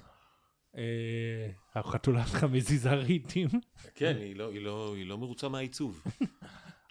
אה, 0.76 1.48
החתולה 1.74 2.26
שלך 2.26 2.44
מזיזה 2.44 2.94
רהיטים. 2.94 3.48
כן, 3.94 4.16
היא 4.20 4.36
לא, 4.36 4.50
היא 4.50 4.60
לא, 4.60 4.94
היא 4.96 5.06
לא 5.06 5.18
מרוצה 5.18 5.48
מהעיצוב. 5.48 6.04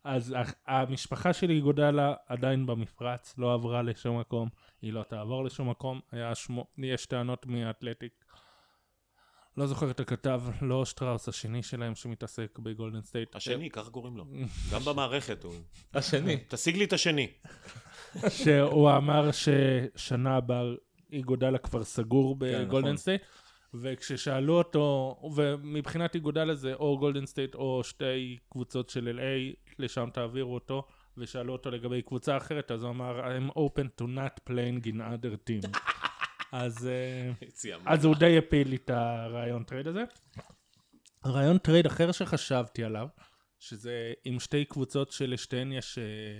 אז 0.03 0.35
המשפחה 0.67 1.33
שלי 1.33 1.61
גודלה 1.61 2.13
עדיין 2.27 2.65
במפרץ, 2.65 3.37
לא 3.37 3.53
עברה 3.53 3.81
לשום 3.81 4.19
מקום, 4.19 4.49
היא 4.81 4.93
לא 4.93 5.03
תעבור 5.03 5.43
לשום 5.43 5.69
מקום, 5.69 5.99
היה 6.11 6.35
שמו, 6.35 6.67
יש 6.77 7.05
טענות 7.05 7.45
מהאתלטיק. 7.45 8.25
לא 9.57 9.67
זוכר 9.67 9.91
את 9.91 9.99
הכתב, 9.99 10.41
לא 10.61 10.85
שטראוס 10.85 11.29
השני 11.29 11.63
שלהם 11.63 11.95
שמתעסק 11.95 12.59
בגולדן 12.59 13.01
סטייט. 13.01 13.35
השני, 13.35 13.69
ככה 13.69 13.89
קוראים 13.89 14.17
לו. 14.17 14.25
גם 14.73 14.81
במערכת 14.85 15.43
הוא... 15.43 15.53
השני. 15.93 16.37
תשיג 16.49 16.77
לי 16.77 16.83
את 16.83 16.93
השני. 16.93 17.27
שהוא 18.43 18.91
אמר 18.91 19.29
ששנה 19.31 20.35
הבאה 20.35 20.63
איגודלה 21.11 21.57
כבר 21.57 21.83
סגור 21.83 22.37
כן, 22.39 22.65
בגולדן 22.65 22.87
נכון. 22.87 22.97
סטייט, 22.97 23.21
וכששאלו 23.73 24.57
אותו, 24.57 25.15
ומבחינת 25.35 26.15
איגודלה 26.15 26.55
זה 26.55 26.73
או 26.73 26.97
גולדן 26.99 27.25
סטייט 27.25 27.55
או 27.55 27.83
שתי 27.83 28.37
קבוצות 28.49 28.89
של 28.89 29.19
LA, 29.19 29.70
לשם 29.81 30.09
תעבירו 30.13 30.53
אותו, 30.53 30.87
ושאלו 31.17 31.53
אותו 31.53 31.71
לגבי 31.71 32.01
קבוצה 32.01 32.37
אחרת, 32.37 32.71
אז 32.71 32.83
הוא 32.83 32.91
אמר, 32.91 33.21
I'm 33.25 33.51
open 33.51 34.01
to 34.01 34.05
not 34.05 34.49
playing 34.49 34.87
in 34.87 34.95
other 34.95 35.49
team. 35.49 35.77
אז, 36.51 36.87
אה, 36.87 37.31
אז 37.85 38.05
הוא 38.05 38.15
די 38.15 38.37
הפיל 38.37 38.67
לי 38.69 38.75
את 38.75 38.89
הרעיון 38.89 39.63
טרייד 39.63 39.87
הזה. 39.87 40.03
רעיון 41.25 41.57
טרייד 41.57 41.85
אחר 41.85 42.11
שחשבתי 42.11 42.83
עליו, 42.83 43.07
שזה 43.59 44.13
עם 44.23 44.39
שתי 44.39 44.65
קבוצות 44.65 45.11
שלשתיהן 45.11 45.71
יש 45.71 45.97
אה, 45.97 46.39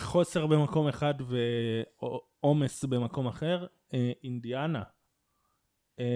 חוסר 0.00 0.46
במקום 0.46 0.88
אחד 0.88 1.14
ועומס 2.42 2.84
במקום 2.84 3.26
אחר, 3.26 3.66
אה, 3.94 4.12
אינדיאנה, 4.24 4.82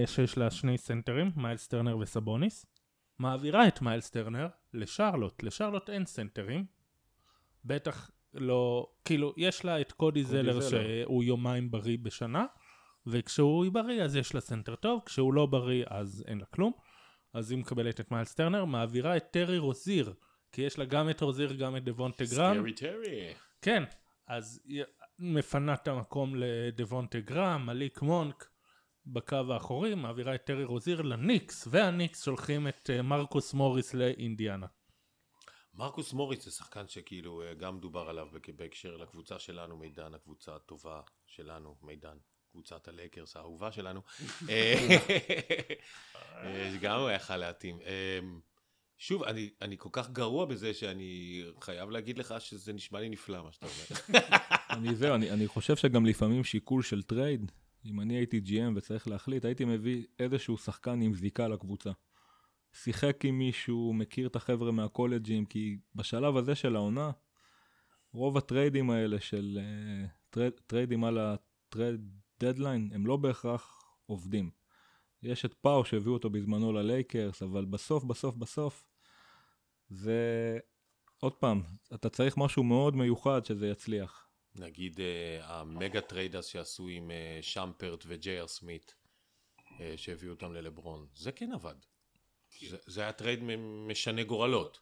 שיש 0.06 0.38
לה 0.38 0.50
שני 0.50 0.78
סנטרים, 0.78 1.30
מיילס 1.36 1.68
טרנר 1.68 1.98
וסבוניס, 1.98 2.66
מעבירה 3.18 3.68
את 3.68 3.82
מיילס 3.82 4.10
טרנר 4.10 4.48
לשרלוט, 4.74 5.42
לשרלוט 5.42 5.90
אין 5.90 6.06
סנטרים, 6.06 6.64
בטח 7.64 8.10
לא, 8.34 8.90
כאילו, 9.04 9.34
יש 9.36 9.64
לה 9.64 9.80
את 9.80 9.92
קודי 9.92 10.24
זלר 10.24 10.60
זלר. 10.60 10.82
שהוא 11.04 11.24
יומיים 11.24 11.70
בריא 11.70 11.98
בשנה, 12.02 12.46
וכשהוא 13.06 13.72
בריא 13.72 14.02
אז 14.02 14.16
יש 14.16 14.34
לה 14.34 14.40
סנטר 14.40 14.74
טוב, 14.74 15.02
כשהוא 15.06 15.34
לא 15.34 15.46
בריא 15.46 15.84
אז 15.88 16.24
אין 16.26 16.38
לה 16.38 16.44
כלום. 16.46 16.72
אז 17.34 17.50
היא 17.50 17.58
מקבלת 17.58 18.00
את 18.00 18.10
מיילס 18.10 18.34
טרנר, 18.34 18.64
מעבירה 18.64 19.16
את 19.16 19.24
טרי 19.30 19.58
רוזיר, 19.58 20.14
כי 20.52 20.62
יש 20.62 20.78
לה 20.78 20.84
גם 20.84 21.10
את 21.10 21.20
רוזיר, 21.20 21.52
גם 21.52 21.76
את 21.76 21.84
דבונטה 21.84 22.24
גרם. 22.24 22.56
Scary 22.56 22.72
Terry. 22.72 23.34
כן, 23.62 23.82
אז 24.26 24.62
מפנה 25.18 25.74
את 25.74 25.88
המקום 25.88 26.34
לדבונטה 26.36 27.20
גרם, 27.20 27.66
מליק 27.66 28.02
מונק 28.02 28.48
בקו 29.06 29.52
האחורי, 29.52 29.94
מעבירה 29.94 30.34
את 30.34 30.44
טרי 30.44 30.64
רוזיר 30.64 31.02
לניקס, 31.02 31.68
והניקס 31.70 32.24
שולחים 32.24 32.68
את 32.68 32.90
אה, 32.90 33.02
מרקוס 33.02 33.54
מוריס 33.54 33.94
לאינדיאנה. 33.94 34.66
מרקוס 35.74 36.12
מוריס 36.12 36.44
זה 36.44 36.50
שחקן 36.50 36.88
שכאילו 36.88 37.42
אה, 37.42 37.54
גם 37.54 37.80
דובר 37.80 38.08
עליו 38.08 38.26
בהקשר 38.56 38.96
לקבוצה 38.96 39.38
שלנו, 39.38 39.76
מידן, 39.76 40.14
הקבוצה 40.14 40.56
הטובה 40.56 41.00
שלנו, 41.26 41.76
מידן, 41.82 42.16
קבוצת 42.50 42.88
הלייקרס 42.88 43.36
האהובה 43.36 43.72
שלנו, 43.72 44.00
אה, 44.50 44.98
שגם 46.74 47.00
הוא 47.00 47.10
יכל 47.10 47.36
להתאים. 47.36 47.78
שוב, 48.98 49.22
אני, 49.22 49.50
אני 49.60 49.78
כל 49.78 49.88
כך 49.92 50.10
גרוע 50.10 50.44
בזה 50.44 50.74
שאני 50.74 51.42
חייב 51.60 51.90
להגיד 51.90 52.18
לך 52.18 52.34
שזה 52.38 52.72
נשמע 52.72 53.00
לי 53.00 53.08
נפלא 53.08 53.42
מה 53.42 53.52
שאתה 53.52 53.66
אומר. 53.66 54.20
אני 54.70 54.94
זהו, 54.94 55.14
אני, 55.14 55.30
אני 55.30 55.46
חושב 55.46 55.76
שגם 55.76 56.06
לפעמים 56.06 56.44
שיקול 56.44 56.82
של 56.82 57.02
טרייד, 57.02 57.52
אם 57.86 58.00
אני 58.00 58.14
הייתי 58.14 58.40
GM 58.46 58.76
וצריך 58.76 59.08
להחליט, 59.08 59.44
הייתי 59.44 59.64
מביא 59.64 60.04
איזשהו 60.18 60.58
שחקן 60.58 61.00
עם 61.00 61.14
זיקה 61.14 61.48
לקבוצה. 61.48 61.90
שיחק 62.72 63.24
עם 63.24 63.38
מישהו, 63.38 63.92
מכיר 63.92 64.26
את 64.26 64.36
החבר'ה 64.36 64.72
מהקולג'ים, 64.72 65.46
כי 65.46 65.78
בשלב 65.94 66.36
הזה 66.36 66.54
של 66.54 66.76
העונה, 66.76 67.10
רוב 68.12 68.36
הטריידים 68.36 68.90
האלה 68.90 69.20
של 69.20 69.58
אה, 69.60 70.08
טרייד, 70.30 70.52
טריידים 70.66 71.04
על 71.04 71.18
ה 71.18 71.32
trade 71.32 72.00
deadline, 72.40 72.90
הם 72.94 73.06
לא 73.06 73.16
בהכרח 73.16 73.82
עובדים. 74.06 74.50
יש 75.22 75.44
את 75.44 75.54
פאו 75.54 75.84
שהביאו 75.84 76.14
אותו 76.14 76.30
בזמנו 76.30 76.72
ללייקרס, 76.72 77.42
אבל 77.42 77.64
בסוף, 77.64 78.04
בסוף, 78.04 78.34
בסוף, 78.36 78.88
זה... 79.88 80.58
עוד 81.20 81.34
פעם, 81.34 81.62
אתה 81.94 82.08
צריך 82.08 82.36
משהו 82.36 82.64
מאוד 82.64 82.96
מיוחד 82.96 83.44
שזה 83.44 83.68
יצליח. 83.68 84.25
נגיד 84.60 85.00
אה, 85.00 85.38
המגה 85.42 86.00
trades 86.00 86.46
שעשו 86.46 86.88
עם 86.88 87.10
אה, 87.10 87.38
שמפרט 87.42 88.04
וג'ייר 88.06 88.46
סמית, 88.46 88.94
אה, 89.80 89.94
שהביאו 89.96 90.32
אותם 90.32 90.52
ללברון, 90.52 91.06
זה 91.14 91.32
כן 91.32 91.52
עבד. 91.52 91.74
זה, 92.68 92.76
זה 92.86 93.00
היה 93.00 93.12
טרייד 93.12 93.42
מ- 93.42 93.88
משנה 93.88 94.24
גורלות. 94.24 94.78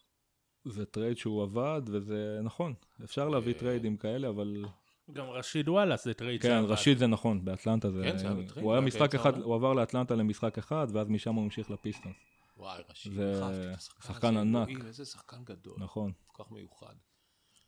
זה 0.64 0.86
טרייד 0.86 1.18
שהוא 1.18 1.42
עבד, 1.42 1.82
וזה 1.86 2.40
נכון, 2.42 2.74
אפשר 3.04 3.28
להביא 3.28 3.54
טריידים 3.54 3.96
כאלה, 3.96 4.28
אבל... 4.28 4.64
גם 5.12 5.30
רשיד 5.30 5.68
וואלאס 5.68 5.96
זה 5.96 6.14
טרייד 6.14 6.42
כן, 6.42 6.48
שעבד. 6.48 6.70
רשיד 6.70 6.98
זה 6.98 7.06
נכון, 7.06 7.44
באטלנטה 7.44 7.90
זה... 7.90 8.02
כן, 8.04 8.18
זה 8.18 8.26
היה 8.26 8.34
בטרייד, 8.34 8.64
הוא 8.64 8.72
היה 8.72 8.80
משחק 8.80 9.14
אחד. 9.14 9.38
הוא 9.42 9.54
עבר 9.54 9.72
לאטלנטה 9.72 10.14
למשחק 10.14 10.58
אחד, 10.58 10.86
ואז 10.92 11.08
משם 11.08 11.34
הוא 11.34 11.44
המשיך 11.44 11.70
לפיסטונס. 11.70 12.16
וואי, 12.56 12.82
רשיד, 12.88 13.10
זה 13.10 13.42
אהבתי 13.42 13.70
את 13.70 13.76
השחקן 13.76 14.12
שחקן 14.12 14.36
ענק. 14.36 14.68
איזה 14.86 15.04
שחקן 15.04 15.44
גדול, 15.44 15.74
נכון. 15.78 16.12
כל 16.26 16.44
כך 16.44 16.50
מיוחד. 16.50 16.94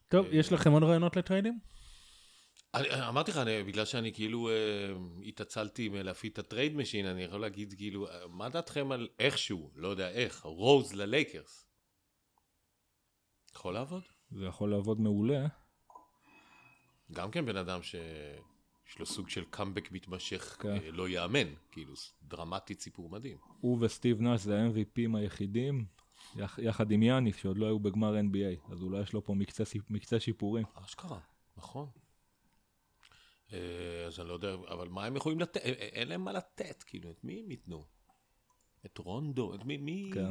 טוב, 0.08 0.26
יש 0.30 0.52
לכם 0.52 0.72
עוד 0.72 0.82
רעיונות 0.82 1.16
לטריידים? 1.16 1.58
אמרתי 3.08 3.30
לך, 3.30 3.36
אני, 3.36 3.62
בגלל 3.62 3.84
שאני 3.84 4.12
כאילו 4.12 4.48
אה, 4.48 4.54
התעצלתי 5.24 5.88
מלהפעיל 5.88 6.32
את 6.32 6.38
ה 6.38 6.44
trade 6.44 6.76
machine, 6.76 7.06
אני 7.06 7.22
יכול 7.22 7.40
להגיד 7.40 7.74
כאילו, 7.76 8.08
אה, 8.08 8.26
מה 8.28 8.48
דעתכם 8.48 8.92
על 8.92 9.08
איכשהו, 9.18 9.70
לא 9.74 9.88
יודע 9.88 10.10
איך, 10.10 10.42
רוז 10.42 10.92
ללייקרס? 10.92 11.66
יכול 13.54 13.74
לעבוד? 13.74 14.02
זה 14.30 14.44
יכול 14.44 14.70
לעבוד 14.70 15.00
מעולה. 15.00 15.46
גם 17.12 17.30
כן 17.30 17.46
בן 17.46 17.56
אדם 17.56 17.82
שיש 17.82 18.98
לו 18.98 19.06
סוג 19.06 19.28
של 19.28 19.44
קאמבק 19.44 19.92
מתמשך, 19.92 20.56
כן. 20.60 20.68
אה, 20.68 20.90
לא 20.90 21.08
ייאמן, 21.08 21.54
כאילו, 21.72 21.94
דרמטית 22.22 22.80
סיפור 22.80 23.10
מדהים. 23.10 23.38
הוא 23.60 23.78
וסטיב 23.80 24.20
נאש 24.20 24.40
זה 24.40 24.58
ה-MVPים 24.62 25.16
היחידים, 25.16 25.86
יח, 26.36 26.58
יחד 26.58 26.90
עם 26.90 27.02
יאניס, 27.02 27.36
שעוד 27.36 27.58
לא 27.58 27.66
היו 27.66 27.78
בגמר 27.78 28.14
NBA, 28.14 28.72
אז 28.72 28.82
אולי 28.82 29.02
יש 29.02 29.12
לו 29.12 29.24
פה 29.24 29.34
מקצה, 29.34 29.64
מקצה 29.90 30.20
שיפורים. 30.20 30.64
אשכרה, 30.74 31.18
נכון. 31.56 31.88
אה, 33.52 34.04
אז 34.06 34.20
אני 34.20 34.28
לא 34.28 34.34
יודע, 34.34 34.54
אבל 34.68 34.88
מה 34.88 35.04
הם 35.04 35.16
יכולים 35.16 35.40
לתת? 35.40 35.56
אה, 35.56 35.62
אה, 35.62 35.72
אין 35.72 36.08
להם 36.08 36.24
מה 36.24 36.32
לתת, 36.32 36.82
כאילו, 36.82 37.10
את 37.10 37.24
מי 37.24 37.40
הם 37.40 37.50
ייתנו? 37.50 37.84
את 38.86 38.98
רונדו? 38.98 39.54
את 39.54 39.64
מי? 39.64 39.76
מי? 39.76 40.10
כן. 40.14 40.30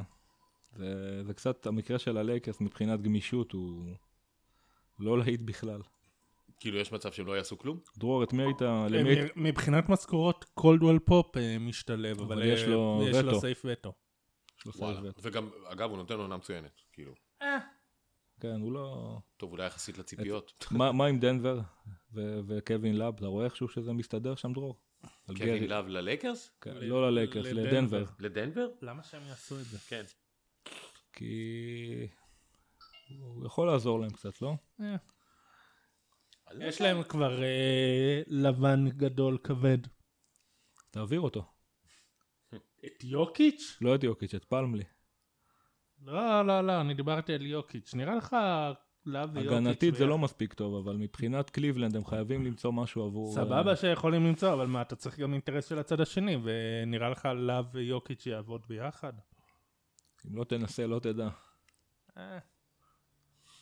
זה, 0.76 1.24
זה 1.24 1.34
קצת, 1.34 1.68
המקרה 1.68 2.00
של 2.00 2.18
הלייקרס 2.18 2.62
מבחינת 2.62 3.02
גמישות 3.02 3.52
הוא 3.52 3.86
לא 5.00 5.20
להיט 5.20 5.42
בכלל. 5.42 5.82
כאילו, 6.60 6.78
יש 6.80 6.92
מצב 6.92 7.12
שהם 7.12 7.28
לא 7.28 7.38
יעשו 7.38 7.58
כלום? 7.58 7.80
דרור, 7.98 8.24
את 8.24 8.34
מי 8.34 8.44
היית... 8.44 8.62
אה, 8.62 8.88
למי 8.90 9.16
מבחינת 9.36 9.90
משכורות, 9.90 10.46
קולדוול 10.54 11.00
פופ 11.00 11.38
אה, 11.38 11.60
משתלב, 11.60 12.22
אבל 12.22 12.34
אבל 12.34 12.46
יש 12.48 12.62
אה, 12.62 12.68
לו 12.68 13.02
יש 13.10 13.18
לו 13.18 13.30
וטו. 13.30 13.40
סייף 13.40 13.62
וטו. 13.66 13.94
לו. 14.66 14.74
וטו. 15.04 15.22
וגם, 15.22 15.50
אגב, 15.66 15.90
הוא 15.90 15.98
נותן 15.98 16.16
עונה 16.16 16.38
מצוינת, 16.38 16.82
כאילו. 16.94 17.14
כן, 18.40 18.62
הוא 18.62 18.72
לא... 18.72 19.18
טוב, 19.38 19.52
אולי 19.52 19.66
יחסית 19.66 19.98
לציפיות. 19.98 20.66
מה, 20.72 20.92
מה 20.92 21.06
עם 21.06 21.20
דנבר 21.20 21.60
ו- 22.14 22.40
וקווין 22.48 22.98
לאב? 22.98 23.16
אתה 23.18 23.26
רואה 23.26 23.46
איכשהו 23.46 23.70
שזה 23.70 23.94
מסתדר 23.94 24.36
שם, 24.36 24.54
דרור? 24.54 24.80
קווין 25.28 25.68
לאב 25.70 25.88
ללייקרס? 25.88 26.52
כן, 26.62 26.74
ל- 26.78 26.84
לא 26.86 27.12
ללייקרס, 27.12 27.46
לדנבר. 27.46 27.72
לדנבר. 27.72 28.06
לדנבר? 28.20 28.68
למה 28.82 29.04
שהם 29.04 29.22
יעשו 29.28 29.60
את 29.60 29.66
זה? 29.66 29.78
כן. 29.80 30.04
כי... 31.14 32.08
הוא 33.20 33.46
יכול 33.46 33.68
לעזור 33.68 34.00
להם 34.00 34.10
קצת, 34.10 34.42
לא? 34.42 34.54
אה, 34.82 34.96
לא 36.52 36.66
יש. 36.66 36.82
להם 36.82 37.04
כבר 37.04 37.44
אה, 37.44 38.22
לבן 38.28 38.90
גדול 38.90 39.38
כבד. 39.44 39.78
תעביר 40.92 41.22
אותו. 41.22 41.46
את 42.86 43.04
יוקיץ'? 43.04 43.78
לא 43.82 43.96
את 43.96 44.04
יוקיץ', 44.04 44.34
את 44.36 44.46
פלמלי. 44.46 44.84
לא, 46.06 46.42
לא, 46.42 46.62
לא, 46.62 46.82
אני 46.82 46.94
דיברתי 46.94 47.34
על 47.34 47.46
יוקיץ'. 47.46 47.94
נראה 47.94 48.16
לך 48.16 48.36
לאב 49.06 49.30
ויוקיץ'. 49.34 49.52
הגנתית 49.52 49.96
זה? 49.96 50.06
לא 50.06 50.18
מספיק 50.18 50.54
טוב, 50.54 50.76
אבל 50.76 50.98
מבחינת 50.98 51.50
קליבלנד 51.50 51.96
הם 51.96 52.06
חייבים 52.06 52.46
למצוא 52.46 52.72
משהו 52.72 53.06
עבור... 53.06 53.34
סבבה 53.34 53.76
שיכולים 53.76 54.26
למצוא, 54.26 54.54
אבל 54.54 54.68
מה, 54.68 54.82
אתה 54.82 54.96
צריך 54.96 55.20
גם 55.20 55.34
אינטרס 55.34 55.70
של 55.70 55.80
הצד 55.80 56.02
השני, 56.02 56.38
ונראה 56.44 57.10
לך 57.10 57.30
לאב 57.36 57.66
ויוקיץ' 57.72 58.26
יעבוד 58.26 58.62
ביחד? 58.68 59.14
אם 60.28 60.36
לא 60.36 60.44
תנסה, 60.44 60.88
לא 60.88 61.00
תדע. 61.00 61.30
אה. 62.18 62.40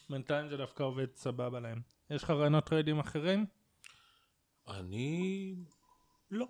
בינתיים 0.09 0.47
זה 0.47 0.57
דווקא 0.57 0.83
עובד 0.83 1.15
סבבה 1.15 1.59
להם. 1.59 1.81
יש 2.09 2.23
לך 2.23 2.29
רעיונות 2.29 2.65
טריידים 2.65 2.99
אחרים? 2.99 3.45
אני... 4.67 5.55
לא. 6.31 6.47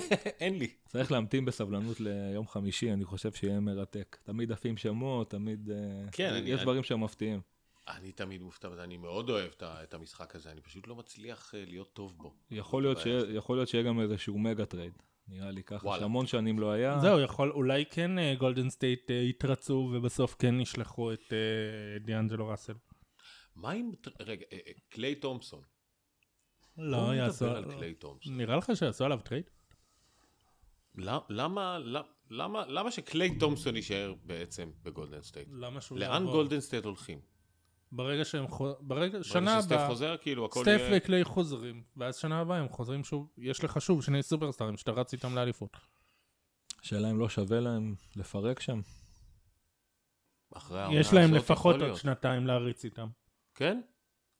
אין 0.40 0.58
לי. 0.58 0.68
צריך 0.88 1.12
להמתין 1.12 1.44
בסבלנות 1.44 2.00
ליום 2.00 2.46
חמישי, 2.48 2.92
אני 2.92 3.04
חושב 3.04 3.32
שיהיה 3.32 3.60
מרתק. 3.60 4.16
תמיד 4.22 4.52
עפים 4.52 4.76
שמות, 4.76 5.30
תמיד... 5.30 5.70
אה, 5.70 5.76
כן, 6.12 6.32
אני- 6.32 6.50
יש 6.50 6.62
דברים 6.62 6.82
שהם 6.82 7.04
מפתיעים. 7.04 7.40
אני 7.88 8.12
תמיד 8.12 8.42
מופתע, 8.42 8.68
בזה, 8.68 8.84
אני 8.84 8.96
מאוד 8.96 9.30
אוהב 9.30 9.50
את 9.62 9.94
המשחק 9.94 10.36
הזה, 10.36 10.50
אני 10.50 10.60
פשוט 10.60 10.86
לא 10.88 10.96
מצליח 10.96 11.54
אה, 11.54 11.64
להיות 11.66 11.92
טוב 11.92 12.16
בו. 12.18 12.34
יכול 12.50 12.82
להיות 12.82 12.98
הבעיה 12.98 13.20
שיהיה- 13.20 13.36
יכול 13.36 13.56
להיות 13.56 13.68
שיהיה 13.68 13.84
גם 13.84 14.00
איזשהו 14.00 14.38
מגה 14.38 14.66
טרייד. 14.66 14.92
נראה 15.28 15.50
לי 15.50 15.62
ככה. 15.62 15.98
שהמון 15.98 16.26
שנים 16.26 16.58
לא 16.58 16.70
היה. 16.70 16.98
זהו, 17.00 17.20
יכול, 17.20 17.50
אולי 17.50 17.84
כן 17.90 18.10
גולדן 18.38 18.70
סטייט 18.70 19.10
אה, 19.10 19.16
יתרצו 19.16 19.90
ובסוף 19.94 20.36
כן 20.38 20.60
ישלחו 20.60 21.12
את 21.12 21.32
דיאנג'לו 22.00 22.48
ראסל. 22.48 22.74
מה 23.56 23.70
עם... 23.70 23.90
רגע, 24.20 24.44
קליי 24.88 25.14
תומפסון. 25.14 25.62
לא, 26.78 27.14
יעשו... 27.14 27.44
נדבר 27.46 27.56
על 27.56 27.64
קליי 27.78 27.94
תומפסון. 27.94 28.36
נראה 28.36 28.56
לך 28.56 28.70
שיעשו 28.74 29.04
עליו 29.04 29.20
טרייד? 29.24 29.50
למה- 30.96 31.18
למה, 31.28 31.78
למה, 32.30 32.66
למה 32.66 32.90
שקליי 32.90 33.38
תומפסון 33.38 33.76
יישאר 33.76 34.14
בעצם 34.24 34.70
בגולדן 34.82 35.22
סטייט? 35.22 35.48
למה 35.52 35.80
שהוא 35.80 35.98
לאן 35.98 36.10
יעבור? 36.10 36.32
גולדן 36.32 36.60
סטייט 36.60 36.84
הולכים? 36.84 37.20
ברגע 37.92 38.24
שהם 38.24 38.48
חו... 38.48 38.64
ברגע, 38.64 39.10
ברגע 39.10 39.24
שנה 39.24 39.60
שסטף 39.62 39.72
הבאה, 39.72 39.88
חוזר, 39.88 40.16
כאילו 40.16 40.44
הכל 40.44 40.60
סטף 40.62 40.78
יהיה... 40.80 40.96
וקליי 40.96 41.24
חוזרים, 41.24 41.82
ואז 41.96 42.16
שנה 42.16 42.40
הבאה 42.40 42.58
הם 42.58 42.68
חוזרים 42.68 43.04
שוב, 43.04 43.28
יש 43.38 43.64
לך 43.64 43.80
שוב 43.80 44.02
שני 44.04 44.22
סופרסטארים 44.22 44.76
שאתה 44.76 44.90
רץ 44.90 45.12
איתם 45.12 45.34
לאליפות. 45.34 45.76
שאלה 46.82 47.10
אם 47.10 47.18
לא 47.18 47.28
שווה 47.28 47.60
להם 47.60 47.94
לפרק 48.16 48.60
שם. 48.60 48.80
אחרי 50.54 50.80
העונה 50.80 51.00
יש 51.00 51.12
להם 51.12 51.34
לפחות 51.34 51.76
עוד. 51.82 51.94
שנתיים 51.96 52.46
להריץ 52.46 52.84
איתם. 52.84 53.08
כן? 53.54 53.80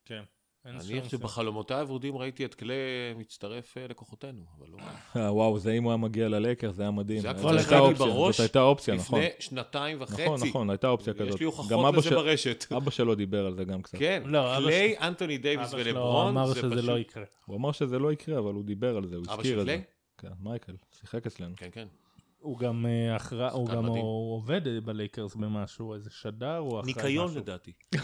כן. 0.05 0.23
אני 0.67 0.81
סיבה. 0.81 1.09
שבחלומותיי 1.09 1.81
הוורודים 1.81 2.17
ראיתי 2.17 2.45
את 2.45 2.55
קלה 2.55 2.75
מצטרף 3.17 3.77
אה, 3.79 3.87
לכוחותינו, 3.89 4.43
אבל 4.59 4.67
לא... 4.73 4.79
אה, 5.23 5.33
וואו, 5.35 5.59
זה 5.59 5.73
אם 5.73 5.83
הוא 5.83 5.91
היה 5.93 5.97
מגיע 5.97 6.29
ללייקר, 6.29 6.71
זה 6.71 6.83
היה 6.83 6.91
מדהים. 6.91 7.21
זה 7.21 7.31
הקבוצה 7.31 7.49
הייתה 7.55 7.63
שהייתה 7.69 7.77
לי 7.85 7.89
אופציה, 7.91 8.07
בראש 8.07 8.37
זאת 8.37 8.41
הייתה 8.41 8.63
אופציה, 8.63 8.95
נכון. 8.95 9.19
לפני 9.21 9.31
שנתיים 9.39 9.97
וחצי. 10.01 10.25
נכון, 10.25 10.41
נכון, 10.49 10.71
הייתה 10.71 10.89
אופציה 10.89 11.13
יש 11.17 11.21
כזאת. 11.23 11.41
לי 11.41 11.47
גם 11.47 11.53
הוכחות 11.53 11.73
אבא 11.89 11.99
לזה 11.99 12.09
של- 12.09 12.15
ברשת. 12.15 12.65
אבא 12.77 12.91
שלו 12.91 13.15
דיבר 13.15 13.47
על 13.47 13.55
זה 13.55 13.65
גם 13.65 13.83
קצת. 13.83 13.99
כן, 13.99 14.23
לא, 14.27 14.57
אבא 14.57 14.65
קליי, 14.65 14.99
אנטוני 14.99 15.39
דייוויס 15.39 15.75
אבא 15.75 15.83
שלו 15.83 15.95
ולברון, 15.95 16.29
אמר 16.29 16.47
זה 16.47 16.55
שזה 16.61 16.71
פשוט... 16.77 16.85
לא 16.85 16.99
יקרה. 16.99 17.25
הוא 17.47 17.57
אמר 17.57 17.73
שזה 17.73 17.99
לא 17.99 18.13
יקרה, 18.13 18.39
אבל 18.39 18.55
הוא 18.55 18.65
דיבר 18.65 18.97
על 18.97 19.07
זה, 19.07 19.17
הוא 19.17 19.25
אבא 19.25 19.33
הזכיר 19.33 19.55
של 19.55 19.61
את 19.61 19.67
זה. 19.67 19.73
קליי? 19.73 19.83
כן, 20.19 20.49
מייקל, 20.51 20.73
שיחק 21.01 21.27
אצלנו. 21.27 21.55
כן, 21.57 21.69
כן. 21.73 21.87
הוא 22.39 22.59
גם 22.59 22.87
אה, 22.87 23.17
אחראי, 23.17 23.51
הוא 23.53 23.69
גם. 23.69 23.87
עובד 23.87 24.61
בלייקרס 24.85 25.35
במשהו, 25.35 25.95
איזה 25.95 26.11
שדר, 26.11 26.57
הוא 26.57 26.81
אחראי 26.81 26.93
ניקיון 26.95 27.27
משהו. 27.27 27.39
לדעתי. 27.41 27.73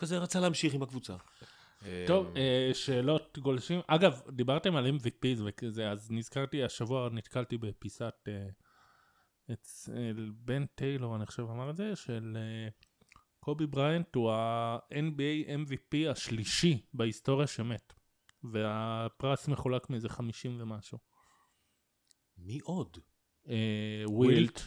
כזה 0.00 0.18
רצה 0.18 0.40
להמשיך 0.40 0.74
עם 0.74 0.82
הקבוצה. 0.82 1.16
טוב, 2.06 2.36
אה, 2.36 2.70
שאלות 2.74 3.38
גולשים. 3.38 3.80
אגב, 3.86 4.20
דיברתם 4.28 4.76
על 4.76 4.86
MVPs 4.86 5.40
וכזה, 5.44 5.90
אז 5.90 6.10
נזכרתי, 6.10 6.64
השבוע 6.64 7.08
נתקלתי 7.12 7.58
בפיסת 7.58 8.14
אה, 8.28 8.46
אצל 9.52 10.30
בן 10.34 10.66
טיילור, 10.66 11.16
אני 11.16 11.26
חושב 11.26 11.42
אמר 11.42 11.70
את 11.70 11.76
זה, 11.76 11.96
של 11.96 12.36
אה, 12.36 12.68
קובי 13.40 13.66
בריינט 13.66 14.14
הוא 14.14 14.32
ה-NBA 14.32 15.48
MVP 15.48 16.10
השלישי 16.10 16.82
בהיסטוריה 16.94 17.46
שמת. 17.46 17.92
והפרס 18.44 19.48
מחולק 19.48 19.90
מאיזה 19.90 20.08
50 20.08 20.60
ומשהו. 20.60 20.98
מי 22.38 22.58
עוד? 22.62 22.98
ווילט 24.06 24.60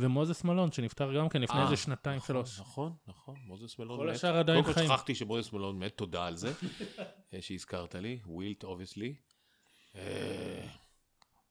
ומוזס 0.00 0.44
מלון 0.44 0.72
שנפטר 0.72 1.16
גם 1.16 1.28
כן 1.28 1.42
לפני 1.42 1.58
אה, 1.58 1.64
איזה 1.64 1.76
שנתיים 1.76 2.16
נכון, 2.16 2.26
שלוש. 2.26 2.60
נכון, 2.60 2.92
נכון, 3.06 3.34
מוזס 3.46 3.78
מלון 3.78 3.98
כל 3.98 4.06
מת. 4.06 4.14
השאר 4.14 4.36
עדיין 4.36 4.62
קודם 4.62 4.74
כל 4.74 4.80
חיים. 4.80 4.90
שכחתי 4.90 5.14
שמוזס 5.14 5.52
מלון 5.52 5.78
מת, 5.78 5.96
תודה 5.96 6.26
על 6.26 6.36
זה, 6.36 6.52
אה, 7.34 7.42
שהזכרת 7.42 7.94
לי, 7.94 8.20
ווילט 8.26 8.64
obviously. 8.64 9.14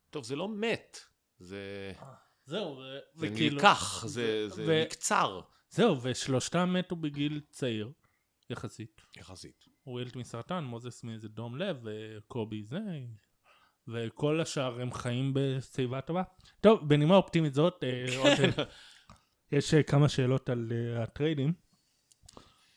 טוב, 0.10 0.24
זה 0.24 0.36
לא 0.36 0.50
מת, 0.50 1.00
זה 1.40 1.94
זהו, 2.46 2.82
זה. 3.16 3.30
נלקח, 3.30 4.06
זה 4.08 4.48
נקצר. 4.86 5.42
זהו, 5.70 6.02
ושלושתם 6.02 6.74
מתו 6.74 6.96
בגיל 6.96 7.42
צעיר, 7.50 7.92
יחסית. 8.50 9.02
יחסית. 9.18 9.66
ווילט 9.88 10.16
מסרטן, 10.16 10.64
מוזס 10.64 11.04
מאיזה 11.04 11.30
דום 11.30 11.58
לב, 11.58 11.80
וקובי 11.84 12.64
זה, 12.64 12.80
וכל 13.92 14.42
השאר 14.42 14.82
הם 14.82 14.92
חיים 14.92 15.32
בשיבה 15.34 16.02
טובה. 16.02 16.24
טוב, 16.62 16.90
בנימה 16.90 17.16
אופטימית 17.16 17.54
זאת, 17.54 17.84
אה, 17.84 18.18
עוד, 18.18 18.32
יש 19.52 19.74
אה, 19.74 19.84
כמה 19.84 20.10
שאלות 20.10 20.50
על 20.50 20.72
אה, 20.72 21.04
הטריידים. 21.04 21.54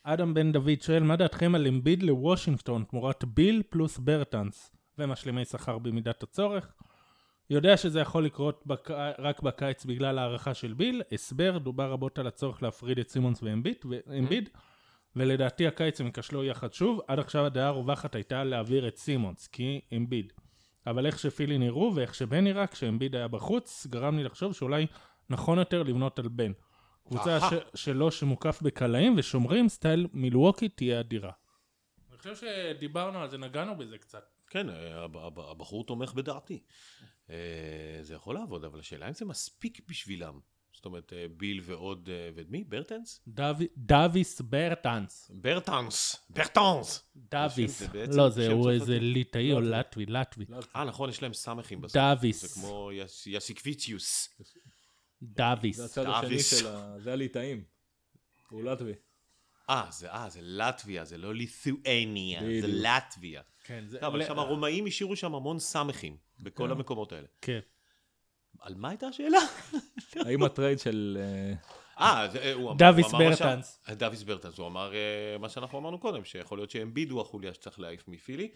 אדם 0.03 0.35
בן 0.35 0.53
דוד 0.53 0.83
שואל, 0.83 1.03
מה 1.03 1.17
דעתכם 1.17 1.55
על 1.55 1.67
אמביד 1.67 2.03
לוושינגטון 2.03 2.85
תמורת 2.85 3.25
ביל 3.25 3.63
פלוס 3.71 3.99
ברטנס 3.99 4.71
ומשלימי 4.99 5.45
שכר 5.45 5.79
במידת 5.79 6.23
הצורך? 6.23 6.75
יודע 7.51 7.77
שזה 7.77 8.01
יכול 8.01 8.25
לקרות 8.25 8.67
בק... 8.67 8.91
רק 9.19 9.43
בקיץ 9.43 9.85
בגלל 9.85 10.19
הארכה 10.19 10.55
של 10.55 10.73
ביל, 10.73 11.03
הסבר, 11.13 11.59
דובר 11.59 11.91
רבות 11.91 12.19
על 12.19 12.27
הצורך 12.27 12.63
להפריד 12.63 12.99
את 12.99 13.09
סימונס 13.09 13.43
ואמביד, 13.43 13.77
ואמביד 13.85 14.49
ולדעתי 15.17 15.67
הקיץ 15.67 16.01
הם 16.01 16.07
ייכשלו 16.07 16.45
יחד 16.45 16.73
שוב, 16.73 17.01
עד 17.09 17.19
עכשיו 17.19 17.47
הדעה 17.47 17.69
הרווחת 17.69 18.15
הייתה 18.15 18.45
להעביר 18.45 18.89
את 18.89 18.97
סימונס, 18.97 19.47
כי 19.47 19.81
אמביד. 19.97 20.33
אבל 20.87 21.07
איך 21.07 21.19
שפילי 21.19 21.59
נראו 21.59 21.93
ואיך 21.95 22.15
שבן 22.15 22.45
נראה 22.45 22.67
כשאמביד 22.67 23.17
היה 23.17 23.29
בחוץ, 23.29 23.87
גרם 23.91 24.17
לי 24.19 24.25
לחשוב 24.25 24.53
שאולי 24.53 24.87
נכון 25.31 25.59
יותר 25.59 25.83
לבנות 25.83 26.19
על 26.19 26.29
בן. 26.29 26.53
קבוצה. 27.09 27.39
ש... 27.41 27.55
שלו 27.75 28.11
שמוקף 28.11 28.63
בקלעים 28.63 29.15
ושומרים, 29.19 29.69
סטייל 29.69 30.07
מילווקי 30.13 30.69
תהיה 30.69 31.01
אדירה. 31.01 31.31
אני 32.11 32.19
חושב 32.19 32.37
שדיברנו 32.37 33.19
על 33.19 33.31
זה, 33.31 33.39
נגענו 33.39 33.79
בזה 33.79 33.99
קצת. 33.99 34.25
כן, 34.51 34.71
אה, 34.71 35.05
הב- 35.05 35.17
הב- 35.17 35.41
הבחור 35.41 35.87
תומך 35.87 36.13
בדעתי. 36.15 36.63
אה, 37.31 37.37
זה 38.03 38.15
יכול 38.15 38.35
לעבוד, 38.35 38.65
אבל 38.65 38.79
השאלה 38.79 39.09
אם 39.09 39.15
זה 39.15 39.25
מספיק 39.25 39.81
בשבילם. 39.89 40.41
זאת 40.83 40.87
אומרת, 40.87 41.13
אה, 41.13 41.27
ביל 41.37 41.61
ועוד, 41.65 42.09
אה, 42.13 42.31
ואת 42.35 42.47
מי? 42.51 42.65
ברטנס? 42.65 43.21
דווי- 43.29 43.67
דוויס 43.77 44.41
ברטנס. 44.41 45.31
ברטנס! 45.35 46.17
ברטנס! 46.31 47.05
דוויס. 47.17 47.83
לא, 48.17 48.29
זה 48.29 48.49
הוא. 48.53 48.71
איזה 48.71 48.99
ליטאי 48.99 49.53
או 49.53 49.61
לטבי, 49.61 50.07
לטבי. 50.07 50.45
אה, 50.77 50.85
נכון, 50.85 51.11
יש 51.11 51.23
להם 51.23 51.33
סמכים 51.35 51.81
בסוף. 51.81 51.97
דוויס. 51.97 52.43
זה 52.43 52.61
כמו 52.61 52.91
יס- 52.93 53.27
יסיקביציוס. 53.27 54.29
דוויס. 55.23 55.77
זה 55.77 55.85
הצד 55.85 56.07
השני. 56.07 56.39
של 56.39 56.67
ה... 56.67 56.95
זה 56.99 57.13
הליטאים. 57.13 57.65
הוא 58.51 58.63
לטבי. 58.65 58.93
אה, 59.71 59.87
זה 59.91 60.11
אה, 60.13 60.29
זה 60.31 60.39
לטביה, 60.43 61.05
זה 61.05 61.19
לא 61.19 61.35
לית'ואניה, 61.35 62.41
זה. 62.61 62.67
לטביה. 62.67 63.43
כן, 63.65 63.85
זה... 63.89 64.07
אבל 64.07 64.25
שם 64.27 64.39
הרומאים 64.39 64.87
השאירו 64.87 65.17
שם 65.17 65.35
המון 65.35 65.59
סמכים, 65.59 66.17
בכל 66.41 66.71
המקומות 66.71 67.13
האלה. 67.13 67.27
כן. 67.41 67.61
על 68.63 68.75
מה 68.75 68.89
הייתה 68.89 69.07
השאלה? 69.07 69.39
האם 70.27 70.43
הטרייד 70.43 70.79
של... 70.79 71.19
אה, 71.21 71.55
אה, 71.99 72.27
אה, 72.37 72.53
הוא 72.53 72.71
אמר- 72.71 72.79
דוויס 72.79 73.13
ברטנס. 73.13 73.81
דוויס 73.91 74.23
ברטנס, 74.23 74.59
הוא 74.59 74.67
אמר 74.67 74.95
אה, 74.95 75.39
מה 75.39 75.49
שאנחנו 75.49 75.79
אמרנו 75.79 75.99
קודם, 75.99 76.25
שיכול 76.25 76.59
להיות 76.59 76.71
שאמביד 76.71 77.11
הוא 77.11 77.21
החוליה 77.21 77.55
שצריך 77.55 77.81
להעיף 77.81 78.09
מפילי. 78.09 78.51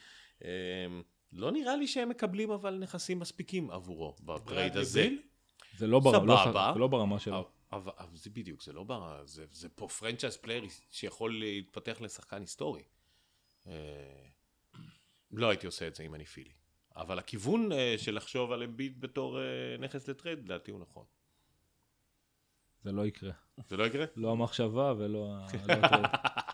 לא 1.33 1.51
נראה 1.53 1.77
לי 1.77 1.87
שהם 1.89 2.09
מקבלים 2.09 2.51
אבל 2.51 2.75
נכסים 2.75 3.19
מספיקים 3.19 3.71
עבורו 3.71 4.17
בטרייד 4.21 4.77
הזה. 4.77 5.09
זה 5.77 5.87
לא 5.87 6.01
ברמה- 6.01 6.25
לא-. 6.69 6.73
זה 6.75 6.79
לא 6.79 6.87
ברמה 6.87 7.19
שלו. 7.19 7.49
אבל, 7.73 7.93
אבל 7.99 8.17
זה 8.17 8.31
בדיוק, 8.31 8.63
זה 8.63 8.73
לא 8.73 8.83
בר... 8.85 9.23
זה, 9.25 9.45
זה 9.51 9.69
פה 9.69 9.89
franchise 9.89 10.37
player 10.37 10.65
שיכול 10.91 11.39
להתפתח 11.39 11.97
לשחקן 12.01 12.41
היסטורי. 12.41 12.83
לא 15.31 15.49
הייתי 15.49 15.67
עושה 15.67 15.87
את 15.87 15.95
זה 15.95 16.03
אם 16.03 16.15
אני 16.15 16.25
פילי. 16.25 16.51
אבל 16.97 17.19
הכיוון 17.19 17.73
אה, 17.73 17.95
של 17.99 18.17
לחשוב 18.17 18.53
על 18.53 18.63
אמביד 18.63 19.01
בתור 19.01 19.41
אה, 19.41 19.45
נכס 19.79 20.09
לטרייד, 20.09 20.39
לדעתי 20.39 20.71
הוא 20.71 20.81
נכון. 20.81 21.05
זה 22.83 22.93
לא 22.93 23.07
יקרה. 23.07 23.33
זה 23.69 23.77
לא 23.77 23.87
יקרה? 23.87 24.05
לא 24.17 24.33
המחשבה 24.33 24.95
ולא 24.99 25.27
ה... 25.31 25.47
לא 25.69 25.73
הטרייד. 25.73 26.07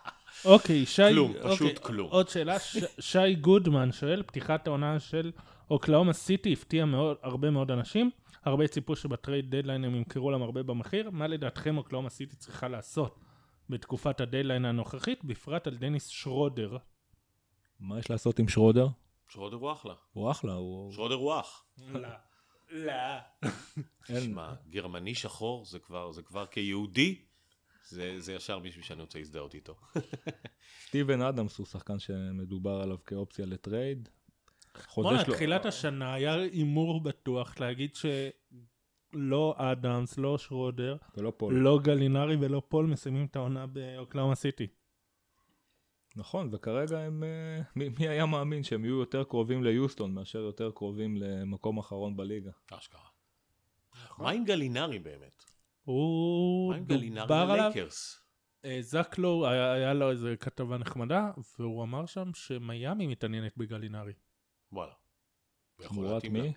אוקיי, 0.44 0.86
שי... 0.86 1.02
כלום, 1.12 1.32
אוקיי, 1.36 1.52
פשוט 1.52 1.78
כלום. 1.78 2.10
עוד 2.10 2.28
שאלה, 2.28 2.58
ש... 2.58 2.76
שי 2.98 3.34
גודמן 3.34 3.92
שואל, 3.92 4.22
פתיחת 4.22 4.66
העונה 4.66 5.00
של 5.00 5.32
אוקלהומה 5.70 6.12
סיטי 6.12 6.52
הפתיעה 6.52 6.86
מאוד, 6.86 7.16
הרבה 7.22 7.50
מאוד 7.50 7.70
אנשים, 7.70 8.10
הרבה 8.44 8.68
ציפו 8.68 8.96
שב 8.96 9.19
trade 9.19 9.56
deadline 9.56 9.84
הם 9.84 9.94
ימכרו 9.94 10.30
להם 10.30 10.42
הרבה 10.42 10.62
במחיר, 10.62 11.10
מה 11.10 11.26
לדעתכם 11.26 11.76
אוקלהומה 11.78 12.10
סיטי 12.10 12.36
צריכה 12.36 12.68
לעשות 12.68 13.18
בתקופת 13.68 14.20
הדדליין 14.20 14.64
הנוכחית, 14.64 15.24
בפרט 15.24 15.66
על 15.66 15.76
דניס 15.76 16.06
שרודר? 16.06 16.76
מה 17.80 17.98
יש 17.98 18.10
לעשות 18.10 18.38
עם 18.38 18.48
שרודר? 18.48 18.86
שרודר 19.32 19.56
הוא 19.56 19.72
אחלה. 19.72 19.94
הוא 20.12 20.30
אחלה, 20.30 20.52
הוא... 20.52 20.92
שרודר 20.92 21.14
הוא 21.14 21.40
אח. 21.40 21.64
לא. 21.92 22.08
לא. 22.70 22.92
אין... 24.08 24.20
שמע, 24.20 24.52
גרמני 24.68 25.14
שחור 25.14 25.64
זה 25.64 25.78
כבר, 25.78 26.12
זה 26.12 26.22
כבר 26.22 26.46
כיהודי, 26.46 27.22
זה, 27.88 28.20
זה 28.20 28.32
ישר 28.32 28.58
מישהו 28.58 28.82
שאני 28.82 29.00
רוצה 29.00 29.18
להזדהות 29.18 29.54
איתו. 29.54 29.74
סטיבן 30.86 31.22
אדמס 31.22 31.58
הוא 31.58 31.66
שחקן 31.66 31.98
שמדובר 31.98 32.80
עליו 32.82 32.96
כאופציה 33.06 33.46
לטרייד. 33.46 34.08
חוזה 34.84 35.08
בואנה. 35.08 35.24
תחילת 35.24 35.66
השנה 35.66 36.14
היה 36.14 36.34
הימור 36.34 37.00
בטוח 37.02 37.60
להגיד 37.60 37.94
שלא 37.94 39.54
אדמס, 39.58 40.18
לא 40.18 40.38
שרודר, 40.38 40.96
ולא 41.16 41.32
פול. 41.36 41.54
לא 41.54 41.78
גלינרי 41.82 42.36
ולא 42.40 42.62
פול 42.68 42.86
מסיימים 42.86 43.26
את 43.26 43.36
העונה 43.36 43.66
באוקלהומה 43.66 44.34
סיטי. 44.34 44.66
נכון, 46.16 46.48
וכרגע 46.52 46.98
הם... 46.98 47.24
אה, 47.24 47.62
מי, 47.76 47.88
מי 47.88 48.08
היה 48.08 48.26
מאמין 48.26 48.62
שהם 48.62 48.84
יהיו 48.84 48.98
יותר 48.98 49.24
קרובים 49.24 49.64
ליוסטון 49.64 50.14
מאשר 50.14 50.38
יותר 50.38 50.70
קרובים 50.74 51.16
למקום 51.16 51.78
אחרון 51.78 52.16
בליגה? 52.16 52.50
אשכרה. 52.72 53.08
מה 54.18 54.30
עם 54.30 54.44
גלינרי 54.44 54.98
באמת? 54.98 55.44
הוא 55.82 56.70
מה 56.70 56.76
עם 56.76 56.84
גלינרי 56.84 57.22
דובר 57.22 57.34
עליו, 57.34 57.56
ללייקרס? 57.56 58.18
אה, 58.64 58.78
זקלו, 58.80 59.46
היה, 59.48 59.72
היה 59.72 59.94
לו 59.94 60.10
איזה 60.10 60.34
כתבה 60.40 60.78
נחמדה, 60.78 61.30
והוא 61.58 61.82
אמר 61.82 62.06
שם 62.06 62.30
שמיאמי 62.34 63.06
מתעניינת 63.06 63.56
בגלינרי. 63.56 64.12
וואלה. 64.72 64.92
תמורת 65.82 66.24
מי? 66.24 66.40
לה. 66.42 66.50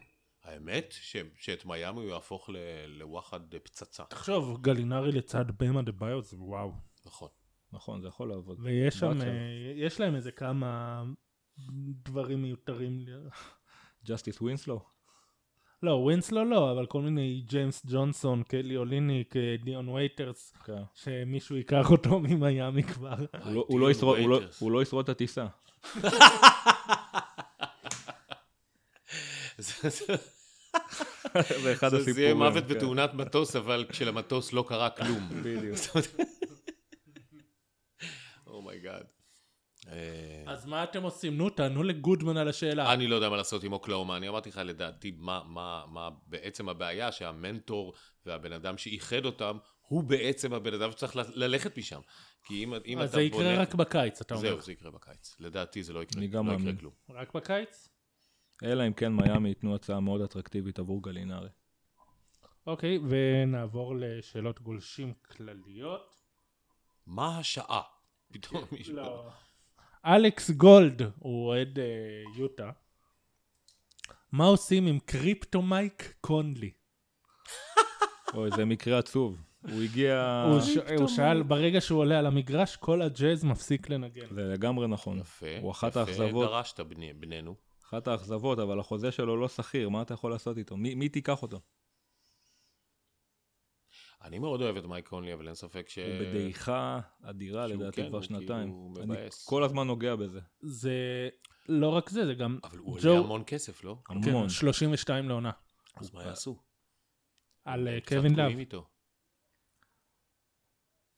האמת 0.44 0.92
ש- 0.92 1.18
שאת 1.40 1.66
מיאמי 1.66 2.00
הוא 2.00 2.10
יהפוך 2.10 2.50
ל- 2.50 2.86
לוואחד 2.86 3.56
פצצה. 3.64 4.04
תחשוב, 4.06 4.62
גלינרי 4.62 5.12
לצד 5.12 5.46
במה 5.60 5.82
דה 5.82 5.92
ביו 5.92 6.22
זה 6.22 6.38
וואו. 6.40 6.72
נכון. 7.06 7.30
נכון, 7.76 8.02
זה 8.02 8.08
יכול 8.08 8.30
לעבוד. 8.30 8.58
ויש 8.62 8.96
שם. 8.96 9.22
אה, 9.22 9.28
יש 9.76 10.00
להם 10.00 10.16
איזה 10.16 10.32
כמה 10.32 11.04
דברים 12.04 12.42
מיותרים. 12.42 13.06
ג'סטיס 14.06 14.42
ווינסלו? 14.42 14.80
לא, 15.84 15.92
ווינסלו 15.92 16.46
לא, 16.46 16.72
אבל 16.72 16.86
כל 16.86 17.02
מיני 17.02 17.44
ג'יימס 17.48 17.86
ג'ונסון, 17.86 18.44
קלי 18.44 18.78
אוליניק, 18.78 19.36
אה, 19.36 19.56
דיון 19.64 19.90
וייטרס, 19.90 20.54
כן. 20.66 20.82
שמישהו 20.94 21.56
ייקח 21.56 21.92
אותו 21.92 22.20
ממיאמי 22.30 22.84
כבר. 22.84 23.16
הוא 23.44 23.54
לא- 23.54 23.66
הוא 23.68 23.80
לא 23.80 23.92
ישרוד- 23.92 24.20
הוא 24.20 24.30
לא-. 24.30 24.40
הוא 24.60 24.72
לא 24.72 24.82
ישרוד 24.82 25.04
את 25.04 25.10
הטיסה. 25.10 25.46
זה- 29.58 29.90
זה- 29.90 30.16
זה 31.64 31.74
אחד 31.74 31.90
זה 31.90 31.96
הסיפורים. 31.98 32.18
יהיה 32.24 32.34
מוות 32.34 32.64
כן. 32.68 32.74
בתאונת 32.76 33.14
מטוס, 33.14 33.56
אבל 33.56 33.86
כשלמטוס 33.90 34.54
לא 34.54 34.66
קרה 34.68 34.90
כלום. 34.90 35.30
בדיוק. 35.44 35.78
Oh 38.88 38.92
my 38.92 38.97
God. 38.97 39.06
אז 40.48 40.66
מה 40.66 40.84
אתם 40.84 41.04
עושים? 41.04 41.38
נו, 41.38 41.50
תענו 41.50 41.84
לגודמן 41.84 42.38
על 42.38 42.48
השאלה. 42.48 42.94
אני 42.94 43.08
לא 43.08 43.16
יודע 43.16 43.30
מה 43.30 43.38
לעשות 43.38 43.64
עם 43.64 43.74
אוקלהומה, 43.74 44.18
אני 44.18 44.30
אמרתי 44.30 44.50
לך 44.50 44.62
לדעתי 44.66 45.16
מה, 45.18 45.42
מה, 45.46 45.84
מה 45.88 46.10
בעצם 46.28 46.70
הבעיה 46.70 47.12
שהמנטור 47.12 47.94
והבן 48.26 48.52
אדם 48.54 48.78
שאיחד 48.78 49.26
אותם 49.26 49.58
הוא 49.88 50.04
בעצם 50.04 50.54
הבן 50.54 50.74
אדם 50.74 50.92
שצריך 50.92 51.16
ל- 51.16 51.22
ללכת 51.34 51.78
משם. 51.78 52.00
כי 52.44 52.64
אם, 52.64 52.74
אם 52.86 53.00
אז 53.00 53.10
אתה 53.10 53.18
זה 53.18 53.22
יקרה 53.22 53.40
בונה... 53.40 53.62
רק 53.62 53.76
בקיץ, 53.76 54.22
אתה 54.22 54.36
אומר. 54.36 54.48
זהו, 54.50 54.62
זה 54.62 54.72
יקרה 54.72 54.92
בקיץ. 54.92 55.36
לדעתי 55.40 55.84
זה 55.84 55.94
לא 55.94 56.04
יקרה, 56.04 56.20
אני 56.20 56.28
גם 56.28 56.48
לא 56.48 56.54
יקרה. 56.54 56.74
כלום. 56.80 56.94
רק 57.10 57.34
בקיץ? 57.34 57.90
אלא 58.64 58.88
אם 58.88 58.94
כן 58.94 59.14
מיאמי 59.14 59.50
ייתנו 59.50 59.76
הצעה 59.76 60.00
מאוד 60.00 60.22
אטרקטיבית 60.22 60.80
עבור 60.80 61.04
גלינרי. 61.04 61.50
אוקיי, 62.68 63.00
ונעבור 63.10 63.96
לשאלות 64.00 64.62
גולשים 64.62 65.14
כלליות. 65.14 66.16
מה 67.06 67.38
השעה? 67.40 67.82
פתאום 68.36 68.64
מישהו... 68.72 68.96
לא. 68.96 69.30
אלכס 70.06 70.50
גולד, 70.50 71.02
הוא 71.20 71.48
אוהד 71.48 71.80
אה, 71.80 71.86
יוטה. 72.38 72.72
מה 74.32 74.46
עושים 74.46 74.88
עם 74.88 75.00
קריפטומייק 75.00 76.14
קונלי? 76.22 76.72
אוי, 78.34 78.50
זה 78.56 78.66
מקרה 78.66 78.98
עצוב. 79.00 79.38
הוא 79.62 79.82
הגיע... 79.82 80.44
הוא 80.52 80.62
ש- 80.62 80.78
הוא 81.00 81.08
שאל, 81.08 81.44
ברגע 81.44 81.82
שהוא 81.82 82.00
עולה 82.00 82.20
על 82.20 82.26
המגרש, 82.26 82.76
כל 82.76 83.02
הג'אז 83.02 83.44
מפסיק 83.44 83.90
לנגן. 83.90 84.26
זה 84.36 84.42
לגמרי 84.44 84.88
נכון. 84.88 85.20
יפה, 85.20 85.46
הוא 85.62 85.72
אחת 85.72 85.92
יפה, 85.92 86.00
האכזבות. 86.00 86.50
דרשת 86.50 86.80
בני, 86.80 87.14
בנינו. 87.14 87.56
אחת 87.88 88.08
האכזבות, 88.08 88.60
אבל 88.60 88.80
החוזה 88.80 89.12
שלו 89.12 89.38
לא 89.38 89.48
שכיר, 89.48 89.90
מה 89.90 90.02
אתה 90.02 90.14
יכול 90.14 90.32
לעשות 90.32 90.58
איתו? 90.58 90.78
מי, 90.78 90.96
מי 90.96 91.10
תיקח 91.10 91.42
אותו? 91.42 91.60
אני 94.24 94.40
מאוד 94.40 94.62
אוהב 94.62 94.78
את 94.78 94.86
מייק 94.86 95.08
קונלי, 95.08 95.34
אבל 95.34 95.46
אין 95.48 95.56
ספק 95.56 95.90
ש... 95.90 95.98
הוא 95.98 96.06
בדעיכה 96.20 97.00
אדירה 97.24 97.68
לדעתי 97.68 98.02
כן, 98.02 98.08
כבר 98.08 98.18
הוא 98.18 98.24
שנתיים. 98.26 98.68
כאילו 98.72 98.94
אני 98.98 99.06
מבאס. 99.06 99.46
כל 99.46 99.64
הזמן 99.64 99.88
נוגע 99.88 100.16
בזה. 100.16 100.40
זה 100.62 101.30
לא 101.70 101.90
רק 101.90 102.10
זה, 102.10 102.26
זה 102.26 102.34
גם 102.34 102.60
אבל 102.64 102.78
הוא 102.78 102.98
ג'ו- 103.02 103.10
עולה 103.10 103.20
המון 103.20 103.44
כסף, 103.48 103.84
לא? 103.84 103.98
כן, 104.24 104.30
המון. 104.30 104.50
32 104.50 105.30
לעונה. 105.30 105.52
אז 105.96 106.14
מה 106.14 106.24
יעשו? 106.24 106.60
על 107.66 107.88
אה, 107.88 107.98
קווין 108.10 108.36
לאב. 108.36 108.52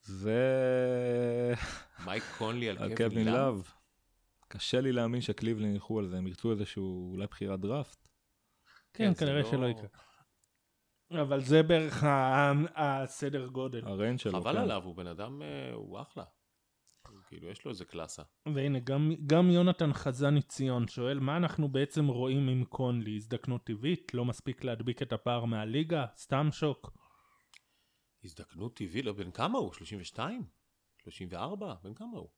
זה... 0.01 1.53
מייק 2.05 2.23
קונלי 2.37 2.69
על 2.69 2.95
קווין 2.95 3.27
לאב? 3.27 3.71
קשה 4.47 4.81
לי 4.81 4.91
להאמין 4.91 5.21
שקליבלנד 5.21 5.73
ילכו 5.73 5.99
על 5.99 6.07
זה, 6.07 6.17
הם 6.17 6.27
ירצו 6.27 6.51
איזשהו 6.51 7.11
אולי 7.13 7.27
בחירת 7.27 7.59
דראפט. 7.59 7.97
כן, 8.93 9.13
זה 9.13 9.19
כנראה 9.19 9.41
לא- 9.41 9.51
שלא 9.51 9.65
יקרה. 9.65 9.87
אבל 11.11 11.41
זה 11.41 11.63
בערך 11.63 12.03
ה- 12.03 12.51
הסדר 12.75 13.47
גודל. 13.47 13.87
ה 13.88 13.93
range 13.93 14.19
שלו, 14.19 14.41
חבל 14.41 14.53
כן. 14.53 14.57
עליו, 14.61 14.83
הוא 14.83 14.95
בן 14.95 15.07
אדם, 15.07 15.41
אה, 15.41 15.73
הוא 15.73 16.01
אחלה. 16.01 16.23
כאילו, 17.27 17.49
יש 17.49 17.65
לו 17.65 17.71
איזה 17.71 17.85
קלאסה. 17.85 18.23
והנה, 18.53 18.79
גם, 18.79 19.11
גם 19.27 19.49
יונתן 19.49 19.93
חזני 19.93 20.41
ציון 20.41 20.87
שואל, 20.87 21.19
מה 21.19 21.37
אנחנו 21.37 21.67
בעצם 21.67 22.07
רואים 22.07 22.47
עם 22.47 22.63
קונלי? 22.65 23.15
הזדקנות 23.15 23.63
טבעית? 23.63 24.13
לא 24.13 24.25
מספיק 24.25 24.63
להדביק 24.63 25.01
את 25.01 25.13
הפער 25.13 25.45
מהליגה? 25.45 26.05
סתם 26.15 26.47
שוק? 26.51 26.97
הזדקנות 28.23 28.75
טבעי, 28.75 29.01
לא, 29.01 29.13
בן 29.13 29.31
כמה 29.31 29.57
הוא? 29.57 29.73
32? 29.73 30.43
34? 31.03 31.73
בן 31.83 31.93
כמה 31.93 32.17
הוא? 32.17 32.29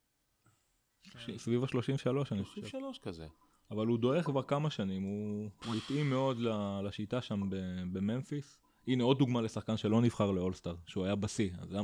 סביב 1.37 1.63
ה-33 1.63 2.09
אני 2.31 2.43
חושב. 2.43 2.61
33 2.61 2.99
כזה. 2.99 3.27
אבל 3.71 3.87
הוא 3.87 3.99
דועך 3.99 4.25
כבר 4.25 4.43
כמה 4.43 4.69
שנים, 4.69 5.03
הוא 5.03 5.49
הוא 5.65 5.75
התאים 5.75 6.09
מאוד 6.09 6.39
ל- 6.39 6.79
לשיטה 6.83 7.21
שם 7.21 7.49
ב- 7.49 7.83
בממפיס. 7.93 8.57
הנה 8.87 9.03
עוד 9.03 9.17
דוגמה 9.19 9.41
לשחקן 9.41 9.77
שלא 9.77 10.01
נבחר 10.01 10.31
לאולסטאר, 10.31 10.75
שהוא 10.85 11.05
היה 11.05 11.15
בשיא. 11.15 11.49
אז 11.59 11.75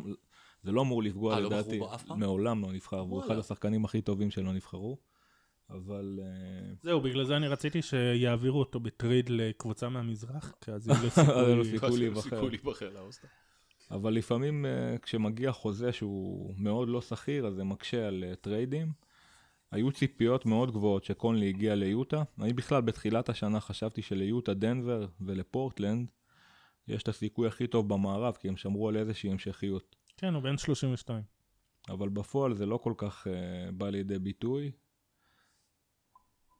זה 0.63 0.71
לא 0.71 0.81
אמור 0.81 1.03
לפגוע 1.03 1.33
אה, 1.33 1.39
לא 1.39 1.47
לדעתי? 1.49 1.79
מעולם 2.15 2.61
לא 2.61 2.71
נבחר, 2.71 3.05
והוא 3.07 3.19
אחד. 3.25 3.38
השחקנים 3.38 3.86
הכי 3.86 4.01
טובים 4.01 4.31
שלא 4.31 4.53
נבחרו. 4.53 4.97
אבל 5.69 6.19
אה, 6.23 6.73
זהו, 6.81 7.01
בגלל 7.01 7.25
זה 7.25 7.38
אני 7.38 7.47
רציתי 7.47 7.81
שיעבירו 7.81 8.59
אותו 8.59 8.79
בטריד 8.79 9.29
לקבוצה 9.29 9.89
מהמזרח, 9.89 10.53
כי 10.61 10.71
אז 10.71 10.88
יהיה 10.88 10.99
לו 11.55 11.65
סיכוי. 11.65 11.99
להיבחר. 12.49 12.89
לאולסטאר. 12.93 13.28
אבל 13.91 14.13
לפעמים 14.13 14.65
אה, 14.65 14.97
כשמגיע 15.01 15.51
חוזה 15.51 15.91
שהוא 15.91 16.53
מאוד 16.57 16.89
לא 16.89 17.01
סביר, 17.01 17.47
אז 17.47 17.55
זה 17.55 17.63
מקשה 17.63 18.07
על 18.07 18.23
טריידים. 18.41 18.91
היו 19.72 19.91
ציפיות 19.91 20.45
מאוד 20.45 20.72
גבוהות 20.72 21.03
שקונלי 21.03 21.49
הגיע 21.49 21.76
ליוטה. 21.76 22.24
אני 22.41 22.53
בכלל 22.53 22.82
בתחילת 22.82 23.30
השנה 23.30 23.59
חשבתי 23.59 24.01
שליוטה, 24.01 24.53
דנבר 24.53 25.07
ולפורטלנד 25.22 26.07
יש 26.88 27.03
את 27.03 27.07
הסיכוי 27.07 27.47
הכי 27.47 27.68
טוב 27.68 27.89
במערב, 27.89 28.36
כי 28.39 28.47
הם 28.47 28.57
שמרו 28.57 28.89
על 28.89 28.97
איזושהי 28.97 29.32
המשכיות. 29.32 29.95
כן, 30.18 30.34
הוא 30.34 30.43
בן 30.43 30.57
32. 30.57 31.22
אבל 31.89 32.09
בפועל 32.09 32.53
זה 32.53 32.66
לא 32.66 32.78
כל 32.78 32.93
כך 32.97 33.28
uh, 33.28 33.72
בא 33.72 33.89
לידי 33.89 34.20
ביטוי. 34.20 34.72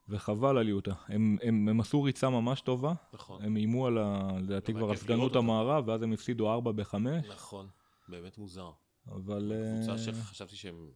וחבל 0.10 0.58
על 0.58 0.70
יוטה. 0.70 0.94
הם, 1.08 1.38
הם, 1.42 1.68
הם 1.70 1.80
עשו 1.80 2.04
ריצה 2.04 2.30
ממש 2.30 2.62
טובה, 2.62 2.94
נכון, 3.14 3.44
הם 3.44 3.58
איימו 3.58 3.88
על, 3.88 3.98
לדעתי 4.40 4.74
כבר 4.74 4.90
על 4.90 4.96
סגנות. 4.96 5.36
המערב, 5.36 5.88
ואז 5.88 6.02
הם 6.02 6.14
הפסידו 6.14 6.54
4 6.54 6.72
ב-5, 6.72 6.96
נכון. 7.30 7.68
באמת 8.08 8.38
מוזר. 8.38 8.72
אבל... 9.08 9.52
קבוצה 9.76 9.92
אה, 9.92 9.98
שחשבתי 9.98 10.56
שהם... 10.56 10.90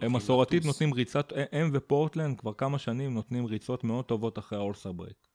הם 0.00 0.12
מסורתית. 0.12 0.64
נותנים 0.64 0.94
ריצת, 0.94 1.32
הם 1.52 1.70
ופורטלנד 1.72 2.40
כבר 2.40 2.54
כמה 2.54 2.78
שנים 2.78 3.14
נותנים 3.14 3.46
ריצות 3.46 3.84
מאוד 3.84 4.04
טובות 4.04 4.38
אחרי 4.38 4.58
ה 4.58 4.62
All-Star 4.62 4.92
break. 4.92 5.28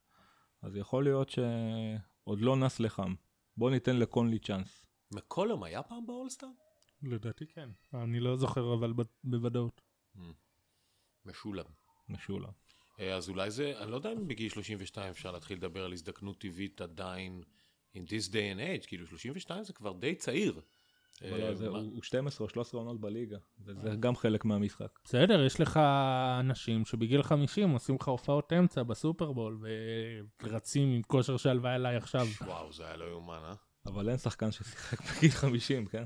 אז 0.62 0.76
יכול 0.76 1.04
להיות 1.04 1.30
שעוד 1.30 2.42
לא 2.42 2.56
נס 2.56 2.80
לחם. 2.80 3.14
בוא 3.58 3.72
ניתן 3.72 3.98
לקונלי 3.98 4.40
צ'אנס. 4.40 4.86
מקולום 5.12 5.64
היה 5.64 5.84
פעם 5.84 6.06
באולסטאר? 6.06 6.50
לדעתי 7.04 7.46
כן. 7.48 7.70
אני 7.94 8.20
לא 8.20 8.36
זוכר 8.36 8.74
אבל 8.74 8.94
בוודאות. 9.24 9.82
משולם. 11.26 11.66
משולם. 12.10 12.52
אה, 13.00 13.16
אז 13.16 13.30
אולי 13.30 13.52
זה, 13.52 13.74
אני 13.80 13.92
לא 13.92 13.96
יודע 13.96 14.12
אם 14.12 14.28
בגיל 14.28 14.50
32 14.50 15.10
אפשר 15.10 15.32
להתחיל 15.32 15.58
לדבר 15.58 15.86
על 15.86 15.94
הזדקנות 15.94 16.42
טבעית 16.42 16.82
עדיין 16.82 17.44
in 17.96 18.00
this 18.00 18.30
day 18.30 18.56
and 18.56 18.84
age, 18.84 18.88
כאילו 18.88 19.08
32 19.08 19.64
זה 19.64 19.74
כבר 19.74 19.94
די 19.94 20.16
צעיר. 20.16 20.62
אה, 21.24 21.32
מה- 21.72 21.78
הוא 21.78 21.78
הוא 21.78 22.04
12 22.04 22.46
או 22.46 22.50
13 22.50 22.82
עונות 22.82 23.02
בליגה, 23.02 23.38
וזה 23.66 23.90
גם 24.00 24.16
חלק 24.16 24.46
מהמשחק. 24.46 25.00
בסדר, 25.04 25.44
יש 25.44 25.62
לך 25.62 25.78
אנשים 26.40 26.86
שבגיל 26.86 27.24
50 27.24 27.70
עושים 27.70 27.96
לך 27.96 28.08
הופעות 28.08 28.54
אמצע 28.54 28.84
בסופרבול 28.84 29.60
ורצים 30.44 30.90
עם 30.90 31.02
כושר 31.02 31.38
שהלוואי 31.38 31.74
עליי 31.74 31.96
עכשיו. 31.96 32.28
וואו, 32.46 32.74
זה 32.74 32.86
היה 32.86 32.98
לא 32.98 33.06
יאומן, 33.06 33.40
אה? 33.44 33.54
אבל 33.86 34.10
אין 34.10 34.18
שחקן 34.18 34.52
ששיחק 34.52 34.98
בגיל 35.18 35.32
50, 35.32 35.86
כן? 35.86 36.04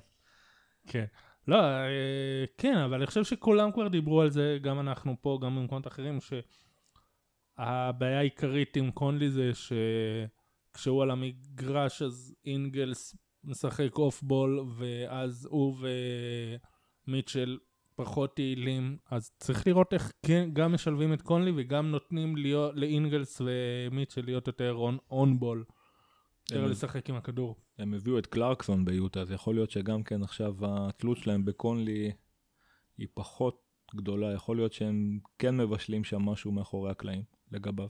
כן. 0.88 1.05
לא, 1.47 1.55
אה, 1.64 2.45
כן, 2.57 2.78
אבל 2.78 2.93
אני 2.97 3.05
חושב 3.05 3.24
שכולם 3.24 3.72
כבר 3.72 3.88
דיברו 3.88 4.22
על 4.22 4.30
זה, 4.30 4.57
גם 4.61 4.80
אנחנו 4.80 5.16
פה, 5.22 5.39
גם 5.41 5.55
במקומות 5.55 5.88
אחרים, 5.88 6.20
שהבעיה 7.57 8.20
העיקרית 8.20 8.76
עם 8.78 8.91
קונלי 8.91 9.30
זה 9.30 9.51
שכשהוא 9.53 11.03
על 11.03 11.11
המגרש 11.11 12.01
אז 12.01 12.36
אינגלס 12.45 13.16
משחק 13.44 13.98
off 13.98 14.22
ball, 14.22 14.66
ואז 14.78 15.48
הוא 15.52 15.78
ומיטשל 17.08 17.58
פחות 17.96 18.39
יעילים, 18.39 18.98
אז 19.12 19.32
צריך 19.38 19.68
לראות 19.68 19.94
איך 19.94 20.12
כן, 20.26 20.50
גם 20.54 20.74
משלבים 20.74 21.14
את 21.14 21.22
קונלי 21.22 21.52
וגם 21.56 21.91
נותנים 21.91 22.36
להיות, 22.36 22.76
לאינגלס 22.76 23.41
ומיטשל 23.46 24.26
להיות 24.26 24.48
יותר 24.48 24.74
on, 24.74 24.98
on 25.12 25.39
ball, 25.39 25.64
יותר 26.52 26.66
לשחק 26.66 27.10
עם 27.10 27.16
הכדור. 27.16 27.56
הם 27.78 27.94
הביאו 27.94 28.20
את 28.20 28.26
קלרקסון 28.26 28.86
ביוטה, 28.86 29.22
אז 29.22 29.32
יכול 29.32 29.56
להיות 29.56 29.72
שגם 29.72 30.04
כן 30.04 30.24
עכשיו 30.24 30.56
התלות 30.62 31.18
שלהם 31.18 31.46
בקונלי 31.46 32.12
היא 32.98 33.08
פחות 33.14 33.62
גדולה, 33.96 34.34
יכול 34.34 34.56
להיות 34.56 34.74
שהם 34.74 35.20
כן 35.39 35.58
מבשלים 35.58 36.04
שם 36.04 36.22
משהו 36.22 36.52
מאחורי 36.52 36.91
הקלעים 36.91 37.24
לגביו. 37.52 37.88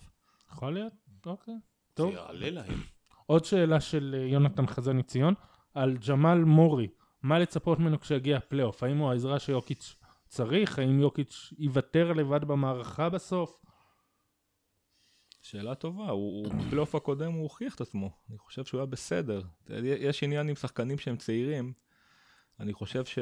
יכול 0.51 0.73
להיות? 0.73 0.93
אוקיי. 1.25 1.53
זה 1.53 1.59
טוב. 1.93 2.13
יעלה 2.13 2.49
להם. 2.49 2.79
עוד 3.25 3.45
שאלה 3.45 3.79
של 3.79 4.15
אה, 4.17 4.25
יונתן 4.25 4.67
חזני 4.67 5.03
ציון, 5.03 5.33
על 5.73 5.97
ג'מאל 6.07 6.43
מורי, 6.43 6.87
מה 7.23 7.39
לצפות 7.39 7.79
ממנו 7.79 7.99
כשיגיע 7.99 8.37
הפלייאוף? 8.37 8.83
האם 8.83 8.97
הוא 8.97 9.09
העזרה 9.09 9.39
שיוקיץ' 9.39 9.95
צריך? 10.27 10.79
האם 10.79 10.99
יוקיץ' 10.99 11.53
יוותר 11.57 12.13
לבד 12.13 12.43
במערכה 12.43 13.09
בסוף? 13.09 13.63
שאלה 15.41 15.75
טובה, 15.75 16.09
הוא, 16.09 16.47
הוא 16.47 16.53
בפלייאוף 16.53 16.95
הקודם 16.95 17.31
הוא 17.31 17.43
הוכיח 17.43 17.75
את 17.75 17.81
עצמו, 17.81 18.09
אני 18.29 18.37
חושב 18.37 18.65
שהוא 18.65 18.79
היה 18.79 18.85
בסדר. 18.85 19.41
יש 19.83 20.23
עניין 20.23 20.49
עם 20.49 20.55
שחקנים 20.55 20.97
שהם 20.97 21.17
צעירים, 21.17 21.73
אני 22.59 22.73
חושב 22.73 23.05
ש... 23.05 23.19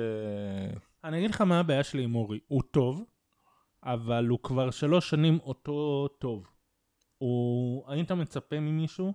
אני 1.03 1.17
אגיד 1.17 1.29
לך 1.29 1.41
מה 1.41 1.59
הבעיה 1.59 1.83
שלי 1.83 2.03
עם 2.03 2.11
מורי, 2.11 2.39
הוא 2.47 2.61
טוב, 2.71 3.03
אבל 3.83 4.27
הוא 4.27 4.39
כבר 4.43 4.71
שלוש 4.71 5.09
שנים 5.09 5.39
אותו 5.39 6.07
טוב. 6.07 6.47
הוא... 7.17 7.91
האם 7.91 8.03
אתה 8.03 8.15
מצפה 8.15 8.59
ממישהו 8.59 9.13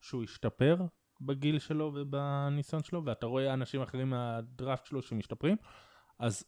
שהוא 0.00 0.24
ישתפר 0.24 0.76
בגיל 1.20 1.58
שלו 1.58 1.92
ובניסיון 1.94 2.82
שלו, 2.82 3.04
ואתה 3.04 3.26
רואה 3.26 3.54
אנשים 3.54 3.82
אחרים 3.82 4.10
מהדראפט 4.10 4.86
שלו 4.86 5.02
שמשתפרים? 5.02 5.56
אז 6.18 6.44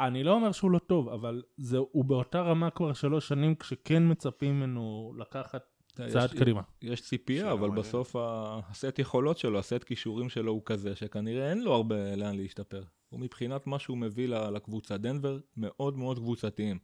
אני 0.00 0.24
לא 0.24 0.32
אומר 0.32 0.52
שהוא 0.52 0.70
לא 0.70 0.78
טוב, 0.78 1.08
אבל 1.08 1.42
זה, 1.56 1.78
הוא 1.78 2.04
באותה 2.04 2.40
רמה 2.40 2.70
כבר 2.70 2.92
שלוש 2.92 3.28
שנים, 3.28 3.54
כשכן 3.54 4.10
מצפים 4.10 4.60
ממנו 4.60 5.14
לקחת 5.18 5.64
צעד 5.92 6.30
יש, 6.32 6.38
קדימה. 6.40 6.62
יש 6.82 7.00
ציפייה, 7.00 7.52
אבל 7.52 7.68
מעניינת. 7.68 7.78
בסוף 7.86 8.16
ה- 8.16 8.60
הסט 8.68 8.98
יכולות 8.98 9.38
שלו, 9.38 9.58
הסט 9.58 9.84
כישורים 9.84 10.28
שלו 10.28 10.52
הוא 10.52 10.62
כזה, 10.64 10.96
שכנראה 10.96 11.50
אין 11.50 11.62
לו 11.62 11.72
הרבה 11.74 12.16
לאן 12.16 12.36
להשתפר. 12.36 12.82
הוא 13.08 13.20
מבחינת 13.20 13.66
מה 13.66 13.78
שהוא 13.78 13.98
מביא 13.98 14.28
לקבוצה, 14.28 14.96
דנבר 14.96 15.38
מאוד 15.56 15.96
מאוד 15.96 16.18
קבוצתיים. 16.18 16.78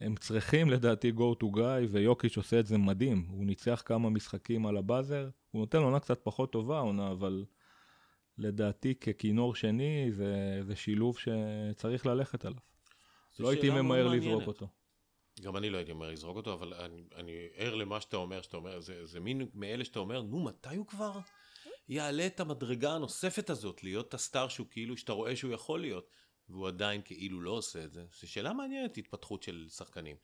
הם 0.00 0.16
צריכים 0.16 0.70
לדעתי 0.70 1.12
go 1.16 1.42
to 1.42 1.46
guy, 1.56 1.86
ויוקיץ' 1.88 2.36
עושה 2.36 2.60
את 2.60 2.66
זה 2.66 2.78
מדהים. 2.78 3.26
הוא 3.30 3.46
ניצח 3.46 3.82
כמה 3.84 4.10
משחקים 4.10 4.66
על 4.66 4.76
הבאזר, 4.76 5.28
הוא 5.50 5.60
נותן 5.60 5.78
עונה 5.78 6.00
קצת 6.00 6.20
פחות 6.22 6.52
טובה, 6.52 6.78
עונה, 6.78 7.10
אבל 7.10 7.44
לדעתי 8.38 8.94
ככינור 8.94 9.54
שני 9.54 10.12
זה, 10.12 10.60
זה 10.62 10.76
שילוב 10.76 11.18
שצריך 11.18 12.06
ללכת 12.06 12.44
עליו. 12.44 12.58
לא 13.38 13.50
הייתי 13.50 13.70
ממהר 13.70 14.08
מעניינת. 14.08 14.24
לזרוק 14.26 14.46
אותו. 14.46 14.68
גם 15.40 15.56
אני 15.56 15.70
לא 15.70 15.76
הייתי 15.76 15.92
אומר 15.92 16.10
לזרוק 16.10 16.36
אותו, 16.36 16.54
אבל 16.54 16.74
אני, 16.74 17.02
אני 17.16 17.32
ער 17.54 17.74
למה 17.74 18.00
שאתה 18.00 18.16
אומר, 18.16 18.42
שאתה 18.42 18.56
אומר, 18.56 18.80
זה, 18.80 19.06
זה 19.06 19.20
מין 19.20 19.48
מאלה 19.54 19.84
שאתה 19.84 19.98
אומר, 19.98 20.22
נו, 20.22 20.44
מתי 20.44 20.76
הוא 20.76 20.86
כבר 20.86 21.12
יעלה 21.88 22.26
את 22.26 22.40
המדרגה 22.40 22.94
הנוספת 22.94 23.50
הזאת, 23.50 23.84
להיות 23.84 24.14
הסטאר 24.14 24.48
שהוא 24.48 24.66
כאילו, 24.70 24.96
שאתה 24.96 25.12
רואה 25.12 25.36
שהוא 25.36 25.52
יכול 25.52 25.80
להיות, 25.80 26.10
והוא 26.48 26.68
עדיין 26.68 27.00
כאילו 27.04 27.40
לא 27.40 27.50
עושה 27.50 27.84
את 27.84 27.92
זה. 27.92 28.04
זו 28.20 28.30
שאלה 28.30 28.52
מעניינת, 28.52 28.98
התפתחות 28.98 29.42
של 29.42 29.66
שחקנים. 29.68 30.16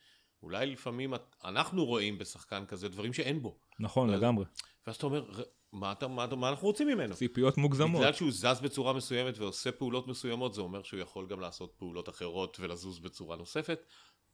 אולי 0.43 0.67
לפעמים 0.67 1.15
את- 1.15 1.37
אנחנו 1.45 1.85
רואים 1.85 2.19
בשחקן 2.19 2.65
כזה 2.67 2.89
דברים 2.89 3.13
שאין 3.13 3.43
בו. 3.43 3.57
נכון, 3.81 4.11
אז- 4.11 4.21
לגמרי. 4.21 4.45
ואז 4.87 4.97
אתה 4.97 5.07
אומר, 5.07 5.25
"ר- 5.31 5.43
מה, 5.73 5.93
אתה, 5.93 6.09
מה, 6.09 6.27
מה 6.37 6.49
אנחנו 6.49 6.67
רוצים 6.67 6.89
ממנו? 6.89 7.15
ציפיות 7.15 7.59
מוגזמות. 7.59 8.01
בגלל 8.01 8.13
שהוא 8.13 8.31
זז 8.33 8.61
בצורה 8.63 8.93
מסוימת 8.93 9.39
ועושה 9.39 9.73
פעולות 9.73 10.09
מסוימות, 10.09 10.55
זה 10.55 10.61
אומר 10.61 10.83
שהוא 10.83 11.01
יכול 11.01 11.27
גם 11.27 11.41
לעשות 11.41 11.73
פעולות 11.77 12.09
אחרות 12.09 12.57
ולזוז 12.61 12.99
בצורה 12.99 13.37
נוספת? 13.37 13.81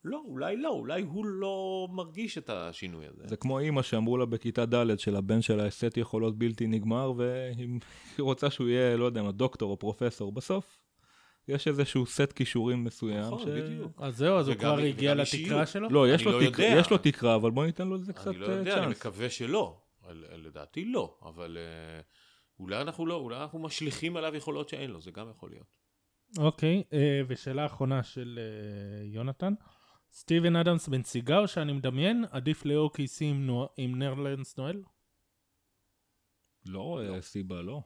לא, 0.05 0.23
אולי 0.27 0.57
לא, 0.57 0.69
אולי 0.69 1.03
הוא 1.03 1.27
לא 1.27 1.89
מרגיש 1.91 2.39
את 2.39 2.51
השינוי 2.51 3.07
הזה. 3.07 3.23
זה 3.27 3.37
כמו 3.37 3.59
אימא 3.59 3.83
שאמרו 3.83 4.17
לה 4.17 4.25
בכיתה 4.27 4.67
ד' 4.67 4.99
שלבן 4.99 5.43
שלה 5.43 5.71
סט 5.71 5.97
יכולות 5.97 6.39
בלתי 6.39 6.67
נגמר, 6.67 7.13
והיא 7.17 7.79
רוצה 8.19 8.51
שהוא 8.51 8.69
יהיה, 8.69 8.97
לא 8.97 9.05
יודע 9.05 9.23
מה, 9.23 9.33
דוקטור 9.33 9.71
או 9.71 9.79
פרופסור. 9.79 10.33
בסוף 10.33 10.79
יש 11.51 11.69
איזשהו 11.69 12.07
סט 12.07 12.33
כישורים 12.33 12.85
מסוים. 12.85 13.21
נכון, 13.21 13.49
בדיוק. 13.55 13.93
אז 14.03 14.17
זהו, 14.17 14.39
אז 14.39 14.49
הוא 14.49 14.57
כבר 14.57 14.79
הגיע 14.79 15.15
לתקרה. 15.15 15.67
שלו? 15.67 15.89
לא, 15.91 16.09
יש 16.09 16.23
אני 16.23 16.33
לו, 16.33 16.41
לא 16.41 16.51
תקרה, 16.51 16.67
יודע. 16.67 16.81
יש 16.81 16.91
לו 16.91 16.99
תקרה, 16.99 17.35
אבל 17.35 17.51
בוא 17.51 17.67
ניתן 17.67 17.89
לו 17.89 17.97
איזה 17.97 18.13
קצת 18.13 18.27
אני 18.27 18.39
לא 18.39 18.47
אה, 18.47 18.53
יודע, 18.53 18.75
אני 18.75 18.83
צ'אנס. 18.85 18.97
מקווה 18.99 19.31
שלא. 19.31 19.81
לדעתי 20.13 20.85
לא, 20.85 21.19
אבל 21.23 21.59
אה, 21.61 22.01
אולי 22.61 22.81
אנחנו 22.81 23.07
לא, 23.07 23.15
אולי 23.15 23.37
אנחנו 23.37 23.59
משליכים 23.59 24.17
עליו 24.17 24.37
יכולות 24.37 24.69
שאין 24.69 24.91
לו, 24.91 25.01
זה 25.01 25.11
גם 25.11 25.31
יכול 25.31 25.51
להיות. 25.51 25.67
אוקיי, 26.39 26.83
אה, 26.93 27.21
ושאלה 27.29 27.67
אחרונה 27.67 28.03
של 28.03 28.39
אה, 28.43 29.05
יונתן. 29.07 29.55
סטיבן 30.13 30.57
אדמס 30.57 30.89
בן 30.89 31.03
סיגר 31.03 31.47
שאני 31.47 31.73
מדמיין, 31.73 32.25
עדיף 32.31 32.65
ל-OKC 32.65 33.21
עם, 33.21 33.47
נו- 33.47 33.69
עם 33.77 33.99
נרלנדס 33.99 34.57
נואל? 34.59 34.83
לא 36.67 36.81
רואה 36.81 37.23
סיבה, 37.23 37.63
לא. 37.63 37.81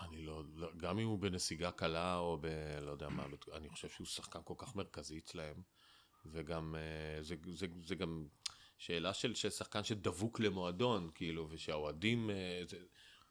אני 0.00 0.22
לא, 0.22 0.42
לא, 0.54 0.70
גם 0.76 0.98
אם 0.98 1.06
הוא 1.06 1.18
בנסיגה 1.18 1.70
קלה 1.70 2.16
או 2.16 2.38
ב... 2.40 2.46
לא 2.80 2.90
יודע 2.90 3.08
מה, 3.08 3.24
אני 3.52 3.68
חושב 3.68 3.88
שהוא 3.88 4.06
שחקן 4.06 4.38
כל 4.44 4.54
כך 4.56 4.76
מרכזי 4.76 5.18
אצלהם, 5.18 5.62
וגם, 6.26 6.74
אה, 6.78 7.22
זה, 7.22 7.34
זה, 7.54 7.66
זה 7.84 7.94
גם 7.94 8.26
שאלה 8.78 9.14
של, 9.14 9.34
שחקן 9.34 9.84
שדבוק 9.84 10.40
למועדון, 10.40 11.10
כאילו, 11.14 11.48
ושהאוהדים, 11.50 12.30
אה, 12.30 12.62
זה, 12.68 12.76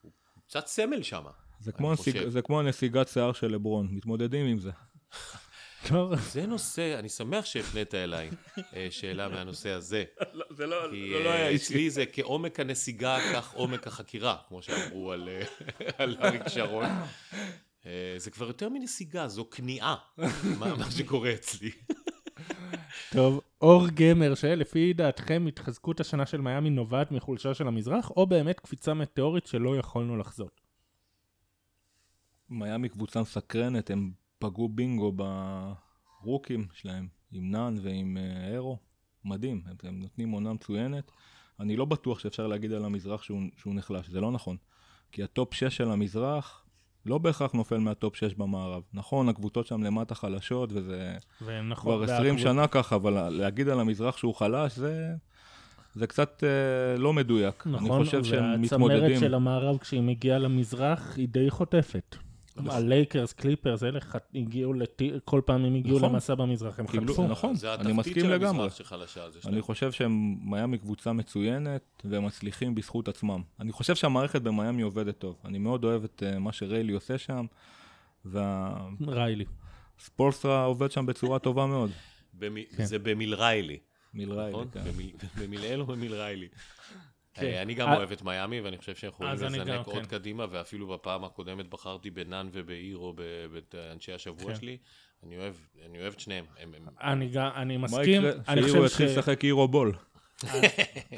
הוא 0.00 0.12
קצת 0.46 0.66
סמל 0.66 1.02
שם. 1.02 1.24
זה 1.60 1.72
כמו, 1.72 1.90
הנסיג. 1.90 2.28
זה 2.28 2.42
כמו 2.42 2.60
הנסיגת 2.60 3.08
שיער 3.08 3.32
של 3.32 3.46
לברון, 3.46 3.88
מתמודדים 3.90 4.46
עם 4.46 4.58
זה. 4.58 4.70
טוב, 5.88 6.14
זה 6.14 6.46
נושא, 6.46 6.98
אני 6.98 7.08
שמח 7.08 7.44
שהפנית 7.44 7.94
אליי 7.94 8.30
אה, 8.76 8.86
שאלה 8.90 9.28
מהנושא 9.28 9.70
הזה. 9.70 10.04
זה 10.50 10.66
לא, 10.66 10.76
כי 10.90 11.14
אה, 11.14 11.54
אצלי 11.54 11.90
זה 11.90 12.04
כעומק 12.12 12.60
הנסיגה, 12.60 13.18
כך 13.34 13.52
עומק 13.52 13.86
החקירה, 13.86 14.36
כמו 14.48 14.62
שאמרו 14.62 15.12
על, 15.12 15.28
אה, 15.28 15.44
על 16.04 16.16
אריק 16.22 16.48
שרון. 16.48 16.86
זה 18.16 18.30
כבר 18.30 18.46
יותר 18.46 18.68
מנסיגה, 18.68 19.28
זו 19.28 19.50
כניעה, 19.50 19.96
מה 20.58 20.74
מה 20.76 20.90
שקורה 20.90 21.32
אצלי. 21.34 21.70
טוב, 23.12 23.40
אור 23.60 23.88
גמר 23.94 24.34
שואל, 24.34 24.58
לפי 24.58 24.92
דעתכם 24.92 25.44
התחזקות 25.48 26.00
השנה 26.00 26.26
של 26.26 26.40
מיאמי 26.40 26.70
נובעת 26.70 27.12
מחולשה 27.12 27.54
של 27.54 27.66
המזרח, 27.66 28.10
או 28.10 28.26
באמת 28.26 28.60
קפיצה 28.60 28.94
מטאורית 28.94 29.46
שלא 29.46 29.76
יכולנו 29.76 30.16
לחזות? 30.16 30.60
מיאמי 32.48 32.88
קבוצה 32.88 33.22
מסקרנת, 33.22 33.90
הם 33.90 34.10
פגעו 34.40 34.68
בינגו 34.68 35.12
ברוקים 36.22 36.66
שלהם, 36.72 37.08
עם 37.32 37.50
נאן 37.50 37.76
ועם 37.82 38.16
אה, 38.16 38.52
הירו. 38.52 38.78
מדהים, 39.24 39.62
הם, 39.66 39.76
הם 39.82 40.00
נותנים 40.00 40.30
עונה 40.30 40.52
מצוינת. 40.52 41.10
אני 41.60 41.76
לא 41.76 41.84
בטוח 41.84 42.18
שאפשר 42.18 42.46
להגיד 42.46 42.72
על 42.72 42.84
המזרח 42.84 43.22
שהוא, 43.22 43.40
שהוא 43.56 43.74
נחלש, 43.74 44.08
זה 44.08 44.20
לא 44.20 44.32
נכון. 44.32 44.56
כי 45.12 45.22
ה 45.22 45.30
top 45.30 45.54
6 45.54 45.76
של 45.76 45.90
המזרח 45.90 46.64
לא 47.06 47.18
בהכרח 47.18 47.52
נופל 47.52 47.78
מה 47.78 47.93
top 47.93 48.16
6 48.16 48.34
במערב. 48.34 48.82
נכון, 48.92 49.28
הקבוצות 49.28 49.66
שם 49.66 49.82
למטה 49.82 50.14
חלשות, 50.14 50.72
וזה 50.72 51.16
ונכון, 51.44 52.04
כבר 52.04 52.14
20 52.14 52.38
שנה 52.38 52.66
ככה, 52.66 52.96
אבל 52.96 53.28
להגיד 53.28 53.68
על 53.68 53.80
המזרח 53.80 54.16
שהוא 54.16 54.34
חלש, 54.34 54.76
זה, 54.76 55.14
זה 55.94 56.06
קצת 56.06 56.44
אה, 56.44 56.98
לא 56.98 57.12
מדויק. 57.12 57.66
נכון, 57.66 57.90
אני 57.90 58.04
חושב 58.04 58.24
שהם 58.24 58.60
והצמרת 58.62 58.72
מתמודדים. 58.72 59.20
של 59.20 59.34
המערב 59.34 59.78
כשהיא 59.78 60.00
מגיעה 60.02 60.38
למזרח 60.38 61.16
היא 61.16 61.28
די 61.28 61.50
חוטפת. 61.50 62.16
הלייקרס, 62.56 63.32
קליפרס, 63.32 63.82
אלה 63.82 63.98
הגיעו. 64.34 64.74
כל 65.24 65.40
פעם 65.46 65.64
הם 65.64 65.74
הגיעו 65.74 65.98
נכון. 65.98 66.12
למסע 66.12 66.34
במזרח, 66.34 66.80
הם 66.80 66.86
קיבלו- 66.86 67.12
חטפו. 67.12 67.28
נכון, 67.28 67.54
זה 67.54 67.68
אני 67.74 67.80
התחתית 67.82 67.96
מסכים 67.96 68.22
של 68.24 68.32
לגמרי. 68.34 68.62
המזרח 68.64 68.78
שחלשה, 68.78 69.30
זה 69.30 69.38
אני. 69.48 69.60
חושב 69.60 69.92
שהם 69.92 70.36
מיאמי 70.42 70.78
קבוצה 70.78 71.12
מצוינת 71.12 71.82
והם 72.04 72.24
מצליחים 72.26 72.74
בזכות 72.74 73.08
עצמם. 73.08 73.42
אני 73.60 73.72
חושב 73.72 73.94
שהמערכת 73.94 74.42
במיאמי 74.42 74.82
עובדת 74.82 75.18
טוב. 75.18 75.36
אני 75.44 75.58
מאוד 75.58 75.84
אוהב 75.84 76.04
את 76.04 76.22
אה, 76.26 76.38
מה 76.38 76.52
שריילי 76.52 76.92
עושה 76.92 77.18
שם, 77.18 77.46
ריילי. 79.06 79.44
והספולסטרה 79.98 80.64
עובד 80.64 80.90
שם 80.90 81.06
בצורה 81.06 81.38
טובה 81.38 81.66
מאוד. 81.66 81.90
כן. 82.76 82.84
זה 82.84 82.98
במילריילי, 82.98 83.78
מלריילי, 84.14 84.50
נכון? 84.50 84.68
כן. 84.72 84.80
במיל- 84.84 85.10
במילאל 85.38 85.80
או 85.80 85.86
במילריילי. 85.86 86.48
כן. 87.34 87.46
אה, 87.46 87.62
אני 87.62 87.74
גם 87.74 87.88
אה, 87.88 87.96
אוהב 87.96 88.12
את 88.12 88.22
מיאמי, 88.22 88.60
ואני 88.60 88.78
חושב 88.78 88.94
שהם 88.94 89.08
יכולים 89.10 89.32
אני 89.32 89.40
גם, 89.40 89.46
לזנק 89.54 89.86
עוד 89.86 89.96
כן. 89.96 90.04
קדימה, 90.04 90.46
ואפילו 90.50 90.88
בפעם 90.88 91.24
הקודמת 91.24 91.68
בחרתי 91.68 92.10
בנאן 92.10 92.48
ובאירו, 92.52 93.14
באנשי 93.72 94.12
השבוע 94.12 94.52
כן. 94.52 94.60
שלי. 94.60 94.78
אני 95.22 95.38
אוהב, 95.38 95.54
אני 95.86 96.00
אוהב 96.00 96.12
את 96.12 96.20
שניהם. 96.20 96.44
הם- 96.60 96.74
הם- 96.74 96.94
אני 97.02 97.28
גם, 97.28 97.50
אני 97.56 97.76
מה 97.76 97.84
מסכים, 97.84 98.22
יקרה 98.22 98.32
אני 98.48 98.62
שאירו 98.62 98.68
חושב, 98.82 98.84
יתחיל 98.86 99.08
ש... 99.08 99.10
לשחק 99.10 99.44
אירו 99.44 99.68
בול? 99.68 99.92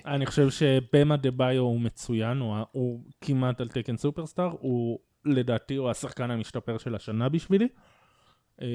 אני 0.07 0.27
חושב 0.27 0.51
שבמה 0.51 1.17
דה 1.17 1.31
ביו 1.31 1.63
הוא 1.63 1.81
מצוין, 1.81 2.39
הוא, 2.39 2.57
הוא 2.73 3.05
כמעט 3.21 3.61
על 3.61 3.69
תקן 3.69 3.97
סופרסטאר, 3.97 4.51
הוא 4.61 4.99
לדעתי 5.25 5.75
הוא 5.75 5.91
השחקן 5.91 6.31
המשתפר 6.31 6.79
של 6.79 6.95
השנה 6.95 7.29
בשבילי. 7.29 7.69
אה, 8.63 8.67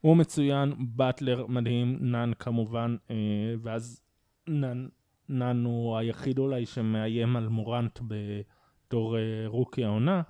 הוא 0.00 0.16
מצוין, 0.16 0.74
באטלר 0.78 1.46
מדהים, 1.46 1.98
נאן 2.00 2.32
כמובן, 2.38 2.96
אה, 3.10 3.16
ואז 3.62 4.00
נאן, 4.48 4.88
נאן 5.28 5.64
הוא 5.64 5.96
היחיד 5.96 6.38
אולי 6.38 6.66
שמאיים 6.66 7.36
על 7.36 7.48
מורנט 7.48 8.00
בתור 8.08 9.18
אה, 9.18 9.22
רוקי 9.46 9.84
העונה, 9.84 10.22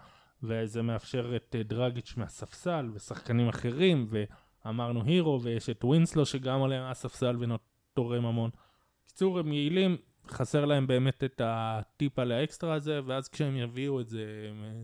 וזה 0.43 0.83
מאפשר 0.83 1.37
את 1.37 1.55
אה, 1.59 1.63
דרגיץ' 1.63 2.15
מהספסל 2.17 2.91
ושחקנים 2.95 3.49
אחרים, 3.49 4.09
ואמרנו 4.65 5.03
הירו, 5.05 5.43
ויש 5.43 5.71
את 5.71 5.85
ווינסלו 5.85 6.27
שגם 6.27 6.61
עולה 6.61 6.81
מהספסל 6.81 7.37
ותורם 7.37 8.27
המון. 8.27 8.51
בקיצור, 9.05 9.39
הם 9.39 9.53
יעילים, 9.53 9.97
חסר 10.29 10.65
להם 10.65 10.87
באמת 10.87 11.25
את 11.25 11.41
הטיפה 11.45 12.19
אקסטרה 12.19 12.75
הזה, 12.75 13.01
ואז 13.07 13.29
כשהם 13.29 13.57
יביאו 13.57 14.01
את 14.01 14.09
זה 14.09 14.51
אה, 14.51 14.83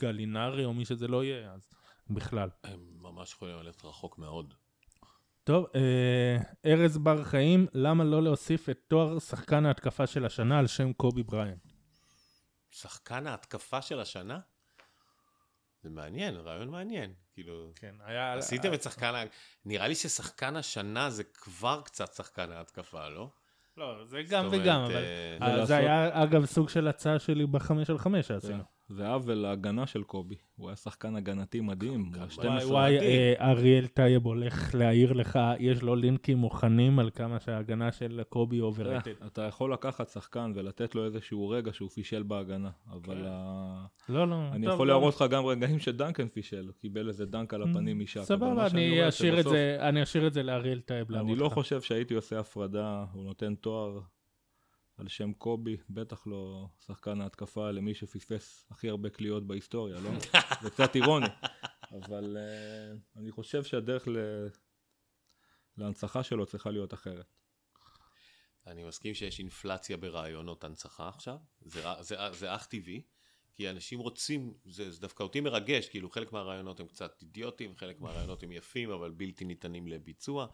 גלינרי 0.00 0.64
או 0.64 0.74
מי 0.74 0.84
שזה 0.84 1.08
לא 1.08 1.24
יהיה, 1.24 1.52
אז 1.52 1.68
בכלל. 2.10 2.48
הם 2.64 2.80
ממש 3.00 3.32
יכולים 3.32 3.56
ללכת 3.56 3.84
רחוק 3.84 4.18
מאוד. 4.18 4.54
טוב, 5.46 5.66
אה, 5.74 6.36
ארז 6.72 6.98
בר 6.98 7.24
חיים, 7.24 7.66
למה 7.74 8.04
לא 8.04 8.22
להוסיף 8.22 8.68
את 8.68 8.78
תואר 8.88 9.18
שחקן 9.18 9.66
ההתקפה 9.66 10.06
של 10.06 10.26
השנה 10.26 10.58
על 10.58 10.66
שם 10.66 10.92
קובי 10.92 11.22
בריינט? 11.22 11.72
שחקן 12.70 13.26
ההתקפה 13.26 13.82
של 13.82 14.00
השנה? 14.00 14.38
זה 15.82 15.90
מעניין, 15.90 16.36
רעיון 16.36 16.68
מעניין. 16.68 17.14
כאילו, 17.32 17.72
כן, 17.74 17.94
היה... 18.04 18.34
עשיתם 18.34 18.74
את 18.74 18.82
שחקן 18.82 19.14
ה... 19.14 19.22
נראה 19.64 19.88
לי 19.88 19.94
ששחקן 19.94 20.56
השנה 20.56 21.10
זה 21.10 21.24
כבר 21.24 21.80
קצת 21.84 22.14
שחקן 22.14 22.52
ההתקפה, 22.52 23.08
לא? 23.08 23.30
לא, 23.76 24.04
זה 24.04 24.22
גם 24.28 24.48
וגם, 24.52 24.80
אבל... 24.80 25.04
אה, 25.42 25.58
אה, 25.58 25.66
זה 25.66 25.76
היה 25.76 26.22
אגב 26.22 26.44
סוג 26.44 26.68
של 26.68 26.88
הצעה 26.88 27.18
שלי 27.18 27.46
בחמש 27.46 27.90
על 27.90 27.98
חמש 27.98 28.28
שעשינו. 28.28 28.75
זה 28.88 29.08
עוול 29.08 29.34
להגנה 29.34 29.86
של 29.86 30.02
קובי. 30.02 30.34
הוא 30.56 30.68
היה 30.68 30.76
שחקן 30.76 31.16
הגנתי 31.16 31.60
מדהים. 31.60 32.04
הוא 32.04 32.14
היה 32.14 32.22
וואי, 32.22 32.30
12 32.30 32.70
וואי, 32.70 32.96
מדהים. 32.96 33.10
אה, 33.10 33.50
אריאל 33.50 33.86
טייב 33.86 34.24
הולך 34.24 34.74
להעיר 34.74 35.12
לך, 35.12 35.38
יש 35.58 35.82
לו 35.82 35.96
לינקים 35.96 36.38
מוכנים 36.38 36.98
על 36.98 37.10
כמה 37.14 37.40
שההגנה 37.40 37.92
של 37.92 38.22
קובי 38.28 38.60
overrated. 38.60 39.10
אה, 39.22 39.26
אתה 39.26 39.42
יכול 39.42 39.72
לקחת 39.72 40.08
שחקן 40.08 40.52
ולתת 40.54 40.94
לו 40.94 41.04
איזשהו 41.04 41.48
רגע 41.48 41.72
שהוא 41.72 41.90
פישל 41.90 42.22
בהגנה, 42.22 42.70
אבל 42.90 43.14
כן. 44.06 44.12
לא, 44.12 44.28
לא. 44.28 44.48
אני 44.52 44.66
יכול 44.66 44.88
לא. 44.88 44.94
להראות 44.94 45.14
לך 45.14 45.24
גם 45.30 45.46
רגעים 45.46 45.78
שדנקן 45.78 46.28
פישל, 46.28 46.66
הוא 46.66 46.74
קיבל 46.80 47.08
איזה 47.08 47.26
דנק 47.26 47.54
על 47.54 47.62
הפנים 47.62 48.00
משק. 48.00 48.22
סבבה, 48.22 48.66
אני 48.66 49.08
אשאיר 50.02 50.26
את 50.26 50.32
זה, 50.32 50.42
לאריאל 50.42 50.80
טייב 50.80 51.10
להראות 51.10 51.30
אני 51.30 51.38
לא. 51.38 51.48
חושב 51.48 51.80
שהייתי 51.80 52.14
עושה 52.14 52.40
הפרדה, 52.40 53.04
הוא 53.12 53.24
נותן 53.24 53.54
תואר 53.54 54.00
על 54.96 55.08
שם 55.08 55.32
קובי, 55.32 55.76
בטח 55.90 56.26
לא 56.26 56.68
שחקן 56.86 57.20
ההתקפה 57.20 57.70
למי 57.70 57.94
שפספס 57.94 58.66
הכי 58.70 58.88
הרבה 58.88 59.10
קליעות 59.10 59.46
בהיסטוריה, 59.46 60.00
לא? 60.00 60.10
זה 60.62 60.70
קצת 60.70 60.94
אירוני, 60.94 61.26
אבל 61.90 62.36
uh, 62.36 63.18
אני 63.20 63.30
חושב 63.30 63.64
שהדרך 63.64 64.08
ל... 64.08 64.16
להנצחה 65.76 66.22
שלו 66.22 66.46
צריכה 66.46 66.70
להיות 66.70 66.94
אחרת. 66.94 67.32
אני 68.66 68.84
מסכים 68.84 69.14
שיש 69.14 69.38
אינפלציה 69.38 69.96
ברעיונות 69.96 70.64
הנצחה 70.64 71.08
עכשיו, 71.08 71.36
זה, 71.60 71.82
זה, 72.00 72.16
זה 72.32 72.54
אך 72.54 72.66
טבעי, 72.66 73.02
כי 73.54 73.70
אנשים 73.70 73.98
רוצים, 73.98 74.54
זה, 74.64 74.90
זה 74.90 75.00
דווקא 75.00 75.22
אותי 75.22 75.40
מרגש, 75.40 75.88
כאילו 75.88 76.10
חלק 76.10 76.32
מהרעיונות 76.32 76.80
הם 76.80 76.86
קצת 76.86 77.22
אידיוטיים, 77.22 77.76
חלק 77.76 78.00
מהרעיונות 78.00 78.42
הם 78.42 78.52
יפים, 78.52 78.90
אבל 78.90 79.10
בלתי 79.10 79.44
ניתנים 79.44 79.88
לביצוע. 79.88 80.46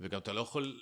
וגם 0.00 0.18
אתה 0.18 0.32
לא 0.32 0.40
יכול, 0.40 0.80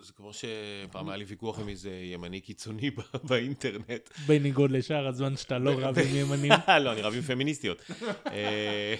זה 0.00 0.12
כמו 0.12 0.30
שפעם 0.32 1.08
היה 1.08 1.16
לי 1.16 1.24
ויכוח 1.24 1.58
עם 1.58 1.68
איזה 1.68 1.90
ימני 1.90 2.40
קיצוני 2.40 2.90
באינטרנט. 3.28 4.10
בניגוד 4.26 4.70
לשאר 4.70 5.06
הזמן 5.06 5.36
שאתה 5.36 5.58
לא 5.58 5.70
רב 5.78 5.98
עם 5.98 6.16
ימנים. 6.16 6.52
לא, 6.84 6.92
אני 6.92 7.02
רב 7.02 7.14
עם 7.14 7.22
פמיניסטיות. 7.22 7.90
אה, 8.26 8.94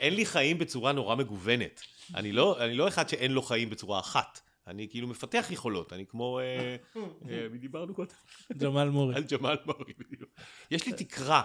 אין 0.00 0.14
לי 0.14 0.26
חיים 0.26 0.58
בצורה 0.58 0.92
נורא 0.92 1.14
מגוונת. 1.14 1.80
אני 2.14 2.32
לא, 2.32 2.64
אני 2.64 2.74
לא 2.74 2.88
אחד 2.88 3.08
שאין 3.08 3.32
לו 3.32 3.42
חיים 3.42 3.70
בצורה 3.70 4.00
אחת. 4.00 4.40
אני 4.66 4.88
כאילו 4.90 5.08
מפתח 5.08 5.46
יכולות, 5.50 5.92
אני 5.92 6.06
כמו, 6.06 6.38
אה, 6.38 6.76
אה, 7.28 7.46
מי 7.50 7.58
דיברנו 7.58 7.94
קודם? 7.94 8.10
ג'מאל 8.52 8.88
מורי. 8.88 9.14
על 9.14 9.22
ג'מאל 9.22 9.56
מורי, 9.66 9.92
בדיוק. 9.98 10.30
יש 10.70 10.86
לי 10.86 10.92
תקרה 10.92 11.42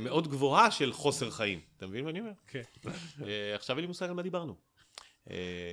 מאוד 0.00 0.28
גבוהה 0.28 0.70
של 0.70 0.92
חוסר 0.92 1.30
חיים. 1.30 1.60
אתה 1.76 1.86
מבין 1.86 2.04
מה 2.04 2.10
אני 2.10 2.20
אומר? 2.20 2.32
כן. 2.46 2.62
עכשיו 3.54 3.76
אין 3.76 3.82
לי 3.82 3.86
מושג 3.86 4.06
על 4.08 4.12
מה 4.12 4.22
דיברנו. 4.22 4.56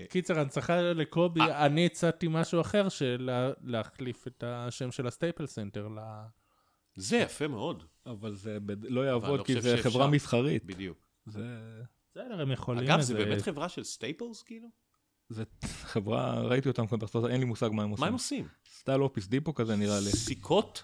קיצר, 0.09 0.39
הנצחה 0.39 0.81
לקובי, 0.81 1.41
אני 1.41 1.85
הצעתי 1.85 2.27
משהו 2.29 2.61
אחר, 2.61 2.89
של 2.89 3.29
להחליף 3.63 4.27
את 4.27 4.43
השם 4.47 4.91
של 4.91 5.07
הסטייפלס 5.07 5.45
סנטר 5.45 5.87
ל... 5.87 5.99
זה 6.95 7.17
יפה 7.17 7.47
מאוד. 7.47 7.83
אבל 8.05 8.35
זה 8.35 8.57
לא 8.83 9.01
יעבוד, 9.01 9.45
כי 9.45 9.61
זה 9.61 9.77
חברה 9.77 10.07
מסחרית. 10.07 10.65
בדיוק. 10.65 10.97
זה... 11.25 11.59
בסדר, 12.11 12.41
הם 12.41 12.51
יכולים... 12.51 12.83
אגב, 12.83 13.01
זה 13.01 13.13
באמת 13.13 13.41
חברה 13.41 13.69
של 13.69 13.83
סטייפלס, 13.83 14.41
כאילו? 14.41 14.67
זה 15.29 15.43
חברה, 15.83 16.41
ראיתי 16.41 16.69
אותם 16.69 16.87
כבר 16.87 16.97
בארצות, 16.97 17.29
אין 17.29 17.39
לי 17.39 17.45
מושג 17.45 17.69
מה 17.73 17.83
הם 17.83 17.89
עושים. 17.89 18.01
מה 18.01 18.07
הם 18.07 18.13
עושים? 18.13 18.47
סטייל 18.73 19.01
אופיס 19.01 19.27
דיפו 19.27 19.53
כזה 19.53 19.75
נראה 19.75 19.99
לי. 19.99 20.11
סיכות? 20.11 20.83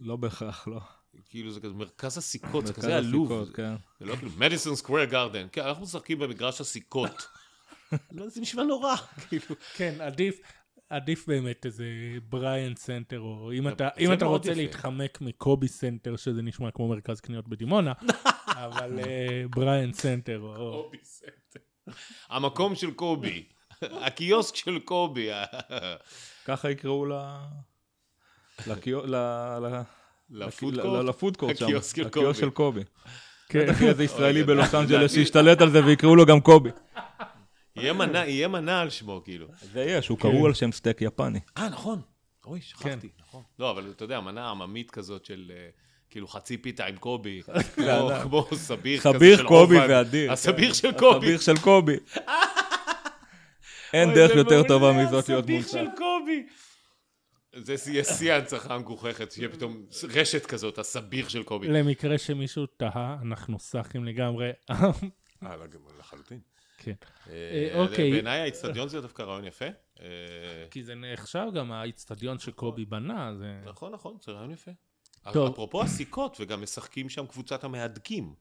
לא 0.00 0.16
בהכרח, 0.16 0.68
לא. 0.68 0.80
כאילו 1.28 1.50
זה 1.50 1.60
כזה 1.60 1.74
מרכז 1.74 2.18
הסיכות, 2.18 2.66
זה 2.66 2.72
כזה 2.72 2.96
עלוב. 2.96 3.50
כן. 3.54 3.74
זה 4.00 4.06
לא 4.06 4.16
כאילו 4.16 4.30
מדיסון 4.36 4.76
סקוויר 4.76 5.04
גארדן. 5.04 5.46
כן, 5.52 5.62
אנחנו 5.64 5.82
משחקים 5.82 6.18
במגרש 6.18 6.60
הסיכות. 6.60 7.28
לא, 8.12 8.28
זה 8.28 8.40
נשמע 8.40 8.62
נורא, 8.62 8.94
כאילו. 9.28 9.56
כן, 9.74 9.94
עדיף, 10.00 10.40
עדיף 10.88 11.26
באמת 11.26 11.66
איזה 11.66 11.84
בריאן 12.28 12.74
סנטר, 12.74 13.20
או 13.20 13.52
אם 13.52 13.68
אתה, 13.68 13.88
אם 13.98 14.12
אתה 14.12 14.24
רוצה 14.24 14.50
יפה. 14.50 14.60
להתחמק 14.60 15.20
מקובי 15.20 15.68
סנטר, 15.68 16.16
שזה 16.16 16.42
נשמע 16.42 16.70
כמו 16.70 16.88
מרכז 16.88 17.20
קניות 17.20 17.48
בדימונה, 17.48 17.92
אבל 18.64 18.98
בריאן 19.50 19.92
סנטר, 19.92 20.40
או... 20.40 20.82
קובי 20.82 20.98
סנטר. 21.04 21.60
המקום 22.28 22.74
של 22.74 22.90
קובי. 22.90 23.44
הקיוסק 24.06 24.56
של 24.56 24.78
קובי. 24.78 25.28
ככה 26.44 26.70
יקראו 26.70 27.06
ל... 27.06 27.12
ל 31.08 31.13
food 31.13 31.32
court 31.32 31.56
שם. 31.56 31.66
הקיוסק 31.66 31.96
של 32.32 32.50
קובי. 32.50 32.84
כן. 33.48 33.66
איזה 33.88 34.04
ישראלי 34.04 34.44
בלוס 34.44 34.74
אנג'לס 34.74 35.14
שישתלט 35.14 35.60
על 35.60 35.70
זה 35.70 35.84
ויקראו 35.84 36.16
לו 36.16 36.26
גם 36.26 36.40
קובי. 36.40 36.70
יהיה 37.80 38.48
מנה 38.48 38.80
על 38.80 38.90
שמו, 38.90 39.20
כאילו. 39.24 39.46
זה 39.72 39.84
יהיה, 39.84 40.02
שהוא 40.02 40.18
קראו 40.18 40.46
על 40.46 40.54
שם 40.54 40.72
סטייק 40.72 41.02
יפני. 41.02 41.40
אה, 41.58 41.68
נכון. 41.68 42.00
אוי, 42.44 42.60
שכחתי, 42.60 43.08
נכון. 43.20 43.42
לא, 43.58 43.70
אבל 43.70 43.90
אתה 43.96 44.04
יודע, 44.04 44.20
מנה 44.20 44.50
עממית 44.50 44.90
כזאת 44.90 45.24
של... 45.24 45.52
כאילו 46.10 46.28
חצי 46.28 46.56
פיתה 46.56 46.86
עם 46.86 46.96
קובי, 46.96 47.42
כמו 48.22 48.46
סביח 48.54 49.00
כזה 49.00 49.12
של 49.12 49.18
סביח, 49.18 49.44
קובי 49.46 49.78
ואדיר. 49.78 50.32
הסביח 50.32 50.72
של 50.72 50.92
קובי. 50.92 51.16
הסביח 51.16 51.40
של 51.40 51.58
קובי. 51.58 51.96
אין 53.94 54.14
דרך 54.14 54.36
יותר 54.36 54.62
טובה 54.62 54.92
מזאת 54.92 55.28
להיות 55.28 55.50
מונצח. 55.50 55.66
הסביר 55.66 55.84
של 55.84 55.96
קובי. 55.96 56.46
זה 57.56 57.90
יהיה 57.90 58.04
שיא 58.04 58.32
ההנצחה 58.32 58.74
המגוחכת, 58.74 59.32
שיהיה 59.32 59.48
פתאום 59.48 59.82
רשת 60.02 60.46
כזאת, 60.46 60.78
הסביר 60.78 61.28
של 61.28 61.42
קובי. 61.42 61.68
למקרה 61.68 62.18
שמישהו 62.18 62.66
תהה, 62.66 63.16
אנחנו 63.22 63.58
סאחים 63.58 64.04
לגמרי. 64.04 64.50
אה, 64.70 65.56
לחלוטין. 65.98 66.40
כן. 66.78 66.92
אוקיי. 67.74 68.10
בעיניי 68.10 68.40
האיצטדיון 68.40 68.88
זה 68.88 69.00
דווקא 69.00 69.22
רעיון 69.22 69.44
יפה. 69.44 69.66
כי 70.70 70.82
זה 70.82 70.94
נחשב 70.94 71.46
גם 71.54 71.72
האיצטדיון 71.72 72.38
שקובי 72.38 72.84
בנה. 72.84 73.32
נכון, 73.64 73.92
נכון, 73.92 74.16
זה 74.20 74.32
רעיון 74.32 74.50
יפה. 74.50 74.70
טוב. 75.32 75.52
אפרופו 75.52 75.82
הסיכות, 75.82 76.36
וגם 76.40 76.62
משחקים 76.62 77.08
שם 77.08 77.26
קבוצת 77.26 77.64
המהדקים. 77.64 78.34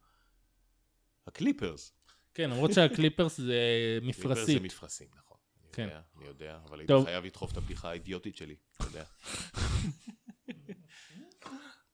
הקליפרס. 1.27 1.93
כן, 2.33 2.49
למרות 2.49 2.73
שהקליפרס 2.73 3.37
זה 3.37 3.59
מפרשית. 4.01 4.45
קליפרס 4.45 4.47
זה 4.47 4.59
מפרשים, 4.59 5.07
נכון. 5.17 5.37
כן. 5.73 5.83
יודע, 5.83 6.01
אני 6.17 6.25
יודע, 6.25 6.59
אבל 6.69 6.79
הייתי 6.79 6.93
חייב 7.05 7.25
לדחוף 7.25 7.51
את 7.51 7.57
הבדיחה 7.57 7.89
האידיוטית 7.89 8.37
שלי, 8.37 8.55
אתה 8.75 8.83
יודע. 8.83 9.03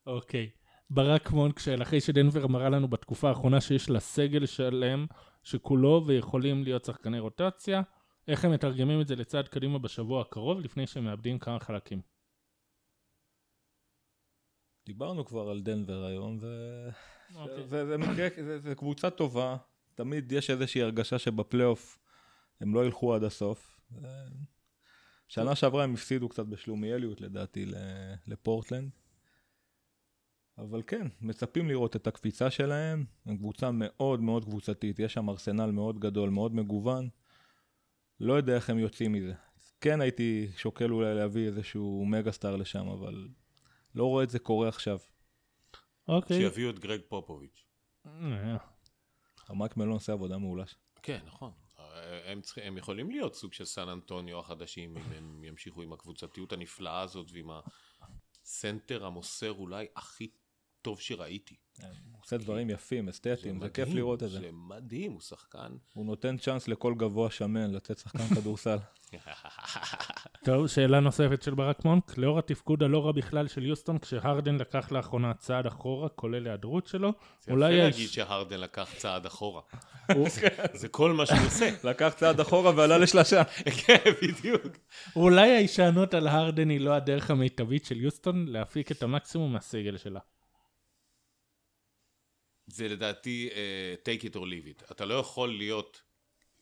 אוקיי. 0.08 0.50
ברק 0.90 1.32
מונקשל, 1.32 1.82
אחרי 1.82 2.02
שדנבר 2.02 2.44
אמרה 2.46 2.70
לנו 2.70 2.88
בתקופה 2.88 3.30
האחרונה 3.30 3.62
שיש 3.62 3.90
לה 3.90 4.00
סגל 4.00 4.46
שלם 4.46 5.06
שכולו 5.44 6.04
ויכולים 6.08 6.64
להיות 6.64 6.86
שחקני 6.86 7.20
רוטציה, 7.20 7.82
איך 8.28 8.46
הם 8.46 8.52
מתרגמים 8.52 9.02
את 9.02 9.08
זה 9.08 9.16
לצעד 9.16 9.48
קדימה 9.48 9.80
בשבוע 9.80 10.22
הקרוב 10.22 10.60
לפני 10.60 10.88
שהם 10.88 11.04
מאבדים 11.04 11.40
כמה 11.40 11.60
חלקים? 11.60 12.02
דיברנו 14.86 15.26
כבר 15.26 15.50
על 15.50 15.62
דנבר 15.62 16.06
היום, 16.06 16.38
ו... 16.42 16.48
okay. 17.32 17.36
אוקיי. 17.36 17.68
זה, 17.68 17.86
זה, 17.86 17.98
מקרה, 17.98 18.28
זה, 18.44 18.60
זה 18.60 18.76
קבוצה 18.76 19.10
טובה, 19.10 19.58
תמיד 19.96 20.32
יש 20.32 20.50
איזושהי 20.50 20.82
הרגשה 20.82 21.20
שבפלייאוף 21.20 22.00
הם 22.62 22.76
לא 22.76 22.86
ילכו 22.86 23.16
עד 23.16 23.24
הסוף. 23.24 23.80
שנה 25.28 25.56
שעברה 25.56 25.84
הם 25.84 25.94
הפסידו 25.94 26.30
קצת 26.30 26.46
בשלומיאליות 26.46 27.22
לדעתי 27.22 27.66
לפורטלנד. 28.28 28.92
אבל 30.58 30.82
כן, 30.88 31.08
מצפים 31.22 31.68
לראות 31.68 31.96
את 31.96 32.08
הקפיצה 32.08 32.52
שלהם, 32.52 33.06
הם 33.26 33.38
קבוצה 33.38 33.70
מאוד 33.74 34.20
מאוד 34.20 34.46
קבוצתית, 34.46 35.00
יש 35.00 35.14
שם 35.14 35.30
ארסנל 35.30 35.72
מאוד 35.72 36.00
גדול, 36.00 36.30
מאוד 36.30 36.56
מגוון. 36.56 37.10
לא 38.20 38.34
יודע 38.34 38.56
איך 38.56 38.70
הם 38.70 38.80
יוצאים 38.80 39.12
מזה. 39.12 39.34
כן 39.82 40.02
הייתי 40.02 40.48
שוקל 40.58 40.92
אולי 40.92 41.16
להביא 41.16 41.48
איזשהו 41.48 42.06
מגה 42.06 42.32
סטאר 42.32 42.56
לשם, 42.56 42.88
אבל 42.88 43.28
לא 43.96 44.06
רואה 44.06 44.24
את 44.24 44.30
זה 44.30 44.40
קורה 44.40 44.68
עכשיו. 44.68 45.00
אוקיי. 46.08 46.38
שיביאו 46.38 46.70
את 46.70 46.80
גרג 46.80 47.02
פופוביץ'. 47.08 47.66
אה. 48.06 48.58
המייק 49.50 49.78
מלון 49.78 49.94
עושה 49.94 50.14
עבודה 50.14 50.38
מעולה. 50.38 50.64
כן, 51.02 51.20
נכון. 51.26 51.52
הם, 52.26 52.42
צריכים, 52.42 52.64
הם 52.64 52.78
יכולים 52.78 53.12
להיות 53.12 53.36
סוג 53.36 53.54
של 53.54 53.66
סן 53.66 53.90
אנטוניו 53.90 54.40
החדשים, 54.40 54.98
אם 54.98 55.12
הם 55.12 55.44
ימשיכו 55.44 55.82
עם 55.82 55.94
הקבוצתיות 55.94 56.54
הנפלאה 56.54 57.02
הזאת 57.02 57.32
ועם 57.32 57.50
הסנטר 58.44 59.06
המוסר 59.06 59.52
אולי 59.52 59.86
הכי 59.96 60.28
טוב 60.84 61.00
שראיתי. 61.00 61.56
הוא 61.82 61.88
עושה 62.24 62.38
דברים 62.38 62.70
יפים, 62.70 63.10
אסתטיים, 63.10 63.60
זה 63.62 63.70
כיף 63.70 63.90
לראות 63.90 64.24
את 64.24 64.30
זה. 64.30 64.40
זה 64.40 64.50
מדהים, 64.52 65.12
הוא 65.12 65.22
שחקן. 65.22 65.72
הוא 65.94 66.06
נותן 66.06 66.38
צ'אנס 66.38 66.68
לכל 66.68 66.94
גבוה 66.98 67.32
שמן 67.32 67.72
לצאת 67.72 67.98
שחקן 67.98 68.28
כדורסל. 68.36 68.78
טוב, 70.46 70.68
שאלה 70.68 71.00
נוספת 71.00 71.42
של 71.42 71.54
ברק 71.54 71.86
מונק, 71.86 72.18
לאור 72.18 72.40
התפקוד 72.40 72.84
הלא 72.84 73.06
רע 73.06 73.12
בכלל 73.12 73.48
של 73.48 73.66
יוסטון, 73.66 73.98
כשהרדן 73.98 74.56
לקח 74.56 74.92
לאחרונה 74.92 75.34
צעד 75.34 75.66
אחורה, 75.66 76.10
כולל 76.10 76.48
היעדרות 76.48 76.88
שלו, 76.88 77.14
אולי 77.50 77.74
יש... 77.74 77.80
זה 77.80 77.90
יפה 77.90 77.90
להגיד 77.90 78.10
שהרדן 78.10 78.60
לקח 78.60 78.90
צעד 78.98 79.26
אחורה. 79.26 79.62
זה 80.82 80.88
כל 80.88 81.12
מה 81.12 81.26
שהוא 81.26 81.38
עושה. 81.46 81.70
לקח 81.84 82.14
צעד 82.18 82.40
אחורה 82.40 82.72
ועלה 82.76 82.98
לשלושה. 82.98 83.44
כן, 83.86 83.98
בדיוק. 84.22 84.78
אולי 85.16 85.52
ההישענות 85.52 86.14
על 86.14 86.28
הרדן 86.28 86.70
היא 86.70 86.80
לא 86.80 86.94
הדרך 86.94 87.32
המיטבית 87.32 87.86
של 87.86 88.02
יוסטון 88.02 88.46
להפיק 88.48 88.92
את 88.92 89.04
המקסימום 89.04 89.54
מהסגל 89.54 89.98
שלה. 89.98 90.20
זה 92.68 92.88
לדעתי 92.88 93.50
uh, 93.52 94.08
take 94.08 94.24
it 94.24 94.36
or 94.36 94.40
leave 94.40 94.82
it. 94.82 94.92
אתה 94.92 95.06
לא 95.06 95.14
יכול 95.14 95.58
להיות 95.58 96.02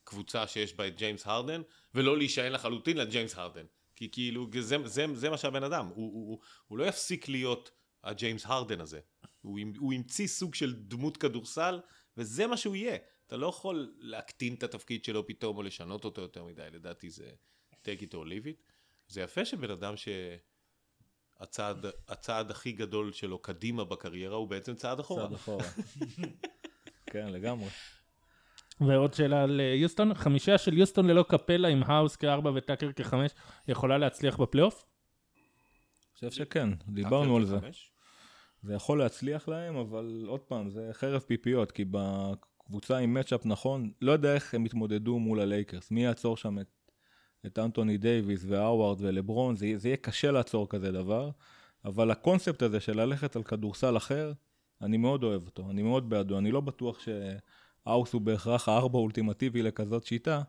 קבוצה 0.04 0.48
שיש 0.48 0.74
בה 0.74 0.88
את 0.88 0.98
ג'יימס 0.98 1.28
הרדן, 1.28 1.62
ולא 1.96 2.18
להישען 2.18 2.52
לחלוטין 2.52 2.98
לג'יימס 2.98 3.36
הרדן. 3.36 3.66
כי 3.96 4.12
כאילו, 4.12 4.48
זה, 4.60 4.78
זה, 4.86 5.06
זה 5.14 5.30
מה 5.30 5.38
שהבן 5.38 5.64
אדם, 5.64 5.86
הוא, 5.86 5.96
הוא, 5.96 6.30
הוא, 6.30 6.40
הוא 6.68 6.78
לא 6.78 6.84
יפסיק 6.84 7.30
להיות 7.30 7.72
הג'יימס 8.04 8.46
הרדן 8.46 8.82
הזה. 8.82 9.00
הוא, 9.42 9.60
הוא 9.78 9.94
המציא 9.94 10.28
סוג 10.28 10.56
של 10.56 10.74
דמות 10.74 11.18
כדורסל, 11.18 11.80
וזה 12.18 12.48
מה 12.48 12.58
שהוא 12.58 12.76
יהיה. 12.76 12.98
אתה 13.28 13.38
לא 13.38 13.48
יכול 13.48 13.94
להקטין 14.00 14.54
את 14.54 14.64
התפקיד 14.64 15.06
שלו 15.06 15.28
פתאום, 15.28 15.58
או 15.58 15.64
לשנות 15.64 16.06
אותו 16.06 16.22
יותר 16.22 16.44
מדי, 16.44 16.68
לדעתי 16.72 17.10
זה 17.10 17.32
take 17.74 18.02
it 18.02 18.14
or 18.14 18.26
leave 18.26 18.46
it. 18.46 18.72
זה 19.08 19.22
יפה 19.22 19.46
שבן 19.46 19.72
אדם 19.72 19.98
ש... 19.98 20.08
הצעד, 21.42 21.86
הצעד 22.10 22.52
הכי 22.52 22.72
גדול 22.72 23.12
שלו 23.12 23.40
קדימה 23.40 23.86
בקריירה 23.86 24.36
הוא 24.36 24.48
בעצם 24.48 24.76
צעד 24.76 25.00
אחורה. 25.00 25.24
צעד 25.24 25.34
אחורה. 25.34 25.64
כן, 27.12 27.28
לגמרי. 27.30 27.70
ועוד 28.82 29.14
שאלה 29.14 29.44
על 29.44 29.62
אה, 29.62 29.66
יוסטון, 29.66 30.14
חמישה 30.14 30.58
של 30.58 30.78
יוסטון 30.78 31.08
ללא 31.08 31.24
קפלה 31.24 31.68
עם 31.68 31.84
האוס 31.84 32.16
כארבע 32.16 32.52
וטאקר 32.56 32.92
כחמש, 32.92 33.32
יכולה 33.68 33.98
להצליח 33.98 34.38
בפלייאוף? 34.38 34.86
אני 35.36 36.30
חושב 36.30 36.44
שכן, 36.44 36.70
דיברנו 36.88 37.38
על 37.38 37.46
זה. 37.46 37.58
זה 38.64 38.74
יכול 38.74 39.00
להצליח 39.00 39.48
להם, 39.48 39.76
אבל 39.76 40.26
עוד 40.28 40.40
פעם, 40.40 40.70
זה 40.70 40.90
חרב 40.94 41.22
פיפיות, 41.22 41.72
כי 41.72 41.86
קבוצה 42.66 42.98
עם 42.98 43.14
matchup 43.14 43.46
נכון, 43.46 43.92
לא 44.02 44.12
יודע 44.12 44.34
איך 44.34 44.54
הם 44.54 44.66
יתמודדו 44.66 45.20
מול 45.20 45.40
הלייקרס, 45.40 45.92
מי 45.92 46.04
יעצור 46.04 46.38
שם 46.38 46.60
את, 46.60 46.68
את 47.46 47.60
אנטוני 47.60 47.98
דייוויס 47.98 48.46
והאווארד 48.48 48.98
ולברון, 49.02 49.56
זה, 49.56 49.74
זה 49.76 49.88
יהיה 49.88 49.98
קשה 49.98 50.32
לעצור 50.32 50.70
כזה 50.70 50.92
דבר, 50.92 51.30
אבל 51.86 52.12
הקונספט 52.12 52.62
הזה 52.62 52.80
של 52.80 53.02
ללכת 53.02 53.36
על 53.36 53.44
כדורסל 53.44 53.98
אחר, 53.98 54.34
אני 54.82 54.98
מאוד 54.98 55.24
אוהב 55.24 55.46
אותו, 55.46 55.70
אני 55.70 55.84
מאוד 55.84 56.10
בעדו, 56.10 56.38
אני 56.38 56.52
לא 56.52 56.62
בטוח 56.62 57.00
שהאוס 57.00 58.14
הוא 58.14 58.22
בהכרח 58.22 58.70
הארבע 58.70 59.00
אולטימטיבי 59.00 59.62
לכזאת 59.62 60.06
שיטה, 60.06 60.42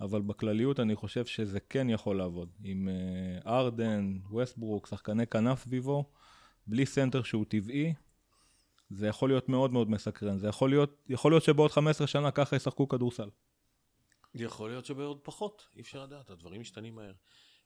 אבל 0.00 0.22
בכלליות 0.22 0.80
אני 0.80 0.94
חושב 0.94 1.26
שזה 1.26 1.60
כן 1.60 1.90
יכול 1.90 2.18
לעבוד. 2.18 2.48
עם 2.64 2.88
אה, 2.88 3.48
הארדן, 3.48 4.18
ווסטברוק, 4.30 4.86
שחקני 4.86 5.26
כנף 5.26 5.62
סביבו, 5.62 6.04
בלי 6.66 6.86
סנטר 6.86 7.22
שהוא 7.22 7.44
טבעי, 7.48 7.94
זה 8.90 9.06
יכול 9.06 9.28
להיות 9.28 9.48
מאוד 9.48 9.72
מאוד 9.72 9.90
מסקרן. 9.90 10.38
זה 10.38 10.48
יכול 10.48 10.70
להיות, 10.70 11.04
יכול 11.08 11.32
להיות 11.32 11.42
שבעוד 11.42 11.70
15 11.70 12.06
שנה 12.06 12.30
ככה 12.30 12.56
ישחקו 12.56 12.88
כדורסל. 12.88 13.28
יכול 14.44 14.70
להיות 14.70 14.84
שבעוד 14.84 15.18
פחות, 15.22 15.66
אי 15.76 15.80
אפשר 15.80 16.02
לדעת, 16.04 16.30
הדברים 16.30 16.60
משתנים 16.60 16.94
מהר. 16.94 17.12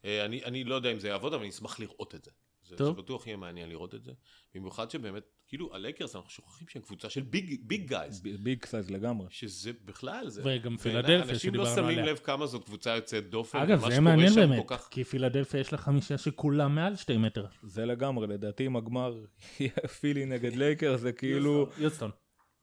אה, 0.04 0.24
אני, 0.24 0.44
אני 0.44 0.64
לא 0.64 0.74
יודע 0.74 0.92
אם 0.92 0.98
זה 0.98 1.08
יעבוד, 1.08 1.34
אבל 1.34 1.42
אני 1.42 1.50
אשמח 1.50 1.80
לראות 1.80 2.14
את 2.14 2.24
זה. 2.24 2.30
זה, 2.64 2.76
טוב. 2.76 2.96
זה 2.96 3.02
בטוח 3.02 3.26
יהיה 3.26 3.36
מעניין 3.36 3.68
לראות 3.68 3.94
את 3.94 4.04
זה. 4.04 4.12
במיוחד 4.54 4.90
שבאמת, 4.90 5.22
כאילו, 5.48 5.74
הלייקרס, 5.74 6.16
אנחנו 6.16 6.30
שוכחים 6.30 6.68
שהם 6.68 6.82
קבוצה 6.82 7.10
של 7.10 7.22
big, 7.22 7.60
big 7.62 7.88
guys. 7.88 8.20
big 8.20 8.64
size 8.64 8.90
לגמרי. 8.90 9.26
שזה 9.30 9.72
בכלל, 9.84 10.28
זה... 10.28 10.42
וגם 10.44 10.76
פילדלפיה 10.76 11.16
אנשים 11.22 11.54
לא 11.54 11.64
שדיברנו 11.64 11.74
שמים 11.88 11.98
עליה. 11.98 12.12
לב 12.12 12.18
כמה 12.18 12.46
זאת 12.46 12.64
קבוצה 12.64 12.96
יוצאת 12.96 13.30
דופן. 13.30 13.58
אגב, 13.58 13.90
זה 13.90 14.00
מעניין 14.00 14.34
באמת, 14.34 14.64
כך- 14.66 14.88
כי 14.90 15.04
פילדלפיה 15.04 15.60
יש 15.60 15.72
לה 15.72 15.78
חמישה 15.78 16.18
שכולם 16.18 16.74
מעל 16.74 16.96
שתי 16.96 17.16
מטר. 17.16 17.46
זה 17.62 17.86
לגמרי, 17.86 18.26
לדעתי 18.26 18.66
אם 18.66 18.76
הגמר 18.76 19.24
יהיה 19.60 19.70
פילי 20.00 20.24
נגד 20.26 20.56
לייקרס, 20.56 20.96
זה 20.96 21.12
כאילו... 21.12 21.68
יוסטון. 21.78 22.10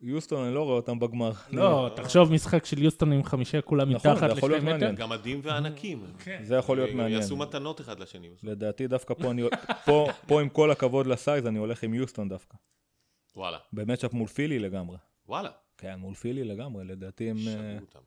יוסטון, 0.01 0.45
אני 0.45 0.55
לא 0.55 0.63
רואה 0.63 0.75
אותם 0.75 0.99
בגמר. 0.99 1.31
לא, 1.51 1.89
תחשוב 1.95 2.31
משחק 2.31 2.65
של 2.65 2.83
יוסטון 2.83 3.11
עם 3.11 3.23
חמישה 3.23 3.61
כולם 3.61 3.91
נכון, 3.91 4.11
מתחת 4.11 4.29
זה 4.29 4.37
יכול 4.37 4.51
לשתי 4.51 4.65
להיות 4.65 4.75
מטר. 4.75 4.85
מעניין. 4.85 4.95
גמדים 4.95 5.39
וענקים. 5.43 6.03
כן. 6.23 6.39
זה 6.43 6.55
יכול 6.55 6.77
להיות 6.77 6.89
הם 6.89 6.97
מעניין. 6.97 7.21
יעשו 7.21 7.37
מתנות 7.37 7.81
אחד 7.81 7.99
לשני. 7.99 8.29
לדעתי 8.43 8.87
דווקא 8.87 9.13
פה, 9.13 9.31
אני, 9.31 9.43
פה, 9.85 10.07
פה 10.27 10.41
עם 10.41 10.49
כל 10.49 10.71
הכבוד 10.71 11.07
לסייז, 11.07 11.45
אני 11.45 11.59
הולך 11.59 11.83
עם 11.83 11.93
יוסטון 11.93 12.29
דווקא. 12.29 12.57
וואלה, 13.35 13.57
במצ'אפ 13.73 14.13
מול 14.13 14.27
פילי 14.27 14.59
לגמרי. 14.59 14.97
וואלה. 15.27 15.49
כן, 15.77 15.95
מול 15.95 16.13
פילי 16.13 16.43
לגמרי, 16.43 16.85
לדעתי 16.85 17.29
הם... 17.29 17.37
אה, 17.47 17.77
אותם. 17.81 17.99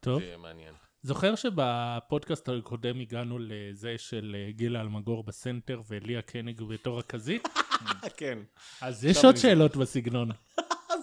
טוב. 0.00 0.20
זה 0.20 0.36
מעניין. 0.38 0.74
זוכר 1.02 1.34
שבפודקאסט 1.34 2.48
הקודם 2.48 3.00
הגענו 3.00 3.38
לזה 3.40 3.94
של 3.98 4.36
אה, 4.38 4.52
גילה 4.52 4.80
אלמגור 4.80 5.24
בסנטר 5.24 5.80
וליה 5.88 6.22
קניג 6.22 6.62
בתור 6.62 6.98
רכזית? 6.98 7.48
כן. 8.16 8.38
אז 8.80 9.04
יש 9.04 9.24
עוד 9.24 9.36
שאלות 9.36 9.76
בסגנון. 9.76 10.30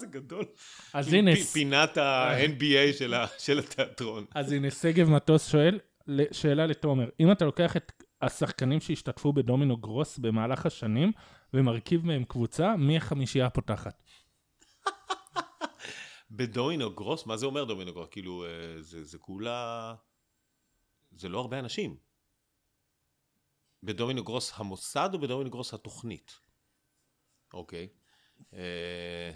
זה 0.06 0.20
גדול. 0.20 0.46
אז 0.94 1.14
הנה, 1.14 1.36
פינת 1.36 1.98
ה-NBA 1.98 2.94
של 3.46 3.60
התיאטרון. 3.60 4.26
אז 4.36 4.52
הנה 4.52 4.72
שגב 4.72 5.10
מטוס 5.10 5.48
שואל, 5.48 5.80
שאלה 6.32 6.66
לתומר, 6.66 7.10
אם 7.20 7.32
אתה 7.32 7.46
לוקח 7.46 7.78
את 7.78 8.04
השחקנים 8.22 8.82
שהשתתפו 8.82 9.34
בדומינו 9.34 9.78
גרוס 9.78 10.18
במהלך 10.18 10.66
השנים 10.66 11.12
ומרכיב 11.54 12.06
מהם 12.06 12.24
קבוצה, 12.24 12.76
מי 12.76 12.98
החמישייה 12.98 13.46
הפותחת? 13.46 14.04
בדומינו 16.32 16.96
גרוס, 16.96 17.26
מה 17.26 17.38
זה 17.38 17.46
אומר 17.46 17.64
דומינו 17.64 17.94
גרוס? 17.94 18.08
כאילו, 18.12 18.46
אה, 18.46 18.82
זה 18.82 19.04
זה 19.04 19.18
כולה... 19.18 19.94
זה 21.12 21.30
לא 21.30 21.40
הרבה 21.40 21.60
אנשים. 21.60 21.98
בדומינו 23.84 24.24
גרוס 24.24 24.54
המוסד 24.56 25.10
או 25.14 25.20
בדומינו 25.20 25.50
גרוס 25.50 25.74
התוכנית? 25.74 26.40
אוקיי. 27.54 27.88
אה, 28.54 29.32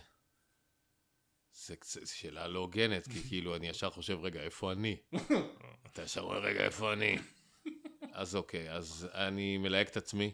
זה 1.66 1.76
שאלה 2.06 2.48
לא 2.48 2.60
הוגנת, 2.60 3.08
כי 3.08 3.24
כאילו 3.30 3.56
אני 3.56 3.68
ישר 3.68 3.90
חושב, 3.90 4.20
רגע, 4.22 4.42
איפה 4.42 4.72
אני? 4.72 4.98
אתה 5.94 6.02
ישר 6.02 6.22
אומר, 6.22 6.40
רגע, 6.40 6.66
איפה 6.66 6.94
אני? 6.94 7.18
אז 8.12 8.36
אוקיי, 8.36 8.72
אז 8.72 9.08
אני 9.14 9.58
מלהק 9.58 9.90
את 9.90 9.98
עצמי 9.98 10.34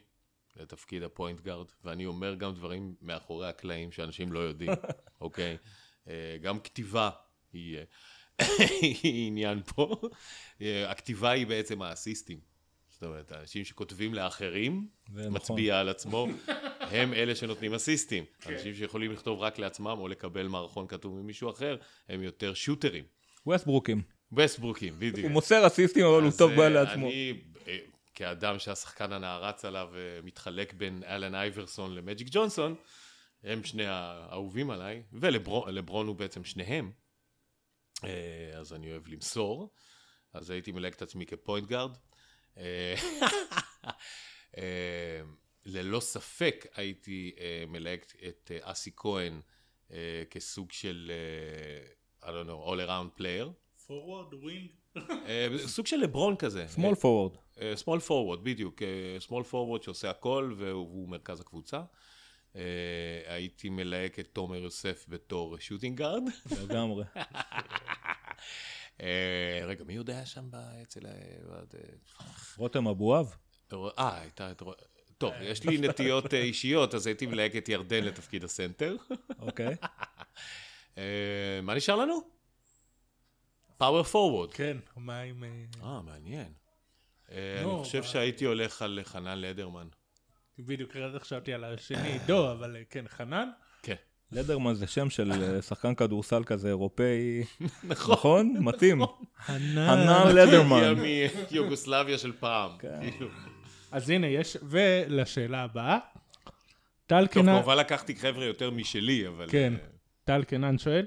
לתפקיד 0.56 1.04
הפוינט 1.04 1.42
גארד, 1.42 1.68
ואני 1.84 2.06
אומר 2.06 2.36
גם 2.36 2.54
דברים 2.54 2.96
מאחורי 3.02 3.50
הקלעים 3.50 3.92
שאנשים 3.92 4.34
לא 4.34 4.40
יודעים, 4.40 4.72
אוקיי? 5.22 5.58
אה, 6.08 6.38
גם 6.42 6.60
כתיבה 6.60 7.10
היא, 7.54 7.78
אה, 7.78 8.46
היא 8.82 9.28
עניין 9.28 9.64
פה. 9.64 10.02
אה, 10.62 10.92
הכתיבה 10.92 11.32
היא 11.32 11.48
בעצם 11.48 11.82
האסיסטים. 11.82 12.40
זאת 13.06 13.12
אומרת, 13.12 13.32
האנשים 13.32 13.66
שכותבים 13.66 14.14
לאחרים, 14.14 14.88
נכון. 15.10 15.34
מצביע 15.34 15.80
על 15.80 15.90
עצמו, 15.90 16.28
הם 16.96 17.14
אלה 17.14 17.36
שנותנים 17.36 17.74
אסיסטים. 17.74 18.26
אנשים 18.46 18.76
שיכולים 18.76 19.12
לכתוב 19.12 19.40
רק 19.40 19.60
לעצמם 19.60 19.98
או 20.00 20.08
לקבל 20.08 20.48
מערכון 20.48 20.88
כתוב 20.88 21.16
ממישהו 21.16 21.50
אחר, 21.50 21.78
הם 22.10 22.24
יותר 22.24 22.54
שוטרים. 22.54 23.04
ווסטברוקים. 23.46 24.02
ווסטברוקים, 24.32 24.94
בדיוק. 25.00 25.20
הוא 25.24 25.32
מוסר 25.32 25.68
אסיסטים, 25.68 26.06
אבל 26.06 26.24
הוא 26.24 26.32
טוב 26.38 26.52
אה, 26.52 26.58
בא 26.58 26.70
לעצמו. 26.70 27.08
אני, 27.08 27.42
אה, 27.68 27.78
כאדם 28.14 28.60
שהשחקן 28.60 29.12
הנערץ 29.12 29.66
עליו 29.66 29.90
אה, 29.96 30.20
מתחלק 30.24 30.74
בין 30.74 31.04
אלן 31.04 31.36
אייברסון 31.36 31.96
למג'יק 31.96 32.28
ג'ונסון, 32.32 32.76
הם 33.44 33.64
שני 33.64 33.86
האהובים 33.86 34.70
עליי, 34.70 35.04
ולברון 35.14 36.08
הוא 36.08 36.16
בעצם 36.16 36.44
שניהם, 36.44 36.92
אה, 38.04 38.52
אז 38.60 38.74
אני 38.74 38.92
אוהב 38.92 39.08
למסור, 39.08 39.74
אז 40.34 40.50
הייתי 40.50 40.72
מלהק 40.72 40.94
את 40.94 41.02
עצמי 41.02 41.26
כ 41.26 41.38
point 41.38 41.68
guard. 41.68 41.98
אה, 42.58 42.96
אה, 44.58 45.22
ללא 45.66 46.00
ספק 46.00 46.66
הייתי 46.76 47.36
אה, 47.40 47.64
מלהק 47.68 48.14
את 48.28 48.52
אסי 48.62 48.92
כהן 48.96 49.42
כסוג 50.30 50.72
של, 50.72 51.12
I 52.22 52.26
don't 52.26 52.48
know, 52.48 52.70
all 52.70 52.88
around 52.88 53.20
player. 53.20 53.50
forward, 53.88 54.34
wing. 54.34 54.70
אה, 55.28 55.48
סוג 55.66 55.88
של 55.88 55.98
לברון 55.98 56.36
כזה. 56.36 56.66
small 56.76 56.96
forward. 56.96 57.38
small 57.76 58.00
forward, 58.00 58.44
בדיוק. 58.44 58.82
small 59.20 59.44
forward 59.44 59.84
שעושה 59.84 60.10
הכל 60.10 60.54
והוא 60.58 61.10
מרכז 61.10 61.40
הקבוצה. 61.40 61.82
הייתי 63.28 63.70
מלהק 63.70 64.20
את 64.20 64.28
תומר 64.34 64.58
יוסף 64.58 65.06
בתור 65.08 65.60
shooting 65.60 65.98
guard. 65.98 66.24
לגמרי. 66.64 67.04
אה, 69.02 69.62
רגע, 69.66 69.84
מי 69.84 69.96
עוד 69.96 70.10
היה 70.10 70.26
שם 70.26 70.50
אצל 70.82 71.06
ה... 71.06 71.12
ב- 71.74 72.58
רותם 72.58 72.88
אבואב? 72.88 73.36
אה, 73.74 74.20
הייתה... 74.22 74.52
את 74.52 74.62
טוב, 75.18 75.34
יש 75.42 75.64
לי 75.64 75.78
נטיות 75.78 76.34
אה, 76.34 76.42
אישיות, 76.42 76.94
אז 76.94 77.08
הייתי 77.08 77.26
מלהק 77.26 77.56
את 77.56 77.70
ירדן 77.70 78.04
לתפקיד 78.04 78.44
הסנטר. 78.44 78.96
אוקיי. 79.40 79.76
אה, 80.98 81.60
מה 81.64 81.76
נשאר 81.76 81.96
לנו? 81.96 82.20
פאוור 83.78 84.04
פורוורד. 84.04 84.54
כן, 84.54 84.78
מה 84.96 85.22
עם... 85.22 85.44
אה, 85.44 85.50
אה, 85.84 86.02
מעניין. 86.02 86.54
אה, 87.32 87.62
אני 87.62 87.84
חושב 87.84 88.04
שהייתי 88.04 88.46
הולך 88.46 88.82
על 88.82 89.00
חנן 89.04 89.40
לדרמן. 89.40 89.88
בדיוק 90.60 90.96
רק 90.96 91.22
חשבתי 91.22 91.54
על 91.54 91.64
השני, 91.64 92.12
עידו, 92.12 92.52
אבל 92.52 92.76
אה, 92.76 92.84
כן, 92.90 93.08
חנן? 93.08 93.50
לדרמן 94.32 94.74
זה 94.74 94.88
שם 94.88 95.10
של 95.10 95.32
אה, 95.32 95.62
שחקן 95.62 95.96
כדורסל 95.96 96.44
כזה 96.44 96.68
אירופאי, 96.68 97.44
נכון. 97.84 98.14
נכון? 98.14 98.54
מתאים. 98.60 99.02
חנן. 99.46 99.88
חנן 99.88 100.36
לדרמן. 100.36 100.84
הגיע 100.84 101.30
מיוגוסלביה 101.52 102.18
של 102.18 102.32
פעם. 102.40 102.72
כן. 102.80 103.00
כאילו. 103.02 103.28
אז 103.92 104.10
הנה, 104.10 104.28
יש... 104.28 104.58
ולשאלה 104.64 105.64
הבאה. 105.64 105.98
טל 107.08 107.28
טוב, 107.28 107.44
קנן... 107.44 107.54
כמובן 107.54 107.78
לקחתי 107.78 108.16
חבר'ה 108.16 108.46
יותר 108.46 108.72
משלי, 108.72 109.28
אבל... 109.28 109.48
כן. 109.50 109.74
אה, 109.74 109.88
טל 110.24 110.44
קנן 110.44 110.78
שואל, 110.78 111.06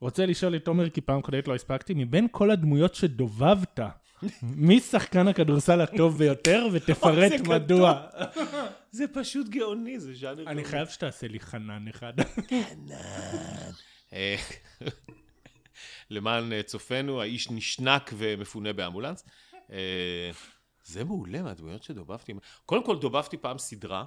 רוצה 0.00 0.26
לשאול 0.26 0.56
את 0.56 0.64
תומר, 0.64 0.90
כי 0.90 1.00
פעם 1.00 1.20
קודמת 1.20 1.48
לא 1.48 1.54
הספקתי, 1.54 1.94
מבין 1.94 2.26
כל 2.30 2.50
הדמויות 2.50 2.94
שדובבת, 2.94 3.80
מי 4.42 4.80
שחקן 4.80 5.28
הכדורסל 5.28 5.80
הטוב 5.80 6.18
ביותר, 6.18 6.66
ותפרט 6.72 7.40
מדוע. 7.40 8.06
זה 8.90 9.04
פשוט 9.12 9.48
גאוני, 9.48 10.00
זה 10.00 10.14
ז'אנר 10.14 10.46
אני 10.46 10.64
חייב 10.64 10.88
שתעשה 10.88 11.28
לי 11.28 11.40
חנן 11.40 11.88
אחד. 11.88 12.12
אה, 14.12 14.36
למען 16.10 16.52
אה, 16.52 16.62
צופינו, 16.62 17.20
האיש 17.20 17.50
נשנק 17.50 18.10
ומפונה 18.16 18.72
באמבולנס. 18.72 19.24
אה, 19.72 20.30
זה 20.84 21.04
מעולה 21.04 21.42
מהדמויות 21.42 21.82
שדובבתי. 21.82 22.32
קודם 22.66 22.84
כל, 22.84 22.98
דובבתי 22.98 23.36
פעם 23.36 23.58
סדרה, 23.58 24.04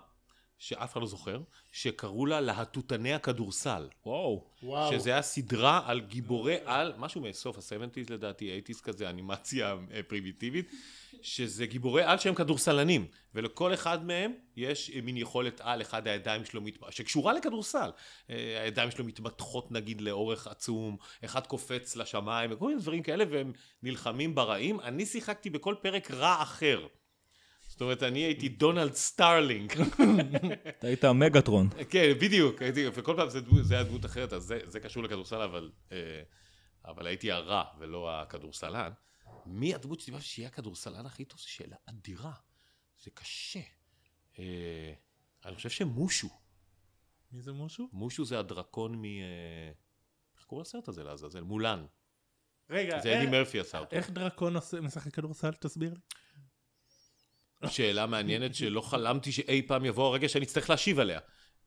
שאף 0.60 0.94
אחד 0.94 1.02
לא 1.02 1.08
זוכר, 1.08 1.40
שקראו 1.72 2.26
לה 2.26 2.42
להטוטני 2.42 3.14
הכדורסל. 3.14 3.88
וואו. 4.06 4.44
וואו. 4.64 4.94
שזה 4.94 5.10
היה 5.10 5.22
סדרה 5.22 5.82
על 5.86 6.02
גיבורי 6.02 6.58
על, 6.66 6.94
משהו 6.98 7.22
מסוף 7.22 7.58
ה-70's 7.58 8.14
לדעתי, 8.14 8.62
80's 8.70 8.82
כזה, 8.82 9.10
אנימציה 9.10 9.76
אה, 9.92 10.04
פרימיטיבית, 10.04 10.72
שזה 11.22 11.66
גיבורי 11.66 12.04
על 12.04 12.18
שהם 12.18 12.36
כדורסלנים, 12.36 13.08
ולכל 13.36 13.74
אחד 13.74 14.06
מהם 14.06 14.34
יש 14.56 14.92
אה, 14.96 15.02
מין 15.02 15.18
יכולת 15.18 15.62
על, 15.62 15.82
אחד 15.82 16.08
הידיים 16.08 16.46
שלו, 16.46 16.62
מת... 16.62 16.78
שקשורה 16.90 17.34
לכדורסל. 17.34 17.90
אה, 18.30 18.62
הידיים 18.64 18.92
שלו 18.92 19.06
מתמתחות 19.06 19.72
נגיד 19.72 20.02
לאורך 20.02 20.48
עצום, 20.48 20.98
אחד 21.26 21.48
קופץ 21.48 21.96
לשמיים, 21.96 22.52
וכל 22.54 22.68
מיני 22.68 22.82
דברים 22.82 23.04
כאלה, 23.04 23.24
והם 23.30 23.54
נלחמים 23.84 24.36
ברעים. 24.36 24.80
אני 24.80 25.06
שיחקתי 25.06 25.50
בכל 25.50 25.76
פרק 25.82 26.12
רע 26.12 26.42
אחר. 26.42 26.88
זאת 27.76 27.82
אומרת, 27.82 28.04
אני 28.04 28.20
הייתי 28.20 28.50
דונלד 28.50 28.94
סטארלינג. 28.94 29.74
אתה 30.80 30.88
היית 30.88 31.06
מגטרון. 31.06 31.70
כן, 31.90 32.14
בדיוק, 32.22 32.62
הייתי, 32.62 32.88
וכל 32.94 33.14
פעם 33.18 33.30
זה, 33.30 33.42
דמות- 33.42 33.66
זה 33.66 33.74
היה 33.76 33.84
דמות 33.84 34.06
אחרת, 34.06 34.34
אז 34.34 34.44
זה, 34.44 34.60
זה 34.66 34.80
קשור 34.80 35.04
לכדורסל, 35.04 35.42
אבל, 35.42 35.72
אה, 35.92 35.98
אבל 36.86 37.08
הייתי 37.08 37.32
הרע 37.32 37.64
ולא 37.80 38.22
הכדורסלן. 38.22 38.92
מי 39.46 39.76
הדמות 39.76 40.00
שדיברתי 40.00 40.26
שיהיה 40.26 40.48
הכדורסלן 40.48 41.06
הכי 41.06 41.26
טוב? 41.26 41.40
זו 41.40 41.50
שאלה 41.50 41.76
אדירה. 41.86 42.32
זה 43.04 43.12
קשה. 43.14 43.60
אה, 44.40 44.94
אני 45.46 45.56
חושב 45.56 45.70
שמושו. 45.70 46.30
מי 47.32 47.42
זה 47.42 47.54
משהו? 47.54 47.90
מושו 47.94 48.26
זה 48.26 48.40
הדרקון 48.40 48.96
מ... 48.96 49.06
אה, 49.06 49.10
איך 50.38 50.46
קוראים 50.46 50.62
לסרט 50.62 50.88
הזה 50.88 51.04
לעזאזל? 51.04 51.42
מולן. 51.42 51.86
רגע, 52.70 53.00
זה 53.00 53.14
אדי 53.14 53.22
איך- 53.22 53.30
מרפי 53.30 53.60
עשה 53.60 53.80
אותו. 53.80 53.96
איך 53.96 54.10
דרקון 54.10 54.56
עושה- 54.56 54.82
משחק 54.82 55.14
כדורסל? 55.14 55.52
תסביר 55.52 55.94
לי. 55.94 56.00
שאלה 57.68 58.06
מעניינת 58.06 58.56
שלא 58.56 58.82
חלמתי 58.82 59.32
שאי 59.32 59.62
פעם 59.62 59.86
יבוא 59.86 60.08
הרגע 60.08 60.30
שאני 60.30 60.46
אצטרך 60.46 60.70
להשיב 60.70 61.00
עליה. 61.00 61.20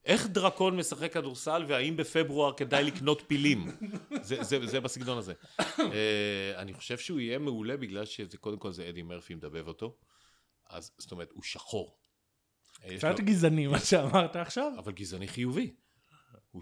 איך 0.04 0.26
דרקון 0.26 0.76
משחק 0.76 1.12
כדורסל 1.12 1.64
והאם 1.68 1.96
בפברואר 1.96 2.52
כדאי 2.52 2.84
לקנות 2.84 3.22
פילים? 3.26 3.66
זה, 4.22 4.42
זה, 4.42 4.66
זה 4.66 4.80
בסגנון 4.80 5.18
הזה. 5.18 5.32
uh, 5.60 5.82
אני 6.56 6.72
חושב 6.74 6.98
שהוא 6.98 7.20
יהיה 7.20 7.38
מעולה 7.38 7.76
בגלל 7.76 8.04
שזה 8.04 8.36
קודם 8.38 8.58
כל 8.58 8.72
זה 8.72 8.88
אדי 8.88 9.02
מרפי 9.02 9.34
מדבב 9.34 9.68
אותו. 9.68 9.96
אז 10.70 10.90
זאת 10.98 11.12
אומרת, 11.12 11.30
הוא 11.32 11.42
שחור. 11.42 11.98
אה, 12.84 12.96
קצת 12.98 13.18
לו- 13.18 13.24
גזעני 13.24 13.66
מה 13.66 13.78
שאמרת 13.80 14.36
עכשיו. 14.36 14.72
אבל 14.78 14.92
גזעני 14.92 15.28
חיובי. 15.28 15.74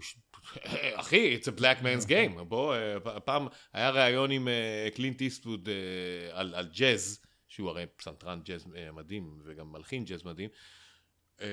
ש... 0.01 0.15
אחי, 0.95 1.37
it's 1.37 1.45
a 1.45 1.59
black 1.59 1.83
man's 1.83 2.07
game. 2.07 2.43
בוא, 2.43 2.75
אה, 2.75 3.19
פעם 3.19 3.47
היה 3.73 3.89
ראיון 3.89 4.31
עם 4.31 4.47
אה, 4.47 4.87
קלינט 4.95 5.21
איסטווד 5.21 5.69
אה, 5.69 6.39
על 6.39 6.67
ג'אז, 6.75 7.21
שהוא 7.57 7.69
הרי 7.69 7.85
פסנתרן 7.95 8.41
ג'אז 8.43 8.65
אה, 8.75 8.91
מדהים, 8.91 9.39
וגם 9.43 9.71
מלחין 9.71 10.05
ג'אז 10.05 10.23
מדהים, 10.25 10.49
אה, 11.41 11.47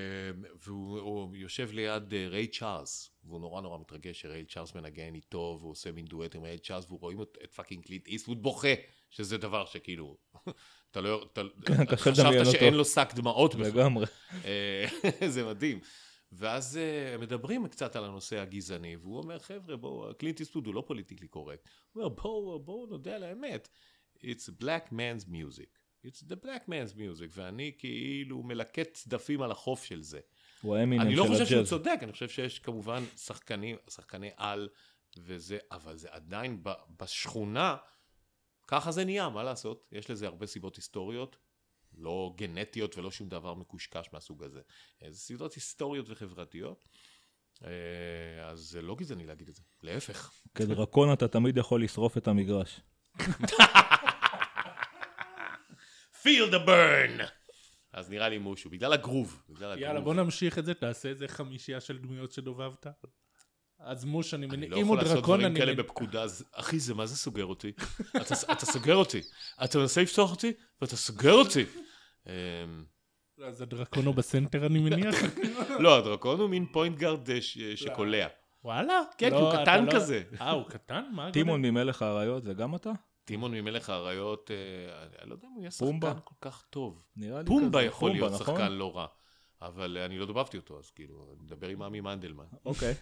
והוא 0.62 1.00
הוא 1.00 1.36
יושב 1.36 1.70
ליד 1.72 2.14
אה, 2.14 2.28
ריי 2.28 2.46
צ'ארלס, 2.46 3.10
והוא 3.24 3.40
נורא 3.40 3.60
נורא 3.60 3.78
מתרגש 3.78 4.20
שריי 4.20 4.44
צ'ארלס 4.44 4.74
מנגן 4.74 5.14
איתו, 5.14 5.56
והוא 5.60 5.70
עושה 5.70 5.92
מין 5.92 6.04
דואט 6.04 6.34
עם 6.34 6.42
ריי 6.42 6.58
צ'ארלס, 6.58 6.84
והוא 6.84 7.00
רואים 7.00 7.22
את, 7.22 7.38
fucking 7.54 7.84
קלינט 7.84 8.06
איסטווד 8.06 8.42
בוכה, 8.42 8.68
שזה 9.10 9.38
דבר 9.38 9.64
שכאילו, 9.64 10.16
אתה 10.90 11.00
לא, 11.00 11.26
אתה, 11.32 11.42
חשבת. 11.96 12.46
שאין 12.52 12.74
לו 12.74 12.84
שק 12.84 13.08
דמעות 13.14 13.54
בכלל. 13.54 13.66
לגמרי. 13.66 14.06
זה 15.34 15.44
מדהים. 15.44 15.80
ואז 16.32 16.76
אה, 16.76 17.18
מדברים 17.18 17.68
קצת 17.68 17.96
על 17.96 18.04
הנושא 18.04 18.38
הגזעני, 18.38 18.96
והוא 18.96 19.18
אומר, 19.18 19.38
חבר'ה, 19.38 19.76
בואו, 19.76 20.14
קלינט 20.18 20.40
איסטווד 20.40 20.66
הוא 20.66 20.74
לא 20.74 20.84
politically 20.86 21.28
correct. 21.28 21.68
הוא 21.92 22.02
אומר, 22.02 22.14
בואו, 22.14 22.58
בואו 22.58 22.86
נודה 22.86 23.16
על 23.16 23.22
האמת. 23.22 23.68
It's 24.18 24.62
black 24.62 24.92
man's 24.92 25.28
music. 25.28 25.83
It's 26.06 26.32
the 26.32 26.44
black 26.44 26.68
man's 26.68 26.94
music, 26.96 27.30
ואני 27.30 27.72
כאילו 27.78 28.42
מלקט 28.42 28.92
צדפים 28.92 29.42
על 29.42 29.50
החוף 29.50 29.84
של 29.84 30.02
זה. 30.02 30.20
הוא 30.62 30.76
האמינם 30.76 31.02
אני 31.02 31.12
של 31.12 31.18
לא 31.18 31.26
חושב 31.26 31.46
שהוא 31.46 31.56
הג'אז. 31.56 31.68
צודק, 31.68 31.98
אני 32.02 32.12
חושב 32.12 32.28
שיש 32.28 32.58
כמובן 32.58 33.02
שחקנים, 33.16 33.76
שחקני 33.90 34.30
על 34.36 34.68
וזה, 35.18 35.58
אבל 35.70 35.96
זה 35.96 36.08
עדיין 36.10 36.60
ב- 36.62 36.72
בשכונה, 37.00 37.76
ככה 38.66 38.92
זה 38.92 39.04
נהיה, 39.04 39.28
מה 39.28 39.42
לעשות? 39.42 39.88
יש 39.92 40.10
לזה 40.10 40.26
הרבה 40.26 40.46
סיבות 40.46 40.76
היסטוריות, 40.76 41.36
לא 41.96 42.34
גנטיות 42.36 42.98
ולא 42.98 43.10
שום 43.10 43.28
דבר 43.28 43.54
מקושקש 43.54 44.06
מהסוג 44.12 44.42
הזה. 44.42 44.60
אה, 45.02 45.10
זה 45.10 45.18
סיבות 45.18 45.54
היסטוריות 45.54 46.06
וחברתיות, 46.08 46.84
אה, 47.64 47.70
אז 48.50 48.58
זה 48.60 48.82
לא 48.82 48.94
גזעני 48.94 49.26
להגיד 49.26 49.48
את 49.48 49.54
זה, 49.54 49.62
להפך. 49.82 50.32
כדרקון 50.54 51.12
אתה 51.12 51.28
תמיד 51.28 51.56
יכול 51.56 51.84
לשרוף 51.84 52.18
את 52.18 52.28
המגרש. 52.28 52.80
feel 56.24 56.50
the 56.52 56.66
burn! 56.66 57.22
אז 57.92 58.10
נראה 58.10 58.28
לי 58.28 58.38
משהו, 58.40 58.70
בגלל 58.70 58.92
הגרוב. 58.92 59.42
בגלל 59.48 59.70
הגרוב. 59.70 59.82
יאללה, 59.82 60.00
בוא 60.00 60.14
נמשיך 60.14 60.58
את 60.58 60.64
זה, 60.64 60.74
תעשה 60.74 61.08
איזה 61.08 61.28
חמישייה 61.28 61.80
של 61.80 61.98
דמויות 61.98 62.32
שדובבת. 62.32 62.86
אז 63.78 64.04
מוש, 64.04 64.34
אני 64.34 64.46
אני 64.46 64.56
מניח, 64.56 64.70
לא 64.70 64.76
אם 64.76 64.82
יכול 64.82 64.96
הוא 64.96 65.02
לעשות 65.02 65.16
דרקון, 65.16 65.38
דברים 65.38 65.50
אני 65.50 65.60
כאלה 65.60 65.72
מניח... 65.72 65.84
בפקודה, 65.84 66.22
אז 66.22 66.44
אחי, 66.52 66.78
זה 66.78 66.94
מה 66.94 67.06
זה 67.06 67.16
סוגר 67.16 67.44
אותי? 67.44 67.72
אתה, 68.16 68.34
אתה 68.52 68.66
סוגר 68.66 68.94
אותי. 68.94 69.20
אתה 69.64 69.78
מנסה 69.78 70.02
לפתוח 70.02 70.30
אותי, 70.30 70.52
ואתה 70.80 70.96
סוגר 70.96 71.32
אותי. 71.32 71.64
אמ, 72.26 72.32
אז 73.44 73.62
הדרקון 73.62 74.06
הוא 74.06 74.14
בסנטר, 74.14 74.66
אני 74.66 74.78
מניח. 74.78 75.14
לא, 75.84 75.98
הדרקון 75.98 76.40
הוא 76.40 76.48
מין 76.48 76.66
פוינט 76.72 76.98
גארד 76.98 77.30
אה, 77.30 77.40
שקולע. 77.76 78.26
וואלה? 78.64 79.00
כן, 79.18 79.30
כי 79.30 79.34
לא, 79.34 79.52
הוא 79.52 79.62
קטן 79.62 79.84
לא- 79.84 79.92
כזה. 79.92 80.22
אה, 80.40 80.50
הוא 80.50 80.64
קטן? 80.68 81.04
מה? 81.12 81.32
טימון 81.32 81.62
ממלך 81.62 82.02
האריות 82.02 82.44
זה 82.44 82.54
גם 82.54 82.74
אתה? 82.74 82.92
טימון 83.24 83.54
ממלך 83.54 83.90
האריות, 83.90 84.50
אה, 84.50 85.02
אני 85.22 85.30
לא 85.30 85.34
יודע 85.34 85.48
אם 85.48 85.52
הוא 85.52 85.60
יהיה 85.60 85.70
פומבה? 85.70 86.08
שחקן 86.08 86.20
כל 86.24 86.34
כך 86.40 86.64
טוב. 86.70 87.04
נראה 87.16 87.40
לי 87.40 87.46
פומבה 87.46 87.78
כזה. 87.78 87.88
יכול 87.88 88.10
להיות 88.10 88.32
נכון? 88.32 88.46
שחקן 88.46 88.72
לא 88.72 88.96
רע. 88.96 89.06
אבל 89.62 89.96
אה, 89.96 90.04
אני 90.04 90.18
לא 90.18 90.26
דובבתי 90.26 90.56
אותו, 90.56 90.78
אז 90.78 90.90
כאילו, 90.90 91.34
אני 91.36 91.42
מדבר 91.42 91.68
עם 91.68 91.82
עמי 91.82 92.00
מנדלמן. 92.00 92.44
אוקיי. 92.64 92.94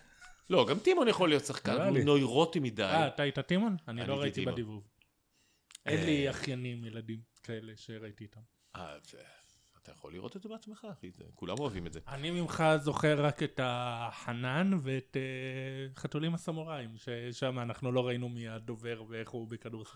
לא, 0.51 0.67
גם 0.69 0.79
טימון 0.79 1.09
יכול 1.09 1.29
להיות 1.29 1.45
שחקן, 1.45 1.89
הוא. 1.89 1.99
נוירוטי 1.99 2.61
מדי. 2.61 2.83
אה, 2.83 3.07
אתה 3.07 3.23
היית 3.23 3.39
טימון? 3.39 3.77
אני 3.89 4.07
לא 4.07 4.21
ראיתי. 4.21 4.47
בדיבוב. 4.47 4.89
אין 5.87 6.07
לי 6.07 6.27
אה. 6.27 6.31
אחיינים, 6.31 6.85
ילדים 6.85 7.21
כאלה 7.43 7.73
שראיתי 7.77 8.25
איתם. 8.25 8.41
אה, 9.89 9.93
אתה 9.93 9.99
יכול 9.99 10.13
לראות 10.13 10.37
את 10.37 10.43
זה 10.43 10.49
בעצמך, 10.49 10.87
אחי, 10.99 11.11
זה- 11.11 11.25
כולם 11.35 11.59
אוהבים 11.59 11.87
את 11.87 11.93
זה. 11.93 12.01
אני 12.09 12.31
ממך 12.31 12.65
זוכר 12.83 13.25
רק 13.25 13.43
את 13.43 13.61
החנן 13.63 14.71
ואת 14.83 15.17
אה, 15.17 15.23
חתולים 16.03 16.35
הסמוראים, 16.35 16.91
ששם 16.97 17.59
אנחנו 17.59 17.93
לא 17.93 18.07
ראינו 18.07 18.29
מי 18.29 18.49
הדובר 18.49 19.03
ואיך 19.09 19.31
הוא 19.31 19.49
בכדורסל. 19.49 19.91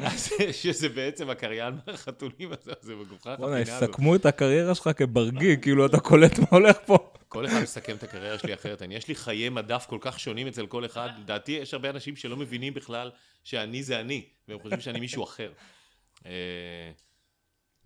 אז 0.00 0.28
שזה 0.52 0.88
בעצם 0.88 1.30
הקריין 1.30 1.74
מהחתולים 1.86 2.52
הזה, 2.52 2.72
זה 2.80 2.94
מגוחך 2.96 3.34
בוא'נה. 3.38 3.60
יסכמו 3.60 4.14
את 4.16 4.26
הקריירה 4.26 4.74
שלך 4.74 4.90
כברגיג, 4.96 5.62
כאילו 5.62 5.86
אתה 5.86 6.00
קולט 6.00 6.38
מה 6.38 6.46
הולך 6.50 6.76
פה. 6.86 6.98
כל 7.28 7.46
אחד 7.46 7.62
מסכם 7.62 7.96
את 7.96 8.02
הקריירה 8.02 8.38
שלי 8.38 8.54
אחרת. 8.54 8.82
אני, 8.82 8.94
יש 8.94 9.08
לי 9.08 9.14
חיי 9.14 9.48
מדף 9.48 9.86
כל 9.88 9.98
כך 10.00 10.20
שונים 10.20 10.46
אצל 10.46 10.66
כל 10.66 10.84
אחד. 10.86 11.08
לדעתי, 11.20 11.52
יש 11.52 11.74
הרבה 11.74 11.90
אנשים 11.90 12.16
שלא 12.16 12.36
מבינים 12.36 12.74
בכלל 12.74 13.10
שאני 13.44 13.82
זה 13.82 14.00
אני, 14.00 14.24
והם 14.48 14.58
חושבים 14.58 14.80
שאני 14.80 15.00
מישהו 15.00 15.24
אחר. 15.24 15.52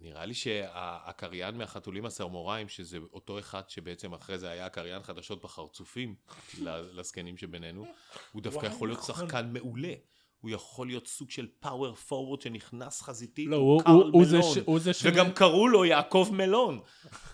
אה, 0.06 0.12
נראה 0.12 0.26
לי 0.26 0.34
שהקריין 0.34 1.58
מהחתולים 1.58 2.06
הסרמוראים, 2.06 2.68
שזה 2.68 2.98
אותו 3.12 3.38
אחד 3.38 3.62
שבעצם 3.68 4.12
אחרי 4.14 4.38
זה 4.38 4.50
היה 4.50 4.66
הקריין 4.66 5.02
חדשות 5.02 5.42
בחרצופים 5.42 6.14
ל- 6.60 7.00
לזקנים 7.00 7.36
שבינינו, 7.36 7.86
הוא 8.32 8.42
דווקא 8.42 8.58
וואי, 8.58 8.68
יכול 8.68 8.88
להיות 8.88 9.00
נכון. 9.00 9.14
שחקן 9.14 9.48
מעולה. 9.52 9.92
הוא 10.40 10.50
יכול 10.50 10.86
להיות 10.86 11.06
סוג 11.06 11.30
של 11.30 11.46
פאוור 11.60 11.94
פורוורד 11.94 12.40
שנכנס 12.40 13.02
חזיתית, 13.02 13.48
לא, 13.48 13.56
הוא 13.56 13.72
הוא- 13.74 13.82
קרל 13.82 13.92
הוא- 13.94 14.10
הוא 14.12 14.24
זה 14.24 14.38
מלון. 14.38 14.54
ש- 14.54 14.58
הוא 14.66 14.78
זה 14.78 14.92
ש- 14.92 15.02
וגם 15.06 15.32
קראו 15.32 15.68
לו 15.68 15.84
יעקב 15.84 16.28
מלון. 16.32 16.80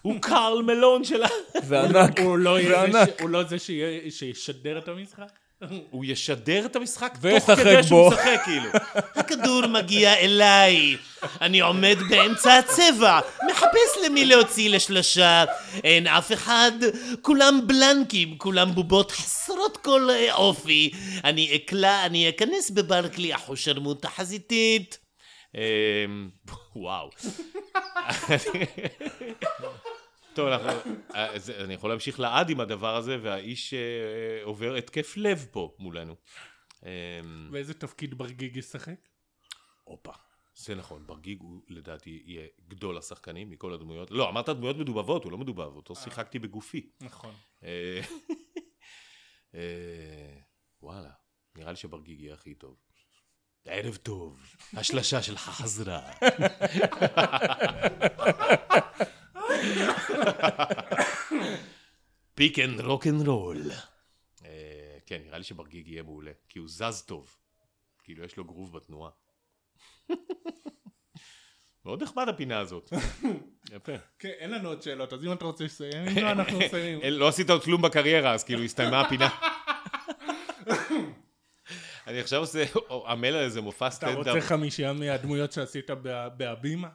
הוא 0.03 0.15
קרל 0.21 0.63
מלון 0.63 1.05
של 1.05 1.23
ה... 1.23 1.27
זה 1.63 1.81
ענק, 1.83 2.21
הוא 2.21 2.39
לא 2.39 2.57
זה 2.93 3.05
הוא 3.21 3.31
לא 3.31 3.41
שישדר 4.11 4.79
את 4.79 4.89
המשחק? 4.89 5.39
הוא 5.91 6.05
ישדר 6.05 6.67
את 6.67 6.77
המשחק 6.77 7.19
תוך 7.23 7.51
כדי 7.51 7.83
שהוא 7.83 8.11
בו. 8.11 8.11
משחק 8.11 8.41
כאילו. 8.45 8.69
הכדור 9.21 9.67
מגיע 9.67 10.15
אליי, 10.15 10.97
אני 11.41 11.61
עומד 11.61 11.97
באמצע 12.09 12.55
הצבע, 12.55 13.21
מחפש 13.51 13.99
למי 14.07 14.25
להוציא 14.25 14.71
לשלושה, 14.71 15.45
אין 15.85 16.07
אף 16.07 16.33
אחד, 16.33 16.73
כולם 17.23 17.61
בלנקים, 17.67 18.39
כולם 18.39 18.75
בובות 18.75 19.11
חסרות 19.11 19.77
כל 19.77 20.09
אה, 20.11 20.35
אופי, 20.35 20.91
אני 21.25 21.57
אקלע, 21.57 22.07
אני 22.07 22.29
אכנס 22.29 22.71
בברקלי 22.71 23.35
אחושרמוט 23.35 24.05
החזיתית. 24.05 24.99
אמ, 25.55 26.29
וואו. 26.77 27.11
טוב, 30.35 30.49
אנחנו, 30.49 30.93
אה, 31.15 31.65
אני 31.65 31.75
יכול 31.75 31.91
להמשיך 31.91 32.21
לעד 32.21 32.51
עם 32.51 32.61
הדבר 32.61 32.97
הזה, 32.97 33.19
והאיש 33.23 33.75
אה, 33.75 34.45
עובר 34.45 34.75
התקף 34.75 35.17
לב 35.17 35.47
פה 35.51 35.75
מולנו. 35.79 36.15
אמ, 36.83 37.49
ואיזה 37.53 37.75
תפקיד 37.75 38.19
ברגיג 38.19 38.57
ישחק? 38.57 39.09
הופה, 39.85 40.13
זה 40.55 40.75
נכון, 40.75 41.07
ברגיג 41.07 41.41
הוא 41.41 41.63
לדעתי 41.69 42.23
יהיה 42.25 42.47
גדול 42.69 42.99
השחקנים 42.99 43.51
מכל 43.51 43.73
הדמויות. 43.73 44.11
לא, 44.11 44.29
אמרת 44.29 44.49
דמויות 44.49 44.77
מדובבות, 44.77 45.25
הוא 45.25 45.33
לא 45.33 45.39
מדובב, 45.39 45.77
אותו 45.77 45.95
שיחקתי 45.95 46.39
בגופי. 46.39 46.91
נכון. 47.01 47.35
אה, 47.65 48.01
אה, 49.55 50.39
וואלה, 50.83 51.11
נראה 51.55 51.71
לי 51.71 51.77
שברגיג 51.77 52.21
יהיה 52.21 52.35
הכי 52.35 52.55
טוב. 52.55 52.77
ערב 53.65 53.97
טוב, 53.97 54.57
השלשה 54.73 55.23
שלך 55.23 55.41
חזרה. 55.41 56.11
pick 62.35 62.59
and 62.59 62.81
rock 62.81 63.07
and 63.07 63.29
roll. 63.29 63.63
כן, 65.07 65.21
נראה 65.25 65.39
לי 65.39 65.45
שברגיג 65.45 65.89
יהיה 65.89 66.03
מעולה, 66.03 66.31
כי 66.49 66.59
הוא 66.59 66.69
זז 66.69 67.03
טוב. 67.07 67.37
כאילו, 68.05 68.25
יש 68.25 68.37
לו 68.37 68.45
גרוב 68.45 68.73
בתנועה. 68.77 69.11
מאוד 71.85 72.03
נחמד 72.03 72.29
הפינה 72.29 72.59
הזאת. 72.59 72.93
יפה. 73.77 73.93
כן, 74.19 74.29
אין 74.39 74.51
לנו 74.51 74.69
עוד 74.69 74.83
שאלות, 74.83 75.13
אז 75.13 75.25
אם 75.25 75.33
אתה 75.33 75.45
רוצה 75.45 75.65
לסיים, 75.65 76.09
אם 76.09 76.25
לא, 76.25 76.31
אנחנו 76.33 76.59
מסיימים. 76.59 77.01
לא 77.13 77.29
עשית 77.29 77.51
עוד 77.51 77.65
כלום 77.65 77.83
בקריירה, 77.83 78.33
אז 78.33 78.45
כאילו 78.45 78.63
הסתיימה 78.63 79.01
הפינה. 79.01 79.29
אני 82.07 82.21
עכשיו 82.21 82.41
עושה, 82.41 82.65
עמל 83.07 83.27
על 83.29 83.45
איזה 83.45 83.61
מופע 83.61 83.87
אתה 83.87 83.95
סטנדאפ. 83.95 84.17
רוצה 84.17 84.41
חמישייה 84.41 84.93
מהדמויות 84.93 85.53
שעשית 85.53 85.91
בה- 85.91 86.29
בהבימה? 86.29 86.89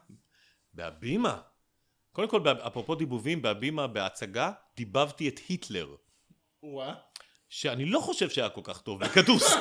בהבימה. 0.73 1.41
קודם 2.18 2.30
כל, 2.30 2.41
אפרופו 2.68 2.95
דיבובים, 2.95 3.41
בהבימה, 3.41 3.88
בהצגה, 3.88 4.52
דיבבתי 4.77 5.27
את 5.30 5.39
היטלר. 5.49 5.95
וואה. 6.64 6.94
שאני 7.49 7.85
לא 7.85 7.99
חושב 7.99 8.30
שהיה 8.30 8.49
כל 8.49 8.61
כך 8.64 8.81
טוב 8.81 8.99
בכדורסל, 8.99 9.57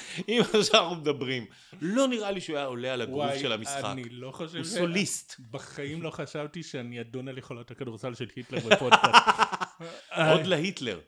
אם 0.28 0.40
עכשיו 0.54 0.82
אנחנו 0.82 0.96
מדברים. 0.96 1.46
לא 1.80 2.08
נראה 2.08 2.30
לי 2.30 2.40
שהוא 2.40 2.56
היה 2.56 2.66
עולה 2.66 2.92
על 2.92 3.02
וואי, 3.02 3.38
של 3.40 3.52
המשחק. 3.52 3.84
אני 3.84 4.08
לא 4.08 4.32
חושב 4.32 4.56
הוא 4.56 4.64
ש- 4.64 4.68
סוליסט. 4.68 5.40
בחיים 5.50 6.02
לא 6.02 6.10
חשבתי 6.10 6.62
שאני 6.62 7.00
אדון 7.00 7.28
על 7.28 7.38
יכולות 7.38 7.70
הכדורסל 7.70 8.14
של 8.14 8.26
היטלר 8.36 8.58
בפודקאסט. 8.70 9.26
עוד 10.10 10.46
להיטלר. 10.46 11.00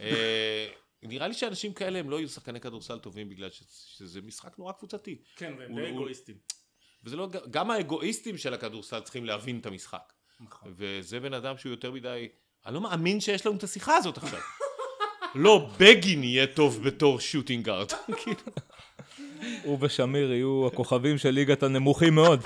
אה, 0.00 0.68
נראה 1.02 1.28
לי 1.28 1.34
שאנשים 1.34 1.72
כאלה 1.72 1.98
הם 1.98 2.10
לא 2.10 2.16
יהיו 2.16 2.28
שחקני 2.28 2.60
כדורסל 2.60 2.98
טובים 2.98 3.28
בגלל 3.28 3.50
ש- 3.50 3.62
שזה 3.98 4.20
משחק 4.22 4.58
נורא 4.58 4.72
קבוצתי. 4.72 5.22
כן, 5.36 5.54
והם 5.58 5.74
די 5.74 5.80
הוא- 5.80 5.88
אגואיסטים. 5.88 6.36
וזה 7.04 7.16
לא, 7.16 7.28
גם 7.50 7.70
האגואיסטים 7.70 8.38
של 8.38 8.54
הכדורסל 8.54 9.00
צריכים 9.00 9.24
להבין 9.24 9.58
את 9.58 9.66
המשחק. 9.66 10.12
נכון. 10.40 10.74
וזה 10.76 11.20
בן 11.20 11.34
אדם 11.34 11.58
שהוא 11.58 11.70
יותר 11.70 11.90
מדי... 11.90 12.28
אני 12.66 12.74
לא 12.74 12.80
מאמין 12.80 13.20
שיש 13.20 13.46
לנו 13.46 13.56
את 13.56 13.62
השיחה 13.62 13.96
הזאת 13.96 14.16
עכשיו. 14.16 14.40
לא, 15.34 15.70
בגין 15.78 16.24
יהיה 16.24 16.46
טוב 16.46 16.82
בתור 16.82 17.20
שוטינג 17.20 17.64
גארד. 17.64 17.92
כאילו. 18.22 18.40
הוא 19.62 19.78
ושמיר 19.80 20.32
יהיו 20.32 20.66
הכוכבים 20.66 21.18
של 21.18 21.30
ליגת 21.30 21.62
הנמוכים 21.62 22.14
מאוד. 22.14 22.40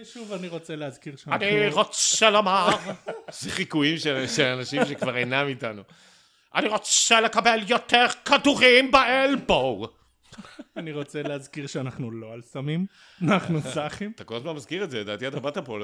ושוב 0.00 0.32
אני 0.32 0.48
רוצה 0.48 0.76
להזכיר 0.76 1.16
שאנחנו... 1.16 1.46
אני 1.46 1.68
רוצה 1.68 2.30
לומר... 2.30 2.68
זה 3.30 3.50
חיקויים 3.50 3.98
של 3.98 4.44
אנשים 4.44 4.84
שכבר 4.84 5.16
אינם 5.16 5.48
איתנו. 5.48 5.82
אני 6.54 6.68
רוצה 6.68 7.20
לקבל 7.20 7.60
יותר 7.68 8.06
כדורים 8.24 8.90
באלבו. 8.90 9.88
אני 10.76 10.92
רוצה 10.92 11.22
להזכיר 11.22 11.66
שאנחנו 11.66 12.10
לא 12.10 12.32
על 12.32 12.42
סמים, 12.42 12.86
אנחנו 13.22 13.60
סאחים. 13.60 14.12
אתה 14.14 14.24
כל 14.24 14.36
הזמן 14.36 14.52
מזכיר 14.52 14.84
את 14.84 14.90
זה, 14.90 15.00
לדעתי 15.00 15.28
אתה 15.28 15.40
באת 15.40 15.58
פה, 15.58 15.78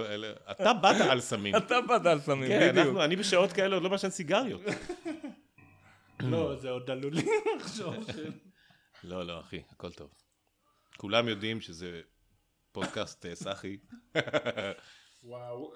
אתה 0.50 0.72
באת 0.72 1.00
על 1.00 1.20
סמים. 1.20 1.56
אתה 1.56 1.80
באת 1.88 2.06
על 2.06 2.20
סמים, 2.20 2.48
כן, 2.48 2.68
בדיוק. 2.70 2.86
אנחנו- 2.86 3.04
אני 3.04 3.16
בשעות 3.16 3.52
כאלה 3.52 3.74
עוד 3.74 3.82
לא 3.82 3.90
מעשן 3.90 4.10
סיגריות. 4.10 4.60
לא, 6.20 6.56
זה 6.56 6.70
עוד 6.70 6.90
עלול 6.90 7.14
לי 7.14 7.26
לחשוב. 7.60 7.94
לא, 9.04 9.26
לא, 9.26 9.40
אחי, 9.40 9.62
הכל 9.70 9.92
טוב. 9.92 10.10
כולם 10.96 11.28
יודעים 11.28 11.60
שזה 11.60 12.00
פודקאסט 12.72 13.26
אה, 13.26 13.34
סאחי. 13.34 13.76
וואו. 15.24 15.72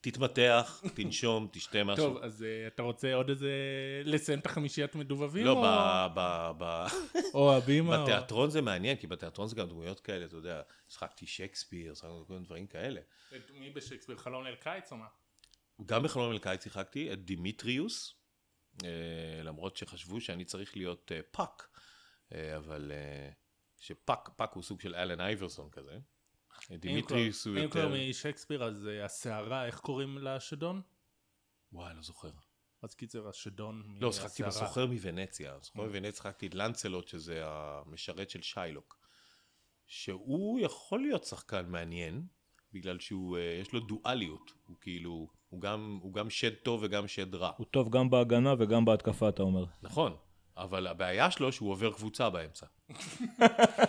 תתמתח, 0.00 0.82
תנשום, 0.94 1.48
תשתה 1.52 1.84
משהו. 1.84 2.04
טוב, 2.04 2.18
אז 2.22 2.42
אה, 2.42 2.66
אתה 2.66 2.82
רוצה 2.82 3.14
עוד 3.14 3.28
איזה... 3.28 3.52
לסיים 4.04 4.38
את 4.38 4.46
החמישיית 4.46 4.94
מדובבים? 4.94 5.44
לא, 5.46 5.52
או- 5.52 5.62
ב- 5.62 6.08
ב- 6.14 6.52
ב- 6.58 6.86
או 7.34 7.56
הבימה? 7.56 7.96
או- 7.96 8.02
בתיאטרון 8.02 8.50
זה 8.50 8.60
מעניין, 8.62 8.96
כי 8.96 9.06
בתיאטרון 9.06 9.48
זה 9.48 9.56
גם 9.56 9.68
דמויות 9.68 10.00
כאלה, 10.00 10.24
אתה 10.24 10.36
יודע, 10.36 10.62
שחקתי 10.88 11.26
שייקספיר, 11.26 11.94
שחקתי 11.94 12.12
כל 12.26 12.32
מיני 12.32 12.44
דברים 12.44 12.66
כאלה. 12.66 13.00
מי 13.54 13.70
בשייקספיר? 13.70 14.16
חלום 14.16 14.46
ליל 14.46 14.54
קיץ 14.54 14.92
או 14.92 14.96
מה? 14.96 15.06
גם 15.86 16.02
בחלום 16.02 16.32
ליל 16.32 16.38
קיץ 16.38 16.64
שיחקתי 16.64 17.12
את 17.12 17.24
דימיטריוס, 17.24 18.14
אה, 18.84 18.88
למרות 19.42 19.76
שחשבו 19.76 20.20
שאני 20.20 20.44
צריך 20.44 20.76
להיות 20.76 21.12
אה, 21.14 21.20
פאק, 21.30 21.68
אבל 22.56 22.92
שפאק, 23.78 24.28
פאק 24.36 24.52
הוא 24.52 24.62
סוג 24.62 24.80
של 24.80 24.94
אלן 24.94 25.20
אייברסון 25.20 25.70
כזה. 25.70 25.98
אה, 26.70 26.76
דימיטריוס 26.76 27.46
הוא 27.46 27.58
אם 27.58 27.70
כבר 27.70 27.80
יותר... 27.80 28.10
משייקספיר, 28.10 28.64
אז 28.64 28.86
אה, 28.86 29.04
הסערה, 29.04 29.66
איך 29.66 29.80
קוראים 29.80 30.18
לשדון? 30.18 30.82
וואי, 31.72 31.94
לא 31.96 32.02
זוכר. 32.02 32.30
אז 32.82 32.94
קיצר, 32.94 33.28
השדון 33.28 33.96
לא, 34.00 34.08
מהסערה. 34.08 34.48
בסוחר 34.48 34.86
מוונציה. 34.86 35.58
בסוחר 35.58 35.82
מוונציה 35.82 36.12
שיחקתי 36.12 36.46
את 36.46 36.54
לנצלוט, 36.54 37.08
שזה 37.08 37.42
המשרת 37.44 38.30
של 38.30 38.42
שיילוק. 38.42 39.00
שהוא 39.86 40.60
יכול 40.60 41.00
להיות 41.00 41.24
שחקן 41.24 41.66
מעניין, 41.68 42.26
בגלל 42.72 42.98
שהוא, 42.98 43.36
אה, 43.38 43.58
יש 43.60 43.72
לו 43.72 43.80
דואליות. 43.80 44.52
הוא 44.66 44.76
כאילו, 44.80 45.28
הוא 45.48 45.60
גם, 45.60 45.98
הוא 46.02 46.12
גם 46.12 46.30
שד 46.30 46.54
טוב 46.54 46.80
וגם 46.82 47.08
שד 47.08 47.34
רע. 47.34 47.52
הוא 47.56 47.66
טוב 47.70 47.90
גם 47.90 48.10
בהגנה 48.10 48.54
וגם 48.58 48.84
בהתקפה, 48.84 49.28
אתה 49.28 49.42
אומר. 49.42 49.64
נכון, 49.82 50.16
אבל 50.56 50.86
הבעיה 50.86 51.30
שלו 51.30 51.52
שהוא 51.52 51.70
עובר 51.70 51.92
קבוצה 51.92 52.30
באמצע. 52.30 52.66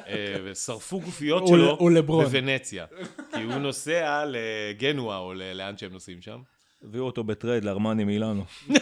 אה, 0.07 0.35
ושרפו 0.43 0.99
גופיות 0.99 1.47
שלו. 1.47 1.77
בוונציה. 2.23 2.85
כי 3.33 3.43
הוא 3.43 3.53
נוסע 3.55 4.23
לגנואה 4.27 5.17
או 5.17 5.33
לאן 5.33 5.77
שהם 5.77 5.91
נוסעים 5.93 6.21
שם. 6.21 6.41
הביאו 6.83 7.05
אותו 7.05 7.23
בטרייד 7.23 7.63
לארמני 7.63 8.03
מילאנו. 8.03 8.45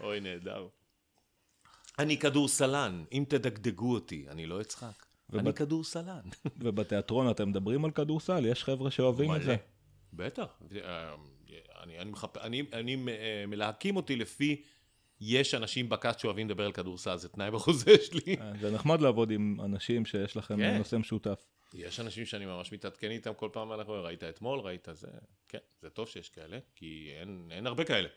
אוי, 0.00 0.20
נהדר. 0.20 0.68
אני 1.98 2.18
כדורסלן, 2.18 3.04
אם 3.12 3.24
תדגדגו 3.28 3.94
אותי, 3.94 4.26
אני 4.30 4.46
לא 4.46 4.60
אצחק. 4.60 5.04
ובת- 5.30 5.40
אני 5.40 5.52
כדורסלן. 5.54 6.20
ובתיאטרון 6.62 7.30
אתם 7.30 7.48
מדברים 7.48 7.84
על 7.84 7.90
כדורסל? 7.90 8.46
יש 8.46 8.64
חבר'ה 8.64 8.90
שאוהבים 8.90 9.34
את 9.34 9.42
זה. 9.42 9.56
בטח. 10.12 10.46
אה, 10.84 11.14
אני, 11.82 11.98
אני, 11.98 12.10
מחפ... 12.10 12.36
אני, 12.38 12.62
אני 12.72 12.96
אה, 13.08 13.44
מלהקים 13.46 13.96
אותי 13.96 14.16
לפי 14.16 14.62
יש 15.20 15.54
אנשים 15.54 15.88
בקאסט 15.88 16.18
שאוהבים 16.18 16.46
לדבר 16.48 16.64
על 16.64 16.72
כדורסל, 16.72 17.16
זה 17.16 17.28
תנאי 17.28 17.50
בחוזה 17.50 17.94
שלי. 18.06 18.36
אה, 18.40 18.52
זה 18.60 18.70
נחמד 18.70 19.00
לעבוד 19.00 19.30
עם 19.30 19.60
אנשים 19.64 20.06
שיש 20.06 20.36
לכם 20.36 20.56
כן. 20.56 20.78
נושא 20.78 20.96
משותף. 20.96 21.46
יש 21.74 22.00
אנשים 22.00 22.26
שאני 22.26 22.46
ממש 22.46 22.72
מתעדכן 22.72 23.10
איתם 23.10 23.34
כל 23.34 23.48
פעם, 23.52 23.72
אנחנו 23.72 23.92
ראית 23.92 24.24
אתמול, 24.24 24.60
ראית 24.60 24.88
זה, 24.92 25.08
כן, 25.48 25.58
זה 25.82 25.90
טוב 25.90 26.08
שיש 26.08 26.28
כאלה, 26.28 26.58
כי 26.74 27.12
אין, 27.20 27.48
אין 27.50 27.66
הרבה 27.66 27.84
כאלה. 27.84 28.08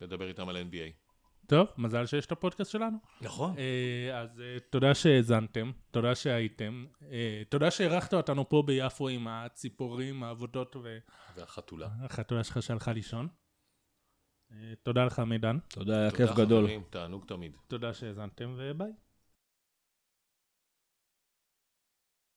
לדבר 0.00 0.28
איתם 0.28 0.48
על 0.48 0.56
NBA. 0.56 1.12
טוב, 1.46 1.68
מזל 1.78 2.06
שיש 2.06 2.26
את 2.26 2.32
הפודקאסט 2.32 2.70
שלנו. 2.70 2.96
נכון. 3.20 3.54
אה, 3.58 4.20
אז 4.20 4.40
אה, 4.40 4.56
תודה 4.70 4.94
שהאזנתם, 4.94 5.70
תודה 5.90 6.14
שהייתם, 6.14 6.86
אה, 7.10 7.42
תודה 7.48 7.70
שהערכת 7.70 8.14
אותנו 8.14 8.48
פה 8.48 8.62
ביפו 8.66 9.08
עם 9.08 9.28
הציפורים, 9.28 10.22
העבודות 10.22 10.76
והחתולה. 11.36 11.88
והחתולה 12.02 12.44
שלך 12.44 12.62
שהלכה 12.62 12.92
לישון. 12.92 13.28
אה, 14.52 14.72
תודה 14.82 15.04
לך 15.04 15.18
מידן, 15.18 15.58
תודה, 15.68 16.00
היה 16.00 16.10
תודה, 16.10 16.26
כיף 16.26 16.36
גדול. 16.36 16.64
חברים, 16.64 16.82
תענוג 16.90 17.24
תמיד. 17.26 17.52
תודה 17.68 17.94
שהאזנתם 17.94 18.54
וביי. 18.56 18.92